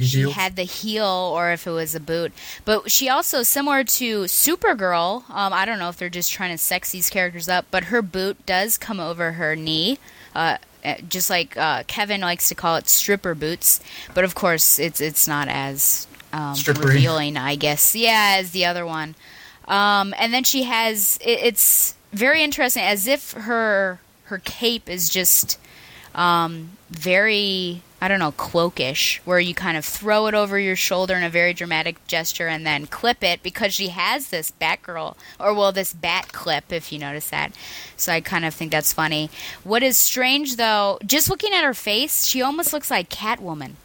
she 0.01 0.31
had 0.31 0.55
the 0.55 0.63
heel 0.63 1.05
or 1.05 1.51
if 1.51 1.67
it 1.67 1.71
was 1.71 1.93
a 1.93 1.99
boot. 1.99 2.33
But 2.65 2.89
she 2.89 3.07
also, 3.07 3.43
similar 3.43 3.83
to 3.83 4.23
Supergirl, 4.23 5.29
um, 5.29 5.53
I 5.53 5.65
don't 5.65 5.79
know 5.79 5.89
if 5.89 5.97
they're 5.97 6.09
just 6.09 6.31
trying 6.31 6.51
to 6.51 6.57
sex 6.57 6.91
these 6.91 7.09
characters 7.09 7.47
up, 7.47 7.67
but 7.69 7.85
her 7.85 8.01
boot 8.01 8.45
does 8.45 8.77
come 8.77 8.99
over 8.99 9.33
her 9.33 9.55
knee. 9.55 9.99
Uh, 10.33 10.57
uh, 10.83 10.95
just 11.07 11.29
like 11.29 11.55
uh, 11.57 11.83
Kevin 11.87 12.21
likes 12.21 12.49
to 12.49 12.55
call 12.55 12.75
it 12.75 12.87
stripper 12.87 13.33
boots, 13.33 13.79
but 14.13 14.23
of 14.23 14.35
course 14.35 14.77
it's 14.77 15.01
it's 15.01 15.27
not 15.27 15.47
as 15.47 16.05
um, 16.35 16.53
Strippery. 16.53 16.93
revealing, 16.93 17.37
I 17.37 17.55
guess. 17.55 17.95
Yeah, 17.95 18.35
as 18.37 18.51
the 18.51 18.65
other 18.65 18.85
one. 18.85 19.15
Um, 19.67 20.13
and 20.17 20.33
then 20.33 20.43
she 20.43 20.63
has 20.63 21.17
it, 21.21 21.39
it's 21.41 21.95
very 22.11 22.43
interesting, 22.43 22.83
as 22.83 23.07
if 23.07 23.31
her 23.31 23.99
her 24.25 24.39
cape 24.43 24.89
is 24.89 25.09
just 25.09 25.57
um, 26.13 26.71
very 26.89 27.81
I 28.01 28.09
don't 28.09 28.19
know 28.19 28.33
cloakish, 28.33 29.21
where 29.23 29.39
you 29.39 29.55
kind 29.55 29.77
of 29.77 29.85
throw 29.85 30.27
it 30.27 30.33
over 30.33 30.59
your 30.59 30.75
shoulder 30.75 31.15
in 31.15 31.23
a 31.23 31.29
very 31.29 31.53
dramatic 31.53 32.05
gesture 32.05 32.47
and 32.47 32.67
then 32.67 32.85
clip 32.85 33.23
it 33.23 33.41
because 33.41 33.73
she 33.73 33.87
has 33.87 34.27
this 34.27 34.51
Batgirl 34.61 35.15
or 35.39 35.53
well 35.53 35.71
this 35.71 35.93
bat 35.93 36.33
clip 36.33 36.71
if 36.73 36.91
you 36.91 36.99
notice 36.99 37.29
that. 37.29 37.53
So 37.95 38.11
I 38.11 38.19
kind 38.19 38.43
of 38.43 38.53
think 38.53 38.71
that's 38.71 38.91
funny. 38.91 39.31
What 39.63 39.83
is 39.83 39.97
strange 39.97 40.57
though, 40.57 40.99
just 41.05 41.29
looking 41.29 41.53
at 41.53 41.63
her 41.63 41.73
face, 41.73 42.25
she 42.27 42.41
almost 42.41 42.73
looks 42.73 42.91
like 42.91 43.09
Catwoman. 43.09 43.75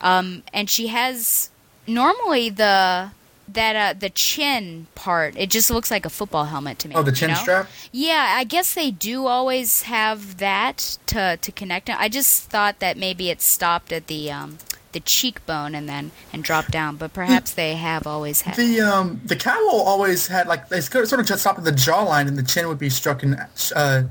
Um, 0.00 0.42
and 0.52 0.68
she 0.68 0.88
has 0.88 1.50
normally 1.86 2.50
the 2.50 3.10
that 3.48 3.76
uh, 3.76 3.98
the 3.98 4.10
chin 4.10 4.86
part. 4.96 5.34
It 5.36 5.50
just 5.50 5.70
looks 5.70 5.90
like 5.90 6.04
a 6.04 6.10
football 6.10 6.46
helmet 6.46 6.78
to 6.80 6.88
me. 6.88 6.94
Oh, 6.96 7.02
the 7.02 7.12
you 7.12 7.16
chin 7.16 7.28
know? 7.30 7.34
strap? 7.36 7.68
Yeah, 7.92 8.34
I 8.36 8.44
guess 8.44 8.74
they 8.74 8.90
do 8.90 9.26
always 9.26 9.82
have 9.82 10.38
that 10.38 10.98
to 11.06 11.38
to 11.40 11.52
connect 11.52 11.88
it. 11.88 11.96
I 11.98 12.08
just 12.08 12.50
thought 12.50 12.80
that 12.80 12.96
maybe 12.96 13.30
it 13.30 13.40
stopped 13.40 13.92
at 13.92 14.08
the 14.08 14.30
um, 14.32 14.58
the 14.92 14.98
cheekbone 15.00 15.74
and 15.76 15.88
then 15.88 16.10
and 16.32 16.42
dropped 16.42 16.70
down, 16.72 16.96
but 16.96 17.12
perhaps 17.12 17.52
they 17.52 17.74
have 17.74 18.06
always 18.06 18.40
had. 18.42 18.56
The 18.56 18.80
um 18.80 19.20
the 19.24 19.36
cowl 19.36 19.82
always 19.86 20.26
had 20.26 20.48
like 20.48 20.68
they 20.68 20.80
sort 20.80 21.12
of 21.20 21.26
just 21.26 21.40
stopped 21.42 21.58
at 21.60 21.64
the 21.64 21.70
jawline 21.72 22.26
and 22.26 22.36
the 22.36 22.42
chin 22.42 22.66
would 22.66 22.78
be 22.80 22.90
struck 22.90 23.22
in 23.22 23.34
uh 23.74 24.02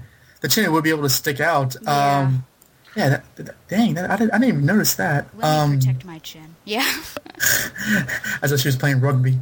the 0.42 0.48
chin 0.48 0.72
would 0.72 0.84
be 0.84 0.92
able 0.92 1.04
to 1.04 1.10
stick 1.10 1.40
out. 1.42 1.76
Yeah. 1.82 2.20
Um 2.20 2.46
yeah, 2.96 3.10
that, 3.10 3.36
that- 3.36 3.68
dang, 3.68 3.96
that, 3.96 4.10
I, 4.10 4.16
didn't, 4.16 4.32
I 4.32 4.38
didn't 4.38 4.48
even 4.54 4.66
notice 4.66 4.94
that. 4.96 5.28
Let 5.36 5.44
me 5.44 5.74
Um, 5.74 5.80
protect 5.80 6.06
my 6.06 6.20
chin. 6.20 6.55
Yeah. 6.66 6.86
as 8.42 8.50
though 8.52 8.58
she 8.58 8.68
was 8.68 8.76
playing 8.76 9.00
rugby. 9.00 9.38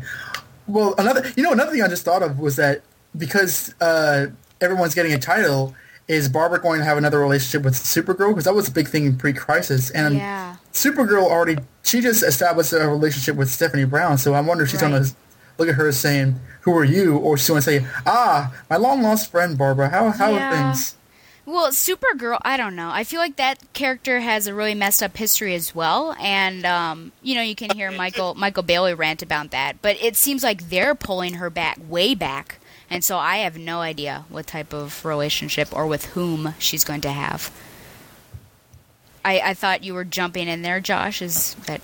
Well, 0.67 0.95
another, 0.97 1.32
you 1.36 1.43
know, 1.43 1.51
another 1.51 1.71
thing 1.71 1.82
I 1.82 1.88
just 1.88 2.05
thought 2.05 2.24
of 2.24 2.39
was 2.39 2.55
that 2.57 2.82
because 3.17 3.74
uh, 3.82 4.28
everyone's 4.61 4.95
getting 4.95 5.13
a 5.13 5.19
title, 5.19 5.76
is 6.07 6.28
Barbara 6.30 6.59
going 6.59 6.80
to 6.80 6.86
have 6.86 6.97
another 6.97 7.19
relationship 7.19 7.63
with 7.63 7.76
Supergirl? 7.76 8.30
Because 8.30 8.43
that 8.45 8.53
was 8.53 8.67
a 8.67 8.71
big 8.71 8.88
thing 8.88 9.05
in 9.05 9.17
pre-crisis, 9.17 9.89
and 9.91 10.15
Yeah. 10.15 10.55
Supergirl 10.74 11.24
already 11.24 11.57
she 11.84 12.01
just 12.01 12.24
established 12.24 12.74
a 12.74 12.88
relationship 12.89 13.36
with 13.36 13.49
Stephanie 13.49 13.86
Brown. 13.86 14.17
So 14.17 14.34
I 14.34 14.41
wonder 14.41 14.63
if 14.63 14.69
she's 14.71 14.82
going 14.82 15.01
to 15.01 15.09
look 15.57 15.69
at 15.69 15.76
her 15.76 15.88
as 15.88 15.99
saying, 15.99 16.39
"Who 16.61 16.76
are 16.78 16.84
you?" 16.84 17.17
or 17.17 17.38
she's 17.38 17.47
going 17.47 17.59
to 17.59 17.61
say, 17.61 17.86
"Ah, 18.05 18.53
my 18.69 18.78
long 18.78 19.01
lost 19.03 19.32
friend 19.32 19.57
Barbara. 19.57 19.89
How 19.89 20.09
how 20.11 20.32
Yeah. 20.32 20.49
are 20.49 20.55
things?" 20.74 20.95
Well, 21.45 21.71
Supergirl, 21.71 22.39
I 22.43 22.55
don't 22.55 22.75
know. 22.75 22.89
I 22.89 23.03
feel 23.03 23.19
like 23.19 23.35
that 23.35 23.59
character 23.73 24.21
has 24.21 24.47
a 24.47 24.53
really 24.53 24.75
messed 24.75 25.03
up 25.03 25.17
history 25.17 25.53
as 25.55 25.75
well, 25.75 26.15
and 26.17 26.65
um, 26.65 27.11
you 27.21 27.35
know, 27.35 27.41
you 27.41 27.53
can 27.53 27.71
hear 27.71 27.91
Michael 27.91 28.33
Michael 28.33 28.63
Bailey 28.63 28.93
rant 28.93 29.21
about 29.21 29.51
that. 29.51 29.81
But 29.81 30.01
it 30.01 30.15
seems 30.15 30.41
like 30.41 30.69
they're 30.69 30.95
pulling 30.95 31.35
her 31.35 31.49
back 31.49 31.77
way 31.89 32.15
back, 32.15 32.59
and 32.89 33.03
so 33.03 33.17
I 33.17 33.37
have 33.37 33.57
no 33.57 33.81
idea 33.81 34.23
what 34.29 34.47
type 34.47 34.73
of 34.73 35.03
relationship 35.03 35.75
or 35.75 35.85
with 35.85 36.05
whom 36.07 36.55
she's 36.59 36.85
going 36.85 37.01
to 37.01 37.11
have. 37.11 37.51
I, 39.25 39.39
I 39.39 39.53
thought 39.53 39.83
you 39.83 39.93
were 39.93 40.05
jumping 40.05 40.47
in 40.47 40.61
there, 40.61 40.79
Josh. 40.79 41.21
Is 41.21 41.55
that 41.67 41.81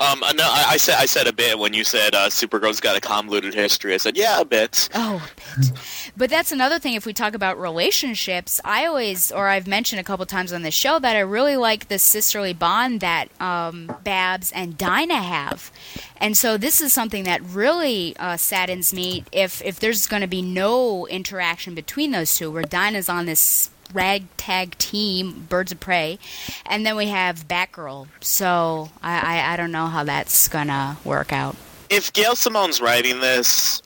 Um, 0.00 0.20
no, 0.34 0.44
I, 0.44 0.64
I 0.70 0.76
said 0.78 0.96
I 0.98 1.04
said 1.04 1.26
a 1.26 1.32
bit 1.32 1.58
when 1.58 1.74
you 1.74 1.84
said 1.84 2.14
uh, 2.14 2.30
Supergirl's 2.30 2.80
got 2.80 2.96
a 2.96 3.00
convoluted 3.02 3.52
history. 3.52 3.92
I 3.92 3.98
said, 3.98 4.16
yeah, 4.16 4.40
a 4.40 4.46
bit. 4.46 4.88
Oh, 4.94 5.22
a 5.22 5.60
bit. 5.60 5.72
but 6.16 6.30
that's 6.30 6.52
another 6.52 6.78
thing. 6.78 6.94
If 6.94 7.04
we 7.04 7.12
talk 7.12 7.34
about 7.34 7.60
relationships, 7.60 8.62
I 8.64 8.86
always, 8.86 9.30
or 9.30 9.48
I've 9.48 9.66
mentioned 9.66 10.00
a 10.00 10.04
couple 10.04 10.24
times 10.24 10.54
on 10.54 10.62
the 10.62 10.70
show 10.70 10.98
that 10.98 11.16
I 11.16 11.20
really 11.20 11.56
like 11.56 11.88
the 11.88 11.98
sisterly 11.98 12.54
bond 12.54 13.00
that 13.00 13.28
um, 13.42 13.94
Babs 14.02 14.50
and 14.52 14.78
Dinah 14.78 15.22
have, 15.22 15.70
and 16.16 16.34
so 16.34 16.56
this 16.56 16.80
is 16.80 16.94
something 16.94 17.24
that 17.24 17.42
really 17.42 18.16
uh, 18.16 18.38
saddens 18.38 18.94
me 18.94 19.24
if 19.32 19.60
if 19.62 19.78
there's 19.80 20.06
going 20.06 20.22
to 20.22 20.28
be 20.28 20.40
no 20.40 21.06
interaction 21.08 21.74
between 21.74 22.12
those 22.12 22.34
two, 22.34 22.50
where 22.50 22.62
Dinah's 22.62 23.10
on 23.10 23.26
this 23.26 23.68
ragtag 23.94 24.76
team, 24.78 25.46
Birds 25.48 25.72
of 25.72 25.80
Prey, 25.80 26.18
and 26.66 26.84
then 26.84 26.96
we 26.96 27.06
have 27.06 27.46
Batgirl. 27.48 28.08
So 28.20 28.90
I, 29.02 29.38
I, 29.38 29.52
I 29.52 29.56
don't 29.56 29.72
know 29.72 29.86
how 29.86 30.04
that's 30.04 30.48
gonna 30.48 30.98
work 31.04 31.32
out. 31.32 31.56
If 31.88 32.12
Gail 32.12 32.36
Simone's 32.36 32.80
writing 32.80 33.20
this, 33.20 33.82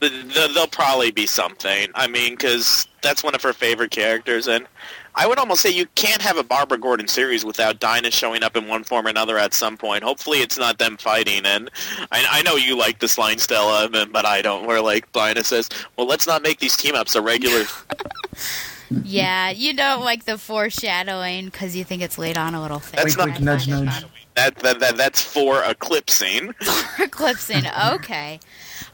th- 0.00 0.12
th- 0.12 0.54
there'll 0.54 0.66
probably 0.68 1.10
be 1.10 1.26
something. 1.26 1.88
I 1.94 2.06
mean, 2.06 2.34
because 2.34 2.86
that's 3.02 3.22
one 3.22 3.34
of 3.34 3.42
her 3.42 3.52
favorite 3.52 3.90
characters, 3.90 4.48
and 4.48 4.66
I 5.14 5.26
would 5.26 5.38
almost 5.38 5.60
say 5.60 5.70
you 5.70 5.86
can't 5.94 6.22
have 6.22 6.38
a 6.38 6.42
Barbara 6.42 6.78
Gordon 6.78 7.06
series 7.06 7.44
without 7.44 7.80
Dinah 7.80 8.10
showing 8.10 8.42
up 8.42 8.56
in 8.56 8.66
one 8.66 8.82
form 8.82 9.06
or 9.06 9.10
another 9.10 9.38
at 9.38 9.52
some 9.52 9.76
point. 9.76 10.02
Hopefully, 10.02 10.38
it's 10.38 10.58
not 10.58 10.78
them 10.78 10.96
fighting. 10.96 11.44
And 11.44 11.70
I, 12.10 12.26
I 12.30 12.42
know 12.42 12.56
you 12.56 12.78
like 12.78 13.00
this 13.00 13.18
line, 13.18 13.38
Stella, 13.38 13.88
but 13.90 14.12
but 14.12 14.24
I 14.24 14.40
don't. 14.40 14.66
Where 14.66 14.80
like 14.80 15.12
Dinah 15.12 15.44
says, 15.44 15.68
"Well, 15.96 16.06
let's 16.06 16.26
not 16.26 16.42
make 16.42 16.60
these 16.60 16.76
team 16.76 16.94
ups 16.94 17.14
a 17.14 17.20
regular." 17.22 17.64
Yeah, 19.04 19.50
you 19.50 19.74
don't 19.74 20.04
like 20.04 20.24
the 20.24 20.38
foreshadowing 20.38 21.46
because 21.46 21.76
you 21.76 21.84
think 21.84 22.02
it's 22.02 22.18
laid 22.18 22.38
on 22.38 22.54
a 22.54 22.62
little 22.62 22.78
thick. 22.78 23.00
That's 23.00 23.16
Wink, 23.16 23.32
wink, 23.32 23.40
nudge, 23.40 23.68
nudge. 23.68 24.04
that, 24.34 24.56
that 24.56 24.80
that 24.80 24.96
that's 24.96 25.20
for 25.22 25.62
eclipsing. 25.62 26.52
for 26.96 27.04
Eclipsing. 27.04 27.64
Okay. 27.94 28.40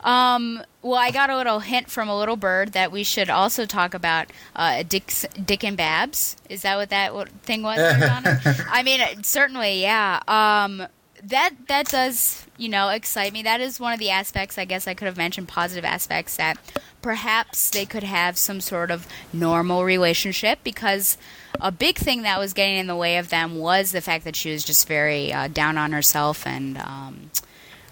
Um, 0.01 0.62
well, 0.82 0.99
I 0.99 1.11
got 1.11 1.28
a 1.30 1.36
little 1.36 1.61
hint 1.61 1.90
from 1.90 2.09
a 2.09 2.16
little 2.16 2.36
bird 2.36 2.72
that 2.72 2.92
we 2.92 3.03
should 3.03 3.28
also 3.30 3.66
talk 3.66 3.94
about 3.94 4.28
uh, 4.55 4.84
Dick, 4.88 5.12
Dick 5.44 5.64
and 5.64 5.76
Babs. 5.76 6.36
Is 6.49 6.62
that 6.62 6.76
what 6.76 6.90
that 6.90 7.12
thing 7.42 7.62
was? 7.62 7.78
I 8.70 8.82
mean, 8.84 9.01
uh, 9.01 9.07
certainly, 9.22 9.82
yeah. 9.82 10.20
Um, 10.28 10.86
that 11.25 11.51
that 11.69 11.87
does 11.89 12.47
you 12.57 12.69
know 12.69 12.89
excite 12.89 13.33
me. 13.33 13.43
That 13.43 13.61
is 13.61 13.81
one 13.81 13.93
of 13.93 13.99
the 13.99 14.11
aspects. 14.11 14.59
I 14.59 14.64
guess 14.64 14.87
I 14.87 14.95
could 14.95 15.07
have 15.07 15.16
mentioned 15.16 15.49
positive 15.49 15.85
aspects 15.85 16.37
that 16.37 16.59
perhaps 17.03 17.71
they 17.71 17.87
could 17.87 18.03
have 18.03 18.37
some 18.37 18.61
sort 18.61 18.91
of 18.91 19.07
normal 19.33 19.85
relationship 19.85 20.61
because 20.64 21.16
a 21.61 21.73
big 21.73 21.97
thing 21.97 22.23
that 22.23 22.39
was 22.39 22.53
getting 22.53 22.77
in 22.77 22.87
the 22.87 22.97
way 22.97 23.19
of 23.19 23.31
them 23.31 23.57
was 23.57 23.93
the 23.93 24.01
fact 24.01 24.25
that 24.25 24.37
she 24.37 24.53
was 24.53 24.64
just 24.64 24.87
very 24.89 25.33
uh, 25.33 25.49
down 25.49 25.79
on 25.79 25.93
herself 25.93 26.47
and. 26.47 26.79
Um, 26.79 27.31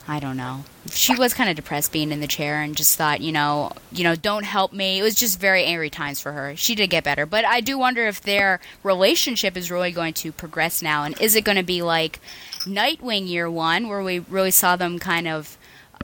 I 0.08 0.20
don't 0.20 0.36
know. 0.36 0.64
She 0.92 1.16
was 1.16 1.34
kind 1.34 1.50
of 1.50 1.56
depressed 1.56 1.90
being 1.90 2.12
in 2.12 2.20
the 2.20 2.28
chair 2.28 2.62
and 2.62 2.76
just 2.76 2.96
thought, 2.96 3.20
you 3.20 3.32
know, 3.32 3.72
you 3.90 4.04
know, 4.04 4.14
don't 4.14 4.44
help 4.44 4.72
me. 4.72 5.00
It 5.00 5.02
was 5.02 5.16
just 5.16 5.40
very 5.40 5.64
angry 5.64 5.90
times 5.90 6.20
for 6.20 6.30
her. 6.30 6.54
She 6.54 6.76
did 6.76 6.90
get 6.90 7.02
better, 7.02 7.26
but 7.26 7.44
I 7.44 7.60
do 7.60 7.76
wonder 7.76 8.06
if 8.06 8.20
their 8.20 8.60
relationship 8.84 9.56
is 9.56 9.68
really 9.68 9.90
going 9.90 10.14
to 10.14 10.30
progress 10.30 10.80
now 10.80 11.02
and 11.02 11.20
is 11.20 11.34
it 11.34 11.44
going 11.44 11.56
to 11.56 11.64
be 11.64 11.82
like 11.82 12.20
Nightwing 12.66 13.28
year 13.28 13.50
1 13.50 13.88
where 13.88 14.02
we 14.02 14.18
really 14.18 14.50
saw 14.50 14.76
them 14.76 14.98
kind 14.98 15.28
of 15.28 15.56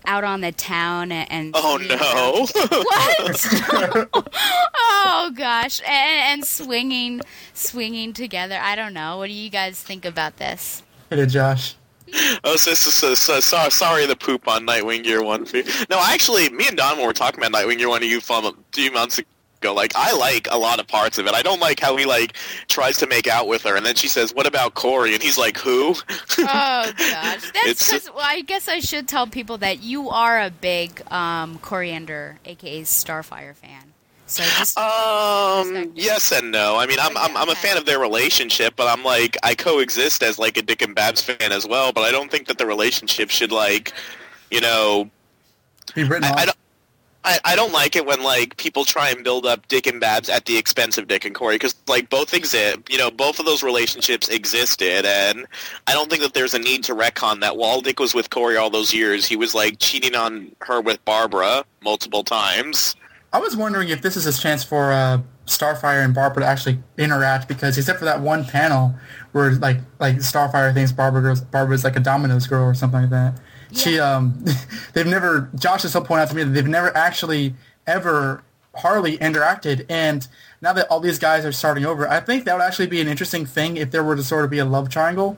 out 0.04 0.24
on 0.24 0.40
the 0.40 0.52
town 0.52 1.12
and, 1.12 1.30
and 1.30 1.52
Oh 1.56 1.76
no! 1.76 2.46
what? 4.12 4.24
oh 4.84 5.32
gosh, 5.36 5.80
and, 5.82 6.40
and 6.40 6.44
swinging, 6.44 7.20
swinging 7.54 8.12
together. 8.12 8.58
I 8.60 8.74
don't 8.74 8.94
know. 8.94 9.18
What 9.18 9.26
do 9.28 9.32
you 9.32 9.50
guys 9.50 9.80
think 9.80 10.04
about 10.04 10.38
this? 10.38 10.82
Hit 11.10 11.18
it, 11.18 11.26
Josh. 11.26 11.76
Oh, 12.44 12.56
so, 12.56 12.74
so, 12.74 12.90
so, 12.90 13.14
so, 13.14 13.40
so- 13.40 13.68
sorry 13.68 14.06
the 14.06 14.16
poop 14.16 14.46
on 14.48 14.66
Nightwing 14.66 15.04
Year 15.04 15.22
One. 15.22 15.44
for 15.46 15.58
you. 15.58 15.64
No, 15.88 15.98
actually, 16.00 16.48
me 16.50 16.66
and 16.68 16.76
Don 16.76 17.00
were 17.00 17.12
talking 17.12 17.42
about 17.42 17.52
Nightwing 17.52 17.78
Year 17.78 17.88
One 17.88 18.02
a 18.02 18.06
few 18.06 18.20
fun- 18.20 18.44
a 18.44 18.52
few 18.72 18.90
months 18.92 19.18
ago. 19.18 19.28
Like, 19.70 19.92
I 19.94 20.12
like 20.16 20.48
a 20.50 20.58
lot 20.58 20.80
of 20.80 20.88
parts 20.88 21.18
of 21.18 21.26
it. 21.26 21.34
I 21.34 21.42
don't 21.42 21.60
like 21.60 21.78
how 21.78 21.96
he 21.96 22.04
like 22.04 22.36
tries 22.68 22.96
to 22.98 23.06
make 23.06 23.26
out 23.28 23.46
with 23.46 23.62
her, 23.62 23.76
and 23.76 23.86
then 23.86 23.94
she 23.94 24.08
says, 24.08 24.34
"What 24.34 24.46
about 24.46 24.74
Kory?" 24.74 25.14
And 25.14 25.22
he's 25.22 25.38
like, 25.38 25.58
"Who?" 25.58 25.94
Oh 26.38 26.92
gosh, 26.96 27.52
that's 27.64 27.84
because 27.84 28.10
well, 28.14 28.24
I 28.24 28.40
guess 28.40 28.68
I 28.68 28.80
should 28.80 29.06
tell 29.08 29.26
people 29.26 29.58
that 29.58 29.82
you 29.82 30.10
are 30.10 30.40
a 30.40 30.50
big 30.50 31.02
um, 31.12 31.58
Koriand'r, 31.58 32.38
aka 32.44 32.82
Starfire 32.82 33.54
fan. 33.54 33.92
So 34.26 34.42
just 34.44 34.78
Um, 34.78 35.92
yes 35.94 36.32
and 36.32 36.50
no. 36.50 36.76
I 36.78 36.86
mean, 36.86 36.98
I'm 37.00 37.16
I'm, 37.18 37.36
I'm 37.36 37.50
a 37.50 37.54
fan 37.54 37.76
of 37.76 37.84
their 37.84 37.98
relationship, 37.98 38.74
but 38.76 38.86
I'm 38.88 39.04
like 39.04 39.36
I 39.42 39.54
coexist 39.54 40.22
as 40.22 40.38
like 40.38 40.56
a 40.56 40.62
Dick 40.62 40.80
and 40.82 40.94
Babs 40.94 41.22
fan 41.22 41.52
as 41.52 41.66
well. 41.66 41.92
But 41.92 42.02
I 42.04 42.10
don't 42.10 42.30
think 42.30 42.46
that 42.46 42.56
the 42.58 42.66
relationship 42.66 43.30
should 43.30 43.52
like, 43.52 43.92
you 44.50 44.60
know, 44.60 45.10
Be 45.94 46.04
written 46.04 46.24
I, 46.24 46.30
off. 46.30 46.38
I 46.38 46.44
don't. 46.46 46.56
I, 47.24 47.38
I 47.44 47.56
don't 47.56 47.72
like 47.72 47.94
it 47.94 48.04
when 48.04 48.22
like 48.22 48.56
people 48.56 48.84
try 48.84 49.10
and 49.10 49.22
build 49.22 49.46
up 49.46 49.68
Dick 49.68 49.86
and 49.86 50.00
Babs 50.00 50.28
at 50.28 50.46
the 50.46 50.56
expense 50.56 50.98
of 50.98 51.06
Dick 51.06 51.24
and 51.24 51.34
Kory 51.34 51.54
because 51.54 51.74
like 51.86 52.10
both 52.10 52.34
exist, 52.34 52.78
you 52.90 52.98
know, 52.98 53.10
both 53.10 53.38
of 53.38 53.46
those 53.46 53.62
relationships 53.62 54.28
existed, 54.28 55.06
and 55.06 55.46
I 55.86 55.92
don't 55.92 56.10
think 56.10 56.22
that 56.22 56.34
there's 56.34 56.54
a 56.54 56.58
need 56.58 56.82
to 56.84 56.94
retcon 56.94 57.40
that. 57.40 57.56
While 57.56 57.80
Dick 57.80 58.00
was 58.00 58.12
with 58.12 58.30
Kory 58.30 58.56
all 58.56 58.70
those 58.70 58.92
years, 58.92 59.26
he 59.26 59.36
was 59.36 59.54
like 59.54 59.78
cheating 59.78 60.16
on 60.16 60.50
her 60.62 60.80
with 60.80 61.04
Barbara 61.04 61.64
multiple 61.82 62.24
times. 62.24 62.96
I 63.32 63.38
was 63.38 63.56
wondering 63.56 63.88
if 63.88 64.02
this 64.02 64.16
is 64.16 64.26
a 64.26 64.38
chance 64.38 64.64
for 64.64 64.92
uh, 64.92 65.20
Starfire 65.46 66.04
and 66.04 66.14
Barbara 66.14 66.42
to 66.42 66.46
actually 66.46 66.78
interact 66.98 67.46
because 67.46 67.78
except 67.78 67.98
for 67.98 68.04
that 68.04 68.20
one 68.20 68.44
panel 68.44 68.94
where 69.30 69.52
like 69.52 69.78
like 70.00 70.16
Starfire 70.16 70.74
thinks 70.74 70.92
Barbara 70.92 71.22
girls 71.22 71.40
Barbara's 71.40 71.84
like 71.84 71.96
a 71.96 72.00
Domino's 72.00 72.46
girl 72.46 72.64
or 72.64 72.74
something 72.74 73.02
like 73.02 73.10
that. 73.10 73.40
She 73.72 73.98
um 73.98 74.44
they've 74.92 75.06
never 75.06 75.48
Josh 75.54 75.82
has 75.82 75.92
pointed 75.94 76.22
out 76.22 76.28
to 76.30 76.36
me 76.36 76.44
that 76.44 76.50
they've 76.50 76.66
never 76.66 76.94
actually 76.96 77.54
ever 77.86 78.42
Harley 78.74 79.18
interacted 79.18 79.84
and 79.88 80.26
now 80.60 80.72
that 80.72 80.86
all 80.88 81.00
these 81.00 81.18
guys 81.18 81.44
are 81.44 81.52
starting 81.52 81.84
over, 81.84 82.08
I 82.08 82.20
think 82.20 82.44
that 82.44 82.54
would 82.56 82.62
actually 82.62 82.86
be 82.86 83.00
an 83.00 83.08
interesting 83.08 83.44
thing 83.44 83.76
if 83.76 83.90
there 83.90 84.04
were 84.04 84.14
to 84.16 84.22
sort 84.22 84.44
of 84.44 84.50
be 84.50 84.58
a 84.60 84.64
love 84.64 84.88
triangle. 84.88 85.36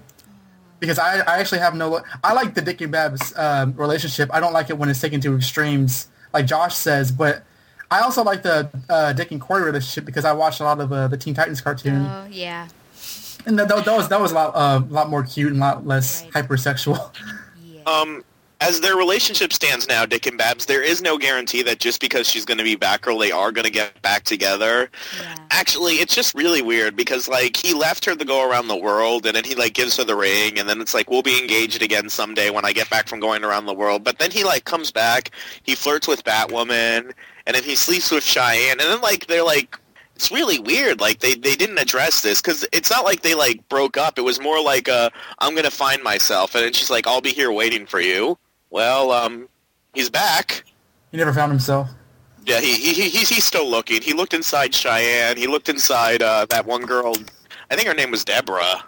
Because 0.78 0.98
I, 0.98 1.20
I 1.20 1.38
actually 1.38 1.60
have 1.60 1.74
no 1.74 2.02
I 2.22 2.34
like 2.34 2.54
the 2.54 2.60
Dick 2.60 2.80
and 2.82 2.92
Babs 2.92 3.32
um, 3.36 3.74
relationship. 3.76 4.28
I 4.32 4.40
don't 4.40 4.52
like 4.52 4.68
it 4.68 4.76
when 4.76 4.88
it's 4.90 5.00
taken 5.00 5.20
to 5.22 5.34
extremes 5.34 6.08
like 6.34 6.46
Josh 6.46 6.74
says, 6.74 7.10
but 7.10 7.42
I 7.90 8.00
also 8.00 8.22
like 8.22 8.42
the 8.42 8.68
uh, 8.90 9.12
Dick 9.14 9.30
and 9.30 9.40
Kory 9.40 9.62
relationship 9.62 10.04
because 10.04 10.24
I 10.24 10.32
watched 10.32 10.60
a 10.60 10.64
lot 10.64 10.80
of 10.80 10.92
uh, 10.92 11.08
the 11.08 11.16
Teen 11.16 11.32
Titans 11.32 11.60
cartoon. 11.60 12.04
Oh 12.04 12.26
yeah. 12.30 12.68
And 13.46 13.58
that, 13.58 13.68
that 13.68 13.86
was 13.86 14.08
that 14.08 14.20
was 14.20 14.32
a 14.32 14.34
lot 14.34 14.52
uh, 14.54 14.82
lot 14.90 15.08
more 15.08 15.22
cute 15.22 15.52
and 15.52 15.56
a 15.62 15.64
lot 15.64 15.86
less 15.86 16.22
Right. 16.34 16.44
hypersexual. 16.48 17.14
Um, 17.86 18.24
as 18.60 18.80
their 18.80 18.96
relationship 18.96 19.52
stands 19.52 19.88
now, 19.88 20.06
Dick 20.06 20.26
and 20.26 20.38
Babs, 20.38 20.66
there 20.66 20.82
is 20.82 21.02
no 21.02 21.18
guarantee 21.18 21.62
that 21.64 21.80
just 21.80 22.00
because 22.00 22.26
she's 22.26 22.44
going 22.46 22.56
to 22.56 22.64
be 22.64 22.76
Batgirl, 22.76 23.20
they 23.20 23.30
are 23.30 23.52
going 23.52 23.64
to 23.64 23.70
get 23.70 24.00
back 24.00 24.24
together. 24.24 24.90
Yeah. 25.20 25.34
Actually, 25.50 25.94
it's 25.96 26.14
just 26.14 26.34
really 26.34 26.62
weird 26.62 26.96
because 26.96 27.28
like 27.28 27.56
he 27.56 27.74
left 27.74 28.04
her 28.06 28.14
to 28.14 28.24
go 28.24 28.48
around 28.48 28.68
the 28.68 28.76
world, 28.76 29.26
and 29.26 29.36
then 29.36 29.44
he 29.44 29.54
like 29.54 29.74
gives 29.74 29.96
her 29.98 30.04
the 30.04 30.16
ring, 30.16 30.58
and 30.58 30.68
then 30.68 30.80
it's 30.80 30.94
like 30.94 31.10
we'll 31.10 31.22
be 31.22 31.38
engaged 31.38 31.82
again 31.82 32.08
someday 32.08 32.48
when 32.48 32.64
I 32.64 32.72
get 32.72 32.88
back 32.88 33.08
from 33.08 33.20
going 33.20 33.44
around 33.44 33.66
the 33.66 33.74
world. 33.74 34.02
But 34.02 34.18
then 34.18 34.30
he 34.30 34.44
like 34.44 34.64
comes 34.64 34.90
back, 34.90 35.30
he 35.64 35.74
flirts 35.74 36.08
with 36.08 36.24
Batwoman, 36.24 37.12
and 37.46 37.54
then 37.54 37.64
he 37.64 37.74
sleeps 37.74 38.10
with 38.10 38.24
Cheyenne, 38.24 38.80
and 38.80 38.88
then 38.88 39.00
like 39.00 39.26
they're 39.26 39.44
like. 39.44 39.78
It's 40.16 40.30
really 40.30 40.58
weird. 40.58 41.00
Like 41.00 41.18
they, 41.20 41.34
they 41.34 41.56
didn't 41.56 41.78
address 41.78 42.20
this 42.22 42.40
because 42.40 42.66
it's 42.72 42.90
not 42.90 43.04
like 43.04 43.22
they 43.22 43.34
like 43.34 43.68
broke 43.68 43.96
up. 43.96 44.18
It 44.18 44.22
was 44.22 44.40
more 44.40 44.62
like 44.62 44.88
uh, 44.88 45.10
I'm 45.40 45.54
gonna 45.54 45.70
find 45.70 46.02
myself, 46.02 46.54
and 46.54 46.64
then 46.64 46.72
she's 46.72 46.90
like, 46.90 47.06
I'll 47.06 47.20
be 47.20 47.30
here 47.32 47.50
waiting 47.50 47.84
for 47.86 48.00
you. 48.00 48.38
Well, 48.70 49.10
um, 49.10 49.48
he's 49.92 50.10
back. 50.10 50.64
he 51.10 51.16
never 51.16 51.32
found 51.32 51.50
himself. 51.52 51.88
Yeah, 52.46 52.60
he, 52.60 52.74
he 52.74 52.92
he- 52.92 53.08
he's 53.08 53.28
he's 53.28 53.44
still 53.44 53.68
looking. 53.68 54.02
He 54.02 54.12
looked 54.12 54.34
inside 54.34 54.74
Cheyenne. 54.74 55.36
He 55.36 55.46
looked 55.46 55.68
inside 55.68 56.22
uh, 56.22 56.46
that 56.50 56.66
one 56.66 56.82
girl. 56.82 57.14
I 57.70 57.76
think 57.76 57.88
her 57.88 57.94
name 57.94 58.10
was 58.10 58.24
Deborah. 58.24 58.84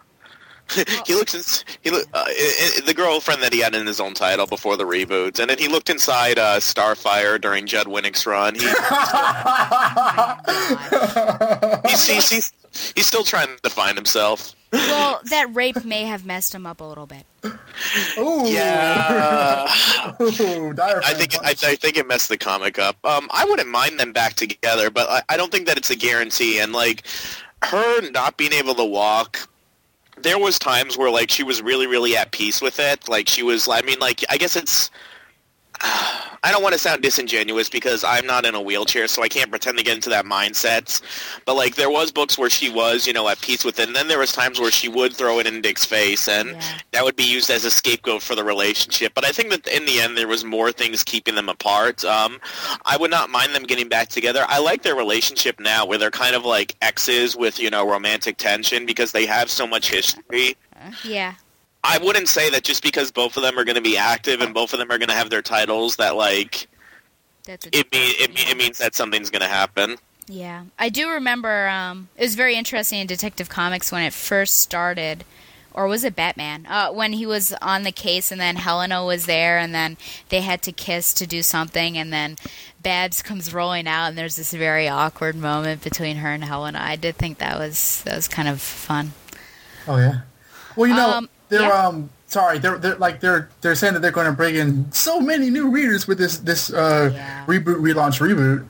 he 1.07 1.15
looks. 1.15 1.35
in, 1.35 1.43
he 1.83 1.91
look, 1.91 2.07
uh, 2.15 2.25
i- 2.27 2.73
i- 2.77 2.81
the 2.87 2.95
girlfriend 2.95 3.43
that 3.43 3.53
he 3.53 3.61
had 3.61 3.75
in 3.75 3.87
his 3.87 4.01
own 4.01 4.15
title 4.15 4.47
before 4.47 4.77
the 4.77 4.85
reboots, 4.85 5.39
and 5.39 5.49
then 5.51 5.59
he 5.59 5.69
looked 5.69 5.91
inside 5.91 6.39
uh, 6.39 6.57
Starfire 6.59 7.41
during 7.41 7.67
Judd 7.67 7.87
Winick's 7.87 8.27
run. 8.27 8.55
He, 8.57 8.67
he's, 11.89 12.07
he's, 12.09 12.31
he's 12.31 12.53
he's 12.95 13.07
still 13.07 13.25
trying 13.25 13.49
to 13.63 13.71
find 13.71 13.97
himself. 13.97 14.55
Well, 14.73 15.21
that 15.31 15.55
rape 15.55 15.85
may 15.85 16.03
have 16.05 16.27
messed 16.27 16.55
him 16.55 16.67
up 16.67 16.81
a 16.81 16.85
little 16.85 17.07
bit. 17.07 17.25
Ooh. 18.19 18.43
Yeah. 18.47 19.67
Ooh, 20.21 20.75
I 20.79 21.15
think 21.15 21.37
I. 21.43 21.51
I 21.51 21.55
think 21.77 21.97
it 21.97 22.07
messed 22.07 22.29
the 22.29 22.37
comic 22.37 22.79
up. 22.79 22.97
Um, 23.05 23.29
I 23.33 23.45
wouldn't 23.45 23.69
mind 23.69 24.01
them 24.01 24.13
back 24.13 24.35
together, 24.35 24.91
but 24.91 25.09
I, 25.09 25.23
I 25.29 25.37
don't 25.37 25.53
think 25.53 25.67
that 25.69 25.79
it's 25.79 25.91
a 25.91 25.97
guarantee. 25.97 26.59
And 26.59 26.73
like 26.73 27.05
her 27.63 28.11
not 28.11 28.37
being 28.37 28.53
able 28.53 28.75
to 28.75 28.85
walk, 28.85 29.49
there 30.27 30.39
was 30.39 30.59
times 30.59 30.99
where 30.99 31.11
like 31.11 31.31
she 31.31 31.43
was 31.43 31.63
really 31.63 31.87
really 31.87 32.17
at 32.17 32.33
peace 32.33 32.61
with 32.61 32.81
it. 32.81 33.09
Like 33.09 33.29
she 33.29 33.43
was. 33.43 33.69
I 33.69 33.83
mean, 33.83 33.99
like 34.01 34.25
I 34.29 34.37
guess 34.37 34.57
it's. 34.57 34.91
I 35.83 36.53
don't 36.53 36.63
want 36.63 36.75
to 36.75 36.79
sound 36.79 37.03
disingenuous 37.03 37.69
because 37.69 38.05
I'm 38.05 38.25
not 38.27 38.47
in 38.47 38.55
a 38.55 38.61
wheelchair, 38.61 39.09
so 39.09 39.23
I 39.23 39.29
can't 39.29 39.51
pretend 39.51 39.79
to 39.79 39.85
get 39.85 39.95
into 39.97 40.11
that 40.11 40.25
mindset. 40.25 41.01
But 41.45 41.55
like, 41.55 41.75
there 41.75 41.91
was 41.91 42.13
books 42.13 42.39
where 42.39 42.51
she 42.51 42.71
was, 42.71 43.07
you 43.07 43.13
know, 43.13 43.29
at 43.29 43.41
peace 43.41 43.65
with 43.65 43.79
it, 43.81 43.89
and 43.89 43.97
then 43.97 44.07
there 44.09 44.19
was 44.21 44.33
times 44.33 44.61
where 44.61 44.71
she 44.71 44.89
would 44.89 45.15
throw 45.15 45.41
it 45.41 45.47
in 45.47 45.61
Dick's 45.61 45.85
face, 45.85 46.29
and 46.29 46.51
Yeah. 46.51 46.63
that 46.93 47.05
would 47.05 47.17
be 47.17 47.25
used 47.25 47.51
as 47.51 47.65
a 47.65 47.71
scapegoat 47.71 48.23
for 48.23 48.35
the 48.37 48.45
relationship. 48.45 49.13
But 49.15 49.25
I 49.25 49.33
think 49.33 49.51
that 49.51 49.67
in 49.67 49.87
the 49.87 50.01
end, 50.01 50.17
there 50.17 50.29
was 50.29 50.45
more 50.45 50.71
things 50.71 51.03
keeping 51.03 51.35
them 51.35 51.49
apart. 51.49 52.05
Um, 52.05 52.41
I 52.85 52.97
would 52.97 53.11
not 53.11 53.29
mind 53.29 53.55
them 53.55 53.65
getting 53.65 53.89
back 53.89 54.09
together. 54.09 54.45
I 54.49 54.59
like 54.61 54.83
their 54.83 54.95
relationship 54.95 55.59
now, 55.59 55.85
where 55.85 55.99
they're 55.99 56.11
kind 56.13 56.37
of 56.37 56.45
like 56.45 56.77
exes 56.81 57.35
with 57.37 57.59
you 57.59 57.71
know 57.71 57.89
romantic 57.91 58.37
tension 58.37 58.87
because 58.87 59.13
they 59.13 59.27
have 59.27 59.51
so 59.51 59.67
much 59.67 59.91
history. 59.91 60.57
Yeah. 61.03 61.35
I 61.87 61.99
wouldn't 61.99 62.29
say 62.29 62.51
that 62.51 62.65
just 62.65 62.83
because 62.83 63.13
both 63.13 63.37
of 63.37 63.43
them 63.45 63.57
are 63.59 63.65
going 63.65 63.77
to 63.77 63.81
be 63.81 63.97
active 63.97 64.41
and 64.41 64.53
both 64.53 64.73
of 64.73 64.81
them 64.81 64.91
are 64.91 64.99
going 64.99 65.09
to 65.09 65.15
have 65.15 65.31
their 65.31 65.43
titles 65.43 65.97
that 65.97 66.17
like 66.17 66.67
That's 67.45 67.67
a 67.67 67.69
it 67.79 67.93
mean 67.93 68.15
it, 68.19 68.51
it 68.51 68.57
means 68.57 68.79
that 68.79 68.95
something's 68.97 69.31
going 69.31 69.43
to 69.43 69.49
happen. 69.49 69.97
Yeah, 70.27 70.65
I 70.79 70.89
do 70.89 71.09
remember. 71.09 71.69
Um, 71.69 72.09
it 72.17 72.23
was 72.23 72.35
very 72.35 72.57
interesting 72.57 72.99
in 72.99 73.07
Detective 73.07 73.49
Comics 73.49 73.93
when 73.93 74.03
it 74.03 74.13
first 74.13 74.59
started, 74.59 75.23
or 75.73 75.87
was 75.87 76.03
it 76.03 76.17
Batman? 76.17 76.67
Uh, 76.67 76.91
when 76.91 77.13
he 77.13 77.25
was 77.27 77.53
on 77.63 77.85
the 77.85 77.93
case, 77.93 78.33
and 78.33 78.41
then 78.41 78.57
Helena 78.57 79.05
was 79.05 79.27
there, 79.27 79.57
and 79.57 79.73
then 79.73 79.97
they 80.31 80.41
had 80.41 80.63
to 80.63 80.73
kiss 80.73 81.15
to 81.15 81.29
do 81.29 81.43
something, 81.43 81.97
and 81.97 82.13
then 82.13 82.35
Babs 82.83 83.23
comes 83.23 83.55
rolling 83.55 83.87
out, 83.87 84.09
and 84.09 84.19
there's 84.19 84.35
this 84.35 84.53
very 84.53 84.89
awkward 84.89 85.37
moment 85.37 85.85
between 85.85 86.17
her 86.17 86.33
and 86.33 86.43
Helena. 86.43 86.81
I 86.83 86.97
did 86.97 87.15
think 87.15 87.39
that 87.39 87.57
was 87.57 88.03
that 88.03 88.17
was 88.17 88.27
kind 88.27 88.49
of 88.49 88.61
fun. 88.61 89.13
Oh 89.87 89.99
yeah. 89.99 90.23
Well, 90.75 90.89
you 90.89 90.97
know, 90.97 91.11
Um, 91.11 91.29
they're 91.49 91.63
yeah. 91.63 91.87
um 91.87 92.11
sorry, 92.27 92.59
they're 92.59 92.79
they're 92.79 92.97
like 92.97 93.21
they're 93.21 93.49
they're 93.61 93.75
saying 93.75 93.95
that 93.95 94.01
they're 94.01 94.11
going 94.11 94.27
to 94.27 94.33
bring 94.33 94.57
in 94.57 94.91
so 94.93 95.21
many 95.21 95.51
new 95.51 95.71
readers 95.71 96.07
with 96.07 96.19
this 96.19 96.39
this 96.39 96.73
uh 96.73 97.11
Yeah. 97.15 97.47
reboot 97.47 97.77
relaunch 97.81 98.21
reboot. 98.21 98.67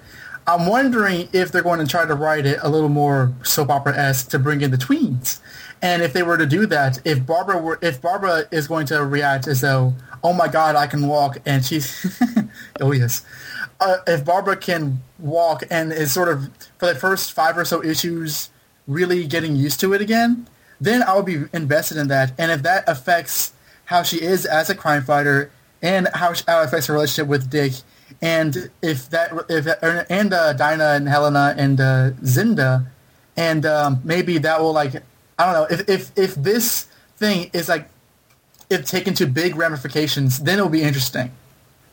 I'm 0.49 0.67
wondering 0.67 1.29
if 1.33 1.51
they're 1.51 1.63
going 1.63 1.81
to 1.81 1.87
try 1.87 2.07
to 2.07 2.15
write 2.15 2.47
it 2.47 2.61
a 2.63 2.69
little 2.69 2.89
more 2.89 3.33
soap 3.43 3.69
opera 3.71 3.97
esque 3.97 4.29
to 4.31 4.39
bring 4.39 4.61
in 4.61 4.71
the 4.71 4.77
tweens. 4.77 5.41
And 5.83 6.03
if 6.03 6.13
they 6.13 6.23
were 6.23 6.39
to 6.39 6.47
do 6.47 6.67
that, 6.67 7.01
if 7.05 7.27
Barbara 7.27 7.59
were 7.59 7.79
if 7.83 8.01
Barbara 8.01 8.45
is 8.51 8.69
going 8.69 8.87
to 8.87 9.05
react 9.05 9.47
as 9.49 9.61
though, 9.61 9.95
oh 10.23 10.33
my 10.33 10.49
god, 10.49 10.77
I 10.77 10.87
can 10.87 11.07
walk, 11.09 11.39
and 11.45 11.65
she's 11.65 12.21
oh 12.81 12.93
yes, 12.93 13.25
uh, 13.81 13.99
if 14.07 14.25
Barbara 14.25 14.57
can 14.57 15.03
walk 15.19 15.65
and 15.71 15.93
is 15.93 16.13
sort 16.13 16.29
of 16.29 16.49
for 16.79 16.87
the 16.87 16.95
first 16.95 17.33
five 17.33 17.59
or 17.59 17.65
so 17.65 17.83
issues 17.85 18.51
really 18.87 19.27
getting 19.27 19.57
used 19.57 19.81
to 19.81 19.93
it 19.93 20.01
again, 20.01 20.47
then 20.81 21.03
I 21.03 21.15
would 21.15 21.25
be 21.27 21.45
invested 21.53 21.97
in 21.97 22.09
that. 22.09 22.33
And 22.39 22.51
if 22.51 22.63
that 22.63 22.85
affects 22.89 23.53
how 23.87 24.03
she 24.03 24.21
is 24.23 24.45
as 24.47 24.69
a 24.71 24.75
crime 24.75 25.03
fighter 25.05 25.51
and 25.83 26.09
how, 26.15 26.33
she, 26.33 26.45
how 26.47 26.61
it 26.63 26.65
affects 26.67 26.87
her 26.87 26.95
relationship 26.95 27.29
with 27.29 27.49
Dick, 27.51 27.73
and 28.23 28.71
if 28.83 29.11
that 29.11 29.33
if 29.49 29.67
and 30.11 30.33
uh, 30.33 30.53
Dinah 30.53 30.93
and 30.95 31.09
Helena 31.09 31.55
and 31.59 31.81
uh, 31.81 32.11
Zinda, 32.23 32.87
and 33.37 33.67
um, 33.67 34.01
maybe 34.05 34.39
that 34.39 34.61
will 34.61 34.73
like 34.73 34.95
I 35.39 35.53
don't 35.53 35.53
know 35.71 35.77
if 35.77 35.89
if 35.89 36.19
if 36.19 36.35
this 36.37 36.87
thing 37.17 37.51
is 37.53 37.69
like 37.69 37.89
if 38.71 38.85
taken 38.87 39.13
to 39.15 39.27
big 39.27 39.55
ramifications, 39.57 40.39
then 40.39 40.59
it'll 40.59 40.71
be 40.71 40.83
interesting. 40.83 41.31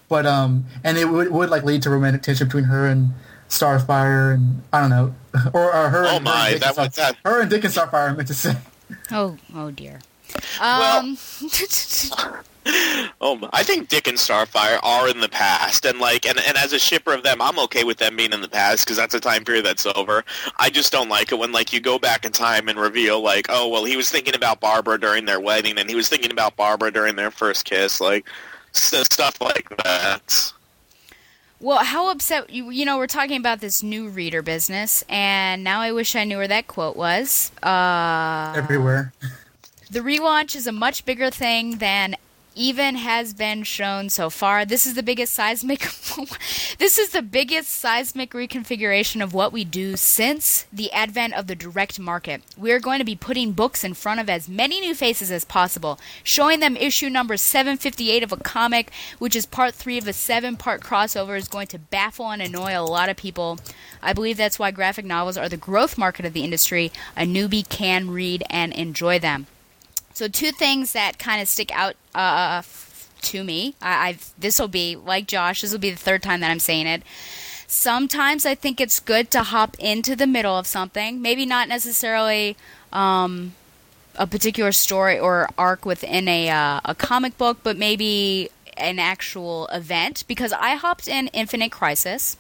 But 0.08 0.26
um, 0.26 0.66
and 0.84 0.98
it 0.98 1.06
would, 1.10 1.32
would 1.32 1.50
like 1.50 1.64
lead 1.64 1.82
to 1.84 1.90
romantic 1.90 2.22
tension 2.22 2.48
between 2.48 2.66
her 2.66 2.88
and 2.88 3.10
Starfire, 3.50 4.34
and 4.34 4.62
I 4.72 4.82
don't 4.82 4.90
know, 4.90 5.16
or, 5.54 5.74
or 5.76 5.90
her. 5.90 6.06
Oh 6.06 6.16
and, 6.16 6.24
my, 6.24 6.32
her 6.32 6.40
and 6.41 6.52
Dick 6.53 6.62
that 6.62 6.78
and 6.78 6.88
was- 6.88 6.95
that- 6.95 7.18
Her 7.26 7.41
and 7.41 7.49
Dick 7.49 7.64
and 7.64 7.74
Starfire, 7.74 8.10
I 8.12 8.14
meant 8.14 8.28
to 8.30 8.34
say. 8.34 8.56
Oh, 9.11 9.38
oh 9.55 9.72
dear. 9.72 9.99
Well- 10.60 10.99
Um, 10.99 11.18
Oh, 13.19 13.49
I 13.51 13.61
think 13.61 13.89
Dick 13.89 14.07
and 14.07 14.18
Starfire 14.18 14.80
are 14.84 15.10
in 15.10 15.19
the 15.19 15.27
past, 15.27 15.85
and 15.85 15.99
like, 15.99 16.26
and, 16.26 16.39
and 16.39 16.55
as 16.57 16.72
a 16.72 16.80
shipper 16.80 17.11
of 17.14 17.22
them, 17.23 17.41
I'm 17.41 17.60
okay 17.60 17.84
with 17.84 17.97
them 17.97 18.15
being 18.15 18.31
in 18.31 18.39
the 18.39 18.47
past 18.47 18.85
because 18.85 18.95
that's 18.95 19.14
a 19.14 19.19
time 19.19 19.43
period 19.43 19.65
that's 19.65 19.85
over. 19.85 20.23
I 20.60 20.69
just 20.69 20.89
don't 20.93 21.10
like 21.10 21.34
it 21.34 21.39
when 21.39 21.51
like 21.51 21.73
you 21.73 21.81
go 21.81 21.99
back 21.99 22.23
in 22.23 22.31
time 22.31 22.69
and 22.69 22.80
reveal 22.80 23.22
like, 23.22 23.47
oh 23.49 23.68
well, 23.68 23.84
he 23.84 23.97
was 23.97 24.10
thinking 24.10 24.34
about 24.34 24.61
Barbara 24.61 24.97
during 24.97 25.26
their 25.26 25.41
wedding, 25.41 25.77
and 25.77 25.89
he 25.89 25.95
was 25.95 26.07
thinking 26.07 26.31
about 26.31 26.55
Barbara 26.55 26.89
during 26.89 27.18
their 27.18 27.31
first 27.31 27.65
kiss, 27.65 27.99
like 27.99 28.26
stuff 28.72 29.41
like 29.41 29.68
that. 29.84 30.53
Well, 31.64 31.77
how 31.77 32.11
upset 32.11 32.49
you? 32.49 32.72
You 32.72 32.84
know, 32.84 32.98
we're 32.98 33.07
talking 33.07 33.38
about 33.38 33.61
this 33.61 33.81
new 33.81 34.10
reader 34.10 34.41
business, 34.41 35.06
and 35.07 35.64
now 35.64 35.80
I 35.80 35.94
wish 35.94 36.14
I 36.14 36.26
knew 36.26 36.35
where 36.35 36.48
that 36.49 36.68
quote 36.68 36.98
was. 36.98 37.53
Uh, 37.64 38.52
Everywhere. 38.53 39.14
the 39.90 40.02
relaunch 40.02 40.57
is 40.57 40.68
a 40.68 40.73
much 40.73 41.06
bigger 41.06 41.30
thing 41.30 41.77
than 41.77 42.18
even 42.56 42.96
has 42.96 43.34
been 43.34 43.64
shown 43.64 44.10
so 44.10 44.30
far. 44.30 44.66
This 44.66 44.86
is 44.86 44.94
the 44.94 45.04
biggest 45.04 45.34
seismic 45.34 45.82
this 46.78 46.98
is 46.98 47.10
the 47.10 47.22
biggest 47.22 47.70
seismic 47.70 48.32
reconfiguration 48.32 49.24
of 49.24 49.34
what 49.34 49.52
we 49.52 49.64
do 49.64 49.96
since 49.96 50.66
the 50.72 50.92
advent 50.92 51.34
of 51.34 51.48
the 51.48 51.56
direct 51.56 52.00
market. 52.00 52.42
We 52.58 52.72
are 52.72 52.80
going 52.80 53.00
to 53.00 53.06
be 53.06 53.16
putting 53.16 53.54
books 53.54 53.84
in 53.84 53.94
front 53.94 54.20
of 54.20 54.30
as 54.30 54.50
many 54.50 54.80
new 54.80 54.96
faces 54.96 55.32
as 55.32 55.46
possible, 55.46 56.00
showing 56.24 56.60
them 56.60 56.78
issue 56.78 57.10
number 57.10 57.38
758 57.38 58.24
of 58.24 58.32
a 58.32 58.38
comic, 58.38 58.92
which 59.20 59.36
is 59.36 59.46
part 59.46 59.74
3 59.74 59.98
of 59.98 60.08
a 60.08 60.12
7-part 60.12 60.82
crossover 60.82 61.38
is 61.38 61.48
going 61.48 61.68
to 61.68 61.80
baffle 61.80 62.32
and 62.32 62.42
annoy 62.42 62.78
a 62.78 62.82
lot 62.82 63.10
of 63.10 63.18
people. 63.18 63.60
I 64.02 64.14
believe 64.14 64.38
that's 64.38 64.60
why 64.60 64.72
graphic 64.72 65.06
novels 65.06 65.38
are 65.38 65.50
the 65.50 65.58
growth 65.58 65.98
market 65.98 66.26
of 66.26 66.34
the 66.34 66.44
industry. 66.44 66.92
A 67.16 67.24
newbie 67.24 67.68
can 67.68 68.12
read 68.12 68.44
and 68.50 68.74
enjoy 68.74 69.20
them. 69.20 69.48
So 70.14 70.28
two 70.28 70.52
things 70.52 70.94
that 70.94 71.18
kind 71.18 71.42
of 71.42 71.48
stick 71.48 71.72
out 71.76 71.96
uh, 72.15 72.61
to 73.23 73.44
me. 73.44 73.76
I, 73.81 74.10
I've 74.10 74.31
this 74.38 74.60
will 74.60 74.68
be 74.68 74.95
like 74.95 75.27
Josh. 75.27 75.61
This 75.61 75.72
will 75.72 75.80
be 75.80 75.91
the 75.91 75.98
third 75.98 76.22
time 76.22 76.41
that 76.41 76.52
I'm 76.52 76.60
saying 76.60 76.88
it. 76.88 77.03
Sometimes 77.68 78.45
I 78.45 78.56
think 78.56 78.80
it's 78.80 78.99
good 78.99 79.31
to 79.31 79.44
hop 79.44 79.76
into 79.80 80.15
the 80.15 80.27
middle 80.27 80.57
of 80.57 80.68
something. 80.68 81.22
Maybe 81.22 81.45
not 81.45 81.68
necessarily 81.68 82.56
um, 82.91 83.53
a 84.15 84.27
particular 84.27 84.72
story 84.72 85.18
or 85.18 85.49
arc 85.57 85.85
within 85.85 86.27
a 86.27 86.49
uh, 86.49 86.81
a 86.85 86.95
comic 86.95 87.38
book, 87.38 87.60
but 87.64 87.77
maybe 87.77 88.49
an 88.77 88.99
actual 88.99 89.68
event. 89.68 90.23
Because 90.27 90.53
I 90.53 90.76
hopped 90.76 91.07
in 91.07 91.27
Infinite 91.30 91.72
Crisis, 91.72 92.38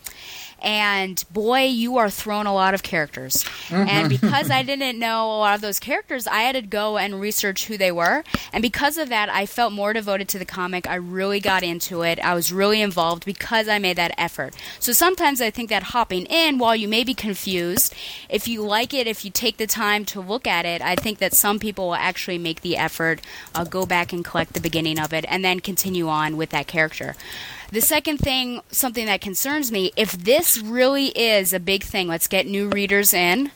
and 0.63 1.23
boy, 1.31 1.65
you 1.65 1.97
are 1.97 2.09
thrown 2.09 2.47
a 2.47 2.53
lot 2.53 2.73
of 2.73 2.81
characters. 2.81 3.45
and 3.69 4.09
because 4.09 4.49
I 4.49 4.63
didn't 4.63 4.97
know 4.97 5.25
a 5.25 5.39
lot 5.39 5.55
of 5.55 5.61
those 5.61 5.79
characters, 5.79 6.25
I 6.25 6.43
had 6.43 6.53
to 6.53 6.61
go 6.61 6.97
and 6.97 7.19
research 7.19 7.65
who 7.65 7.77
they 7.77 7.91
were. 7.91 8.23
And 8.53 8.61
because 8.61 8.97
of 8.97 9.09
that, 9.09 9.29
I 9.29 9.45
felt 9.45 9.73
more 9.73 9.91
devoted 9.91 10.29
to 10.29 10.39
the 10.39 10.45
comic. 10.45 10.87
I 10.87 10.95
really 10.95 11.41
got 11.41 11.63
into 11.63 12.01
it. 12.01 12.17
I 12.23 12.33
was 12.33 12.51
really 12.53 12.81
involved 12.81 13.25
because 13.25 13.67
I 13.67 13.77
made 13.77 13.97
that 13.97 14.15
effort. 14.17 14.55
So 14.79 14.93
sometimes 14.93 15.41
I 15.41 15.49
think 15.49 15.69
that 15.69 15.83
hopping 15.83 16.25
in, 16.27 16.57
while 16.57 16.75
you 16.75 16.87
may 16.87 17.03
be 17.03 17.13
confused, 17.13 17.93
if 18.29 18.47
you 18.47 18.61
like 18.61 18.93
it, 18.93 19.05
if 19.05 19.25
you 19.25 19.31
take 19.31 19.57
the 19.57 19.67
time 19.67 20.05
to 20.05 20.21
look 20.21 20.47
at 20.47 20.65
it, 20.65 20.81
I 20.81 20.95
think 20.95 21.19
that 21.19 21.33
some 21.33 21.59
people 21.59 21.87
will 21.87 21.95
actually 21.95 22.37
make 22.37 22.61
the 22.61 22.77
effort, 22.77 23.19
uh, 23.53 23.65
go 23.65 23.85
back 23.85 24.13
and 24.13 24.23
collect 24.23 24.53
the 24.53 24.61
beginning 24.61 24.97
of 24.97 25.11
it, 25.13 25.25
and 25.27 25.43
then 25.43 25.59
continue 25.59 26.07
on 26.07 26.37
with 26.37 26.51
that 26.51 26.67
character. 26.67 27.15
The 27.73 27.81
second 27.81 28.19
thing, 28.19 28.61
something 28.69 29.07
that 29.07 29.19
concerns 29.19 29.71
me, 29.71 29.91
if 29.95 30.11
this 30.11 30.59
really 30.59 31.07
is 31.07 31.53
a 31.53 31.59
big 31.59 31.81
thing, 31.81 32.07
let's 32.07 32.27
get 32.27 32.45
new 32.45 32.69
readers 32.69 33.15
in, 33.15 33.49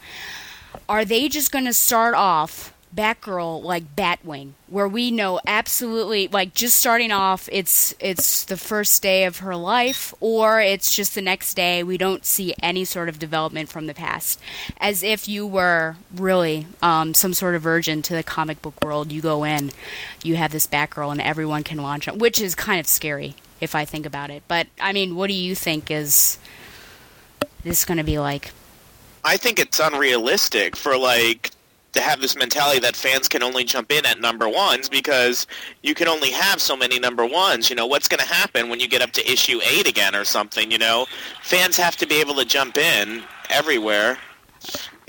are 0.89 1.05
they 1.05 1.29
just 1.29 1.51
going 1.51 1.65
to 1.65 1.73
start 1.73 2.15
off 2.15 2.73
Batgirl 2.95 3.61
like 3.61 3.95
Batwing, 3.95 4.53
where 4.69 4.87
we 4.87 5.11
know 5.11 5.39
absolutely 5.45 6.29
like 6.29 6.55
just 6.55 6.77
starting 6.77 7.11
off 7.11 7.47
it's 7.51 7.93
it's 7.99 8.43
the 8.45 8.57
first 8.57 9.03
day 9.03 9.25
of 9.25 9.37
her 9.37 9.55
life 9.55 10.15
or 10.19 10.61
it's 10.61 10.95
just 10.95 11.13
the 11.13 11.21
next 11.21 11.53
day 11.53 11.83
we 11.83 11.95
don't 11.95 12.25
see 12.25 12.55
any 12.63 12.85
sort 12.85 13.09
of 13.09 13.19
development 13.19 13.69
from 13.69 13.85
the 13.85 13.93
past? 13.93 14.39
As 14.79 15.03
if 15.03 15.27
you 15.27 15.45
were 15.45 15.95
really 16.15 16.65
um, 16.81 17.13
some 17.13 17.35
sort 17.35 17.53
of 17.53 17.61
virgin 17.61 18.01
to 18.03 18.15
the 18.15 18.23
comic 18.23 18.63
book 18.63 18.83
world 18.83 19.11
you 19.11 19.21
go 19.21 19.43
in 19.43 19.71
you 20.23 20.37
have 20.37 20.51
this 20.51 20.65
Batgirl 20.65 21.11
and 21.11 21.21
everyone 21.21 21.63
can 21.63 21.77
launch 21.77 22.07
it 22.07 22.17
which 22.17 22.41
is 22.41 22.55
kind 22.55 22.79
of 22.79 22.87
scary 22.87 23.35
if 23.61 23.75
I 23.75 23.85
think 23.85 24.05
about 24.05 24.29
it 24.29 24.43
but 24.47 24.67
I 24.81 24.93
mean 24.93 25.15
what 25.15 25.27
do 25.27 25.33
you 25.33 25.55
think 25.55 25.91
is 25.91 26.37
this 27.63 27.85
going 27.85 27.97
to 27.97 28.03
be 28.03 28.19
like 28.19 28.51
I 29.23 29.37
think 29.37 29.59
it's 29.59 29.79
unrealistic 29.79 30.75
for 30.75 30.97
like 30.97 31.51
to 31.97 32.01
have 32.01 32.21
this 32.21 32.35
mentality 32.35 32.79
that 32.79 32.95
fans 32.95 33.27
can 33.27 33.43
only 33.43 33.63
jump 33.63 33.91
in 33.91 34.05
at 34.05 34.21
number 34.21 34.47
ones 34.47 34.87
because 34.87 35.47
you 35.81 35.93
can 35.93 36.07
only 36.07 36.31
have 36.31 36.61
so 36.61 36.77
many 36.77 36.99
number 36.99 37.25
ones. 37.25 37.69
You 37.69 37.75
know, 37.75 37.87
what's 37.87 38.07
going 38.07 38.19
to 38.19 38.25
happen 38.25 38.69
when 38.69 38.79
you 38.79 38.87
get 38.87 39.01
up 39.01 39.11
to 39.11 39.31
issue 39.31 39.59
eight 39.67 39.87
again 39.87 40.15
or 40.15 40.23
something? 40.23 40.71
You 40.71 40.77
know, 40.77 41.07
fans 41.41 41.75
have 41.77 41.97
to 41.97 42.05
be 42.05 42.21
able 42.21 42.35
to 42.35 42.45
jump 42.45 42.77
in 42.77 43.23
everywhere. 43.49 44.17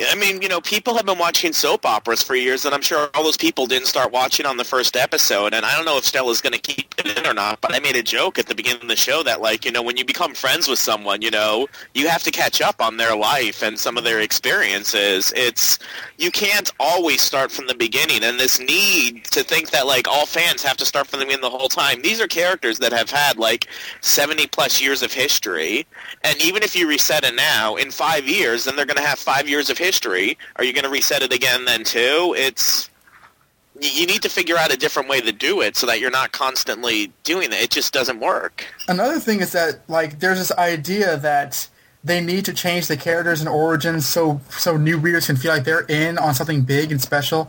I 0.01 0.15
mean, 0.15 0.41
you 0.43 0.49
know, 0.49 0.61
people 0.61 0.95
have 0.95 1.07
been 1.07 1.19
watching 1.19 1.53
soap 1.53 1.85
operas 1.85 2.23
for 2.23 2.37
years, 2.37 2.65
and 2.65 2.73
I'm 2.73 2.83
sure 2.83 3.11
all 3.15 3.25
those 3.25 3.37
people 3.37 3.66
didn't 3.66 3.89
start 3.89 4.12
watching 4.12 4.47
on 4.47 4.57
the 4.57 4.65
first 4.65 4.97
episode. 4.97 5.53
And 5.53 5.66
I 5.66 5.75
don't 5.75 5.85
know 5.85 5.99
if 5.99 6.05
Stella's 6.05 6.41
going 6.41 6.53
to 6.53 6.61
keep 6.61 6.95
it 6.99 7.19
in 7.19 7.27
or 7.27 7.35
not, 7.35 7.61
but 7.61 7.75
I 7.75 7.81
made 7.81 7.97
a 7.97 8.03
joke 8.03 8.39
at 8.39 8.47
the 8.47 8.55
beginning 8.55 8.83
of 8.83 8.89
the 8.89 8.95
show 8.95 9.25
that, 9.25 9.41
like, 9.41 9.65
you 9.65 9.73
know, 9.73 9.83
when 9.83 9.97
you 9.97 10.05
become 10.05 10.35
friends 10.35 10.69
with 10.69 10.79
someone, 10.79 11.20
you 11.20 11.33
know, 11.33 11.66
you 11.95 12.09
have 12.09 12.23
to 12.23 12.31
catch 12.31 12.61
up 12.61 12.81
on 12.81 12.97
their 12.97 13.16
life 13.16 13.61
and 13.61 13.77
some 13.77 13.97
of 13.97 14.05
their 14.05 14.20
experiences. 14.20 15.33
It's 15.35 15.81
you 16.16 16.31
can't 16.31 16.70
always 16.79 17.20
start 17.20 17.51
from 17.51 17.66
the 17.66 17.75
beginning, 17.75 18.23
and 18.23 18.39
this 18.39 18.61
need 18.61 19.25
to 19.25 19.43
think 19.43 19.70
that 19.70 19.89
like 19.89 20.07
all 20.07 20.27
fans 20.27 20.62
have 20.62 20.77
to 20.77 20.87
start 20.87 21.09
from 21.09 21.19
the 21.19 21.25
beginning 21.27 21.43
the 21.43 21.51
whole 21.51 21.69
time. 21.69 22.03
These 22.03 22.20
are 22.20 22.29
characters 22.29 22.79
that 22.79 22.93
have 22.93 23.11
had 23.11 23.37
like 23.37 23.66
70 24.01 24.47
plus 24.47 24.81
years 24.81 25.03
of 25.03 25.12
history, 25.12 25.87
and 26.23 26.41
even 26.41 26.62
if 26.62 26.77
you 26.77 26.89
reset 26.89 27.25
it 27.25 27.35
now 27.35 27.75
in 27.75 27.91
five 27.91 28.29
years, 28.29 28.62
then 28.62 28.77
they're 28.77 28.87
going 28.87 28.97
to 28.97 29.03
have 29.03 29.19
five 29.19 29.49
years 29.49 29.70
of 29.70 29.77
history 29.77 29.88
history. 29.89 30.36
Are 30.56 30.65
you 30.65 30.74
going 30.74 30.85
to 30.85 30.90
reset 30.90 31.23
it 31.23 31.32
again 31.32 31.65
then 31.65 31.82
too? 31.82 32.35
It's 32.36 32.90
you 33.81 34.06
need 34.06 34.20
to 34.23 34.28
figure 34.28 34.59
out 34.59 34.70
a 34.70 34.77
different 34.77 35.09
way 35.09 35.20
to 35.23 35.32
do 35.32 35.62
it 35.62 35.77
so 35.77 35.86
that 35.86 35.98
you're 35.98 36.10
not 36.10 36.32
constantly 36.32 37.10
doing 37.23 37.52
it. 37.52 37.62
It 37.62 37.70
just 37.70 37.93
doesn't 37.94 38.20
work. 38.20 38.66
Another 38.86 39.19
thing 39.19 39.40
is 39.40 39.52
that 39.52 39.81
like 39.89 40.20
there's 40.20 40.39
this 40.39 40.52
idea 40.52 41.16
that 41.16 41.69
they 42.05 42.20
need 42.20 42.44
to 42.44 42.52
change 42.52 42.86
the 42.86 42.97
characters 42.97 43.40
and 43.40 43.48
origins 43.48 44.06
so 44.06 44.40
so 44.51 44.77
new 44.77 44.98
readers 44.98 45.27
can 45.27 45.36
feel 45.36 45.52
like 45.52 45.65
they're 45.65 45.86
in 45.89 46.19
on 46.19 46.35
something 46.35 46.62
big 46.62 46.90
and 46.93 47.01
special. 47.01 47.48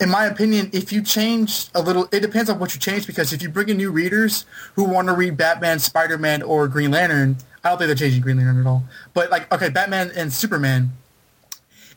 In 0.00 0.08
my 0.08 0.26
opinion, 0.26 0.70
if 0.72 0.92
you 0.92 1.02
change 1.02 1.66
a 1.74 1.82
little, 1.82 2.08
it 2.12 2.20
depends 2.20 2.48
on 2.48 2.58
what 2.58 2.74
you 2.74 2.80
change 2.80 3.06
because 3.06 3.34
if 3.34 3.42
you 3.42 3.50
bring 3.50 3.68
in 3.68 3.76
new 3.76 3.90
readers 3.90 4.46
who 4.74 4.84
want 4.84 5.08
to 5.08 5.14
read 5.14 5.36
Batman, 5.36 5.78
Spider-Man, 5.78 6.42
or 6.42 6.68
Green 6.68 6.90
Lantern, 6.90 7.36
I 7.62 7.68
don't 7.68 7.78
think 7.78 7.88
they're 7.88 7.94
changing 7.96 8.22
Green 8.22 8.38
Lantern 8.38 8.60
at 8.60 8.66
all. 8.66 8.84
But 9.12 9.30
like, 9.30 9.52
okay, 9.52 9.68
Batman 9.68 10.10
and 10.16 10.32
Superman, 10.32 10.92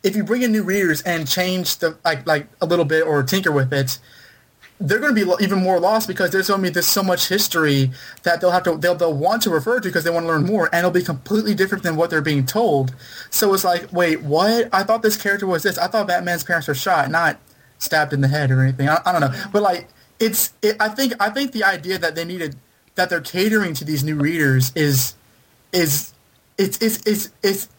if 0.04 0.16
you 0.16 0.24
bring 0.24 0.42
in 0.42 0.52
new 0.52 0.64
readers 0.64 1.02
and 1.02 1.28
change 1.28 1.78
the 1.78 1.98
like 2.04 2.28
like 2.28 2.48
a 2.62 2.66
little 2.66 2.86
bit 2.86 3.06
or 3.08 3.24
tinker 3.24 3.52
with 3.52 3.72
it, 3.74 4.00
they're 4.80 5.00
going 5.00 5.16
to 5.16 5.26
be 5.26 5.44
even 5.44 5.64
more 5.64 5.80
lost 5.80 6.08
because 6.08 6.32
there's 6.32 6.50
be 6.50 6.70
there's 6.70 6.86
so 6.86 7.02
much 7.02 7.30
history 7.30 7.92
that 8.24 8.42
they'll 8.42 8.52
have 8.52 8.64
to 8.64 8.76
they'll 8.78 8.96
they'll 8.96 9.14
want 9.14 9.42
to 9.44 9.50
refer 9.50 9.80
to 9.80 9.88
because 9.88 10.04
they 10.04 10.10
want 10.10 10.26
to 10.26 10.28
learn 10.28 10.46
more, 10.46 10.66
and 10.68 10.80
it'll 10.80 10.92
be 10.92 11.02
completely 11.02 11.56
different 11.56 11.84
than 11.84 11.96
what 11.96 12.10
they're 12.10 12.22
being 12.22 12.46
told. 12.46 12.94
So 13.30 13.54
it's 13.54 13.64
like, 13.64 13.92
wait, 13.94 14.22
what? 14.22 14.70
I 14.74 14.84
thought 14.84 15.02
this 15.02 15.16
character 15.16 15.48
was 15.48 15.64
this. 15.64 15.78
I 15.78 15.88
thought 15.88 16.08
Batman's 16.08 16.44
parents 16.44 16.68
were 16.68 16.76
shot, 16.76 17.10
not 17.10 17.40
stabbed 17.78 18.14
in 18.14 18.22
the 18.22 18.28
head 18.28 18.52
or 18.52 18.62
anything. 18.62 18.90
I, 18.90 19.02
I 19.06 19.12
don't 19.14 19.22
know, 19.22 19.34
but 19.52 19.62
like 19.62 19.88
it's 20.20 20.54
it, 20.62 20.76
I 20.80 20.90
think 20.90 21.14
I 21.20 21.30
think 21.30 21.54
the 21.54 21.64
idea 21.64 21.98
that 21.98 22.16
they 22.16 22.26
needed 22.26 22.58
that 22.96 23.10
they're 23.10 23.22
catering 23.22 23.74
to 23.76 23.86
these 23.86 24.04
new 24.04 24.16
readers 24.16 24.74
is 24.76 25.16
is 25.72 26.14
it's 26.58 26.78
it's 26.82 27.06
it's 27.08 27.32
it's 27.42 27.70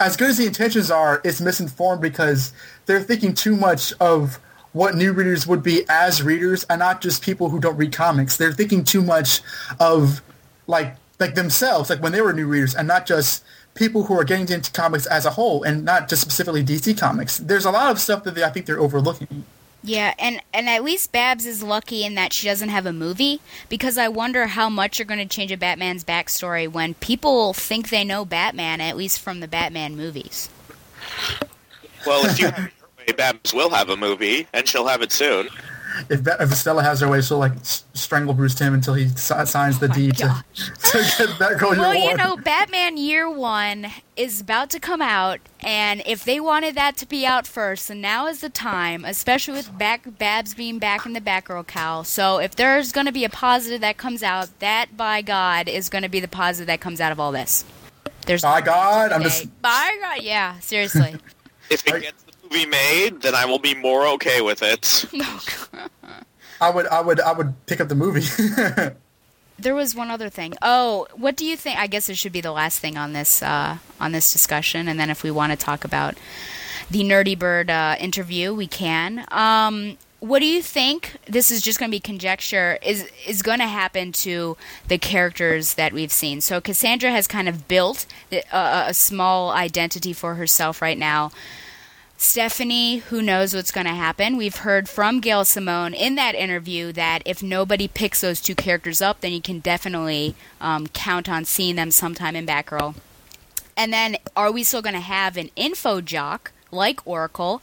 as 0.00 0.16
good 0.16 0.30
as 0.30 0.38
the 0.38 0.46
intentions 0.46 0.90
are, 0.90 1.20
it's 1.24 1.40
misinformed 1.40 2.00
because 2.00 2.52
they're 2.86 3.02
thinking 3.02 3.34
too 3.34 3.54
much 3.54 3.92
of 4.00 4.40
what 4.72 4.94
new 4.94 5.12
readers 5.12 5.46
would 5.46 5.62
be 5.62 5.84
as 5.88 6.22
readers 6.22 6.64
and 6.64 6.78
not 6.78 7.00
just 7.00 7.22
people 7.22 7.50
who 7.50 7.60
don't 7.60 7.76
read 7.76 7.92
comics. 7.92 8.36
They're 8.36 8.52
thinking 8.52 8.82
too 8.82 9.02
much 9.02 9.42
of 9.78 10.22
like 10.66 10.96
like 11.18 11.34
themselves, 11.34 11.90
like 11.90 12.02
when 12.02 12.12
they 12.12 12.22
were 12.22 12.32
new 12.32 12.46
readers, 12.46 12.74
and 12.74 12.88
not 12.88 13.04
just 13.04 13.44
people 13.74 14.04
who 14.04 14.18
are 14.18 14.24
getting 14.24 14.48
into 14.48 14.72
comics 14.72 15.04
as 15.06 15.26
a 15.26 15.30
whole, 15.30 15.62
and 15.62 15.84
not 15.84 16.08
just 16.08 16.22
specifically 16.22 16.64
DC 16.64 16.98
comics. 16.98 17.36
There's 17.36 17.66
a 17.66 17.70
lot 17.70 17.90
of 17.90 18.00
stuff 18.00 18.24
that 18.24 18.34
they, 18.34 18.42
I 18.42 18.48
think 18.48 18.64
they're 18.64 18.80
overlooking. 18.80 19.44
Yeah, 19.82 20.14
and 20.18 20.42
and 20.52 20.68
at 20.68 20.84
least 20.84 21.10
Babs 21.10 21.46
is 21.46 21.62
lucky 21.62 22.04
in 22.04 22.14
that 22.14 22.32
she 22.32 22.46
doesn't 22.46 22.68
have 22.68 22.84
a 22.84 22.92
movie 22.92 23.40
because 23.68 23.96
I 23.96 24.08
wonder 24.08 24.46
how 24.46 24.68
much 24.68 24.98
you're 24.98 25.06
going 25.06 25.26
to 25.26 25.34
change 25.34 25.50
a 25.52 25.56
Batman's 25.56 26.04
backstory 26.04 26.70
when 26.70 26.94
people 26.94 27.54
think 27.54 27.88
they 27.88 28.04
know 28.04 28.24
Batman 28.26 28.80
at 28.80 28.96
least 28.96 29.20
from 29.20 29.40
the 29.40 29.48
Batman 29.48 29.96
movies. 29.96 30.50
Well, 32.06 32.26
if 32.26 32.38
you 32.38 32.50
Babs 33.14 33.52
will 33.52 33.70
have 33.70 33.88
a 33.88 33.96
movie, 33.96 34.46
and 34.52 34.68
she'll 34.68 34.86
have 34.86 35.02
it 35.02 35.12
soon. 35.12 35.48
If, 36.08 36.26
if 36.26 36.54
Stella 36.54 36.82
has 36.82 37.00
her 37.00 37.08
way, 37.08 37.20
she'll 37.20 37.38
like 37.38 37.52
strangle 37.62 38.34
Bruce 38.34 38.54
Timm 38.54 38.74
until 38.74 38.94
he 38.94 39.06
oh 39.06 39.44
signs 39.44 39.78
the 39.78 39.88
oh 39.90 39.94
deed 39.94 40.16
to, 40.18 40.44
to 40.54 41.14
get 41.18 41.38
that 41.38 41.58
girl. 41.58 41.70
Well, 41.70 41.94
you 41.94 42.16
know, 42.16 42.36
Batman 42.36 42.96
Year 42.96 43.30
One 43.30 43.88
is 44.16 44.40
about 44.40 44.70
to 44.70 44.80
come 44.80 45.02
out, 45.02 45.40
and 45.60 46.02
if 46.06 46.24
they 46.24 46.40
wanted 46.40 46.74
that 46.74 46.96
to 46.98 47.06
be 47.06 47.26
out 47.26 47.46
first, 47.46 47.88
then 47.88 48.00
now 48.00 48.26
is 48.26 48.40
the 48.40 48.48
time, 48.48 49.04
especially 49.04 49.54
with 49.54 49.76
back 49.78 50.18
Babs 50.18 50.54
being 50.54 50.78
back 50.78 51.06
in 51.06 51.12
the 51.12 51.20
Batgirl 51.20 51.66
cowl. 51.66 52.04
So 52.04 52.38
if 52.38 52.56
there's 52.56 52.92
going 52.92 53.06
to 53.06 53.12
be 53.12 53.24
a 53.24 53.30
positive 53.30 53.80
that 53.80 53.96
comes 53.96 54.22
out, 54.22 54.58
that 54.60 54.96
by 54.96 55.22
God 55.22 55.68
is 55.68 55.88
going 55.88 56.02
to 56.02 56.08
be 56.08 56.20
the 56.20 56.28
positive 56.28 56.66
that 56.68 56.80
comes 56.80 57.00
out 57.00 57.12
of 57.12 57.20
all 57.20 57.32
this. 57.32 57.64
There's 58.26 58.42
by 58.42 58.60
God, 58.60 59.12
I'm 59.12 59.22
just 59.22 59.62
by 59.62 59.96
God, 60.00 60.22
yeah, 60.22 60.58
seriously. 60.60 61.16
if 61.70 61.86
it 61.86 62.02
gets 62.02 62.24
movie 62.50 62.66
made, 62.66 63.22
then 63.22 63.34
I 63.34 63.44
will 63.44 63.58
be 63.58 63.74
more 63.74 64.06
okay 64.08 64.40
with 64.40 64.62
it. 64.62 65.04
I 66.60 66.70
would, 66.70 66.86
I 66.88 67.00
would, 67.00 67.20
I 67.20 67.32
would 67.32 67.54
pick 67.66 67.80
up 67.80 67.88
the 67.88 67.94
movie. 67.94 68.26
there 69.58 69.74
was 69.74 69.94
one 69.94 70.10
other 70.10 70.28
thing. 70.28 70.54
Oh, 70.62 71.06
what 71.14 71.36
do 71.36 71.46
you 71.46 71.56
think? 71.56 71.78
I 71.78 71.86
guess 71.86 72.08
it 72.08 72.16
should 72.16 72.32
be 72.32 72.40
the 72.40 72.52
last 72.52 72.78
thing 72.78 72.96
on 72.96 73.12
this 73.12 73.42
uh, 73.42 73.78
on 73.98 74.12
this 74.12 74.32
discussion, 74.32 74.88
and 74.88 74.98
then 74.98 75.10
if 75.10 75.22
we 75.22 75.30
want 75.30 75.52
to 75.52 75.56
talk 75.56 75.84
about 75.84 76.16
the 76.90 77.02
Nerdy 77.02 77.38
Bird 77.38 77.70
uh, 77.70 77.96
interview, 77.98 78.52
we 78.52 78.66
can. 78.66 79.24
Um, 79.30 79.96
what 80.20 80.40
do 80.40 80.46
you 80.46 80.60
think? 80.60 81.16
This 81.26 81.50
is 81.50 81.62
just 81.62 81.78
going 81.78 81.90
to 81.90 81.94
be 81.94 82.00
conjecture. 82.00 82.78
Is 82.82 83.08
is 83.26 83.40
going 83.42 83.60
to 83.60 83.66
happen 83.66 84.12
to 84.12 84.56
the 84.88 84.98
characters 84.98 85.74
that 85.74 85.92
we've 85.92 86.12
seen? 86.12 86.40
So 86.40 86.60
Cassandra 86.60 87.10
has 87.10 87.26
kind 87.26 87.48
of 87.48 87.68
built 87.68 88.06
the, 88.28 88.44
uh, 88.54 88.84
a 88.88 88.94
small 88.94 89.50
identity 89.50 90.12
for 90.12 90.34
herself 90.34 90.82
right 90.82 90.98
now. 90.98 91.30
Stephanie, 92.22 92.98
who 92.98 93.22
knows 93.22 93.54
what's 93.54 93.72
going 93.72 93.86
to 93.86 93.94
happen? 93.94 94.36
We've 94.36 94.56
heard 94.56 94.90
from 94.90 95.20
Gail 95.20 95.42
Simone 95.46 95.94
in 95.94 96.16
that 96.16 96.34
interview 96.34 96.92
that 96.92 97.22
if 97.24 97.42
nobody 97.42 97.88
picks 97.88 98.20
those 98.20 98.42
two 98.42 98.54
characters 98.54 99.00
up, 99.00 99.22
then 99.22 99.32
you 99.32 99.40
can 99.40 99.60
definitely 99.60 100.34
um, 100.60 100.86
count 100.88 101.30
on 101.30 101.46
seeing 101.46 101.76
them 101.76 101.90
sometime 101.90 102.36
in 102.36 102.44
Batgirl. 102.44 102.94
And 103.74 103.90
then, 103.90 104.18
are 104.36 104.52
we 104.52 104.64
still 104.64 104.82
going 104.82 104.94
to 104.94 105.00
have 105.00 105.38
an 105.38 105.48
info 105.56 106.02
jock 106.02 106.52
like 106.70 107.00
Oracle? 107.06 107.62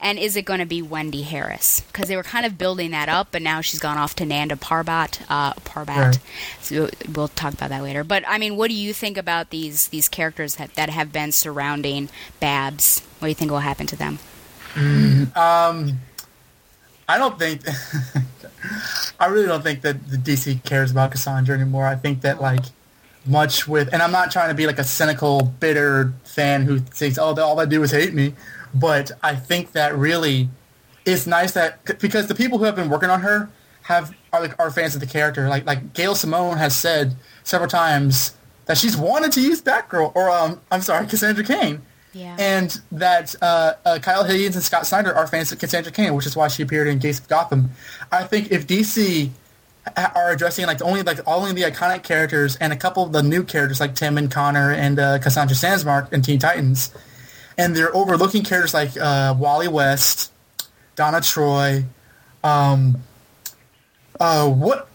And 0.00 0.18
is 0.18 0.36
it 0.36 0.46
going 0.46 0.60
to 0.60 0.66
be 0.66 0.80
Wendy 0.80 1.22
Harris? 1.22 1.80
Because 1.80 2.08
they 2.08 2.16
were 2.16 2.22
kind 2.22 2.46
of 2.46 2.56
building 2.56 2.92
that 2.92 3.10
up, 3.10 3.28
but 3.30 3.42
now 3.42 3.60
she's 3.60 3.78
gone 3.78 3.98
off 3.98 4.16
to 4.16 4.24
Nanda 4.24 4.56
Parbat. 4.56 5.20
Uh, 5.28 5.52
Parbat. 5.52 6.18
So 6.62 6.88
we'll 7.14 7.28
talk 7.28 7.52
about 7.52 7.68
that 7.68 7.82
later. 7.82 8.04
But 8.04 8.24
I 8.26 8.38
mean, 8.38 8.56
what 8.56 8.68
do 8.68 8.74
you 8.74 8.94
think 8.94 9.18
about 9.18 9.50
these 9.50 9.88
these 9.88 10.08
characters 10.08 10.54
that, 10.54 10.76
that 10.76 10.88
have 10.88 11.12
been 11.12 11.30
surrounding 11.30 12.08
Babs? 12.40 13.02
What 13.18 13.26
do 13.26 13.28
you 13.28 13.34
think 13.34 13.50
will 13.50 13.58
happen 13.58 13.86
to 13.88 13.96
them? 13.96 14.18
Um, 15.34 16.00
I 17.08 17.18
don't 17.18 17.38
think. 17.38 17.62
I 19.20 19.26
really 19.26 19.46
don't 19.46 19.62
think 19.62 19.82
that 19.82 20.08
the 20.08 20.16
DC 20.16 20.62
cares 20.64 20.90
about 20.90 21.10
Cassandra 21.10 21.54
anymore. 21.54 21.86
I 21.86 21.96
think 21.96 22.20
that 22.20 22.40
like 22.40 22.64
much 23.26 23.66
with, 23.66 23.92
and 23.92 24.02
I'm 24.02 24.12
not 24.12 24.30
trying 24.30 24.48
to 24.48 24.54
be 24.54 24.66
like 24.66 24.78
a 24.78 24.84
cynical, 24.84 25.42
bitter 25.42 26.12
fan 26.24 26.62
who 26.62 26.78
thinks, 26.78 27.18
"Oh, 27.18 27.34
all 27.40 27.56
they 27.56 27.66
do 27.66 27.82
is 27.82 27.90
hate 27.90 28.14
me," 28.14 28.34
but 28.74 29.10
I 29.22 29.34
think 29.34 29.72
that 29.72 29.96
really 29.96 30.48
it's 31.04 31.26
nice 31.26 31.52
that 31.52 31.98
because 32.00 32.26
the 32.26 32.34
people 32.34 32.58
who 32.58 32.64
have 32.64 32.76
been 32.76 32.90
working 32.90 33.10
on 33.10 33.22
her 33.22 33.50
have 33.82 34.14
are 34.32 34.42
like 34.42 34.58
are 34.58 34.70
fans 34.70 34.94
of 34.94 35.00
the 35.00 35.06
character. 35.06 35.48
Like 35.48 35.66
like 35.66 35.94
Gail 35.94 36.14
Simone 36.14 36.58
has 36.58 36.76
said 36.76 37.16
several 37.42 37.68
times 37.68 38.36
that 38.66 38.76
she's 38.76 38.96
wanted 38.96 39.32
to 39.32 39.40
use 39.40 39.62
Batgirl 39.62 40.14
or 40.14 40.30
um 40.30 40.60
I'm 40.70 40.82
sorry 40.82 41.06
Cassandra 41.06 41.44
Cain. 41.44 41.82
Yeah. 42.12 42.36
And 42.38 42.80
that 42.92 43.34
uh, 43.42 43.74
uh, 43.84 43.98
Kyle 44.00 44.24
Higgins 44.24 44.56
and 44.56 44.64
Scott 44.64 44.86
Snyder 44.86 45.14
are 45.14 45.26
fans 45.26 45.52
of 45.52 45.58
Cassandra 45.58 45.92
Cain, 45.92 46.14
which 46.14 46.26
is 46.26 46.36
why 46.36 46.48
she 46.48 46.62
appeared 46.62 46.88
in 46.88 46.98
Gates 46.98 47.18
of 47.18 47.28
Gotham. 47.28 47.70
I 48.10 48.24
think 48.24 48.50
if 48.50 48.66
DC 48.66 49.30
are 49.96 50.30
addressing 50.30 50.66
like 50.66 50.82
only 50.82 51.02
like 51.02 51.20
only 51.26 51.52
the 51.52 51.62
iconic 51.62 52.02
characters 52.02 52.56
and 52.56 52.72
a 52.72 52.76
couple 52.76 53.04
of 53.04 53.12
the 53.12 53.22
new 53.22 53.42
characters 53.42 53.80
like 53.80 53.94
Tim 53.94 54.18
and 54.18 54.30
Connor 54.30 54.72
and 54.72 54.98
uh, 54.98 55.18
Cassandra 55.18 55.56
Sandsmark 55.56 56.12
and 56.12 56.24
Teen 56.24 56.38
Titans, 56.38 56.92
and 57.56 57.74
they're 57.76 57.94
overlooking 57.94 58.42
characters 58.42 58.74
like 58.74 58.96
uh, 58.96 59.34
Wally 59.38 59.68
West, 59.68 60.32
Donna 60.96 61.20
Troy, 61.20 61.84
um, 62.44 63.02
uh, 64.20 64.48
what 64.48 64.88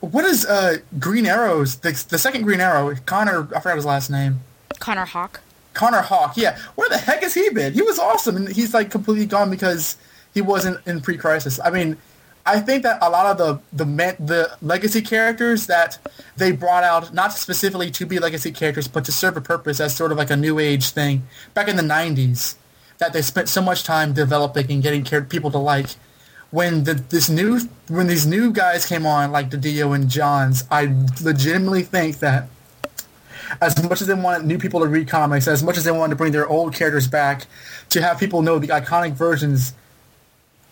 what 0.00 0.24
is 0.24 0.46
uh, 0.46 0.78
Green 0.98 1.26
Arrow's 1.26 1.76
the, 1.76 1.90
the 2.08 2.18
second 2.18 2.42
Green 2.42 2.60
Arrow? 2.60 2.94
Connor, 3.06 3.48
I 3.54 3.60
forgot 3.60 3.76
his 3.76 3.84
last 3.84 4.10
name. 4.10 4.40
Connor 4.78 5.04
Hawke. 5.04 5.40
Connor 5.74 6.02
Hawke, 6.02 6.36
yeah. 6.36 6.58
Where 6.74 6.88
the 6.88 6.98
heck 6.98 7.22
has 7.22 7.34
he 7.34 7.50
been? 7.50 7.72
He 7.72 7.82
was 7.82 7.98
awesome, 7.98 8.36
and 8.36 8.48
he's 8.48 8.74
like 8.74 8.90
completely 8.90 9.26
gone 9.26 9.50
because 9.50 9.96
he 10.34 10.40
wasn't 10.40 10.84
in 10.86 11.00
pre-crisis. 11.00 11.60
I 11.64 11.70
mean, 11.70 11.96
I 12.46 12.60
think 12.60 12.82
that 12.82 12.98
a 13.02 13.10
lot 13.10 13.26
of 13.26 13.38
the 13.38 13.60
the 13.76 13.86
men, 13.86 14.16
the 14.18 14.56
legacy 14.62 15.02
characters 15.02 15.66
that 15.66 15.98
they 16.36 16.52
brought 16.52 16.84
out, 16.84 17.12
not 17.12 17.32
specifically 17.32 17.90
to 17.92 18.06
be 18.06 18.18
legacy 18.18 18.50
characters, 18.50 18.88
but 18.88 19.04
to 19.04 19.12
serve 19.12 19.36
a 19.36 19.40
purpose 19.40 19.80
as 19.80 19.94
sort 19.94 20.10
of 20.10 20.18
like 20.18 20.30
a 20.30 20.36
new 20.36 20.58
age 20.58 20.90
thing 20.90 21.22
back 21.54 21.68
in 21.68 21.76
the 21.76 21.82
'90s, 21.82 22.56
that 22.98 23.12
they 23.12 23.22
spent 23.22 23.48
so 23.48 23.60
much 23.60 23.84
time 23.84 24.12
developing 24.12 24.70
and 24.70 24.82
getting 24.82 25.04
people 25.26 25.50
to 25.50 25.58
like. 25.58 25.88
When 26.50 26.82
the, 26.82 26.94
this 26.94 27.30
new 27.30 27.60
when 27.88 28.08
these 28.08 28.26
new 28.26 28.52
guys 28.52 28.84
came 28.84 29.06
on, 29.06 29.30
like 29.30 29.50
DiDio 29.50 29.94
and 29.94 30.08
Johns, 30.08 30.64
I 30.68 30.92
legitimately 31.22 31.84
think 31.84 32.18
that 32.18 32.48
as 33.60 33.82
much 33.82 34.00
as 34.00 34.06
they 34.06 34.14
wanted 34.14 34.46
new 34.46 34.58
people 34.58 34.80
to 34.80 34.86
read 34.86 35.08
comics, 35.08 35.48
as 35.48 35.62
much 35.62 35.76
as 35.76 35.84
they 35.84 35.90
wanted 35.90 36.10
to 36.10 36.16
bring 36.16 36.32
their 36.32 36.48
old 36.48 36.74
characters 36.74 37.08
back, 37.08 37.46
to 37.90 38.02
have 38.02 38.18
people 38.18 38.42
know 38.42 38.58
the 38.58 38.68
iconic 38.68 39.12
versions, 39.12 39.74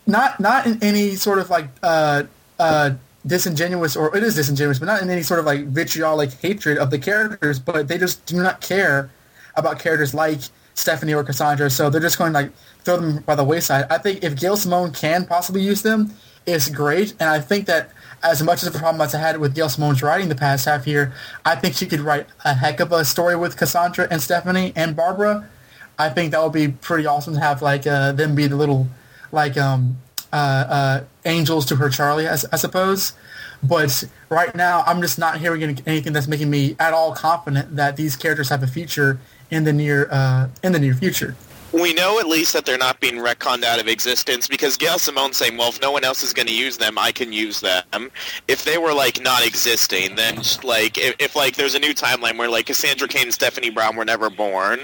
not 0.07 0.39
not 0.39 0.65
in 0.65 0.81
any 0.81 1.15
sort 1.15 1.39
of 1.39 1.49
like 1.49 1.67
uh, 1.83 2.23
uh, 2.59 2.91
disingenuous 3.25 3.95
or 3.95 4.15
it 4.15 4.23
is 4.23 4.35
disingenuous, 4.35 4.79
but 4.79 4.85
not 4.85 5.01
in 5.01 5.09
any 5.09 5.23
sort 5.23 5.39
of 5.39 5.45
like 5.45 5.65
vitriolic 5.65 6.31
hatred 6.33 6.77
of 6.77 6.89
the 6.89 6.99
characters, 6.99 7.59
but 7.59 7.87
they 7.87 7.97
just 7.97 8.25
do 8.25 8.37
not 8.37 8.61
care 8.61 9.09
about 9.55 9.79
characters 9.79 10.13
like 10.13 10.39
Stephanie 10.73 11.13
or 11.13 11.23
Cassandra, 11.23 11.69
so 11.69 11.89
they're 11.89 12.01
just 12.01 12.17
going 12.17 12.31
to 12.33 12.39
like 12.39 12.51
throw 12.83 12.97
them 12.97 13.19
by 13.23 13.35
the 13.35 13.43
wayside. 13.43 13.85
I 13.89 13.97
think 13.97 14.23
if 14.23 14.39
Gail 14.39 14.55
Simone 14.55 14.91
can 14.91 15.25
possibly 15.25 15.61
use 15.61 15.81
them, 15.81 16.13
it's 16.45 16.69
great, 16.69 17.11
and 17.19 17.29
I 17.29 17.39
think 17.39 17.65
that 17.67 17.91
as 18.23 18.43
much 18.43 18.63
as 18.63 18.71
the 18.71 18.77
problem 18.77 19.01
as 19.01 19.15
I 19.15 19.19
had 19.19 19.37
with 19.37 19.55
Gail 19.55 19.69
Simone's 19.69 20.01
writing 20.01 20.29
the 20.29 20.35
past 20.35 20.65
half 20.65 20.85
year, 20.87 21.13
I 21.45 21.55
think 21.55 21.75
she 21.75 21.85
could 21.85 22.01
write 22.01 22.27
a 22.43 22.53
heck 22.53 22.79
of 22.79 22.91
a 22.91 23.05
story 23.05 23.35
with 23.35 23.57
Cassandra 23.57 24.07
and 24.09 24.21
Stephanie 24.21 24.73
and 24.75 24.95
Barbara. 24.95 25.49
I 25.97 26.09
think 26.09 26.31
that 26.31 26.41
would 26.41 26.53
be 26.53 26.69
pretty 26.69 27.05
awesome 27.05 27.33
to 27.33 27.39
have 27.39 27.61
like 27.61 27.85
uh, 27.85 28.13
them 28.13 28.35
be 28.35 28.47
the 28.47 28.55
little 28.55 28.87
like 29.31 29.57
um, 29.57 29.97
uh, 30.31 30.35
uh, 30.35 31.03
angels 31.25 31.65
to 31.67 31.75
her 31.75 31.89
Charlie, 31.89 32.27
I 32.27 32.35
suppose. 32.35 33.13
But 33.61 34.05
right 34.29 34.55
now, 34.55 34.83
I'm 34.85 35.01
just 35.01 35.19
not 35.19 35.39
hearing 35.39 35.61
anything 35.85 36.13
that's 36.13 36.27
making 36.27 36.49
me 36.49 36.75
at 36.79 36.93
all 36.93 37.13
confident 37.13 37.75
that 37.75 37.97
these 37.97 38.15
characters 38.15 38.49
have 38.49 38.63
a 38.63 38.67
future 38.67 39.19
in 39.51 39.65
the 39.65 39.73
near 39.73 40.07
uh, 40.09 40.47
in 40.63 40.71
the 40.71 40.79
near 40.79 40.93
future. 40.93 41.35
We 41.71 41.93
know 41.93 42.19
at 42.19 42.27
least 42.27 42.53
that 42.53 42.65
they're 42.65 42.79
not 42.79 42.99
being 42.99 43.15
retconned 43.15 43.63
out 43.63 43.79
of 43.79 43.87
existence 43.87 44.47
because 44.47 44.75
Gail 44.75 44.97
Simone's 44.97 45.37
saying, 45.37 45.55
well, 45.55 45.69
if 45.69 45.79
no 45.81 45.91
one 45.91 46.03
else 46.03 46.23
is 46.23 46.33
going 46.33 46.47
to 46.47 46.53
use 46.53 46.77
them, 46.77 46.97
I 46.97 47.11
can 47.11 47.31
use 47.31 47.61
them. 47.61 48.09
If 48.47 48.65
they 48.65 48.79
were, 48.79 48.93
like, 48.93 49.21
not 49.21 49.45
existing, 49.45 50.15
then, 50.15 50.41
like, 50.63 50.97
if, 50.97 51.15
if, 51.19 51.35
like, 51.35 51.55
there's 51.55 51.75
a 51.75 51.79
new 51.79 51.93
timeline 51.93 52.37
where, 52.37 52.49
like, 52.49 52.65
Cassandra 52.65 53.07
Cain 53.07 53.23
and 53.23 53.33
Stephanie 53.33 53.69
Brown 53.69 53.95
were 53.95 54.05
never 54.05 54.31
born, 54.31 54.79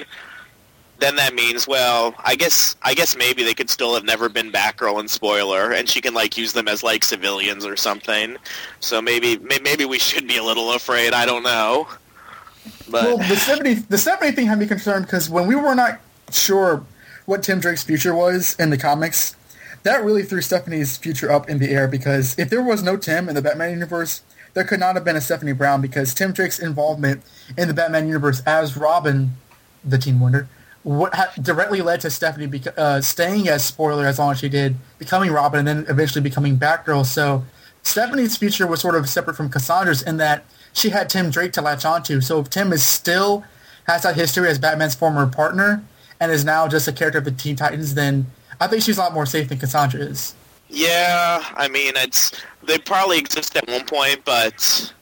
then 1.00 1.16
that 1.16 1.34
means, 1.34 1.68
well, 1.68 2.14
I 2.24 2.36
guess 2.36 2.76
I 2.84 2.94
guess 2.94 3.18
maybe 3.18 3.44
they 3.44 3.54
could 3.54 3.70
still 3.70 3.96
have 3.96 4.06
never 4.06 4.30
been 4.30 4.52
Batgirl 4.52 5.00
and 5.00 5.10
Spoiler, 5.10 5.72
and 5.72 5.90
she 5.90 6.02
can, 6.02 6.14
like, 6.14 6.38
use 6.38 6.54
them 6.54 6.68
as, 6.68 6.84
like, 6.84 7.04
civilians 7.04 7.66
or 7.66 7.76
something. 7.76 8.38
So 8.80 9.02
maybe 9.02 9.38
may- 9.40 9.60
maybe 9.60 9.86
we 9.86 9.98
should 9.98 10.28
be 10.28 10.38
a 10.38 10.44
little 10.44 10.72
afraid. 10.74 11.14
I 11.14 11.26
don't 11.26 11.44
know. 11.44 11.88
But 12.90 13.04
well, 13.04 13.18
the 13.18 13.36
Stephanie 13.36 13.74
the 13.74 13.98
Stephanie 13.98 14.32
thing 14.32 14.46
had 14.46 14.60
me 14.60 14.68
concerned 14.68 15.06
because 15.06 15.30
when 15.30 15.48
we 15.48 15.56
were 15.56 15.76
not 15.76 16.00
sure 16.32 16.86
what 17.26 17.44
Tim 17.44 17.60
Drake's 17.60 17.84
future 17.84 18.14
was 18.14 18.56
in 18.60 18.70
the 18.70 18.78
comics, 18.78 19.36
that 19.84 20.04
really 20.04 20.24
threw 20.24 20.42
Stephanie's 20.42 20.98
future 20.98 21.32
up 21.32 21.50
in 21.50 21.60
the 21.60 21.70
air 21.70 21.88
because 21.88 22.38
if 22.40 22.50
there 22.50 22.64
was 22.64 22.82
no 22.82 22.98
Tim 22.98 23.30
in 23.30 23.36
the 23.36 23.42
Batman 23.42 23.72
universe, 23.72 24.24
there 24.54 24.64
could 24.64 24.80
not 24.80 24.96
have 24.96 25.04
been 25.04 25.16
a 25.16 25.22
Stephanie 25.22 25.54
Brown 25.54 25.82
because 25.82 26.14
Tim 26.14 26.32
Drake's 26.32 26.60
involvement 26.60 27.22
in 27.58 27.68
the 27.68 27.74
Batman 27.74 28.08
universe 28.08 28.42
as 28.46 28.76
Robin, 28.78 29.34
the 29.84 29.98
Teen 29.98 30.20
Wonder, 30.20 30.48
what 30.84 31.14
ha- 31.14 31.32
directly 31.42 31.82
led 31.82 32.02
to 32.02 32.10
Stephanie 32.10 32.62
uh, 32.78 33.02
staying 33.02 33.48
as 33.48 33.66
spoiler 33.66 34.06
as 34.06 34.18
long 34.18 34.32
as 34.32 34.40
she 34.40 34.50
did, 34.50 34.76
becoming 34.98 35.32
Robin, 35.32 35.60
and 35.60 35.68
then 35.68 35.86
eventually 35.90 36.22
becoming 36.22 36.58
Batgirl. 36.58 37.06
So 37.06 37.44
Stephanie's 37.84 38.38
future 38.38 38.66
was 38.66 38.82
sort 38.82 38.96
of 38.96 39.10
separate 39.10 39.36
from 39.36 39.50
Cassandra's 39.50 40.02
in 40.02 40.18
that 40.18 40.46
she 40.74 40.90
had 40.90 41.10
Tim 41.10 41.30
Drake 41.30 41.54
to 41.54 41.62
latch 41.62 41.86
onto. 41.86 42.22
So 42.22 42.40
if 42.40 42.50
Tim 42.50 42.72
is 42.72 42.84
still 42.84 43.44
has 43.88 44.04
that 44.04 44.16
history 44.16 44.48
as 44.48 44.58
Batman's 44.58 44.96
former 44.96 45.28
partner 45.28 45.84
and 46.20 46.32
is 46.32 46.46
now 46.46 46.68
just 46.68 46.88
a 46.88 46.94
character 46.94 47.20
of 47.20 47.26
the 47.26 47.32
Teen 47.32 47.56
Titans, 47.56 47.94
then 47.94 48.26
I 48.60 48.68
think 48.68 48.84
she's 48.84 48.98
a 48.98 49.02
lot 49.02 49.14
more 49.14 49.26
safe 49.26 49.50
than 49.50 49.58
Cassandra 49.58 50.02
is. 50.02 50.36
Yeah, 50.70 51.44
I 51.56 51.68
mean, 51.68 51.94
it's 51.96 52.32
they 52.64 52.78
probably 52.78 53.20
exist 53.20 53.56
at 53.56 53.68
one 53.68 53.86
point, 53.86 54.22
but 54.26 54.94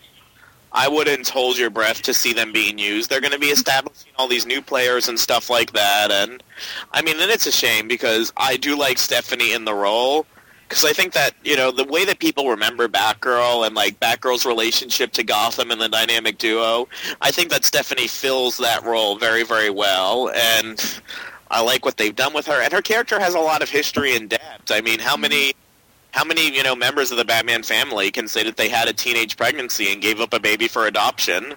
I 0.71 0.87
wouldn't 0.87 1.29
hold 1.29 1.57
your 1.57 1.69
breath 1.69 2.01
to 2.03 2.13
see 2.13 2.33
them 2.33 2.51
being 2.51 2.77
used. 2.77 3.09
They're 3.09 3.21
going 3.21 3.33
to 3.33 3.39
be 3.39 3.47
establishing 3.47 4.11
all 4.17 4.27
these 4.27 4.45
new 4.45 4.61
players 4.61 5.07
and 5.07 5.19
stuff 5.19 5.49
like 5.49 5.71
that, 5.73 6.11
and 6.11 6.43
I 6.91 7.01
mean, 7.01 7.19
and 7.19 7.31
it's 7.31 7.47
a 7.47 7.51
shame 7.51 7.87
because 7.87 8.33
I 8.35 8.57
do 8.57 8.77
like 8.77 8.97
Stephanie 8.97 9.53
in 9.53 9.65
the 9.65 9.73
role 9.73 10.25
because 10.67 10.85
I 10.85 10.93
think 10.93 11.13
that 11.13 11.31
you 11.43 11.55
know 11.55 11.71
the 11.71 11.83
way 11.83 12.05
that 12.05 12.19
people 12.19 12.49
remember 12.49 12.87
Batgirl 12.87 13.65
and 13.65 13.75
like 13.75 13.99
Batgirl's 13.99 14.45
relationship 14.45 15.11
to 15.13 15.23
Gotham 15.23 15.71
and 15.71 15.79
the 15.79 15.89
dynamic 15.89 16.37
duo, 16.37 16.87
I 17.21 17.31
think 17.31 17.49
that 17.49 17.65
Stephanie 17.65 18.07
fills 18.07 18.57
that 18.57 18.83
role 18.83 19.17
very, 19.17 19.43
very 19.43 19.69
well, 19.69 20.29
and 20.29 21.01
I 21.51 21.61
like 21.61 21.85
what 21.85 21.97
they've 21.97 22.15
done 22.15 22.33
with 22.33 22.47
her, 22.47 22.61
and 22.61 22.73
her 22.73 22.81
character 22.81 23.19
has 23.19 23.35
a 23.35 23.39
lot 23.39 23.61
of 23.61 23.69
history 23.69 24.15
and 24.15 24.29
depth. 24.29 24.71
I 24.71 24.81
mean, 24.81 24.99
how 24.99 25.13
mm-hmm. 25.13 25.21
many, 25.21 25.53
how 26.11 26.23
many 26.23 26.53
you 26.53 26.63
know 26.63 26.75
members 26.75 27.11
of 27.11 27.17
the 27.17 27.25
Batman 27.25 27.63
family 27.63 28.11
can 28.11 28.27
say 28.27 28.43
that 28.43 28.57
they 28.57 28.69
had 28.69 28.87
a 28.87 28.93
teenage 28.93 29.37
pregnancy 29.37 29.91
and 29.91 30.01
gave 30.01 30.19
up 30.19 30.33
a 30.33 30.39
baby 30.39 30.67
for 30.67 30.87
adoption? 30.87 31.53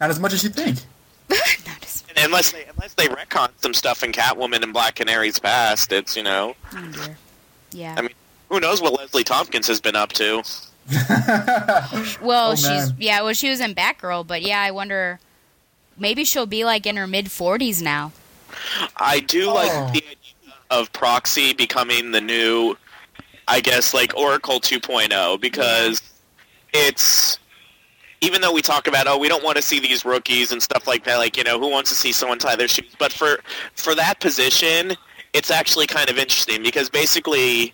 Not 0.00 0.10
as 0.10 0.20
much 0.20 0.32
as 0.32 0.44
you 0.44 0.50
think. 0.50 0.78
Not 1.30 1.82
as- 1.82 2.04
And 2.10 2.26
unless 2.26 2.52
they 2.52 2.64
unless 2.66 2.94
they 2.94 3.06
retcon 3.06 3.50
some 3.62 3.72
stuff 3.72 4.02
in 4.02 4.12
Catwoman 4.12 4.62
and 4.62 4.72
Black 4.72 4.96
Canary's 4.96 5.38
past, 5.38 5.92
it's 5.92 6.16
you 6.16 6.22
know 6.22 6.54
oh 6.74 6.92
dear. 6.92 7.16
Yeah. 7.72 7.94
I 7.96 8.02
mean, 8.02 8.10
who 8.48 8.60
knows 8.60 8.80
what 8.80 8.92
Leslie 8.94 9.24
Thompkins 9.24 9.66
has 9.66 9.80
been 9.80 9.96
up 9.96 10.12
to. 10.14 10.42
Well, 12.22 12.52
Oh, 12.52 12.54
she's 12.54 12.92
yeah. 12.98 13.22
Well, 13.22 13.34
she 13.34 13.50
was 13.50 13.60
in 13.60 13.74
Batgirl, 13.74 14.26
but 14.26 14.42
yeah, 14.42 14.60
I 14.60 14.70
wonder. 14.70 15.20
Maybe 15.98 16.24
she'll 16.24 16.46
be 16.46 16.64
like 16.64 16.86
in 16.86 16.96
her 16.96 17.06
mid 17.06 17.30
forties 17.30 17.82
now. 17.82 18.12
I 18.96 19.20
do 19.20 19.50
Oh. 19.50 19.54
like 19.54 19.92
the 19.92 19.98
idea 20.04 20.54
of 20.70 20.92
Proxy 20.92 21.52
becoming 21.52 22.12
the 22.12 22.20
new 22.20 22.76
I 23.50 23.60
guess, 23.60 23.94
like 23.94 24.14
Oracle 24.16 24.60
2.0 24.60 25.40
because 25.40 26.02
it's 26.74 27.38
even 28.20 28.42
though 28.42 28.52
we 28.52 28.60
talk 28.60 28.86
about 28.88 29.06
oh 29.06 29.16
we 29.16 29.26
don't 29.28 29.42
want 29.44 29.56
to 29.56 29.62
see 29.62 29.80
these 29.80 30.04
rookies 30.04 30.52
and 30.52 30.62
stuff 30.62 30.86
like 30.86 31.04
that 31.04 31.16
like 31.16 31.36
you 31.36 31.44
know 31.44 31.58
who 31.58 31.70
wants 31.70 31.88
to 31.88 31.96
see 31.96 32.12
someone 32.12 32.38
tie 32.38 32.56
their 32.56 32.68
shoes 32.68 32.94
but 32.98 33.10
for 33.12 33.38
for 33.74 33.94
that 33.94 34.20
position 34.20 34.92
it's 35.32 35.50
actually 35.50 35.86
kind 35.86 36.10
of 36.10 36.18
interesting 36.18 36.62
because 36.62 36.90
basically 36.90 37.72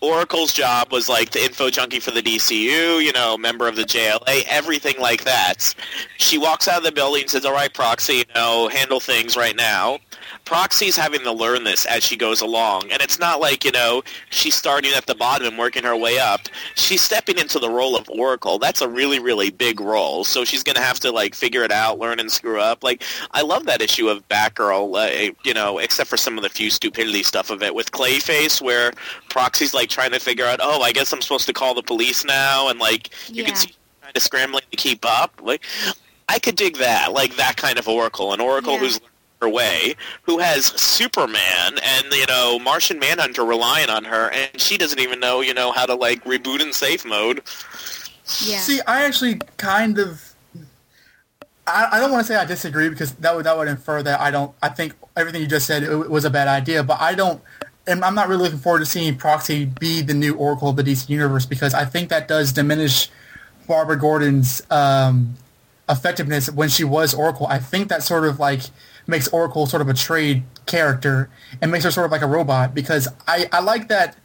Oracle's 0.00 0.52
job 0.52 0.92
was 0.92 1.08
like 1.08 1.30
the 1.30 1.44
info 1.44 1.70
junkie 1.70 2.00
for 2.00 2.10
the 2.10 2.22
DCU, 2.22 3.04
you 3.04 3.12
know, 3.12 3.36
member 3.36 3.66
of 3.66 3.76
the 3.76 3.82
JLA, 3.82 4.44
everything 4.48 4.94
like 5.00 5.24
that. 5.24 5.74
She 6.18 6.38
walks 6.38 6.68
out 6.68 6.78
of 6.78 6.84
the 6.84 6.92
building 6.92 7.28
says, 7.28 7.44
all 7.44 7.52
right, 7.52 7.72
Proxy, 7.72 8.14
you 8.14 8.24
know, 8.34 8.68
handle 8.68 9.00
things 9.00 9.36
right 9.36 9.56
now. 9.56 9.98
Proxy's 10.48 10.96
having 10.96 11.20
to 11.20 11.30
learn 11.30 11.64
this 11.64 11.84
as 11.84 12.02
she 12.02 12.16
goes 12.16 12.40
along. 12.40 12.90
And 12.90 13.02
it's 13.02 13.18
not 13.18 13.38
like, 13.38 13.66
you 13.66 13.70
know, 13.70 14.02
she's 14.30 14.54
starting 14.54 14.94
at 14.94 15.04
the 15.04 15.14
bottom 15.14 15.46
and 15.46 15.58
working 15.58 15.84
her 15.84 15.94
way 15.94 16.18
up. 16.18 16.48
She's 16.74 17.02
stepping 17.02 17.36
into 17.36 17.58
the 17.58 17.68
role 17.68 17.94
of 17.94 18.08
Oracle. 18.08 18.58
That's 18.58 18.80
a 18.80 18.88
really, 18.88 19.18
really 19.18 19.50
big 19.50 19.78
role. 19.78 20.24
So 20.24 20.46
she's 20.46 20.62
going 20.62 20.76
to 20.76 20.80
have 20.80 20.98
to, 21.00 21.12
like, 21.12 21.34
figure 21.34 21.64
it 21.64 21.70
out, 21.70 21.98
learn 21.98 22.18
and 22.18 22.32
screw 22.32 22.58
up. 22.58 22.82
Like, 22.82 23.02
I 23.32 23.42
love 23.42 23.66
that 23.66 23.82
issue 23.82 24.08
of 24.08 24.26
Batgirl, 24.28 25.28
uh, 25.28 25.34
you 25.44 25.52
know, 25.52 25.76
except 25.76 26.08
for 26.08 26.16
some 26.16 26.38
of 26.38 26.42
the 26.42 26.48
few 26.48 26.70
stupidity 26.70 27.22
stuff 27.24 27.50
of 27.50 27.62
it 27.62 27.74
with 27.74 27.92
Clayface 27.92 28.62
where 28.62 28.92
Proxy's, 29.28 29.74
like, 29.74 29.90
trying 29.90 30.12
to 30.12 30.18
figure 30.18 30.46
out, 30.46 30.60
oh, 30.62 30.80
I 30.80 30.92
guess 30.92 31.12
I'm 31.12 31.20
supposed 31.20 31.44
to 31.48 31.52
call 31.52 31.74
the 31.74 31.82
police 31.82 32.24
now. 32.24 32.70
And, 32.70 32.80
like, 32.80 33.10
you 33.28 33.42
Yeah. 33.42 33.48
can 33.48 33.54
see 33.54 33.74
kind 34.00 34.16
of 34.16 34.22
scrambling 34.22 34.64
to 34.70 34.76
keep 34.78 35.04
up. 35.04 35.38
Like, 35.42 35.62
I 36.26 36.38
could 36.38 36.56
dig 36.56 36.78
that, 36.78 37.12
like 37.12 37.36
that 37.36 37.58
kind 37.58 37.78
of 37.78 37.86
Oracle, 37.86 38.32
an 38.32 38.40
Oracle 38.40 38.72
Yeah. 38.72 38.78
who's 38.78 39.00
way, 39.46 39.94
who 40.22 40.38
has 40.38 40.66
Superman 40.66 41.78
and 41.82 42.06
you 42.10 42.26
know 42.26 42.58
Martian 42.58 42.98
Manhunter 42.98 43.44
relying 43.44 43.90
on 43.90 44.04
her, 44.04 44.30
and 44.30 44.58
she 44.58 44.78
doesn't 44.78 44.98
even 44.98 45.20
know 45.20 45.42
you 45.42 45.52
know 45.52 45.72
how 45.72 45.84
to 45.84 45.94
like 45.94 46.24
reboot 46.24 46.60
in 46.60 46.72
safe 46.72 47.04
mode. 47.04 47.42
Yeah. 48.42 48.58
See, 48.58 48.80
I 48.86 49.04
actually 49.04 49.40
kind 49.58 49.98
of. 49.98 50.24
I, 51.66 51.88
I 51.92 52.00
don't 52.00 52.10
want 52.10 52.26
to 52.26 52.32
say 52.32 52.38
I 52.38 52.46
disagree 52.46 52.88
because 52.88 53.12
that 53.16 53.36
would 53.36 53.44
that 53.44 53.56
would 53.56 53.68
infer 53.68 54.02
that 54.02 54.20
I 54.20 54.30
don't. 54.30 54.54
I 54.62 54.70
think 54.70 54.94
everything 55.16 55.42
you 55.42 55.48
just 55.48 55.66
said 55.66 55.82
it 55.82 56.10
was 56.10 56.24
a 56.24 56.30
bad 56.30 56.48
idea, 56.48 56.82
but 56.82 57.00
I 57.00 57.14
don't. 57.14 57.42
And 57.86 58.04
I'm 58.04 58.14
not 58.14 58.28
really 58.28 58.42
looking 58.42 58.58
forward 58.58 58.80
to 58.80 58.86
seeing 58.86 59.16
Proxy 59.16 59.64
be 59.64 60.02
the 60.02 60.14
new 60.14 60.34
Oracle 60.34 60.70
of 60.70 60.76
the 60.76 60.82
DC 60.82 61.08
universe 61.08 61.46
because 61.46 61.72
I 61.74 61.84
think 61.84 62.10
that 62.10 62.28
does 62.28 62.52
diminish 62.52 63.08
Barbara 63.66 63.98
Gordon's 63.98 64.62
um, 64.70 65.34
effectiveness 65.88 66.50
when 66.50 66.68
she 66.68 66.84
was 66.84 67.14
Oracle. 67.14 67.46
I 67.46 67.58
think 67.58 67.88
that 67.88 68.02
sort 68.02 68.24
of 68.24 68.38
like 68.38 68.62
makes 69.08 69.26
Oracle 69.28 69.66
sort 69.66 69.82
of 69.82 69.88
a 69.88 69.94
trade 69.94 70.44
character 70.66 71.28
and 71.60 71.72
makes 71.72 71.82
her 71.82 71.90
sort 71.90 72.06
of 72.06 72.12
like 72.12 72.22
a 72.22 72.26
robot 72.26 72.74
because 72.74 73.08
I, 73.26 73.48
I 73.52 73.60
like 73.60 73.88
that 73.88 74.16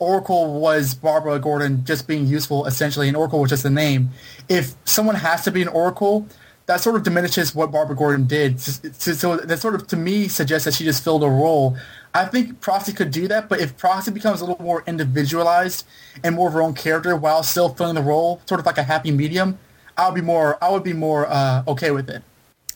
Oracle 0.00 0.58
was 0.58 0.94
Barbara 0.94 1.38
Gordon 1.38 1.84
just 1.84 2.08
being 2.08 2.26
useful 2.26 2.66
essentially 2.66 3.06
and 3.06 3.16
Oracle 3.16 3.38
was 3.38 3.50
just 3.50 3.64
a 3.64 3.70
name. 3.70 4.10
If 4.48 4.74
someone 4.84 5.14
has 5.14 5.44
to 5.44 5.52
be 5.52 5.62
an 5.62 5.68
Oracle, 5.68 6.26
that 6.66 6.80
sort 6.80 6.96
of 6.96 7.02
diminishes 7.02 7.54
what 7.54 7.70
Barbara 7.70 7.96
Gordon 7.96 8.26
did. 8.26 8.60
So, 8.60 9.36
that 9.36 9.58
sort 9.58 9.74
of 9.74 9.86
to 9.88 9.96
me 9.96 10.28
suggests 10.28 10.64
that 10.64 10.74
she 10.74 10.84
just 10.84 11.02
filled 11.02 11.24
a 11.24 11.28
role. 11.28 11.76
I 12.14 12.24
think 12.26 12.60
Proxy 12.60 12.92
could 12.92 13.10
do 13.10 13.28
that, 13.28 13.48
but 13.48 13.60
if 13.60 13.76
Proxy 13.76 14.12
becomes 14.12 14.40
a 14.40 14.44
little 14.46 14.64
more 14.64 14.84
individualized 14.86 15.84
and 16.22 16.36
more 16.36 16.48
of 16.48 16.54
her 16.54 16.62
own 16.62 16.74
character 16.74 17.16
while 17.16 17.42
still 17.42 17.70
filling 17.70 17.96
the 17.96 18.02
role, 18.02 18.40
sort 18.46 18.60
of 18.60 18.66
like 18.66 18.78
a 18.78 18.84
happy 18.84 19.10
medium, 19.10 19.58
I 19.96 20.06
would 20.08 20.14
be 20.14 20.20
more 20.20 20.62
I 20.62 20.70
would 20.70 20.84
be 20.84 20.92
more 20.92 21.26
uh, 21.26 21.64
okay 21.66 21.90
with 21.90 22.08
it. 22.08 22.22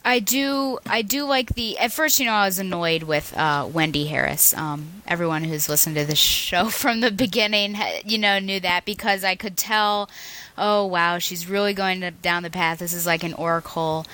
I 0.05 0.19
do. 0.21 0.79
I 0.87 1.03
do 1.03 1.25
like 1.25 1.55
the. 1.55 1.79
At 1.79 1.93
first, 1.93 2.21
you 2.21 2.27
know, 2.27 2.33
I 2.33 2.45
was 2.45 2.59
annoyed 2.59 3.05
with 3.05 3.35
uh, 3.37 3.69
Wendy 3.73 4.07
Harris. 4.07 4.53
Um, 4.55 5.03
everyone 5.07 5.45
who's 5.45 5.69
listened 5.69 5.97
to 5.97 6.05
the 6.05 6.15
show 6.15 6.69
from 6.69 7.01
the 7.01 7.11
beginning, 7.11 7.77
you 8.05 8.19
know, 8.19 8.39
knew 8.39 8.61
that 8.61 8.85
because 8.85 9.25
I 9.25 9.35
could 9.35 9.57
tell. 9.57 10.11
Oh 10.57 10.87
wow, 10.87 11.19
she's 11.19 11.49
really 11.49 11.73
going 11.75 12.03
to, 12.03 12.11
down 12.11 12.43
the 12.43 12.51
path. 12.51 12.79
This 12.79 12.93
is 12.93 13.07
like 13.07 13.25
an 13.25 13.35
Oracle. 13.35 14.07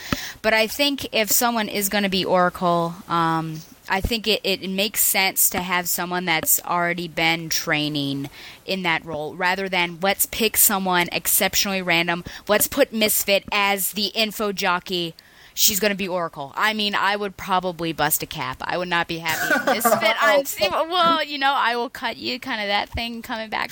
But 0.43 0.55
I 0.55 0.69
think 0.69 1.09
if 1.13 1.31
someone 1.31 1.69
is 1.69 1.89
going 1.89 2.05
to 2.05 2.09
be 2.09 2.25
Oracle, 2.25 2.95
um, 3.09 3.61
I 3.89 4.01
think 4.01 4.29
it, 4.29 4.41
it 4.45 4.67
makes 4.71 5.01
sense 5.01 5.51
to 5.51 5.61
have 5.61 5.89
someone 5.89 6.25
that's 6.25 6.63
already 6.65 7.09
been 7.09 7.49
training 7.49 8.31
in 8.65 8.85
that 8.85 9.05
role 9.05 9.35
rather 9.35 9.69
than 9.69 9.99
let's 10.01 10.27
pick 10.27 10.57
someone 10.57 11.09
exceptionally 11.11 11.83
random. 11.83 12.25
Let's 12.47 12.69
put 12.69 12.93
Misfit 12.93 13.45
as 13.51 13.93
the 13.93 14.07
info 14.07 14.53
jockey 14.53 15.15
she's 15.61 15.79
going 15.79 15.91
to 15.91 15.97
be 15.97 16.09
Oracle. 16.09 16.53
I 16.57 16.73
mean, 16.73 16.95
I 16.95 17.15
would 17.15 17.37
probably 17.37 17.93
bust 17.93 18.23
a 18.23 18.27
cap. 18.27 18.57
I 18.63 18.79
would 18.79 18.89
not 18.89 19.07
be 19.07 19.19
happy. 19.19 19.73
Misfit, 19.73 20.17
I'm 20.21 20.45
well, 20.89 21.23
you 21.23 21.39
know, 21.39 21.53
I 21.53 21.77
will 21.77 21.91
cut 21.91 22.17
you, 22.17 22.41
kind 22.41 22.63
of 22.63 22.69
that 22.69 22.89
thing 22.89 23.21
coming 23.21 23.51
back. 23.51 23.71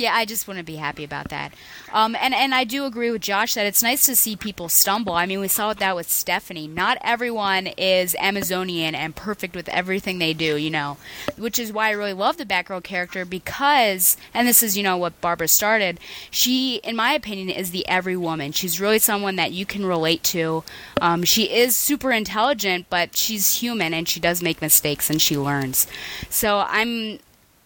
Yeah, 0.00 0.14
I 0.14 0.24
just 0.24 0.48
wouldn't 0.48 0.66
be 0.66 0.76
happy 0.76 1.04
about 1.04 1.28
that. 1.28 1.52
Um, 1.92 2.16
and 2.18 2.32
and 2.32 2.54
I 2.54 2.64
do 2.64 2.86
agree 2.86 3.10
with 3.10 3.20
Josh 3.20 3.52
that 3.52 3.66
it's 3.66 3.82
nice 3.82 4.06
to 4.06 4.16
see 4.16 4.34
people 4.34 4.70
stumble. 4.70 5.12
I 5.12 5.26
mean, 5.26 5.40
we 5.40 5.48
saw 5.48 5.74
that 5.74 5.94
with 5.94 6.10
Stephanie. 6.10 6.66
Not 6.66 6.96
everyone 7.02 7.66
is 7.66 8.16
Amazonian 8.18 8.94
and 8.94 9.14
perfect 9.14 9.54
with 9.54 9.68
everything 9.68 10.18
they 10.18 10.32
do, 10.32 10.56
you 10.56 10.70
know, 10.70 10.96
which 11.36 11.58
is 11.58 11.70
why 11.70 11.88
I 11.88 11.90
really 11.90 12.14
love 12.14 12.38
the 12.38 12.46
Batgirl 12.46 12.82
character 12.82 13.26
because, 13.26 14.16
and 14.32 14.48
this 14.48 14.62
is 14.62 14.74
you 14.74 14.82
know 14.82 14.96
what 14.96 15.20
Barbara 15.20 15.48
started. 15.48 16.00
She, 16.30 16.76
in 16.76 16.96
my 16.96 17.12
opinion, 17.12 17.50
is 17.50 17.70
the 17.70 17.86
every 17.86 18.16
woman. 18.16 18.52
She's 18.52 18.80
really 18.80 18.98
someone 18.98 19.36
that 19.36 19.52
you 19.52 19.66
can 19.66 19.84
relate 19.84 20.22
to. 20.24 20.64
Um, 21.02 21.24
she 21.24 21.52
is 21.52 21.76
super 21.76 22.10
intelligent, 22.10 22.86
but 22.88 23.18
she's 23.18 23.60
human 23.60 23.92
and 23.92 24.08
she 24.08 24.18
does 24.18 24.42
make 24.42 24.62
mistakes 24.62 25.10
and 25.10 25.20
she 25.20 25.36
learns. 25.36 25.86
So 26.30 26.64
I'm 26.66 27.18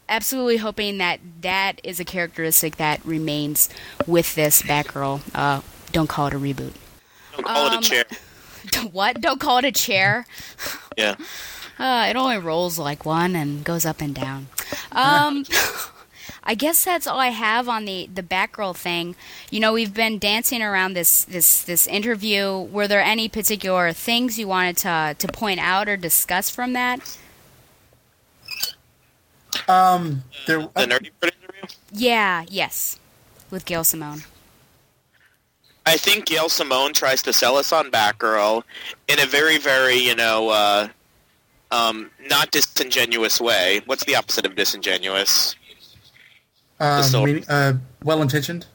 absolutely 0.09 0.59
hoping 0.59 0.99
that 0.99 1.21
that 1.41 1.81
is 1.85 2.01
a 2.01 2.05
characteristic 2.05 2.77
that 2.77 3.05
remains 3.05 3.69
with 4.07 4.35
this 4.35 4.63
Batgirl. 4.63 5.21
Uh, 5.35 5.61
don't 5.93 6.09
call 6.09 6.27
it 6.29 6.35
a 6.35 6.39
reboot. 6.39 6.73
Don't 7.35 7.45
call 7.47 7.67
Um, 7.69 7.75
it 7.75 7.87
a 7.87 7.89
chair. 7.89 8.05
What? 8.93 9.21
Don't 9.21 9.41
call 9.41 9.59
it 9.59 9.67
a 9.67 9.73
chair. 9.73 10.27
Yeah. 10.97 11.17
Uh, 11.79 12.07
it 12.09 12.17
only 12.17 12.39
rolls 12.39 12.79
like 12.79 13.05
one 13.05 13.37
and 13.37 13.63
goes 13.63 13.85
up 13.85 14.01
and 14.01 14.15
down. 14.15 14.47
Um, 14.91 15.45
I 16.45 16.55
guess 16.55 16.83
that's 16.85 17.07
all 17.07 17.19
I 17.21 17.29
have 17.29 17.69
on 17.69 17.85
the 17.85 18.09
the 18.13 18.23
Batgirl 18.23 18.75
thing. 18.77 19.17
You 19.51 19.61
know, 19.61 19.73
we've 19.75 19.93
been 19.93 20.19
dancing 20.19 20.63
around 20.63 20.95
this 20.95 21.25
this 21.25 21.63
this 21.63 21.87
interview. 21.87 22.59
Were 22.59 22.89
there 22.89 23.03
any 23.03 23.29
particular 23.29 23.93
things 23.93 24.39
you 24.39 24.49
wanted 24.49 24.79
to 24.79 25.15
to 25.19 25.29
point 25.29 25.61
out 25.61 25.89
or 25.89 25.97
discuss 25.99 26.49
from 26.49 26.73
that? 26.73 27.19
Um, 29.69 30.23
there, 30.47 30.61
The 30.61 30.69
nerdy 30.87 31.11
Bird 31.21 31.33
interview. 31.43 31.77
Yeah. 31.93 32.45
Yes. 32.49 32.99
With 33.51 33.65
Gail 33.65 33.85
Simone. 33.85 34.23
I 35.87 35.97
think 35.97 36.25
Gail 36.27 36.49
Simone 36.49 36.93
tries 36.95 37.23
to 37.23 37.33
sell 37.33 37.57
us 37.57 37.73
on 37.73 37.91
Batgirl 37.91 38.63
in 39.09 39.21
a 39.21 39.27
very, 39.27 39.59
very, 39.59 39.97
you 39.97 40.15
know, 40.15 40.49
uh, 40.49 40.89
um, 41.71 42.11
not 42.29 42.51
disingenuous 42.51 43.41
way. 43.41 43.83
What's 43.87 44.05
the 44.05 44.17
opposite 44.17 44.47
of 44.47 44.55
disingenuous? 44.57 45.57
uh, 46.81 47.03
so- 47.03 47.25
meaning- 47.25 47.45
uh, 47.49 47.75
well-intentioned. 48.03 48.67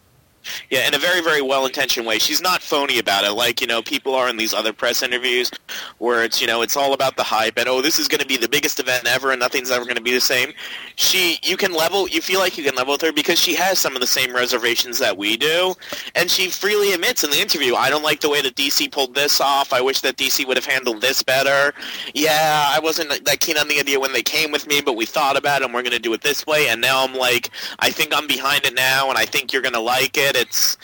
Yeah, 0.70 0.88
in 0.88 0.94
a 0.94 1.00
very, 1.00 1.22
very 1.22 1.42
well-intentioned 1.42 2.06
way. 2.06 2.20
She's 2.20 2.42
not 2.42 2.62
phony 2.62 3.00
about 3.00 3.24
it, 3.24 3.32
like 3.34 3.62
you 3.62 3.68
know 3.68 3.82
people 3.82 4.16
are 4.16 4.30
in 4.30 4.38
these 4.38 4.54
other 4.54 4.74
press 4.74 5.02
interviews, 5.04 5.52
where 5.98 6.24
it's 6.24 6.42
you 6.42 6.48
know 6.48 6.62
it's 6.62 6.78
all 6.78 6.94
about 6.94 7.16
the 7.16 7.24
hype 7.24 7.58
and 7.58 7.68
oh 7.68 7.82
this 7.82 8.00
is 8.00 8.08
going 8.08 8.20
to 8.22 8.28
be 8.28 8.38
the 8.38 8.50
biggest 8.50 8.80
event 8.80 9.06
ever 9.08 9.32
and 9.32 9.40
nothing's 9.40 9.72
ever 9.72 9.86
going 9.86 9.96
to 9.96 10.02
be 10.02 10.14
the 10.14 10.22
same. 10.22 10.54
She, 10.96 11.40
you 11.44 11.58
can 11.58 11.74
level, 11.74 12.08
you 12.08 12.22
feel 12.22 12.40
like 12.40 12.58
you 12.58 12.64
can 12.64 12.76
level 12.76 12.94
with 12.94 13.02
her 13.02 13.14
because 13.14 13.40
she 13.40 13.56
has 13.56 13.80
some 13.80 13.96
of 13.96 14.02
the 14.02 14.08
same 14.08 14.34
reservations 14.34 15.00
that 15.00 15.18
we 15.18 15.38
do, 15.38 15.76
and 16.16 16.30
she 16.30 16.50
freely 16.50 16.94
admits 16.94 17.24
in 17.24 17.32
the 17.32 17.40
interview, 17.40 17.76
I 17.76 17.90
don't 17.90 18.04
like 18.04 18.22
the 18.22 18.30
way 18.30 18.42
that 18.42 18.56
DC 18.56 18.92
pulled 18.92 19.16
this 19.16 19.40
off. 19.40 19.74
I 19.74 19.82
wish 19.82 20.02
that 20.02 20.18
DC 20.18 20.46
would 20.48 20.58
have 20.58 20.66
handled 20.66 21.02
this 21.02 21.24
better. 21.24 21.74
Yeah, 22.14 22.70
I 22.70 22.80
wasn't 22.80 23.26
that 23.26 23.40
keen 23.40 23.58
on 23.58 23.68
the 23.68 23.80
idea 23.80 24.00
when 24.00 24.14
they 24.14 24.24
came 24.24 24.52
with 24.52 24.68
me, 24.68 24.82
but 24.82 24.94
we 24.94 25.06
thought 25.06 25.38
about 25.38 25.62
it 25.62 25.66
and 25.66 25.74
we're 25.74 25.82
going 25.82 25.94
to 25.94 26.00
do 26.00 26.14
it 26.14 26.22
this 26.22 26.46
way, 26.46 26.68
and 26.68 26.82
now 26.82 27.06
I'm 27.06 27.16
like, 27.16 27.50
I 27.80 27.90
think 27.90 28.14
I'm 28.16 28.28
behind 28.28 28.66
it 28.66 28.74
now, 28.76 29.10
and 29.10 29.18
I 29.18 29.26
think 29.26 29.54
you're 29.54 29.62
going 29.62 29.74
to 29.74 29.80
like 29.80 30.18
it. 30.18 30.36
It's 30.40 30.78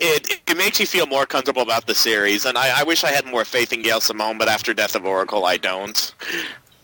it 0.00 0.40
it 0.48 0.56
makes 0.56 0.80
you 0.80 0.86
feel 0.86 1.06
more 1.06 1.26
comfortable 1.26 1.62
about 1.62 1.86
the 1.86 1.94
series, 1.94 2.44
and 2.44 2.58
I, 2.58 2.80
I 2.80 2.82
wish 2.84 3.04
I 3.04 3.10
had 3.10 3.26
more 3.26 3.44
faith 3.44 3.72
in 3.72 3.82
Gail 3.82 4.00
Simone, 4.00 4.38
but 4.38 4.48
after 4.48 4.74
Death 4.74 4.94
of 4.96 5.04
Oracle, 5.04 5.44
I 5.44 5.56
don't. 5.56 6.14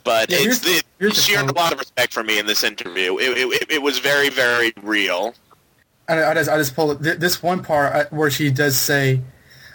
But 0.04 0.30
Yeah, 0.30 0.38
it's 0.40 0.64
here's- 0.64 0.78
it, 0.80 0.84
here's 0.98 1.16
the 1.16 1.20
she 1.22 1.36
earned 1.36 1.50
a 1.50 1.54
lot 1.54 1.72
of 1.72 1.78
respect 1.78 2.12
from 2.14 2.26
me 2.26 2.38
in 2.38 2.46
this 2.46 2.62
interview. 2.64 3.18
It, 3.18 3.36
it, 3.36 3.70
it 3.72 3.82
was 3.82 3.98
very 3.98 4.28
very 4.30 4.72
real. 4.82 5.34
I, 6.08 6.24
I 6.24 6.34
just 6.34 6.50
I 6.50 6.56
just 6.56 6.74
pulled 6.74 7.02
th- 7.04 7.18
this 7.18 7.42
one 7.42 7.62
part 7.62 7.94
uh, 7.94 8.04
where 8.10 8.30
she 8.30 8.50
does 8.50 8.76
say, 8.78 9.20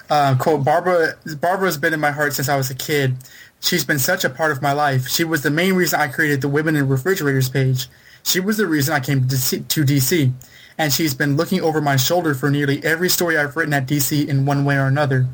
uh, 0.10 0.36
"quote 0.40 0.64
Barbara 0.66 1.16
Barbara's 1.40 1.78
been 1.78 1.94
in 1.94 2.00
my 2.00 2.12
heart 2.12 2.34
since 2.34 2.50
I 2.50 2.56
was 2.58 2.70
a 2.70 2.76
kid. 2.76 3.18
She's 3.62 3.86
been 3.86 4.00
such 4.00 4.24
a 4.24 4.30
part 4.30 4.52
of 4.52 4.62
my 4.62 4.74
life. 4.74 5.08
She 5.08 5.24
was 5.24 5.42
the 5.42 5.50
main 5.50 5.74
reason 5.74 6.00
I 6.00 6.08
created 6.08 6.42
the 6.42 6.50
Women 6.50 6.76
in 6.76 6.88
Refrigerators 6.88 7.50
page. 7.50 7.88
She 8.24 8.40
was 8.40 8.58
the 8.58 8.68
reason 8.68 8.94
I 8.94 9.00
came 9.00 9.22
to 9.28 9.36
DC, 9.36 9.68
to 9.68 9.84
DC, 9.84 10.32
and 10.78 10.92
she's 10.92 11.14
been 11.14 11.38
looking 11.38 11.62
over 11.62 11.82
my 11.82 11.96
shoulder 11.96 12.34
for 12.34 12.50
nearly 12.50 12.84
every 12.84 13.10
story 13.10 13.38
I've 13.38 13.56
written 13.56 13.74
at 13.74 13.88
DC 13.88 14.28
in 14.28 14.46
one 14.46 14.66
way 14.66 14.76
or 14.78 14.88
another. 14.88 15.28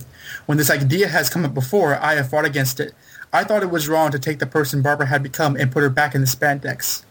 When 0.46 0.58
this 0.58 0.70
idea 0.70 1.08
has 1.08 1.30
come 1.30 1.46
up 1.46 1.54
before, 1.54 1.96
I 1.96 2.16
have 2.16 2.30
fought 2.30 2.46
against 2.46 2.80
it. 2.80 2.94
I 3.34 3.44
thought 3.44 3.64
it 3.64 3.72
was 3.72 3.88
wrong 3.88 4.12
to 4.12 4.20
take 4.20 4.40
the 4.40 4.46
person 4.46 4.82
Barbara 4.82 5.08
had 5.08 5.24
become 5.24 5.56
and 5.56 5.72
put 5.72 5.84
her 5.84 5.90
back 5.90 6.16
in 6.16 6.22
the 6.22 6.28
spandex. 6.28 7.04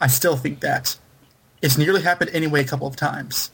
I 0.00 0.06
still 0.06 0.36
think 0.36 0.60
that." 0.60 0.96
it's 1.62 1.76
nearly 1.76 2.02
happened 2.02 2.30
anyway 2.32 2.62
a 2.62 2.64
couple 2.64 2.86
of 2.86 2.96
times. 2.96 3.50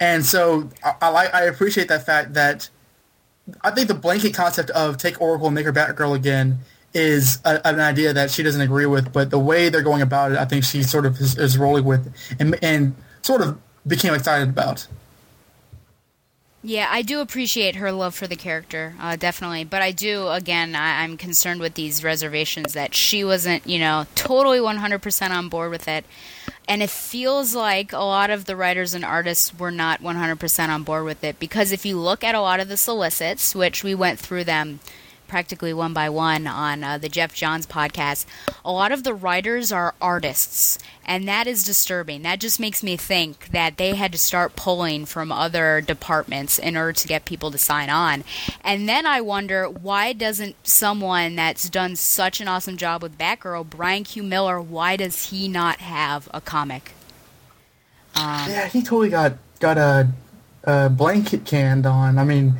And 0.00 0.24
so 0.24 0.70
I, 0.82 0.94
I 1.00 1.26
I 1.26 1.42
appreciate 1.42 1.88
that 1.88 2.06
fact 2.06 2.34
that 2.34 2.68
I 3.62 3.70
think 3.70 3.88
the 3.88 3.94
blanket 3.94 4.34
concept 4.34 4.70
of 4.70 4.96
take 4.96 5.20
Oracle 5.20 5.46
and 5.46 5.54
make 5.54 5.66
her 5.66 5.72
Batgirl 5.72 6.14
again 6.14 6.60
is 6.94 7.40
a, 7.44 7.66
an 7.66 7.80
idea 7.80 8.12
that 8.12 8.30
she 8.30 8.42
doesn't 8.42 8.60
agree 8.60 8.86
with, 8.86 9.12
but 9.12 9.30
the 9.30 9.38
way 9.38 9.68
they're 9.68 9.82
going 9.82 10.02
about 10.02 10.32
it, 10.32 10.38
I 10.38 10.44
think 10.44 10.64
she 10.64 10.82
sort 10.82 11.04
of 11.04 11.20
is, 11.20 11.36
is 11.36 11.58
rolling 11.58 11.84
with 11.84 12.14
and, 12.38 12.58
and 12.62 12.94
sort 13.22 13.42
of 13.42 13.58
became 13.86 14.14
excited 14.14 14.48
about. 14.48 14.86
Yeah, 16.62 16.88
I 16.90 17.02
do 17.02 17.20
appreciate 17.20 17.76
her 17.76 17.92
love 17.92 18.16
for 18.16 18.26
the 18.26 18.34
character, 18.34 18.94
uh, 19.00 19.14
definitely. 19.14 19.62
But 19.62 19.80
I 19.80 19.92
do, 19.92 20.28
again, 20.28 20.74
I, 20.74 21.02
I'm 21.02 21.16
concerned 21.16 21.60
with 21.60 21.74
these 21.74 22.02
reservations 22.02 22.72
that 22.72 22.96
she 22.96 23.22
wasn't, 23.22 23.64
you 23.66 23.78
know, 23.78 24.06
totally 24.16 24.58
100% 24.58 25.30
on 25.30 25.48
board 25.48 25.70
with 25.70 25.86
it. 25.86 26.04
And 26.66 26.82
it 26.82 26.90
feels 26.90 27.54
like 27.54 27.92
a 27.92 27.98
lot 27.98 28.30
of 28.30 28.46
the 28.46 28.56
writers 28.56 28.92
and 28.92 29.04
artists 29.04 29.56
were 29.56 29.70
not 29.70 30.02
100% 30.02 30.68
on 30.68 30.82
board 30.82 31.04
with 31.04 31.22
it. 31.22 31.38
Because 31.38 31.70
if 31.70 31.86
you 31.86 31.96
look 31.96 32.24
at 32.24 32.34
a 32.34 32.40
lot 32.40 32.58
of 32.58 32.68
the 32.68 32.76
solicits, 32.76 33.54
which 33.54 33.84
we 33.84 33.94
went 33.94 34.18
through 34.18 34.44
them 34.44 34.80
practically 35.28 35.72
one 35.72 35.92
by 35.92 36.08
one 36.08 36.46
on 36.46 36.82
uh, 36.82 36.98
the 36.98 37.08
Geoff 37.08 37.34
Johns 37.34 37.66
podcast, 37.66 38.26
a 38.64 38.72
lot 38.72 38.90
of 38.90 39.04
the 39.04 39.14
writers 39.14 39.70
are 39.70 39.94
artists, 40.00 40.78
and 41.04 41.28
that 41.28 41.46
is 41.46 41.62
disturbing. 41.62 42.22
That 42.22 42.40
just 42.40 42.58
makes 42.58 42.82
me 42.82 42.96
think 42.96 43.50
that 43.50 43.76
they 43.76 43.94
had 43.94 44.12
to 44.12 44.18
start 44.18 44.56
pulling 44.56 45.04
from 45.04 45.30
other 45.30 45.80
departments 45.80 46.58
in 46.58 46.76
order 46.76 46.92
to 46.94 47.08
get 47.08 47.24
people 47.24 47.50
to 47.50 47.58
sign 47.58 47.90
on. 47.90 48.24
And 48.64 48.88
then 48.88 49.06
I 49.06 49.20
wonder 49.20 49.68
why 49.68 50.12
doesn't 50.12 50.56
someone 50.66 51.36
that's 51.36 51.68
done 51.68 51.94
such 51.96 52.40
an 52.40 52.48
awesome 52.48 52.76
job 52.76 53.02
with 53.02 53.18
Batgirl, 53.18 53.70
Brian 53.70 54.04
Q. 54.04 54.22
Miller, 54.22 54.60
why 54.60 54.96
does 54.96 55.30
he 55.30 55.46
not 55.46 55.78
have 55.78 56.28
a 56.32 56.40
comic? 56.40 56.92
Um, 58.14 58.50
yeah, 58.50 58.66
he 58.66 58.82
totally 58.82 59.10
got 59.10 59.34
got 59.60 59.78
a, 59.78 60.08
a 60.64 60.88
blanket 60.88 61.44
canned 61.44 61.86
on. 61.86 62.18
I 62.18 62.24
mean, 62.24 62.54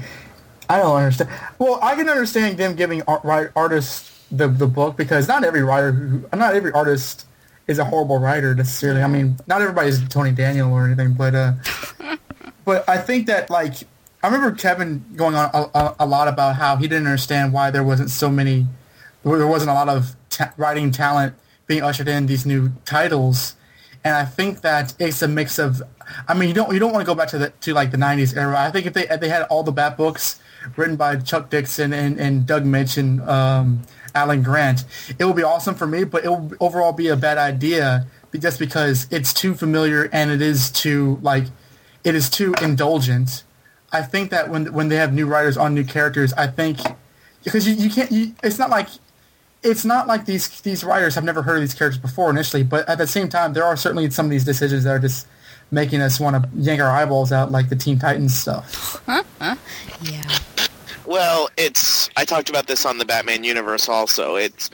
I 0.69 0.79
don't 0.79 0.97
understand. 0.97 1.31
Well, 1.59 1.79
I 1.83 1.95
can 1.95 2.09
understand 2.09 2.59
them 2.59 2.75
giving 2.75 3.03
art, 3.03 3.53
artists 3.57 4.15
the 4.31 4.49
the 4.49 4.67
book 4.67 4.97
because 4.97 5.27
not 5.29 5.45
every 5.45 5.63
writer, 5.63 5.93
who, 5.93 6.29
not 6.37 6.55
every 6.55 6.73
artist 6.73 7.27
is 7.67 7.79
a 7.79 7.85
horrible 7.85 8.19
writer 8.19 8.55
necessarily. 8.55 9.03
I 9.03 9.07
mean, 9.07 9.37
not 9.47 9.63
everybody's 9.63 10.07
Tony 10.09 10.33
Daniel 10.33 10.73
or 10.73 10.87
anything, 10.87 11.15
but 11.15 11.35
uh, 11.35 11.53
but 12.65 12.89
I 12.89 12.99
think 12.99 13.27
that 13.27 13.51
like 13.51 13.75
I 14.23 14.27
remember 14.27 14.57
Kevin 14.57 15.05
going 15.15 15.37
on 15.37 15.51
a, 15.55 15.95
a, 16.01 16.07
lot 16.07 16.27
about 16.27 16.57
how 16.57 16.77
he 16.77 16.89
didn't 16.89 17.07
understand 17.07 17.53
why 17.53 17.71
there 17.71 17.85
wasn't 17.85 18.11
so 18.11 18.31
many, 18.31 18.67
there 19.23 19.47
wasn't 19.47 19.71
a 19.71 19.75
lot 19.75 19.89
of 19.89 20.17
ta- 20.29 20.53
writing 20.57 20.91
talent 20.91 21.37
being 21.69 21.83
ushered 21.83 22.09
in 22.09 22.27
these 22.27 22.45
new 22.45 22.73
titles, 22.85 23.55
and 24.09 24.17
I 24.17 24.25
think 24.25 24.63
that 24.63 24.95
it's 24.99 25.21
a 25.21 25.29
mix 25.29 25.59
of. 25.59 25.83
I 26.27 26.33
mean, 26.33 26.49
you 26.49 26.55
don't 26.55 26.73
you 26.73 26.79
don't 26.79 26.93
want 26.93 27.05
to 27.05 27.07
go 27.07 27.15
back 27.15 27.29
to 27.29 27.39
the 27.39 27.51
to 27.51 27.75
like 27.75 27.91
the 27.91 27.99
'90s 27.99 28.35
era. 28.35 28.59
I 28.59 28.71
think 28.71 28.87
if 28.87 28.95
they 28.95 29.07
if 29.07 29.21
they 29.21 29.29
had 29.29 29.43
all 29.51 29.63
the 29.63 29.71
Bat 29.71 29.99
books 29.99 30.41
written 30.77 30.97
by 30.97 31.17
Chuck 31.17 31.51
Dixon 31.51 31.93
and, 31.93 32.19
and 32.19 32.47
Doug 32.47 32.65
Moench 32.65 32.97
and 32.97 33.21
um, 33.29 33.83
Alan 34.15 34.43
Grant. 34.43 34.85
It 35.19 35.27
would 35.27 35.37
be 35.37 35.43
awesome 35.43 35.75
for 35.75 35.87
me, 35.87 36.05
but 36.05 36.25
it 36.25 36.29
will 36.29 36.51
overall 36.59 36.93
be 36.93 37.09
a 37.09 37.17
bad 37.17 37.37
idea 37.37 38.07
just 38.39 38.59
because 38.59 39.07
it's 39.11 39.35
too 39.35 39.55
familiar 39.55 40.09
and 40.11 40.31
it 40.31 40.41
is 40.41 40.71
too 40.71 41.19
like 41.21 41.45
it 42.03 42.15
is 42.15 42.31
too 42.31 42.55
indulgent. 42.63 43.45
I 43.93 44.01
think 44.01 44.31
that 44.31 44.49
when 44.49 44.73
when 44.73 44.89
they 44.89 44.97
have 44.97 45.13
new 45.13 45.27
writers 45.27 45.59
on 45.59 45.75
new 45.75 45.85
characters, 45.85 46.33
I 46.33 46.47
think 46.47 46.79
because 47.45 47.69
you, 47.69 47.75
you 47.75 47.91
can't. 47.91 48.11
You, 48.11 48.35
it's 48.43 48.59
not 48.59 48.71
like 48.71 48.89
it's 49.63 49.85
not 49.85 50.07
like 50.07 50.25
these 50.27 50.61
these 50.61 50.85
writers 50.85 51.15
have 51.15 51.25
never 51.25 51.43
heard 51.43 51.57
of 51.57 51.63
these 51.63 51.75
characters 51.75 52.01
before 52.01 52.31
initially, 52.31 52.63
but 52.63 52.89
at 52.89 52.99
the 52.99 53.07
same 53.07 53.29
time, 53.29 53.53
there 53.53 53.65
are 53.65 53.77
certainly 53.77 54.09
some 54.11 54.27
of 54.27 54.31
these 54.31 54.45
decisions 54.45 54.85
that 54.85 54.91
are 54.91 54.99
just 54.99 55.27
making 55.71 56.01
us 56.01 56.19
want 56.19 56.43
to 56.43 56.49
yank 56.55 56.81
our 56.81 56.91
eyeballs 56.91 57.33
out, 57.33 57.51
like 57.51 57.69
the 57.69 57.77
Teen 57.77 57.99
Titans 57.99 58.37
stuff. 58.37 59.03
yeah. 60.03 60.39
Well, 61.07 61.49
it's 61.57 62.11
I 62.17 62.25
talked 62.25 62.51
about 62.51 62.67
this 62.67 62.85
on 62.85 62.99
the 62.99 63.05
Batman 63.05 63.45
universe 63.45 63.89
also. 63.89 64.37
It's 64.37 64.71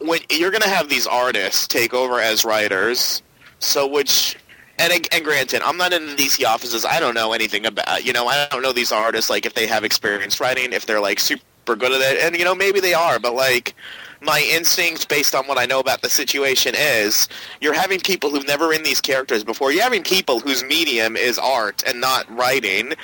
when 0.00 0.20
you're 0.30 0.50
going 0.50 0.62
to 0.62 0.68
have 0.68 0.88
these 0.88 1.06
artists 1.06 1.66
take 1.66 1.92
over 1.92 2.20
as 2.20 2.44
writers, 2.44 3.22
so 3.58 3.86
which 3.86 4.36
and 4.78 4.92
and 5.12 5.24
granted, 5.24 5.62
I'm 5.62 5.76
not 5.76 5.92
in 5.92 6.06
the 6.06 6.14
DC 6.14 6.44
offices. 6.46 6.84
I 6.84 7.00
don't 7.00 7.14
know 7.14 7.32
anything 7.32 7.66
about 7.66 8.04
you 8.04 8.12
know 8.12 8.26
I 8.28 8.46
don't 8.50 8.62
know 8.62 8.72
these 8.72 8.92
artists 8.92 9.30
like 9.30 9.46
if 9.46 9.54
they 9.54 9.66
have 9.66 9.82
experience 9.82 10.40
writing, 10.40 10.72
if 10.72 10.86
they're 10.86 11.00
like 11.00 11.18
super 11.18 11.74
good 11.74 11.92
at 11.92 12.00
it, 12.00 12.22
and 12.22 12.36
you 12.36 12.44
know 12.44 12.54
maybe 12.54 12.80
they 12.80 12.94
are, 12.94 13.18
but 13.18 13.34
like 13.34 13.74
my 14.20 14.46
instinct 14.50 15.08
based 15.08 15.34
on 15.34 15.46
what 15.46 15.58
I 15.58 15.66
know 15.66 15.80
about 15.80 16.02
the 16.02 16.10
situation 16.10 16.74
is 16.76 17.28
you're 17.60 17.74
having 17.74 18.00
people 18.00 18.30
who've 18.30 18.46
never 18.46 18.68
written 18.68 18.84
these 18.84 19.00
characters 19.00 19.44
before. 19.44 19.72
You're 19.72 19.82
having 19.82 20.02
people 20.02 20.40
whose 20.40 20.64
medium 20.64 21.16
is 21.16 21.38
art 21.38 21.82
and 21.86 22.00
not 22.00 22.28
writing 22.36 22.94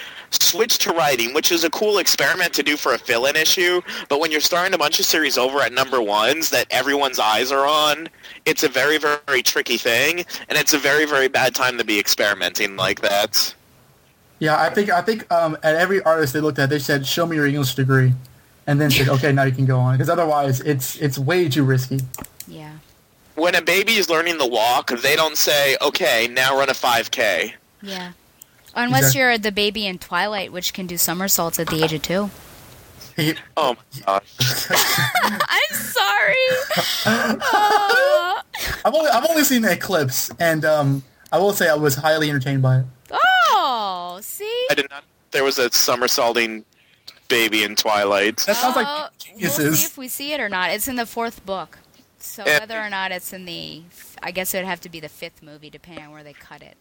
switch 0.42 0.78
to 0.78 0.92
writing, 0.92 1.34
which 1.34 1.52
is 1.52 1.64
a 1.64 1.70
cool 1.70 1.98
experiment 1.98 2.52
to 2.54 2.62
do 2.62 2.76
for 2.76 2.94
a 2.94 2.98
fill-in 2.98 3.36
issue. 3.36 3.80
But 4.08 4.20
when 4.20 4.30
you're 4.30 4.40
starting 4.40 4.74
a 4.74 4.78
bunch 4.78 4.98
of 4.98 5.06
series 5.06 5.38
over 5.38 5.60
at 5.60 5.72
number 5.72 6.00
ones 6.00 6.50
that 6.50 6.66
everyone's 6.70 7.18
eyes 7.18 7.52
are 7.52 7.66
on, 7.66 8.08
it's 8.44 8.62
a 8.62 8.68
very, 8.68 8.98
very 8.98 9.42
tricky 9.42 9.76
thing, 9.76 10.24
and 10.48 10.58
it's 10.58 10.72
a 10.72 10.78
very, 10.78 11.06
very 11.06 11.28
bad 11.28 11.54
time 11.54 11.78
to 11.78 11.84
be 11.84 11.98
experimenting 11.98 12.76
like 12.76 13.00
that. 13.00 13.54
Yeah, 14.40 14.60
I 14.60 14.68
think 14.70 14.90
I 14.90 15.00
think 15.00 15.32
um, 15.32 15.56
at 15.62 15.76
every 15.76 16.02
artist 16.02 16.32
they 16.32 16.40
looked 16.40 16.58
at, 16.58 16.68
they 16.68 16.80
said, 16.80 17.06
"Show 17.06 17.24
me 17.24 17.36
your 17.36 17.46
English 17.46 17.74
degree." 17.74 18.12
And 18.66 18.80
then 18.80 18.90
said, 18.90 19.08
"Okay, 19.16 19.32
now 19.32 19.44
you 19.44 19.52
can 19.52 19.66
go 19.66 19.78
on," 19.78 19.96
because 19.96 20.10
otherwise, 20.10 20.60
it's 20.60 20.96
it's 20.96 21.18
way 21.18 21.48
too 21.48 21.64
risky. 21.64 22.00
Yeah. 22.46 22.72
When 23.34 23.54
a 23.54 23.62
baby 23.62 23.92
is 23.94 24.08
learning 24.08 24.38
the 24.38 24.46
walk, 24.46 24.90
they 24.90 25.16
don't 25.16 25.36
say, 25.36 25.76
"Okay, 25.80 26.28
now 26.28 26.56
run 26.56 26.68
a 26.68 26.74
5K." 26.74 27.54
Yeah. 27.82 28.12
Unless 28.76 29.00
exactly. 29.00 29.20
you're 29.20 29.38
the 29.38 29.52
baby 29.52 29.86
in 29.86 29.98
Twilight, 29.98 30.52
which 30.52 30.72
can 30.72 30.86
do 30.86 30.96
somersaults 30.96 31.58
at 31.58 31.68
the 31.68 31.82
age 31.84 31.92
of 31.92 32.02
two. 32.02 32.30
oh 33.56 33.76
my 33.76 34.00
gosh. 34.04 34.68
I'm 34.70 35.76
sorry. 35.76 36.34
Uh... 37.06 38.42
I've 38.84 38.94
only 38.94 39.10
I've 39.10 39.28
only 39.28 39.44
seen 39.44 39.64
Eclipse, 39.64 40.30
and 40.40 40.64
um, 40.64 41.02
I 41.30 41.38
will 41.38 41.52
say 41.52 41.68
I 41.68 41.74
was 41.74 41.94
highly 41.94 42.28
entertained 42.28 42.62
by 42.62 42.80
it. 42.80 42.84
Oh, 43.10 44.18
see. 44.22 44.66
I 44.70 44.74
did 44.74 44.90
not. 44.90 45.04
There 45.30 45.44
was 45.44 45.58
a 45.58 45.70
somersaulting 45.70 46.64
baby 47.28 47.62
in 47.64 47.76
Twilight. 47.76 48.38
That 48.46 48.56
sounds 48.56 48.76
like 48.76 48.86
uh, 48.86 49.08
We'll 49.36 49.50
see 49.50 49.84
if 49.84 49.98
we 49.98 50.08
see 50.08 50.32
it 50.32 50.40
or 50.40 50.48
not. 50.48 50.70
It's 50.70 50.88
in 50.88 50.96
the 50.96 51.06
fourth 51.06 51.44
book. 51.44 51.78
So 52.18 52.44
whether 52.44 52.80
or 52.80 52.88
not 52.88 53.12
it's 53.12 53.32
in 53.32 53.44
the, 53.44 53.82
I 54.22 54.30
guess 54.30 54.54
it 54.54 54.58
would 54.58 54.66
have 54.66 54.80
to 54.82 54.88
be 54.88 55.00
the 55.00 55.08
fifth 55.08 55.42
movie, 55.42 55.68
depending 55.68 56.04
on 56.04 56.12
where 56.12 56.22
they 56.22 56.32
cut 56.32 56.62
it. 56.62 56.76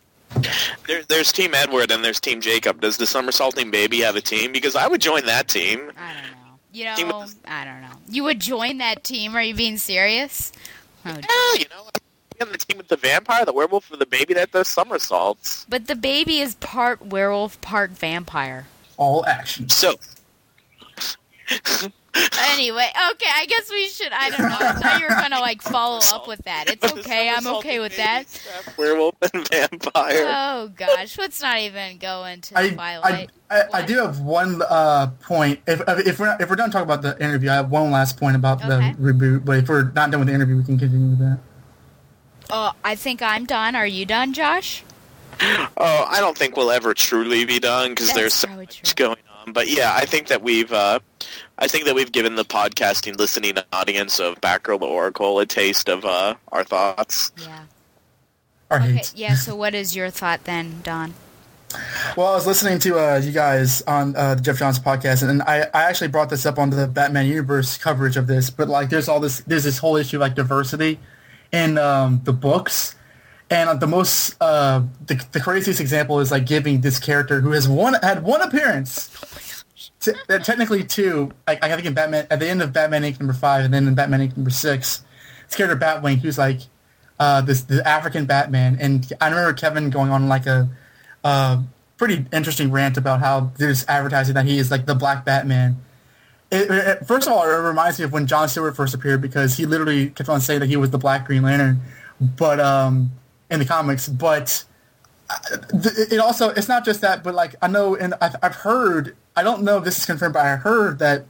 There, 0.87 1.03
there's 1.03 1.31
Team 1.31 1.53
Edward 1.53 1.91
and 1.91 2.03
there's 2.03 2.19
Team 2.19 2.41
Jacob. 2.41 2.81
Does 2.81 2.97
the 2.97 3.05
somersaulting 3.05 3.69
baby 3.69 3.99
have 3.99 4.15
a 4.15 4.21
team? 4.21 4.51
Because 4.51 4.75
I 4.75 4.87
would 4.87 5.01
join 5.01 5.25
that 5.25 5.47
team. 5.47 5.91
I 5.97 6.13
don't 6.13 6.31
know. 6.31 6.37
You 6.71 6.85
know, 6.85 7.27
I 7.45 7.65
don't 7.65 7.81
know. 7.81 7.97
You 8.09 8.23
would 8.23 8.39
join 8.39 8.79
that 8.79 9.03
team? 9.03 9.35
Are 9.35 9.43
you 9.43 9.53
being 9.53 9.77
serious? 9.77 10.51
Oh, 11.05 11.09
yeah, 11.09 11.59
you 11.59 11.65
know, 11.69 11.89
I'm 12.41 12.51
the 12.51 12.57
team 12.57 12.77
with 12.77 12.87
the 12.87 12.97
vampire, 12.97 13.45
the 13.45 13.53
werewolf, 13.53 13.91
or 13.91 13.97
the 13.97 14.05
baby 14.05 14.33
that 14.33 14.51
does 14.51 14.67
somersaults. 14.67 15.65
But 15.69 15.87
the 15.87 15.95
baby 15.95 16.39
is 16.39 16.55
part 16.55 17.05
werewolf, 17.05 17.61
part 17.61 17.91
vampire. 17.91 18.65
All 18.97 19.25
action. 19.25 19.69
So, 19.69 19.95
anyway, 22.51 22.89
okay, 23.11 23.29
I 23.33 23.45
guess 23.47 23.69
we 23.69 23.87
should. 23.87 24.11
I 24.11 24.29
don't 24.29 24.41
know. 24.41 24.57
I 24.59 24.71
thought 24.73 24.99
you 24.99 25.07
were 25.07 25.15
gonna 25.15 25.39
like 25.39 25.61
follow 25.61 25.99
up 26.13 26.27
with 26.27 26.43
that. 26.45 26.69
It's 26.69 26.83
okay. 26.93 27.29
I'm 27.29 27.47
okay 27.47 27.79
with 27.79 27.95
that. 27.97 28.25
Werewolf 28.77 29.15
and 29.33 29.47
vampire. 29.47 30.25
Oh 30.27 30.71
gosh, 30.75 31.17
let's 31.17 31.41
not 31.41 31.59
even 31.59 31.97
go 31.97 32.25
into 32.25 32.57
I, 32.57 32.69
Twilight. 32.69 33.31
I, 33.49 33.61
I, 33.61 33.63
I, 33.73 33.81
do 33.85 33.97
have 33.97 34.19
one 34.19 34.61
uh, 34.69 35.07
point. 35.21 35.59
If 35.67 35.81
if 35.87 36.19
we're 36.19 36.27
not, 36.27 36.41
if 36.41 36.49
we're 36.49 36.55
done 36.55 36.71
talking 36.71 36.89
about 36.89 37.01
the 37.01 37.21
interview, 37.23 37.49
I 37.49 37.55
have 37.55 37.69
one 37.69 37.91
last 37.91 38.17
point 38.17 38.35
about 38.35 38.63
okay. 38.63 38.93
the 38.93 39.13
reboot. 39.13 39.45
But 39.45 39.59
if 39.59 39.69
we're 39.69 39.91
not 39.91 40.11
done 40.11 40.19
with 40.19 40.27
the 40.27 40.33
interview, 40.33 40.57
we 40.57 40.63
can 40.63 40.77
continue 40.77 41.09
with 41.09 41.19
that. 41.19 41.39
Oh, 42.49 42.73
I 42.83 42.95
think 42.95 43.21
I'm 43.21 43.45
done. 43.45 43.75
Are 43.75 43.87
you 43.87 44.05
done, 44.05 44.33
Josh? 44.33 44.83
Oh, 45.41 46.05
I 46.07 46.19
don't 46.19 46.37
think 46.37 46.55
we'll 46.55 46.71
ever 46.71 46.93
truly 46.93 47.45
be 47.45 47.59
done 47.59 47.91
because 47.91 48.13
there's 48.13 48.33
so 48.33 48.47
much 48.49 48.81
true. 48.81 48.93
going 48.95 49.17
on. 49.27 49.32
But 49.47 49.67
yeah, 49.67 49.93
I 49.93 50.05
think 50.05 50.27
that 50.27 50.41
we've 50.41 50.71
uh, 50.71 50.99
I 51.57 51.67
think 51.67 51.85
that 51.85 51.95
we've 51.95 52.11
given 52.11 52.35
the 52.35 52.45
podcasting 52.45 53.17
listening 53.17 53.55
audience 53.71 54.19
of 54.19 54.39
Batgirl 54.41 54.79
to 54.79 54.85
Oracle 54.85 55.39
a 55.39 55.45
taste 55.45 55.89
of 55.89 56.05
uh, 56.05 56.35
our 56.51 56.63
thoughts. 56.63 57.31
Yeah. 57.37 57.65
Our 58.71 58.77
okay, 58.79 58.91
hate. 58.93 59.13
Yeah. 59.15 59.35
So, 59.35 59.55
what 59.55 59.75
is 59.75 59.95
your 59.95 60.09
thought 60.09 60.45
then, 60.45 60.81
Don? 60.83 61.13
Well, 62.15 62.27
I 62.27 62.35
was 62.35 62.45
listening 62.45 62.79
to 62.79 62.99
uh, 62.99 63.17
you 63.17 63.31
guys 63.31 63.81
on 63.83 64.15
uh, 64.15 64.35
the 64.35 64.41
Geoff 64.41 64.59
Johns 64.59 64.79
podcast, 64.79 65.27
and 65.27 65.41
I, 65.43 65.61
I 65.73 65.83
actually 65.83 66.09
brought 66.09 66.29
this 66.29 66.45
up 66.45 66.59
on 66.59 66.69
the 66.69 66.87
Batman 66.87 67.25
universe 67.25 67.77
coverage 67.77 68.17
of 68.17 68.27
this. 68.27 68.49
But 68.49 68.69
like, 68.69 68.89
there's 68.89 69.09
all 69.09 69.19
this, 69.19 69.39
there's 69.41 69.63
this 69.63 69.79
whole 69.79 69.95
issue 69.95 70.17
of, 70.17 70.21
like 70.21 70.35
diversity 70.35 70.99
in 71.51 71.77
um, 71.77 72.21
the 72.23 72.33
books, 72.33 72.95
and 73.53 73.79
the 73.79 73.87
most, 73.87 74.35
uh, 74.41 74.81
the, 75.05 75.23
the 75.31 75.39
craziest 75.39 75.79
example 75.79 76.19
is 76.19 76.31
like 76.31 76.45
giving 76.45 76.81
this 76.81 76.99
character 76.99 77.39
who 77.39 77.51
has 77.51 77.67
one 77.67 77.93
had 78.01 78.23
one 78.23 78.41
appearance 78.41 79.09
t- 79.99 80.13
technically 80.27 80.83
two. 80.83 81.31
I, 81.47 81.59
I 81.61 81.75
think 81.75 81.85
in 81.85 81.93
Batman 81.93 82.27
at 82.29 82.39
the 82.39 82.47
end 82.47 82.61
of 82.61 82.73
Batman 82.73 83.03
Inc. 83.03 83.19
number 83.19 83.33
five, 83.33 83.65
and 83.65 83.73
then 83.73 83.87
in 83.87 83.95
Batman 83.95 84.21
Inc. 84.21 84.35
number 84.37 84.49
six, 84.49 85.03
it's 85.45 85.55
character 85.55 85.77
Batwing 85.77 86.19
who's 86.19 86.37
like 86.37 86.61
uh, 87.19 87.41
this 87.41 87.61
the 87.61 87.87
African 87.87 88.25
Batman, 88.25 88.77
and 88.79 89.11
I 89.21 89.29
remember 89.29 89.53
Kevin 89.53 89.89
going 89.89 90.11
on 90.11 90.27
like 90.27 90.45
a 90.45 90.69
uh, 91.23 91.61
pretty 91.97 92.25
interesting 92.33 92.71
rant 92.71 92.97
about 92.97 93.19
how 93.19 93.51
there's 93.57 93.85
advertising 93.87 94.35
that 94.35 94.45
he 94.45 94.57
is 94.57 94.71
like 94.71 94.85
the 94.85 94.95
Black 94.95 95.25
Batman. 95.25 95.77
It, 96.51 96.69
it, 96.69 97.07
first 97.07 97.27
of 97.27 97.33
all, 97.33 97.43
it 97.43 97.55
reminds 97.55 97.97
me 97.97 98.05
of 98.05 98.11
when 98.11 98.27
John 98.27 98.47
Stewart 98.47 98.75
first 98.75 98.93
appeared 98.93 99.21
because 99.21 99.57
he 99.57 99.65
literally 99.65 100.09
kept 100.09 100.29
on 100.29 100.39
saying 100.39 100.59
that 100.59 100.67
he 100.67 100.77
was 100.77 100.91
the 100.91 100.99
Black 100.99 101.25
Green 101.25 101.41
Lantern, 101.41 101.81
but 102.19 102.59
um, 102.59 103.11
in 103.53 103.59
the 103.59 103.65
comics. 103.65 104.09
But 104.09 104.65
uh, 105.29 105.57
it 105.71 106.19
also 106.19 106.49
it's 106.49 106.67
not 106.67 106.83
just 106.83 107.01
that, 107.01 107.23
but 107.23 107.33
like 107.33 107.55
I 107.61 107.67
know 107.67 107.95
and 107.95 108.13
I've, 108.19 108.35
I've 108.41 108.55
heard 108.55 109.15
I 109.35 109.43
don't 109.43 109.63
know 109.63 109.77
if 109.77 109.85
this 109.85 109.97
is 109.97 110.05
confirmed, 110.05 110.33
but 110.33 110.45
I 110.45 110.57
heard 110.57 110.99
that 110.99 111.25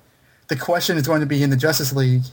the 0.48 0.56
question 0.56 0.98
is 0.98 1.06
going 1.06 1.20
to 1.20 1.28
be 1.28 1.44
in 1.44 1.50
the 1.50 1.58
Justice 1.58 1.94
League, 1.94 2.24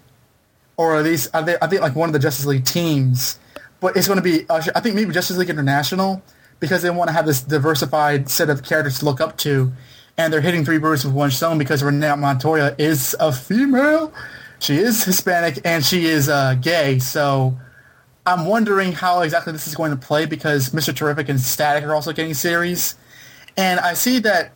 or 0.76 0.96
at 0.96 1.04
least 1.04 1.28
I 1.34 1.42
think, 1.42 1.82
like 1.82 1.94
one 1.94 2.08
of 2.08 2.12
the 2.12 2.18
Justice 2.18 2.46
League 2.46 2.64
teams. 2.64 3.38
But 3.80 3.96
it's 3.96 4.06
going 4.06 4.18
to 4.18 4.22
be 4.22 4.48
uh, 4.48 4.62
I 4.74 4.80
think 4.80 4.94
maybe 4.94 5.12
Justice 5.12 5.36
League 5.36 5.50
International 5.50 6.22
because 6.60 6.82
they 6.82 6.90
want 6.90 7.08
to 7.08 7.12
have 7.12 7.26
this 7.26 7.42
diversified 7.42 8.28
set 8.28 8.50
of 8.50 8.62
characters 8.62 8.98
to 9.00 9.04
look 9.04 9.20
up 9.20 9.36
to, 9.38 9.72
and 10.16 10.32
they're 10.32 10.42
hitting 10.42 10.64
three 10.64 10.78
birds 10.78 11.04
with 11.04 11.14
one 11.14 11.30
stone 11.30 11.58
because 11.58 11.82
Renee 11.82 12.14
Montoya 12.16 12.74
is 12.78 13.16
a 13.18 13.32
female, 13.32 14.12
she 14.58 14.76
is 14.76 15.02
Hispanic, 15.04 15.58
and 15.64 15.84
she 15.84 16.04
is 16.04 16.28
uh, 16.28 16.54
gay. 16.54 16.98
So 16.98 17.58
I'm 18.31 18.47
wondering 18.47 18.93
how 18.93 19.23
exactly 19.23 19.52
this 19.52 19.66
is 19.66 19.74
going 19.74 19.90
to 19.90 19.97
play 19.97 20.24
because 20.24 20.70
Mr. 20.70 20.94
Terrific 20.94 21.28
and 21.28 21.40
Static 21.40 21.82
are 21.82 21.94
also 21.94 22.12
getting 22.12 22.32
series, 22.32 22.94
and 23.57 23.81
I 23.81 23.94
see 23.94 24.20
that. 24.20 24.52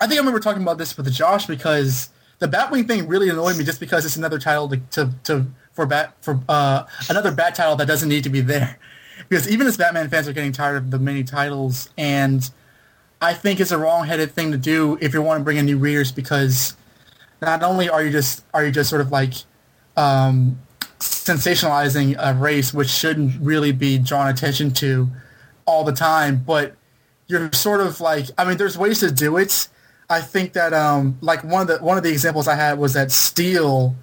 I 0.00 0.08
think 0.08 0.18
I 0.18 0.18
remember 0.18 0.40
talking 0.40 0.62
about 0.62 0.76
this 0.76 0.96
with 0.96 1.10
Josh 1.12 1.46
because 1.46 2.10
the 2.40 2.48
Batwing 2.48 2.88
thing 2.88 3.06
really 3.06 3.28
annoyed 3.28 3.56
me 3.56 3.64
just 3.64 3.78
because 3.78 4.04
it's 4.04 4.16
another 4.16 4.38
title 4.38 4.68
to, 4.68 4.76
to, 4.90 5.10
to 5.24 5.46
for 5.72 5.86
bat 5.86 6.14
for 6.20 6.40
uh, 6.48 6.84
another 7.08 7.30
bat 7.30 7.54
title 7.54 7.76
that 7.76 7.86
doesn't 7.86 8.08
need 8.08 8.24
to 8.24 8.30
be 8.30 8.40
there. 8.40 8.76
Because 9.28 9.48
even 9.48 9.66
as 9.68 9.76
Batman 9.76 10.10
fans 10.10 10.26
are 10.28 10.32
getting 10.32 10.52
tired 10.52 10.76
of 10.76 10.90
the 10.90 10.98
many 10.98 11.22
titles, 11.22 11.88
and 11.96 12.50
I 13.22 13.34
think 13.34 13.60
it's 13.60 13.70
a 13.70 13.78
wrong-headed 13.78 14.32
thing 14.32 14.50
to 14.50 14.58
do 14.58 14.98
if 15.00 15.14
you 15.14 15.22
want 15.22 15.40
to 15.40 15.44
bring 15.44 15.56
in 15.56 15.64
new 15.64 15.78
readers 15.78 16.12
because 16.12 16.76
not 17.40 17.62
only 17.62 17.88
are 17.88 18.04
you 18.04 18.10
just 18.10 18.44
are 18.52 18.64
you 18.64 18.72
just 18.72 18.90
sort 18.90 19.00
of 19.00 19.12
like 19.12 19.32
um, 19.96 20.58
sensationalizing 21.10 22.16
a 22.18 22.34
race 22.34 22.72
which 22.74 22.88
shouldn't 22.88 23.40
really 23.40 23.72
be 23.72 23.98
drawn 23.98 24.28
attention 24.28 24.72
to 24.74 25.08
all 25.64 25.84
the 25.84 25.92
time, 25.92 26.42
but 26.46 26.74
you're 27.26 27.52
sort 27.52 27.80
of 27.80 28.00
like 28.00 28.26
I 28.38 28.44
mean, 28.44 28.56
there's 28.56 28.78
ways 28.78 29.00
to 29.00 29.10
do 29.10 29.36
it 29.36 29.68
I 30.08 30.20
think 30.20 30.52
that 30.52 30.72
um, 30.72 31.18
like 31.20 31.42
one 31.42 31.62
of 31.62 31.68
the 31.68 31.78
one 31.78 31.96
of 31.96 32.04
the 32.04 32.10
examples 32.10 32.46
I 32.46 32.54
had 32.54 32.78
was 32.78 32.92
that 32.94 33.10
Steel 33.10 33.96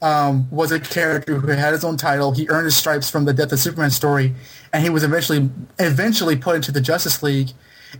um, 0.00 0.48
was 0.50 0.70
a 0.70 0.78
character 0.78 1.36
who 1.36 1.48
had 1.48 1.72
his 1.72 1.84
own 1.84 1.96
title. 1.96 2.32
He 2.32 2.48
earned 2.48 2.66
his 2.66 2.76
stripes 2.76 3.10
from 3.10 3.24
the 3.24 3.32
Death 3.32 3.52
of 3.52 3.58
Superman 3.58 3.90
story, 3.90 4.34
and 4.72 4.84
he 4.84 4.90
was 4.90 5.02
eventually 5.02 5.50
eventually 5.78 6.36
put 6.36 6.56
into 6.56 6.70
the 6.70 6.80
Justice 6.80 7.22
League. 7.22 7.50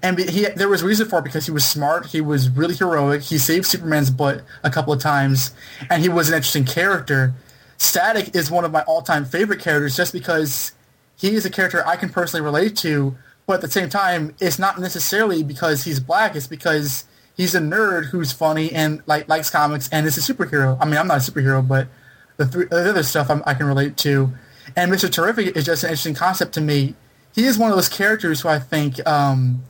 And 0.03 0.19
he, 0.19 0.45
there 0.55 0.69
was 0.69 0.83
reason 0.83 1.09
for 1.09 1.19
it 1.21 1.25
because 1.25 1.47
he 1.47 1.51
was 1.51 1.65
smart. 1.65 2.07
He 2.07 2.21
was 2.21 2.51
really 2.51 2.75
heroic. 2.75 3.23
He 3.23 3.39
saved 3.39 3.67
Superman's 3.67 4.11
butt 4.11 4.43
a 4.63 4.71
couple 4.71 4.93
of 4.93 5.01
times, 5.01 5.53
and 5.91 6.03
he 6.03 6.09
was 6.09 6.29
an 6.29 6.35
interesting 6.37 6.65
character. 6.65 7.35
Static 7.79 8.35
is 8.35 8.51
one 8.51 8.65
of 8.65 8.73
my 8.73 8.83
all-time 8.83 9.25
favorite 9.25 9.61
characters 9.61 9.97
just 9.97 10.13
because 10.13 10.73
he 11.17 11.35
is 11.35 11.45
a 11.47 11.51
character 11.51 11.87
I 11.87 11.97
can 11.97 12.11
personally 12.11 12.45
relate 12.45 12.77
to. 12.79 13.17
But 13.47 13.55
at 13.55 13.61
the 13.63 13.71
same 13.71 13.89
time, 13.89 14.35
it's 14.41 14.59
not 14.59 14.79
necessarily 14.79 15.43
because 15.43 15.85
he's 15.85 16.01
black. 16.01 16.37
It's 16.37 16.47
because 16.47 17.05
he's 17.37 17.55
a 17.55 17.61
nerd 17.61 18.07
who's 18.07 18.33
funny 18.33 18.73
and 18.73 19.03
like 19.07 19.29
likes 19.29 19.49
comics 19.49 19.89
and 19.91 20.07
is 20.07 20.19
a 20.19 20.21
superhero. 20.21 20.77
I 20.81 20.85
mean, 20.85 20.99
I'm 20.99 21.07
not 21.07 21.27
a 21.27 21.31
superhero, 21.31 21.67
but 21.67 21.89
the, 22.37 22.47
th- 22.47 22.69
the 22.69 22.91
other 22.91 23.03
stuff 23.03 23.31
I'm, 23.31 23.43
i 23.47 23.55
can 23.55 23.67
relate 23.67 23.97
to. 23.99 24.33
And 24.77 24.93
Mr. 24.93 25.11
Terrific 25.11 25.57
is 25.57 25.65
just 25.65 25.83
an 25.85 25.91
interesting 25.91 26.15
concept 26.15 26.53
to 26.55 26.61
me. 26.61 26.95
He 27.35 27.45
is 27.45 27.57
one 27.57 27.71
of 27.71 27.77
those 27.77 27.89
characters 27.89 28.41
who 28.41 28.49
I 28.49 28.59
think 28.59 29.05
um, 29.07 29.63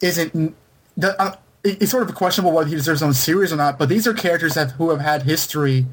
isn't. 0.00 0.54
The, 0.96 1.20
uh, 1.20 1.36
it's 1.64 1.90
sort 1.90 2.08
of 2.08 2.14
questionable 2.14 2.52
whether 2.54 2.68
he 2.68 2.74
deserves 2.74 3.00
his 3.00 3.06
own 3.06 3.14
series 3.14 3.52
or 3.52 3.56
not. 3.56 3.78
But 3.78 3.88
these 3.88 4.06
are 4.06 4.12
characters 4.12 4.54
that 4.54 4.72
who 4.72 4.90
have 4.90 5.00
had 5.00 5.22
history, 5.22 5.86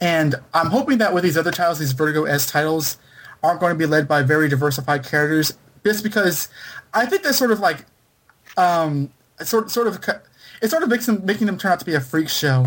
and 0.00 0.34
I'm 0.54 0.68
hoping 0.68 0.98
that 0.98 1.12
with 1.12 1.24
these 1.24 1.36
other 1.36 1.50
titles, 1.50 1.78
these 1.78 1.92
Vertigo 1.92 2.24
S 2.24 2.46
titles, 2.46 2.98
aren't 3.42 3.60
going 3.60 3.72
to 3.72 3.78
be 3.78 3.86
led 3.86 4.08
by 4.08 4.22
very 4.22 4.48
diversified 4.48 5.04
characters. 5.04 5.56
Just 5.84 6.02
because 6.02 6.48
I 6.92 7.06
think 7.06 7.22
that's 7.22 7.38
sort 7.38 7.50
of 7.50 7.60
like 7.60 7.86
um, 8.56 9.10
sort 9.42 9.70
sort 9.70 9.86
of 9.86 10.04
it 10.60 10.70
sort 10.70 10.82
of 10.82 10.88
makes 10.88 11.06
them 11.06 11.24
making 11.24 11.46
them 11.46 11.58
turn 11.58 11.72
out 11.72 11.80
to 11.80 11.84
be 11.84 11.94
a 11.94 12.00
freak 12.00 12.28
show. 12.28 12.66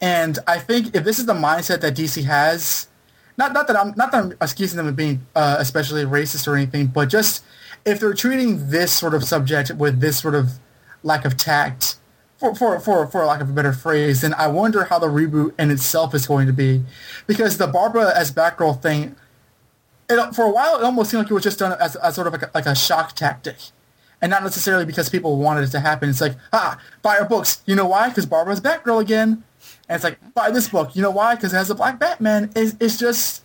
And 0.00 0.38
I 0.46 0.58
think 0.58 0.94
if 0.94 1.04
this 1.04 1.18
is 1.18 1.26
the 1.26 1.34
mindset 1.34 1.80
that 1.80 1.94
DC 1.94 2.24
has, 2.24 2.88
not 3.38 3.52
not 3.52 3.66
that 3.68 3.76
I'm 3.76 3.94
not 3.96 4.12
that 4.12 4.24
I'm 4.24 4.34
excusing 4.40 4.76
them 4.76 4.86
of 4.86 4.96
being 4.96 5.26
uh, 5.34 5.56
especially 5.58 6.04
racist 6.04 6.48
or 6.48 6.56
anything, 6.56 6.88
but 6.88 7.08
just 7.08 7.44
if 7.84 8.00
they're 8.00 8.14
treating 8.14 8.70
this 8.70 8.92
sort 8.92 9.14
of 9.14 9.24
subject 9.24 9.72
with 9.74 10.00
this 10.00 10.18
sort 10.18 10.34
of 10.34 10.58
lack 11.02 11.24
of 11.24 11.36
tact, 11.36 11.96
for 12.38 12.54
for 12.54 12.78
for 12.80 13.06
for 13.06 13.24
lack 13.24 13.40
of 13.40 13.50
a 13.50 13.52
better 13.52 13.72
phrase, 13.72 14.20
then 14.20 14.34
I 14.34 14.46
wonder 14.48 14.84
how 14.84 14.98
the 14.98 15.08
reboot 15.08 15.52
in 15.58 15.70
itself 15.70 16.14
is 16.14 16.26
going 16.26 16.46
to 16.46 16.52
be, 16.52 16.82
because 17.26 17.58
the 17.58 17.66
Barbara 17.66 18.12
as 18.16 18.30
Batgirl 18.30 18.82
thing, 18.82 19.16
it, 20.08 20.34
for 20.34 20.44
a 20.44 20.50
while 20.50 20.78
it 20.78 20.84
almost 20.84 21.10
seemed 21.10 21.24
like 21.24 21.30
it 21.30 21.34
was 21.34 21.42
just 21.42 21.58
done 21.58 21.76
as, 21.80 21.96
as 21.96 22.14
sort 22.14 22.26
of 22.26 22.32
like 22.32 22.42
a, 22.42 22.50
like 22.54 22.66
a 22.66 22.74
shock 22.74 23.14
tactic 23.14 23.56
and 24.20 24.30
not 24.30 24.42
necessarily 24.42 24.84
because 24.84 25.08
people 25.08 25.36
wanted 25.36 25.64
it 25.64 25.70
to 25.70 25.80
happen. 25.80 26.08
It's 26.08 26.20
like, 26.20 26.36
ah, 26.52 26.80
buy 27.02 27.18
our 27.18 27.28
books. 27.28 27.62
You 27.66 27.74
know 27.74 27.86
why? 27.86 28.08
Because 28.08 28.26
Barbara's 28.26 28.60
Batgirl 28.60 29.00
again. 29.00 29.44
And 29.88 29.96
it's 29.96 30.04
like, 30.04 30.18
buy 30.34 30.50
this 30.50 30.68
book. 30.68 30.96
You 30.96 31.02
know 31.02 31.10
why? 31.10 31.34
Because 31.34 31.52
it 31.52 31.56
has 31.56 31.70
a 31.70 31.74
black 31.74 31.98
Batman. 31.98 32.50
It's, 32.56 32.74
it's 32.80 32.98
just, 32.98 33.42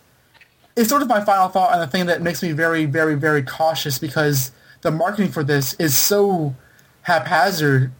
it's 0.76 0.88
sort 0.88 1.02
of 1.02 1.08
my 1.08 1.22
final 1.24 1.48
thought 1.48 1.72
and 1.72 1.82
the 1.82 1.86
thing 1.86 2.06
that 2.06 2.22
makes 2.22 2.42
me 2.42 2.52
very, 2.52 2.86
very, 2.86 3.14
very 3.14 3.42
cautious 3.42 3.98
because 3.98 4.50
the 4.80 4.90
marketing 4.90 5.30
for 5.30 5.44
this 5.44 5.74
is 5.74 5.96
so 5.96 6.54
haphazard. 7.02 7.92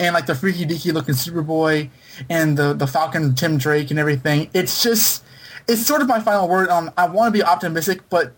And 0.00 0.14
like 0.14 0.26
the 0.26 0.34
freaky 0.34 0.64
deaky 0.64 0.92
looking 0.92 1.14
Superboy 1.14 1.90
and 2.30 2.56
the, 2.56 2.72
the 2.72 2.86
Falcon 2.86 3.34
Tim 3.34 3.58
Drake 3.58 3.90
and 3.90 3.98
everything. 3.98 4.50
It's 4.54 4.82
just, 4.82 5.22
it's 5.68 5.86
sort 5.86 6.02
of 6.02 6.08
my 6.08 6.20
final 6.20 6.48
word 6.48 6.70
on, 6.70 6.92
I 6.96 7.06
want 7.08 7.32
to 7.32 7.38
be 7.38 7.44
optimistic, 7.44 8.08
but 8.08 8.32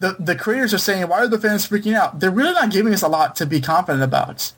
the, 0.00 0.16
the 0.20 0.36
creators 0.36 0.74
are 0.74 0.78
saying, 0.78 1.08
why 1.08 1.18
are 1.18 1.26
the 1.26 1.38
fans 1.38 1.68
freaking 1.68 1.94
out? 1.94 2.20
They're 2.20 2.30
really 2.30 2.52
not 2.52 2.70
giving 2.70 2.92
us 2.92 3.02
a 3.02 3.08
lot 3.08 3.36
to 3.36 3.46
be 3.46 3.60
confident 3.60 4.02
about. 4.02 4.52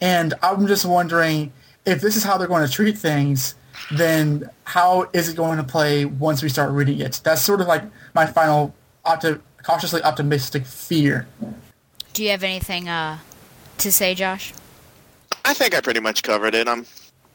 And 0.00 0.34
I'm 0.42 0.66
just 0.66 0.84
wondering 0.84 1.52
if 1.86 2.00
this 2.00 2.16
is 2.16 2.22
how 2.22 2.36
they're 2.36 2.46
going 2.46 2.66
to 2.66 2.72
treat 2.72 2.98
things, 2.98 3.54
then 3.90 4.50
how 4.64 5.08
is 5.12 5.28
it 5.28 5.36
going 5.36 5.56
to 5.56 5.64
play 5.64 6.04
once 6.04 6.42
we 6.42 6.48
start 6.48 6.72
reading 6.72 7.00
it? 7.00 7.20
That's 7.24 7.42
sort 7.42 7.60
of 7.60 7.66
like 7.66 7.82
my 8.14 8.26
final 8.26 8.74
opti- 9.04 9.40
cautiously 9.62 10.02
optimistic 10.02 10.66
fear. 10.66 11.26
Do 12.12 12.22
you 12.22 12.30
have 12.30 12.42
anything 12.42 12.88
uh, 12.88 13.18
to 13.78 13.90
say, 13.90 14.14
Josh? 14.14 14.52
I 15.46 15.54
think 15.54 15.74
I 15.74 15.80
pretty 15.80 16.00
much 16.00 16.24
covered 16.24 16.54
it. 16.56 16.66
I'm 16.66 16.86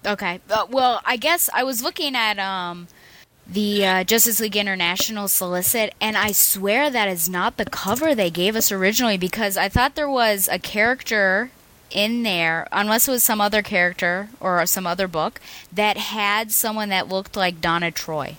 okay. 0.05 0.41
Uh, 0.49 0.65
well, 0.69 1.01
I 1.05 1.15
guess 1.15 1.49
I 1.53 1.63
was 1.63 1.81
looking 1.81 2.13
at 2.13 2.37
um, 2.39 2.89
the 3.47 3.85
uh, 3.85 4.03
Justice 4.03 4.41
League 4.41 4.57
International 4.57 5.29
solicit, 5.29 5.93
and 6.01 6.17
I 6.17 6.33
swear 6.33 6.89
that 6.89 7.07
is 7.07 7.29
not 7.29 7.55
the 7.55 7.65
cover 7.65 8.13
they 8.13 8.29
gave 8.29 8.57
us 8.57 8.69
originally 8.69 9.17
because 9.17 9.55
I 9.55 9.69
thought 9.69 9.95
there 9.95 10.09
was 10.09 10.49
a 10.51 10.59
character 10.59 11.51
in 11.89 12.23
there, 12.23 12.67
unless 12.71 13.07
it 13.07 13.11
was 13.11 13.23
some 13.23 13.39
other 13.39 13.61
character 13.61 14.29
or 14.41 14.65
some 14.65 14.85
other 14.85 15.07
book, 15.07 15.39
that 15.71 15.97
had 15.97 16.51
someone 16.51 16.89
that 16.89 17.07
looked 17.07 17.35
like 17.37 17.61
Donna 17.61 17.91
Troy. 17.91 18.35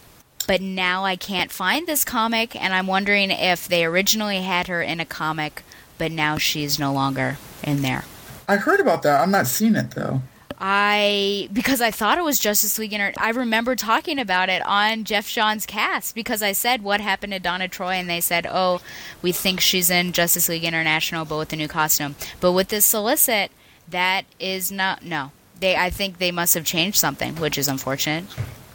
But 0.46 0.60
now 0.60 1.04
I 1.04 1.16
can't 1.16 1.50
find 1.50 1.86
this 1.86 2.04
comic, 2.04 2.54
and 2.56 2.74
I'm 2.74 2.86
wondering 2.86 3.30
if 3.30 3.68
they 3.68 3.84
originally 3.86 4.42
had 4.42 4.66
her 4.66 4.82
in 4.82 5.00
a 5.00 5.06
comic, 5.06 5.62
but 5.96 6.12
now 6.12 6.36
she's 6.36 6.78
no 6.78 6.92
longer 6.92 7.38
in 7.62 7.80
there. 7.82 8.04
I 8.52 8.56
heard 8.56 8.80
about 8.80 9.02
that. 9.04 9.22
I'm 9.22 9.30
not 9.30 9.46
seeing 9.46 9.76
it 9.76 9.92
though. 9.92 10.20
I 10.58 11.48
because 11.54 11.80
I 11.80 11.90
thought 11.90 12.18
it 12.18 12.24
was 12.24 12.38
Justice 12.38 12.78
League 12.78 12.92
Inter- 12.92 13.14
I 13.16 13.30
remember 13.30 13.74
talking 13.74 14.18
about 14.18 14.50
it 14.50 14.60
on 14.66 15.04
Geoff 15.04 15.26
Johns' 15.26 15.64
cast 15.64 16.14
because 16.14 16.42
I 16.42 16.52
said 16.52 16.82
what 16.82 17.00
happened 17.00 17.32
to 17.32 17.38
Donna 17.38 17.66
Troy 17.66 17.92
and 17.92 18.10
they 18.10 18.20
said, 18.20 18.46
"Oh, 18.46 18.82
we 19.22 19.32
think 19.32 19.60
she's 19.60 19.88
in 19.88 20.12
Justice 20.12 20.50
League 20.50 20.64
International 20.64 21.24
but 21.24 21.38
with 21.38 21.52
a 21.54 21.56
new 21.56 21.66
costume." 21.66 22.14
But 22.40 22.52
with 22.52 22.68
this 22.68 22.84
solicit, 22.84 23.50
that 23.88 24.26
is 24.38 24.70
not 24.70 25.02
no. 25.02 25.32
They 25.58 25.74
I 25.74 25.88
think 25.88 26.18
they 26.18 26.30
must 26.30 26.52
have 26.52 26.66
changed 26.66 26.98
something, 26.98 27.36
which 27.36 27.56
is 27.56 27.68
unfortunate. 27.68 28.24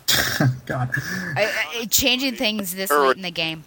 God. 0.66 0.90
I, 1.36 1.54
I, 1.76 1.86
changing 1.86 2.36
things 2.36 2.74
this 2.74 2.90
late 2.90 3.16
in 3.16 3.22
the 3.22 3.30
game. 3.30 3.64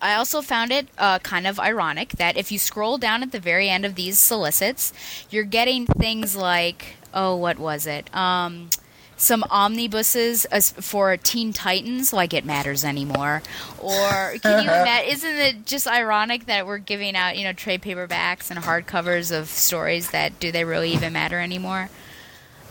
I 0.00 0.14
also 0.14 0.42
found 0.42 0.70
it 0.72 0.88
uh, 0.98 1.18
kind 1.20 1.46
of 1.46 1.58
ironic 1.58 2.10
that 2.10 2.36
if 2.36 2.52
you 2.52 2.58
scroll 2.58 2.98
down 2.98 3.22
at 3.22 3.32
the 3.32 3.40
very 3.40 3.68
end 3.68 3.84
of 3.84 3.94
these 3.94 4.18
solicits, 4.18 4.92
you're 5.30 5.44
getting 5.44 5.86
things 5.86 6.36
like 6.36 6.96
oh, 7.16 7.34
what 7.34 7.58
was 7.58 7.86
it? 7.86 8.14
Um, 8.14 8.68
some 9.16 9.42
omnibuses 9.50 10.46
for 10.74 11.16
Teen 11.16 11.54
Titans, 11.54 12.12
like 12.12 12.34
it 12.34 12.44
matters 12.44 12.84
anymore. 12.84 13.42
Or 13.78 14.34
can 14.42 14.62
you 14.62 14.70
imagine? 14.70 15.10
Isn't 15.10 15.36
it 15.36 15.66
just 15.66 15.88
ironic 15.88 16.46
that 16.46 16.66
we're 16.66 16.78
giving 16.78 17.16
out, 17.16 17.36
you 17.38 17.44
know, 17.44 17.54
trade 17.54 17.80
paperbacks 17.80 18.50
and 18.50 18.60
hardcovers 18.60 19.36
of 19.36 19.48
stories 19.48 20.10
that 20.10 20.38
do 20.38 20.52
they 20.52 20.64
really 20.64 20.92
even 20.92 21.14
matter 21.14 21.40
anymore? 21.40 21.88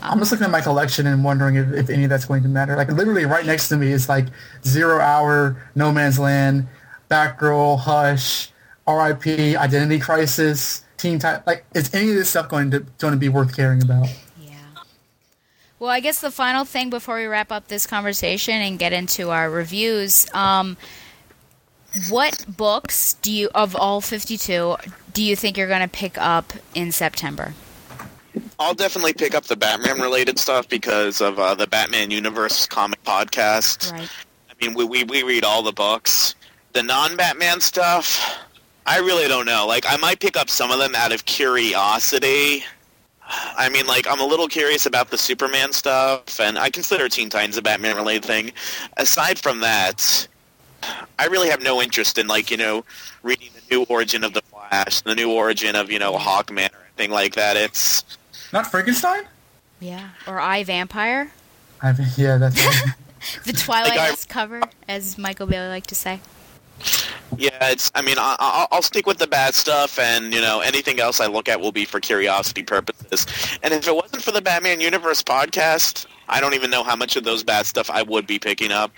Um, 0.01 0.11
I'm 0.11 0.19
just 0.19 0.31
looking 0.31 0.45
at 0.45 0.51
my 0.51 0.61
collection 0.61 1.07
and 1.07 1.23
wondering 1.23 1.55
if, 1.55 1.73
if 1.73 1.89
any 1.89 2.03
of 2.03 2.11
that's 2.11 2.25
going 2.25 2.43
to 2.43 2.49
matter. 2.49 2.75
Like 2.75 2.89
literally 2.89 3.25
right 3.25 3.45
next 3.45 3.69
to 3.69 3.77
me 3.77 3.91
is 3.91 4.07
like 4.07 4.27
Zero 4.63 4.99
Hour, 4.99 5.57
No 5.73 5.91
Man's 5.91 6.19
Land, 6.19 6.67
Batgirl, 7.09 7.79
Hush, 7.79 8.49
R.I.P., 8.87 9.55
Identity 9.55 9.99
Crisis, 9.99 10.83
Teen 10.97 11.19
Titan. 11.19 11.43
Like, 11.45 11.65
is 11.73 11.93
any 11.93 12.09
of 12.09 12.15
this 12.15 12.29
stuff 12.29 12.49
going 12.49 12.71
to 12.71 12.79
going 12.99 13.13
to 13.13 13.19
be 13.19 13.29
worth 13.29 13.55
caring 13.55 13.81
about? 13.83 14.07
Yeah. 14.39 14.55
Well, 15.79 15.89
I 15.89 15.99
guess 15.99 16.21
the 16.21 16.31
final 16.31 16.65
thing 16.65 16.89
before 16.89 17.17
we 17.17 17.25
wrap 17.25 17.51
up 17.51 17.67
this 17.67 17.87
conversation 17.87 18.55
and 18.55 18.79
get 18.79 18.93
into 18.93 19.29
our 19.29 19.49
reviews, 19.49 20.27
um, 20.33 20.77
what 22.09 22.45
books 22.47 23.13
do 23.15 23.31
you 23.31 23.49
of 23.55 23.75
all 23.75 24.01
52 24.01 24.77
do 25.13 25.23
you 25.23 25.35
think 25.35 25.57
you're 25.57 25.67
going 25.67 25.81
to 25.81 25.87
pick 25.87 26.17
up 26.17 26.53
in 26.73 26.91
September? 26.91 27.53
I'll 28.59 28.73
definitely 28.73 29.13
pick 29.13 29.33
up 29.33 29.45
the 29.45 29.55
Batman 29.55 29.99
related 29.99 30.37
stuff 30.37 30.67
because 30.67 31.21
of 31.21 31.39
uh, 31.39 31.55
the 31.55 31.67
Batman 31.67 32.11
Universe 32.11 32.67
comic 32.67 33.01
podcast. 33.03 33.93
Right. 33.93 34.09
I 34.49 34.65
mean, 34.65 34.75
we, 34.75 34.83
we, 34.83 35.03
we 35.05 35.23
read 35.23 35.43
all 35.43 35.63
the 35.63 35.71
books. 35.71 36.35
The 36.75 36.83
non 36.83 37.15
Batman 37.15 37.61
stuff, 37.61 38.37
I 38.85 38.99
really 38.99 39.29
don't 39.29 39.45
know. 39.45 39.65
Like, 39.65 39.85
I 39.87 39.95
might 39.95 40.19
pick 40.19 40.35
up 40.35 40.49
some 40.49 40.71
of 40.71 40.77
them 40.79 40.93
out 40.93 41.13
of 41.13 41.23
curiosity. 41.25 42.65
I 43.27 43.69
mean, 43.69 43.87
like, 43.87 44.05
I'm 44.07 44.19
a 44.19 44.25
little 44.25 44.49
curious 44.49 44.85
about 44.85 45.09
the 45.09 45.17
Superman 45.17 45.71
stuff, 45.71 46.39
and 46.39 46.59
I 46.59 46.69
consider 46.69 47.07
Teen 47.07 47.29
Titans 47.29 47.55
a 47.57 47.61
Batman 47.61 47.95
related 47.95 48.25
thing. 48.25 48.51
Aside 48.97 49.39
from 49.39 49.61
that, 49.61 50.27
I 51.17 51.27
really 51.27 51.49
have 51.49 51.63
no 51.63 51.81
interest 51.81 52.17
in, 52.17 52.27
like, 52.27 52.51
you 52.51 52.57
know, 52.57 52.83
reading 53.23 53.49
the 53.55 53.75
new 53.75 53.83
origin 53.85 54.25
of 54.25 54.33
the 54.33 54.41
Flash, 54.41 54.99
the 55.01 55.15
new 55.15 55.31
origin 55.31 55.75
of, 55.77 55.89
you 55.89 55.97
know, 55.97 56.13
Hawkman 56.17 56.73
or 56.73 56.83
anything 56.97 57.09
like 57.11 57.35
that. 57.35 57.55
It's 57.55 58.03
Not 58.51 58.67
Frankenstein? 58.67 59.23
Yeah. 59.79 60.09
Or 60.27 60.39
I 60.41 60.65
Vampire? 60.65 61.31
I 61.81 61.93
mean, 61.93 62.09
yeah, 62.17 62.37
that's. 62.37 62.61
The 63.43 63.53
Twilight 63.53 63.97
Like 63.97 64.11
I- 64.11 64.15
cover, 64.29 64.61
as 64.87 65.17
Michael 65.17 65.47
Bailey 65.47 65.69
liked 65.69 65.89
to 65.89 65.95
say. 65.95 66.19
Yeah, 67.37 67.69
it's. 67.69 67.91
I 67.95 68.01
mean, 68.01 68.17
I, 68.17 68.35
I'll, 68.39 68.67
I'll 68.71 68.81
stick 68.81 69.05
with 69.05 69.17
the 69.17 69.27
bad 69.27 69.53
stuff, 69.55 69.99
and 69.99 70.33
you 70.33 70.41
know, 70.41 70.61
anything 70.61 70.99
else 70.99 71.19
I 71.19 71.27
look 71.27 71.49
at 71.49 71.59
will 71.59 71.71
be 71.71 71.85
for 71.85 71.99
curiosity 71.99 72.63
purposes. 72.63 73.25
And 73.63 73.73
if 73.73 73.87
it 73.87 73.95
wasn't 73.95 74.21
for 74.21 74.31
the 74.31 74.41
Batman 74.41 74.81
Universe 74.81 75.21
podcast, 75.23 76.05
I 76.29 76.39
don't 76.41 76.53
even 76.53 76.69
know 76.69 76.83
how 76.83 76.95
much 76.95 77.15
of 77.15 77.23
those 77.23 77.43
bad 77.43 77.65
stuff 77.65 77.89
I 77.89 78.01
would 78.01 78.27
be 78.27 78.39
picking 78.39 78.71
up. 78.71 78.91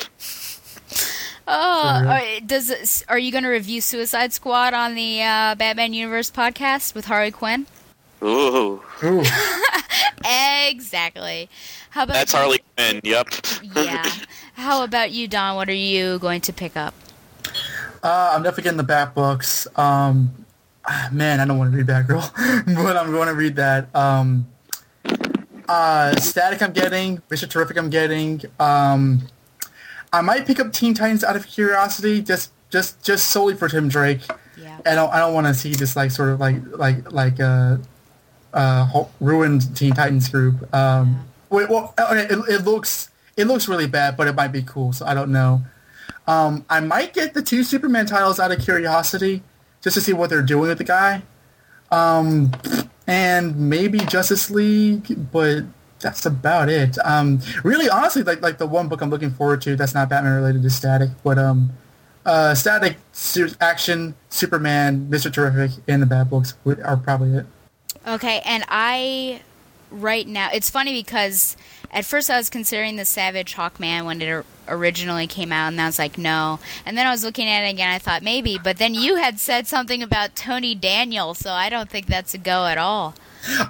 Oh, 1.50 2.02
For 2.04 2.08
uh, 2.10 2.22
does 2.46 2.70
it, 2.70 3.06
are 3.08 3.18
you 3.20 3.32
going 3.32 3.44
to 3.46 3.50
review 3.50 3.80
Suicide 3.82 4.34
Squad 4.34 4.74
on 4.74 4.96
the 4.96 5.22
uh, 5.24 5.56
Batman 5.56 5.94
Universe 5.94 6.30
podcast 6.30 6.94
with 6.94 7.06
Harley 7.06 7.32
Quinn? 7.32 7.66
Ooh, 8.24 8.82
Ooh. 9.04 9.24
Exactly. 10.70 11.50
How 11.92 12.04
about 12.04 12.14
that's 12.14 12.34
you? 12.34 12.40
Harley 12.40 12.60
Quinn. 12.76 13.02
Yep. 13.04 13.28
Yeah. 13.76 14.12
How 14.56 14.84
about 14.84 15.12
you, 15.12 15.28
Don? 15.28 15.56
What 15.56 15.70
are 15.70 15.74
you 15.74 16.20
going 16.20 16.42
to 16.42 16.54
pick 16.54 16.76
up? 16.76 16.94
Uh, 18.04 18.32
I'm 18.34 18.44
definitely 18.44 18.64
getting 18.64 18.78
the 18.78 18.84
Bat 18.84 19.16
books. 19.16 19.68
Um, 19.76 20.46
ah, 20.86 21.10
man, 21.12 21.40
I 21.40 21.46
don't 21.46 21.58
want 21.58 21.72
to 21.72 21.78
read 21.78 21.88
Batgirl, 21.88 22.76
but 22.84 22.98
I'm 22.98 23.12
going 23.12 23.28
to 23.28 23.34
read 23.34 23.56
that. 23.56 23.94
Um, 23.96 24.48
uh, 25.68 26.16
Static 26.16 26.62
I'm 26.62 26.74
getting. 26.74 27.18
Mr. 27.30 27.50
Terrific 27.50 27.78
I'm 27.78 27.90
getting. 27.90 28.42
Um, 28.60 29.28
I 30.14 30.22
might 30.22 30.46
pick 30.46 30.60
up 30.60 30.72
Teen 30.72 30.94
Titans 30.94 31.24
out 31.24 31.36
of 31.36 31.46
curiosity, 31.48 32.22
just 32.22 32.52
just 32.70 33.04
just 33.04 33.30
solely 33.30 33.56
for 33.56 33.68
Tim 33.68 33.90
Drake. 33.90 34.22
Yeah. 34.58 34.80
I 34.86 34.96
don't 34.96 35.12
I 35.14 35.20
don't 35.20 35.34
want 35.34 35.48
to 35.48 35.54
see 35.54 35.74
this 35.74 35.96
like 35.96 36.12
sort 36.12 36.30
of 36.30 36.40
like 36.40 36.56
like 36.78 37.12
like 37.12 37.40
uh 37.40 37.78
uh 38.54 39.06
ruined 39.20 39.76
Teen 39.76 39.94
Titans 39.94 40.30
group. 40.30 40.74
Um, 40.74 41.28
wait, 41.50 41.70
well, 41.70 41.94
okay, 42.00 42.24
it, 42.24 42.40
it 42.50 42.66
looks 42.66 43.10
it 43.36 43.46
looks 43.46 43.68
really 43.68 43.88
bad, 43.88 44.18
but 44.18 44.28
it 44.28 44.36
might 44.36 44.52
be 44.52 44.64
cool. 44.64 44.94
So 44.94 45.06
I 45.06 45.14
don't 45.14 45.32
know. 45.32 45.62
Um, 46.28 46.66
I 46.70 46.82
might 46.82 47.14
get 47.14 47.34
the 47.34 47.42
two 47.42 47.64
Superman 47.64 48.06
titles 48.06 48.40
out 48.40 48.52
of 48.52 48.60
curiosity, 48.60 49.44
just 49.82 49.94
to 49.96 50.02
see 50.02 50.14
what 50.14 50.30
they're 50.30 50.42
doing 50.42 50.68
with 50.70 50.78
the 50.78 50.84
guy. 50.84 51.24
Um, 51.90 52.52
and 53.08 53.70
maybe 53.70 54.00
Justice 54.00 54.52
League, 54.52 55.32
but 55.32 55.64
that's 56.00 56.26
about 56.26 56.70
it. 56.70 56.98
Um, 57.06 57.40
really, 57.64 57.90
honestly, 57.90 58.24
like 58.24 58.42
like 58.42 58.58
the 58.58 58.68
one 58.68 58.90
book 58.90 59.02
I'm 59.02 59.10
looking 59.10 59.32
forward 59.32 59.62
to 59.62 59.76
that's 59.78 59.94
not 59.94 60.10
Batman 60.10 60.34
related 60.34 60.66
is 60.66 60.76
Static, 60.76 61.10
but 61.24 61.40
um, 61.40 61.72
uh, 62.26 62.54
Static, 62.54 62.98
Su- 63.14 63.56
Action, 63.62 64.16
Superman, 64.30 65.10
Mister 65.10 65.30
Terrific, 65.30 65.82
and 65.88 66.02
the 66.02 66.06
Bad 66.06 66.30
books 66.30 66.56
are 66.84 66.98
probably 66.98 67.38
it. 67.38 67.46
Okay, 68.06 68.42
and 68.44 68.66
I 68.68 69.42
right 69.90 70.28
now 70.28 70.50
it's 70.54 70.70
funny 70.70 70.92
because 70.92 71.56
at 71.98 72.06
first 72.06 72.30
I 72.30 72.38
was 72.38 72.52
considering 72.52 72.96
the 72.96 73.06
Savage 73.06 73.56
Hawkman 73.56 74.06
when 74.06 74.22
it 74.22 74.46
originally 74.68 75.26
came 75.26 75.52
out, 75.52 75.70
and 75.70 75.82
I 75.82 75.88
was 75.88 75.98
like, 75.98 76.16
no. 76.16 76.60
And 76.86 76.96
then 76.96 77.08
I 77.08 77.12
was 77.12 77.24
looking 77.24 77.48
at 77.48 77.64
it 77.64 77.72
again, 77.72 77.90
I 77.90 77.98
thought 77.98 78.22
maybe, 78.22 78.60
but 78.64 78.78
then 78.78 78.94
you 78.94 79.16
had 79.16 79.40
said 79.40 79.66
something 79.66 80.04
about 80.04 80.36
Tony 80.36 80.76
Daniel, 80.76 81.34
so 81.34 81.50
I 81.50 81.70
don't 81.70 81.90
think 81.90 82.06
that's 82.06 82.36
a 82.36 82.38
go 82.38 82.68
at 82.68 82.78
all. 82.78 83.16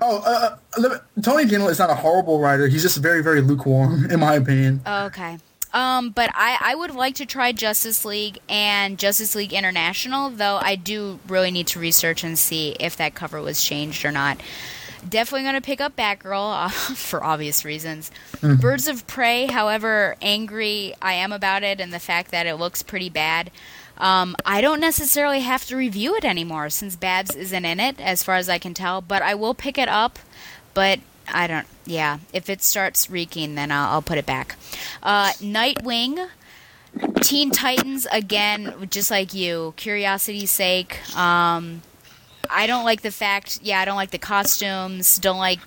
Oh, 0.02 0.22
uh, 0.26 0.58
uh, 0.78 0.98
Tony 1.22 1.46
Daniel 1.46 1.70
is 1.70 1.80
not 1.80 1.90
a 1.90 1.96
horrible 1.96 2.42
writer. 2.42 2.68
He's 2.68 2.82
just 2.82 2.98
very, 2.98 3.24
very 3.24 3.40
lukewarm, 3.40 4.06
in 4.12 4.20
my 4.20 4.34
opinion. 4.34 4.82
Okay. 4.86 5.38
Um, 5.74 6.10
but 6.10 6.30
I, 6.34 6.58
I 6.60 6.76
would 6.76 6.96
like 6.96 7.16
to 7.16 7.26
try 7.26 7.54
Justice 7.54 8.04
League 8.04 8.40
and 8.50 9.00
Justice 9.00 9.36
League 9.36 9.54
International, 9.54 10.30
though 10.30 10.58
I 10.58 10.76
do 10.76 11.20
really 11.30 11.52
need 11.52 11.68
to 11.68 11.80
research 11.80 12.26
and 12.26 12.38
see 12.38 12.76
if 12.78 12.98
that 12.98 13.16
cover 13.16 13.42
was 13.42 13.64
changed 13.64 14.04
or 14.04 14.12
not. 14.12 14.42
Definitely 15.08 15.44
going 15.44 15.56
to 15.56 15.62
pick 15.62 15.82
up 15.82 15.96
Batgirl 15.96 16.66
uh, 16.66 16.70
for 16.96 17.24
obvious 17.24 17.66
reasons. 17.66 18.12
Birds 18.42 18.88
of 18.88 19.08
Prey, 19.08 19.48
however 19.48 20.16
angry 20.22 20.94
I 21.02 21.14
am 21.14 21.32
about 21.32 21.64
it 21.64 21.80
and 21.80 21.94
the 21.94 22.00
fact 22.00 22.32
that 22.32 22.46
it 22.46 22.56
looks 22.56 22.84
pretty 22.84 23.10
bad, 23.10 23.52
um, 23.98 24.36
I 24.46 24.62
don't 24.62 24.80
necessarily 24.80 25.42
have 25.42 25.66
to 25.66 25.76
review 25.76 26.16
it 26.16 26.26
anymore 26.26 26.70
since 26.70 26.96
Babs 26.96 27.36
isn't 27.36 27.66
in 27.66 27.80
it, 27.80 28.00
as 28.00 28.24
far 28.24 28.36
as 28.36 28.50
I 28.50 28.60
can 28.60 28.74
tell. 28.74 29.02
But 29.02 29.22
I 29.22 29.36
will 29.36 29.54
pick 29.54 29.78
it 29.78 29.90
up. 29.90 30.20
But 30.74 31.00
I 31.28 31.48
don't. 31.48 31.68
Yeah, 31.86 32.20
if 32.34 32.50
it 32.50 32.64
starts 32.64 33.10
reeking, 33.10 33.56
then 33.56 33.72
I'll, 33.72 33.94
I'll 33.94 34.02
put 34.02 34.18
it 34.18 34.26
back. 34.26 34.56
Uh, 35.02 35.32
Nightwing, 35.40 36.30
Teen 37.22 37.52
Titans 37.52 38.06
again, 38.12 38.88
just 38.90 39.10
like 39.10 39.34
you. 39.34 39.74
Curiosity's 39.78 40.52
sake. 40.52 41.00
Um, 41.18 41.82
I 42.50 42.68
don't 42.68 42.86
like 42.86 43.02
the 43.02 43.12
fact. 43.12 43.60
Yeah, 43.64 43.80
I 43.80 43.86
don't 43.86 43.96
like 43.96 44.12
the 44.12 44.18
costumes. 44.18 45.18
Don't 45.20 45.38
like 45.38 45.60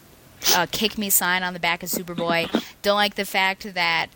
uh, 0.55 0.67
kick 0.71 0.99
me 0.99 1.11
sign 1.11 1.43
on 1.43 1.53
the 1.53 1.61
back 1.61 1.83
of 1.83 1.89
Superboy. 1.89 2.51
Don't 2.83 2.97
like 2.97 3.15
the 3.15 3.25
fact 3.25 3.75
that 3.75 4.09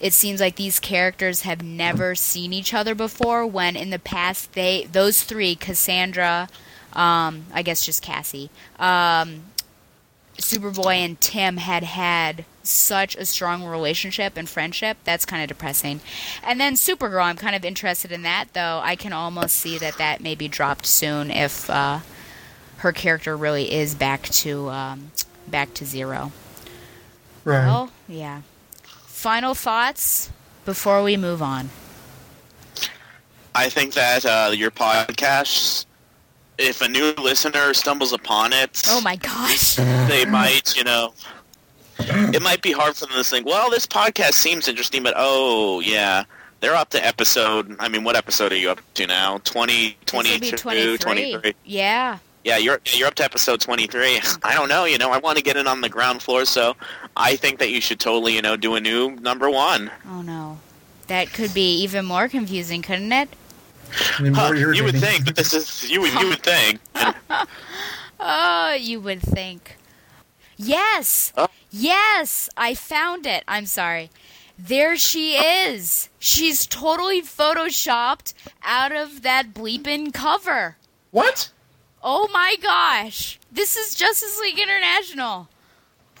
it 0.00 0.12
seems 0.12 0.40
like 0.40 0.56
these 0.56 0.80
characters 0.80 1.42
have 1.42 1.62
never 1.62 2.14
seen 2.14 2.52
each 2.52 2.72
other 2.74 2.94
before. 2.94 3.46
When 3.46 3.76
in 3.76 3.90
the 3.90 3.98
past 3.98 4.54
they 4.54 4.86
those 4.90 5.22
three, 5.22 5.54
Cassandra, 5.54 6.48
um, 6.92 7.46
I 7.52 7.62
guess 7.62 7.84
just 7.84 8.02
Cassie, 8.02 8.50
um, 8.78 9.42
Superboy 10.38 10.96
and 10.96 11.20
Tim 11.20 11.58
had 11.58 11.84
had 11.84 12.44
such 12.62 13.16
a 13.16 13.24
strong 13.24 13.64
relationship 13.64 14.36
and 14.36 14.48
friendship. 14.48 14.98
That's 15.04 15.24
kind 15.24 15.42
of 15.42 15.48
depressing. 15.48 16.00
And 16.42 16.60
then 16.60 16.74
Supergirl, 16.74 17.22
I'm 17.24 17.36
kind 17.36 17.56
of 17.56 17.64
interested 17.64 18.12
in 18.12 18.22
that, 18.22 18.48
though. 18.52 18.80
I 18.82 18.96
can 18.96 19.12
almost 19.12 19.56
see 19.56 19.78
that 19.78 19.96
that 19.98 20.20
may 20.20 20.34
be 20.34 20.48
dropped 20.48 20.86
soon 20.86 21.30
if 21.30 21.68
uh, 21.70 22.00
her 22.78 22.92
character 22.92 23.36
really 23.36 23.72
is 23.72 23.94
back 23.94 24.22
to 24.24 24.68
um, 24.70 25.10
back 25.48 25.74
to 25.74 25.84
zero. 25.86 26.32
Right. 27.44 27.64
Well, 27.66 27.90
yeah. 28.08 28.42
Final 29.06 29.54
thoughts 29.54 30.30
before 30.64 31.02
we 31.02 31.16
move 31.16 31.42
on. 31.42 31.70
I 33.54 33.68
think 33.68 33.94
that 33.94 34.24
uh, 34.24 34.52
your 34.54 34.70
podcast, 34.70 35.86
if 36.56 36.80
a 36.82 36.88
new 36.88 37.12
listener 37.18 37.74
stumbles 37.74 38.12
upon 38.12 38.52
it, 38.52 38.82
Oh 38.88 39.00
my 39.00 39.16
gosh. 39.16 39.74
they 39.76 40.24
might, 40.24 40.76
you 40.76 40.84
know, 40.84 41.12
it 42.34 42.42
might 42.42 42.62
be 42.62 42.72
hard 42.72 42.96
for 42.96 43.06
them 43.06 43.16
to 43.16 43.24
think, 43.24 43.46
well, 43.46 43.70
this 43.70 43.86
podcast 43.86 44.34
seems 44.34 44.68
interesting, 44.68 45.02
but 45.02 45.14
oh, 45.16 45.80
yeah, 45.80 46.24
they're 46.60 46.74
up 46.74 46.90
to 46.90 47.04
episode, 47.06 47.74
I 47.78 47.88
mean, 47.88 48.04
what 48.04 48.16
episode 48.16 48.52
are 48.52 48.56
you 48.56 48.70
up 48.70 48.80
to 48.94 49.06
now? 49.06 49.38
20, 49.44 49.74
This 49.76 49.96
22, 50.06 50.56
23. 50.56 50.98
23. 50.98 51.54
Yeah. 51.64 52.18
Yeah, 52.42 52.56
you're 52.56 52.80
you're 52.94 53.06
up 53.06 53.16
to 53.16 53.24
episode 53.24 53.60
23. 53.60 54.18
I 54.42 54.54
don't 54.54 54.70
know, 54.70 54.86
you 54.86 54.96
know, 54.96 55.10
I 55.10 55.18
want 55.18 55.36
to 55.36 55.44
get 55.44 55.58
it 55.58 55.66
on 55.66 55.82
the 55.82 55.90
ground 55.90 56.22
floor, 56.22 56.46
so 56.46 56.74
I 57.14 57.36
think 57.36 57.58
that 57.58 57.68
you 57.68 57.82
should 57.82 58.00
totally, 58.00 58.34
you 58.34 58.40
know, 58.40 58.56
do 58.56 58.76
a 58.76 58.80
new 58.80 59.10
number 59.16 59.50
one. 59.50 59.90
Oh 60.08 60.22
no. 60.22 60.58
That 61.08 61.32
could 61.34 61.52
be 61.52 61.82
even 61.82 62.06
more 62.06 62.28
confusing, 62.28 62.80
couldn't 62.80 63.12
it? 63.12 63.28
Huh, 63.90 64.52
you 64.54 64.84
would 64.84 64.96
think, 64.96 65.26
but 65.26 65.36
this 65.36 65.52
is, 65.52 65.90
you 65.90 66.00
would, 66.00 66.14
you 66.14 66.28
would 66.28 66.42
think. 66.42 66.80
Oh, 68.20 68.74
you 68.78 69.00
would 69.00 69.22
think. 69.22 69.76
Yes! 70.62 71.32
Yes! 71.70 72.50
I 72.56 72.74
found 72.74 73.26
it. 73.26 73.44
I'm 73.48 73.64
sorry. 73.66 74.10
There 74.58 74.96
she 74.96 75.36
is. 75.36 76.10
She's 76.18 76.66
totally 76.66 77.22
photoshopped 77.22 78.34
out 78.62 78.92
of 78.92 79.22
that 79.22 79.54
bleeping 79.54 80.12
cover. 80.12 80.76
What? 81.12 81.50
Oh 82.02 82.28
my 82.32 82.56
gosh. 82.62 83.38
This 83.50 83.74
is 83.76 83.94
Justice 83.94 84.38
League 84.40 84.58
International. 84.58 85.48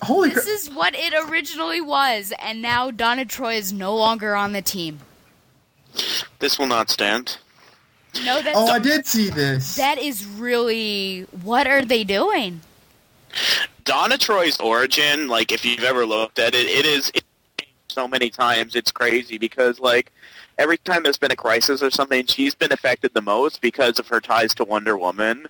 Holy 0.02 0.30
This 0.30 0.44
crap. 0.44 0.54
is 0.54 0.70
what 0.70 0.94
it 0.94 1.12
originally 1.28 1.82
was, 1.82 2.32
and 2.38 2.62
now 2.62 2.90
Donna 2.90 3.26
Troy 3.26 3.56
is 3.56 3.74
no 3.74 3.94
longer 3.94 4.34
on 4.34 4.52
the 4.52 4.62
team. 4.62 5.00
This 6.38 6.58
will 6.58 6.66
not 6.66 6.88
stand. 6.88 7.36
No, 8.24 8.40
that's 8.40 8.56
Oh, 8.56 8.68
I 8.68 8.78
did 8.78 9.06
see 9.06 9.28
this. 9.28 9.76
that 9.76 9.98
is 9.98 10.24
really 10.24 11.26
what 11.42 11.66
are 11.66 11.84
they 11.84 12.04
doing? 12.04 12.62
Donna 13.84 14.18
Troy's 14.18 14.58
origin, 14.60 15.28
like 15.28 15.52
if 15.52 15.64
you've 15.64 15.84
ever 15.84 16.06
looked 16.06 16.38
at 16.38 16.54
it, 16.54 16.66
it 16.66 16.84
is 16.86 17.10
it, 17.14 17.24
so 17.88 18.06
many 18.06 18.30
times 18.30 18.76
it's 18.76 18.92
crazy 18.92 19.38
because 19.38 19.80
like 19.80 20.12
every 20.58 20.78
time 20.78 21.02
there's 21.02 21.18
been 21.18 21.32
a 21.32 21.36
crisis 21.36 21.82
or 21.82 21.90
something, 21.90 22.26
she's 22.26 22.54
been 22.54 22.72
affected 22.72 23.12
the 23.14 23.22
most 23.22 23.60
because 23.60 23.98
of 23.98 24.06
her 24.08 24.20
ties 24.20 24.54
to 24.56 24.64
Wonder 24.64 24.96
Woman. 24.96 25.46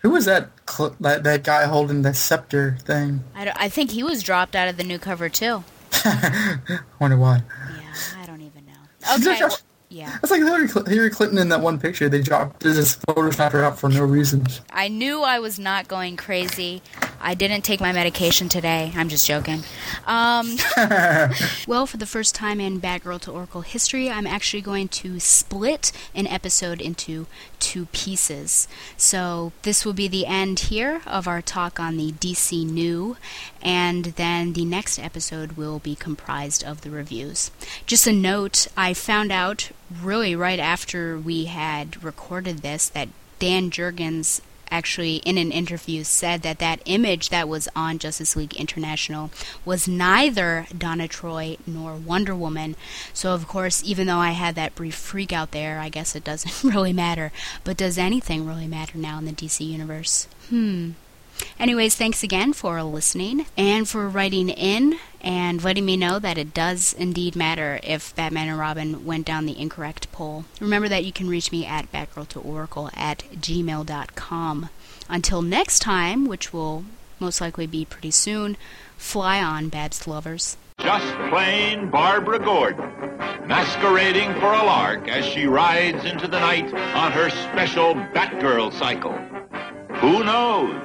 Who 0.00 0.10
was 0.10 0.26
that, 0.26 0.50
cl- 0.68 0.94
that 1.00 1.24
that 1.24 1.42
guy 1.44 1.64
holding 1.66 2.02
the 2.02 2.14
scepter 2.14 2.76
thing? 2.82 3.24
I, 3.34 3.44
don't- 3.44 3.60
I 3.60 3.68
think 3.68 3.90
he 3.90 4.02
was 4.02 4.22
dropped 4.22 4.54
out 4.54 4.68
of 4.68 4.76
the 4.76 4.84
new 4.84 4.98
cover 4.98 5.28
too. 5.28 5.64
Wonder 7.00 7.16
why. 7.16 7.42
Yeah, 7.80 8.20
I 8.22 8.26
don't 8.26 8.40
even 8.42 8.64
know. 8.66 9.14
Okay, 9.16 9.38
well, 9.44 9.58
yeah. 9.90 10.18
That's 10.20 10.30
like 10.30 10.40
Hillary, 10.40 10.68
Hillary 10.68 11.10
Clinton 11.10 11.38
in 11.38 11.48
that 11.48 11.60
one 11.60 11.78
picture. 11.78 12.08
They 12.08 12.20
dropped 12.20 12.60
they 12.60 12.72
just 12.72 13.00
photoshopped 13.06 13.52
her 13.52 13.64
out 13.64 13.78
for 13.78 13.88
no 13.88 14.04
reason. 14.04 14.46
I 14.70 14.88
knew 14.88 15.22
I 15.22 15.38
was 15.38 15.58
not 15.58 15.88
going 15.88 16.16
crazy. 16.16 16.82
I 17.20 17.34
didn't 17.34 17.62
take 17.62 17.80
my 17.80 17.92
medication 17.92 18.48
today. 18.48 18.92
I'm 18.94 19.08
just 19.08 19.26
joking. 19.26 19.62
Um, 20.06 20.56
well, 21.66 21.86
for 21.86 21.96
the 21.96 22.06
first 22.06 22.34
time 22.34 22.60
in 22.60 22.80
Batgirl 22.80 23.20
to 23.22 23.32
Oracle 23.32 23.62
history, 23.62 24.08
I'm 24.08 24.26
actually 24.26 24.60
going 24.60 24.88
to 24.88 25.18
split 25.18 25.90
an 26.14 26.26
episode 26.26 26.80
into 26.80 27.26
two 27.58 27.86
pieces. 27.86 28.68
So 28.96 29.52
this 29.62 29.84
will 29.84 29.94
be 29.94 30.06
the 30.06 30.26
end 30.26 30.60
here 30.60 31.02
of 31.06 31.26
our 31.26 31.42
talk 31.42 31.80
on 31.80 31.96
the 31.96 32.12
DC 32.12 32.64
New, 32.64 33.16
and 33.62 34.04
then 34.04 34.52
the 34.52 34.64
next 34.64 34.98
episode 34.98 35.52
will 35.52 35.80
be 35.80 35.96
comprised 35.96 36.62
of 36.62 36.82
the 36.82 36.90
reviews. 36.90 37.50
Just 37.86 38.06
a 38.06 38.12
note 38.12 38.68
I 38.76 38.94
found 38.94 39.32
out 39.32 39.70
really 40.02 40.34
right 40.36 40.58
after 40.58 41.18
we 41.18 41.46
had 41.46 42.02
recorded 42.02 42.58
this 42.58 42.88
that 42.88 43.08
Dan 43.38 43.70
Jurgens 43.70 44.40
actually 44.70 45.16
in 45.16 45.38
an 45.38 45.50
interview 45.50 46.04
said 46.04 46.42
that 46.42 46.58
that 46.58 46.80
image 46.84 47.30
that 47.30 47.48
was 47.48 47.68
on 47.74 47.98
Justice 47.98 48.36
League 48.36 48.54
International 48.56 49.30
was 49.64 49.88
neither 49.88 50.66
Donna 50.76 51.08
Troy 51.08 51.56
nor 51.66 51.94
Wonder 51.94 52.34
Woman. 52.34 52.76
So 53.12 53.32
of 53.32 53.48
course, 53.48 53.82
even 53.84 54.06
though 54.06 54.18
I 54.18 54.32
had 54.32 54.54
that 54.56 54.74
brief 54.74 54.94
freak 54.94 55.32
out 55.32 55.52
there, 55.52 55.78
I 55.78 55.88
guess 55.88 56.14
it 56.14 56.24
doesn't 56.24 56.64
really 56.74 56.92
matter. 56.92 57.32
But 57.64 57.76
does 57.76 57.98
anything 57.98 58.46
really 58.46 58.66
matter 58.66 58.98
now 58.98 59.18
in 59.18 59.24
the 59.24 59.32
DC 59.32 59.66
universe? 59.66 60.28
Hmm. 60.48 60.90
Anyways, 61.58 61.96
thanks 61.96 62.22
again 62.22 62.52
for 62.52 62.82
listening 62.82 63.46
and 63.56 63.88
for 63.88 64.08
writing 64.08 64.48
in 64.48 64.98
and 65.20 65.62
letting 65.62 65.84
me 65.84 65.96
know 65.96 66.18
that 66.18 66.38
it 66.38 66.54
does 66.54 66.92
indeed 66.92 67.34
matter 67.34 67.80
if 67.82 68.14
Batman 68.14 68.48
and 68.48 68.58
Robin 68.58 69.04
went 69.04 69.26
down 69.26 69.46
the 69.46 69.58
incorrect 69.58 70.10
pole. 70.12 70.44
Remember 70.60 70.88
that 70.88 71.04
you 71.04 71.12
can 71.12 71.28
reach 71.28 71.50
me 71.50 71.66
at 71.66 71.90
batgirltooracle 71.92 72.96
at 72.96 73.24
gmail.com. 73.32 74.68
Until 75.08 75.42
next 75.42 75.80
time, 75.80 76.26
which 76.26 76.52
will 76.52 76.84
most 77.18 77.40
likely 77.40 77.66
be 77.66 77.84
pretty 77.84 78.10
soon, 78.10 78.56
fly 78.96 79.42
on, 79.42 79.68
Babs 79.68 80.06
lovers. 80.06 80.56
Just 80.80 81.12
plain 81.30 81.90
Barbara 81.90 82.38
Gordon, 82.38 82.88
masquerading 83.48 84.32
for 84.34 84.52
a 84.52 84.62
lark 84.62 85.08
as 85.08 85.24
she 85.24 85.46
rides 85.46 86.04
into 86.04 86.28
the 86.28 86.38
night 86.38 86.72
on 86.94 87.10
her 87.10 87.30
special 87.30 87.94
Batgirl 87.94 88.72
cycle. 88.72 89.18
Who 89.96 90.22
knows? 90.22 90.80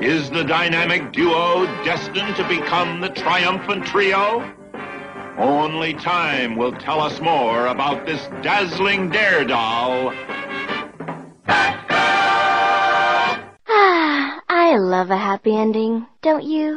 Is 0.00 0.30
the 0.30 0.44
dynamic 0.44 1.12
duo 1.12 1.66
destined 1.84 2.36
to 2.36 2.46
become 2.46 3.00
the 3.00 3.08
triumphant 3.08 3.84
trio? 3.84 4.48
Only 5.36 5.92
time 5.94 6.54
will 6.54 6.70
tell 6.70 7.00
us 7.00 7.20
more 7.20 7.66
about 7.66 8.06
this 8.06 8.24
dazzling 8.40 9.10
daredoll. 9.10 10.14
Ah, 13.68 14.40
I 14.48 14.76
love 14.76 15.10
a 15.10 15.16
happy 15.16 15.56
ending, 15.56 16.06
don't 16.22 16.44
you? 16.44 16.76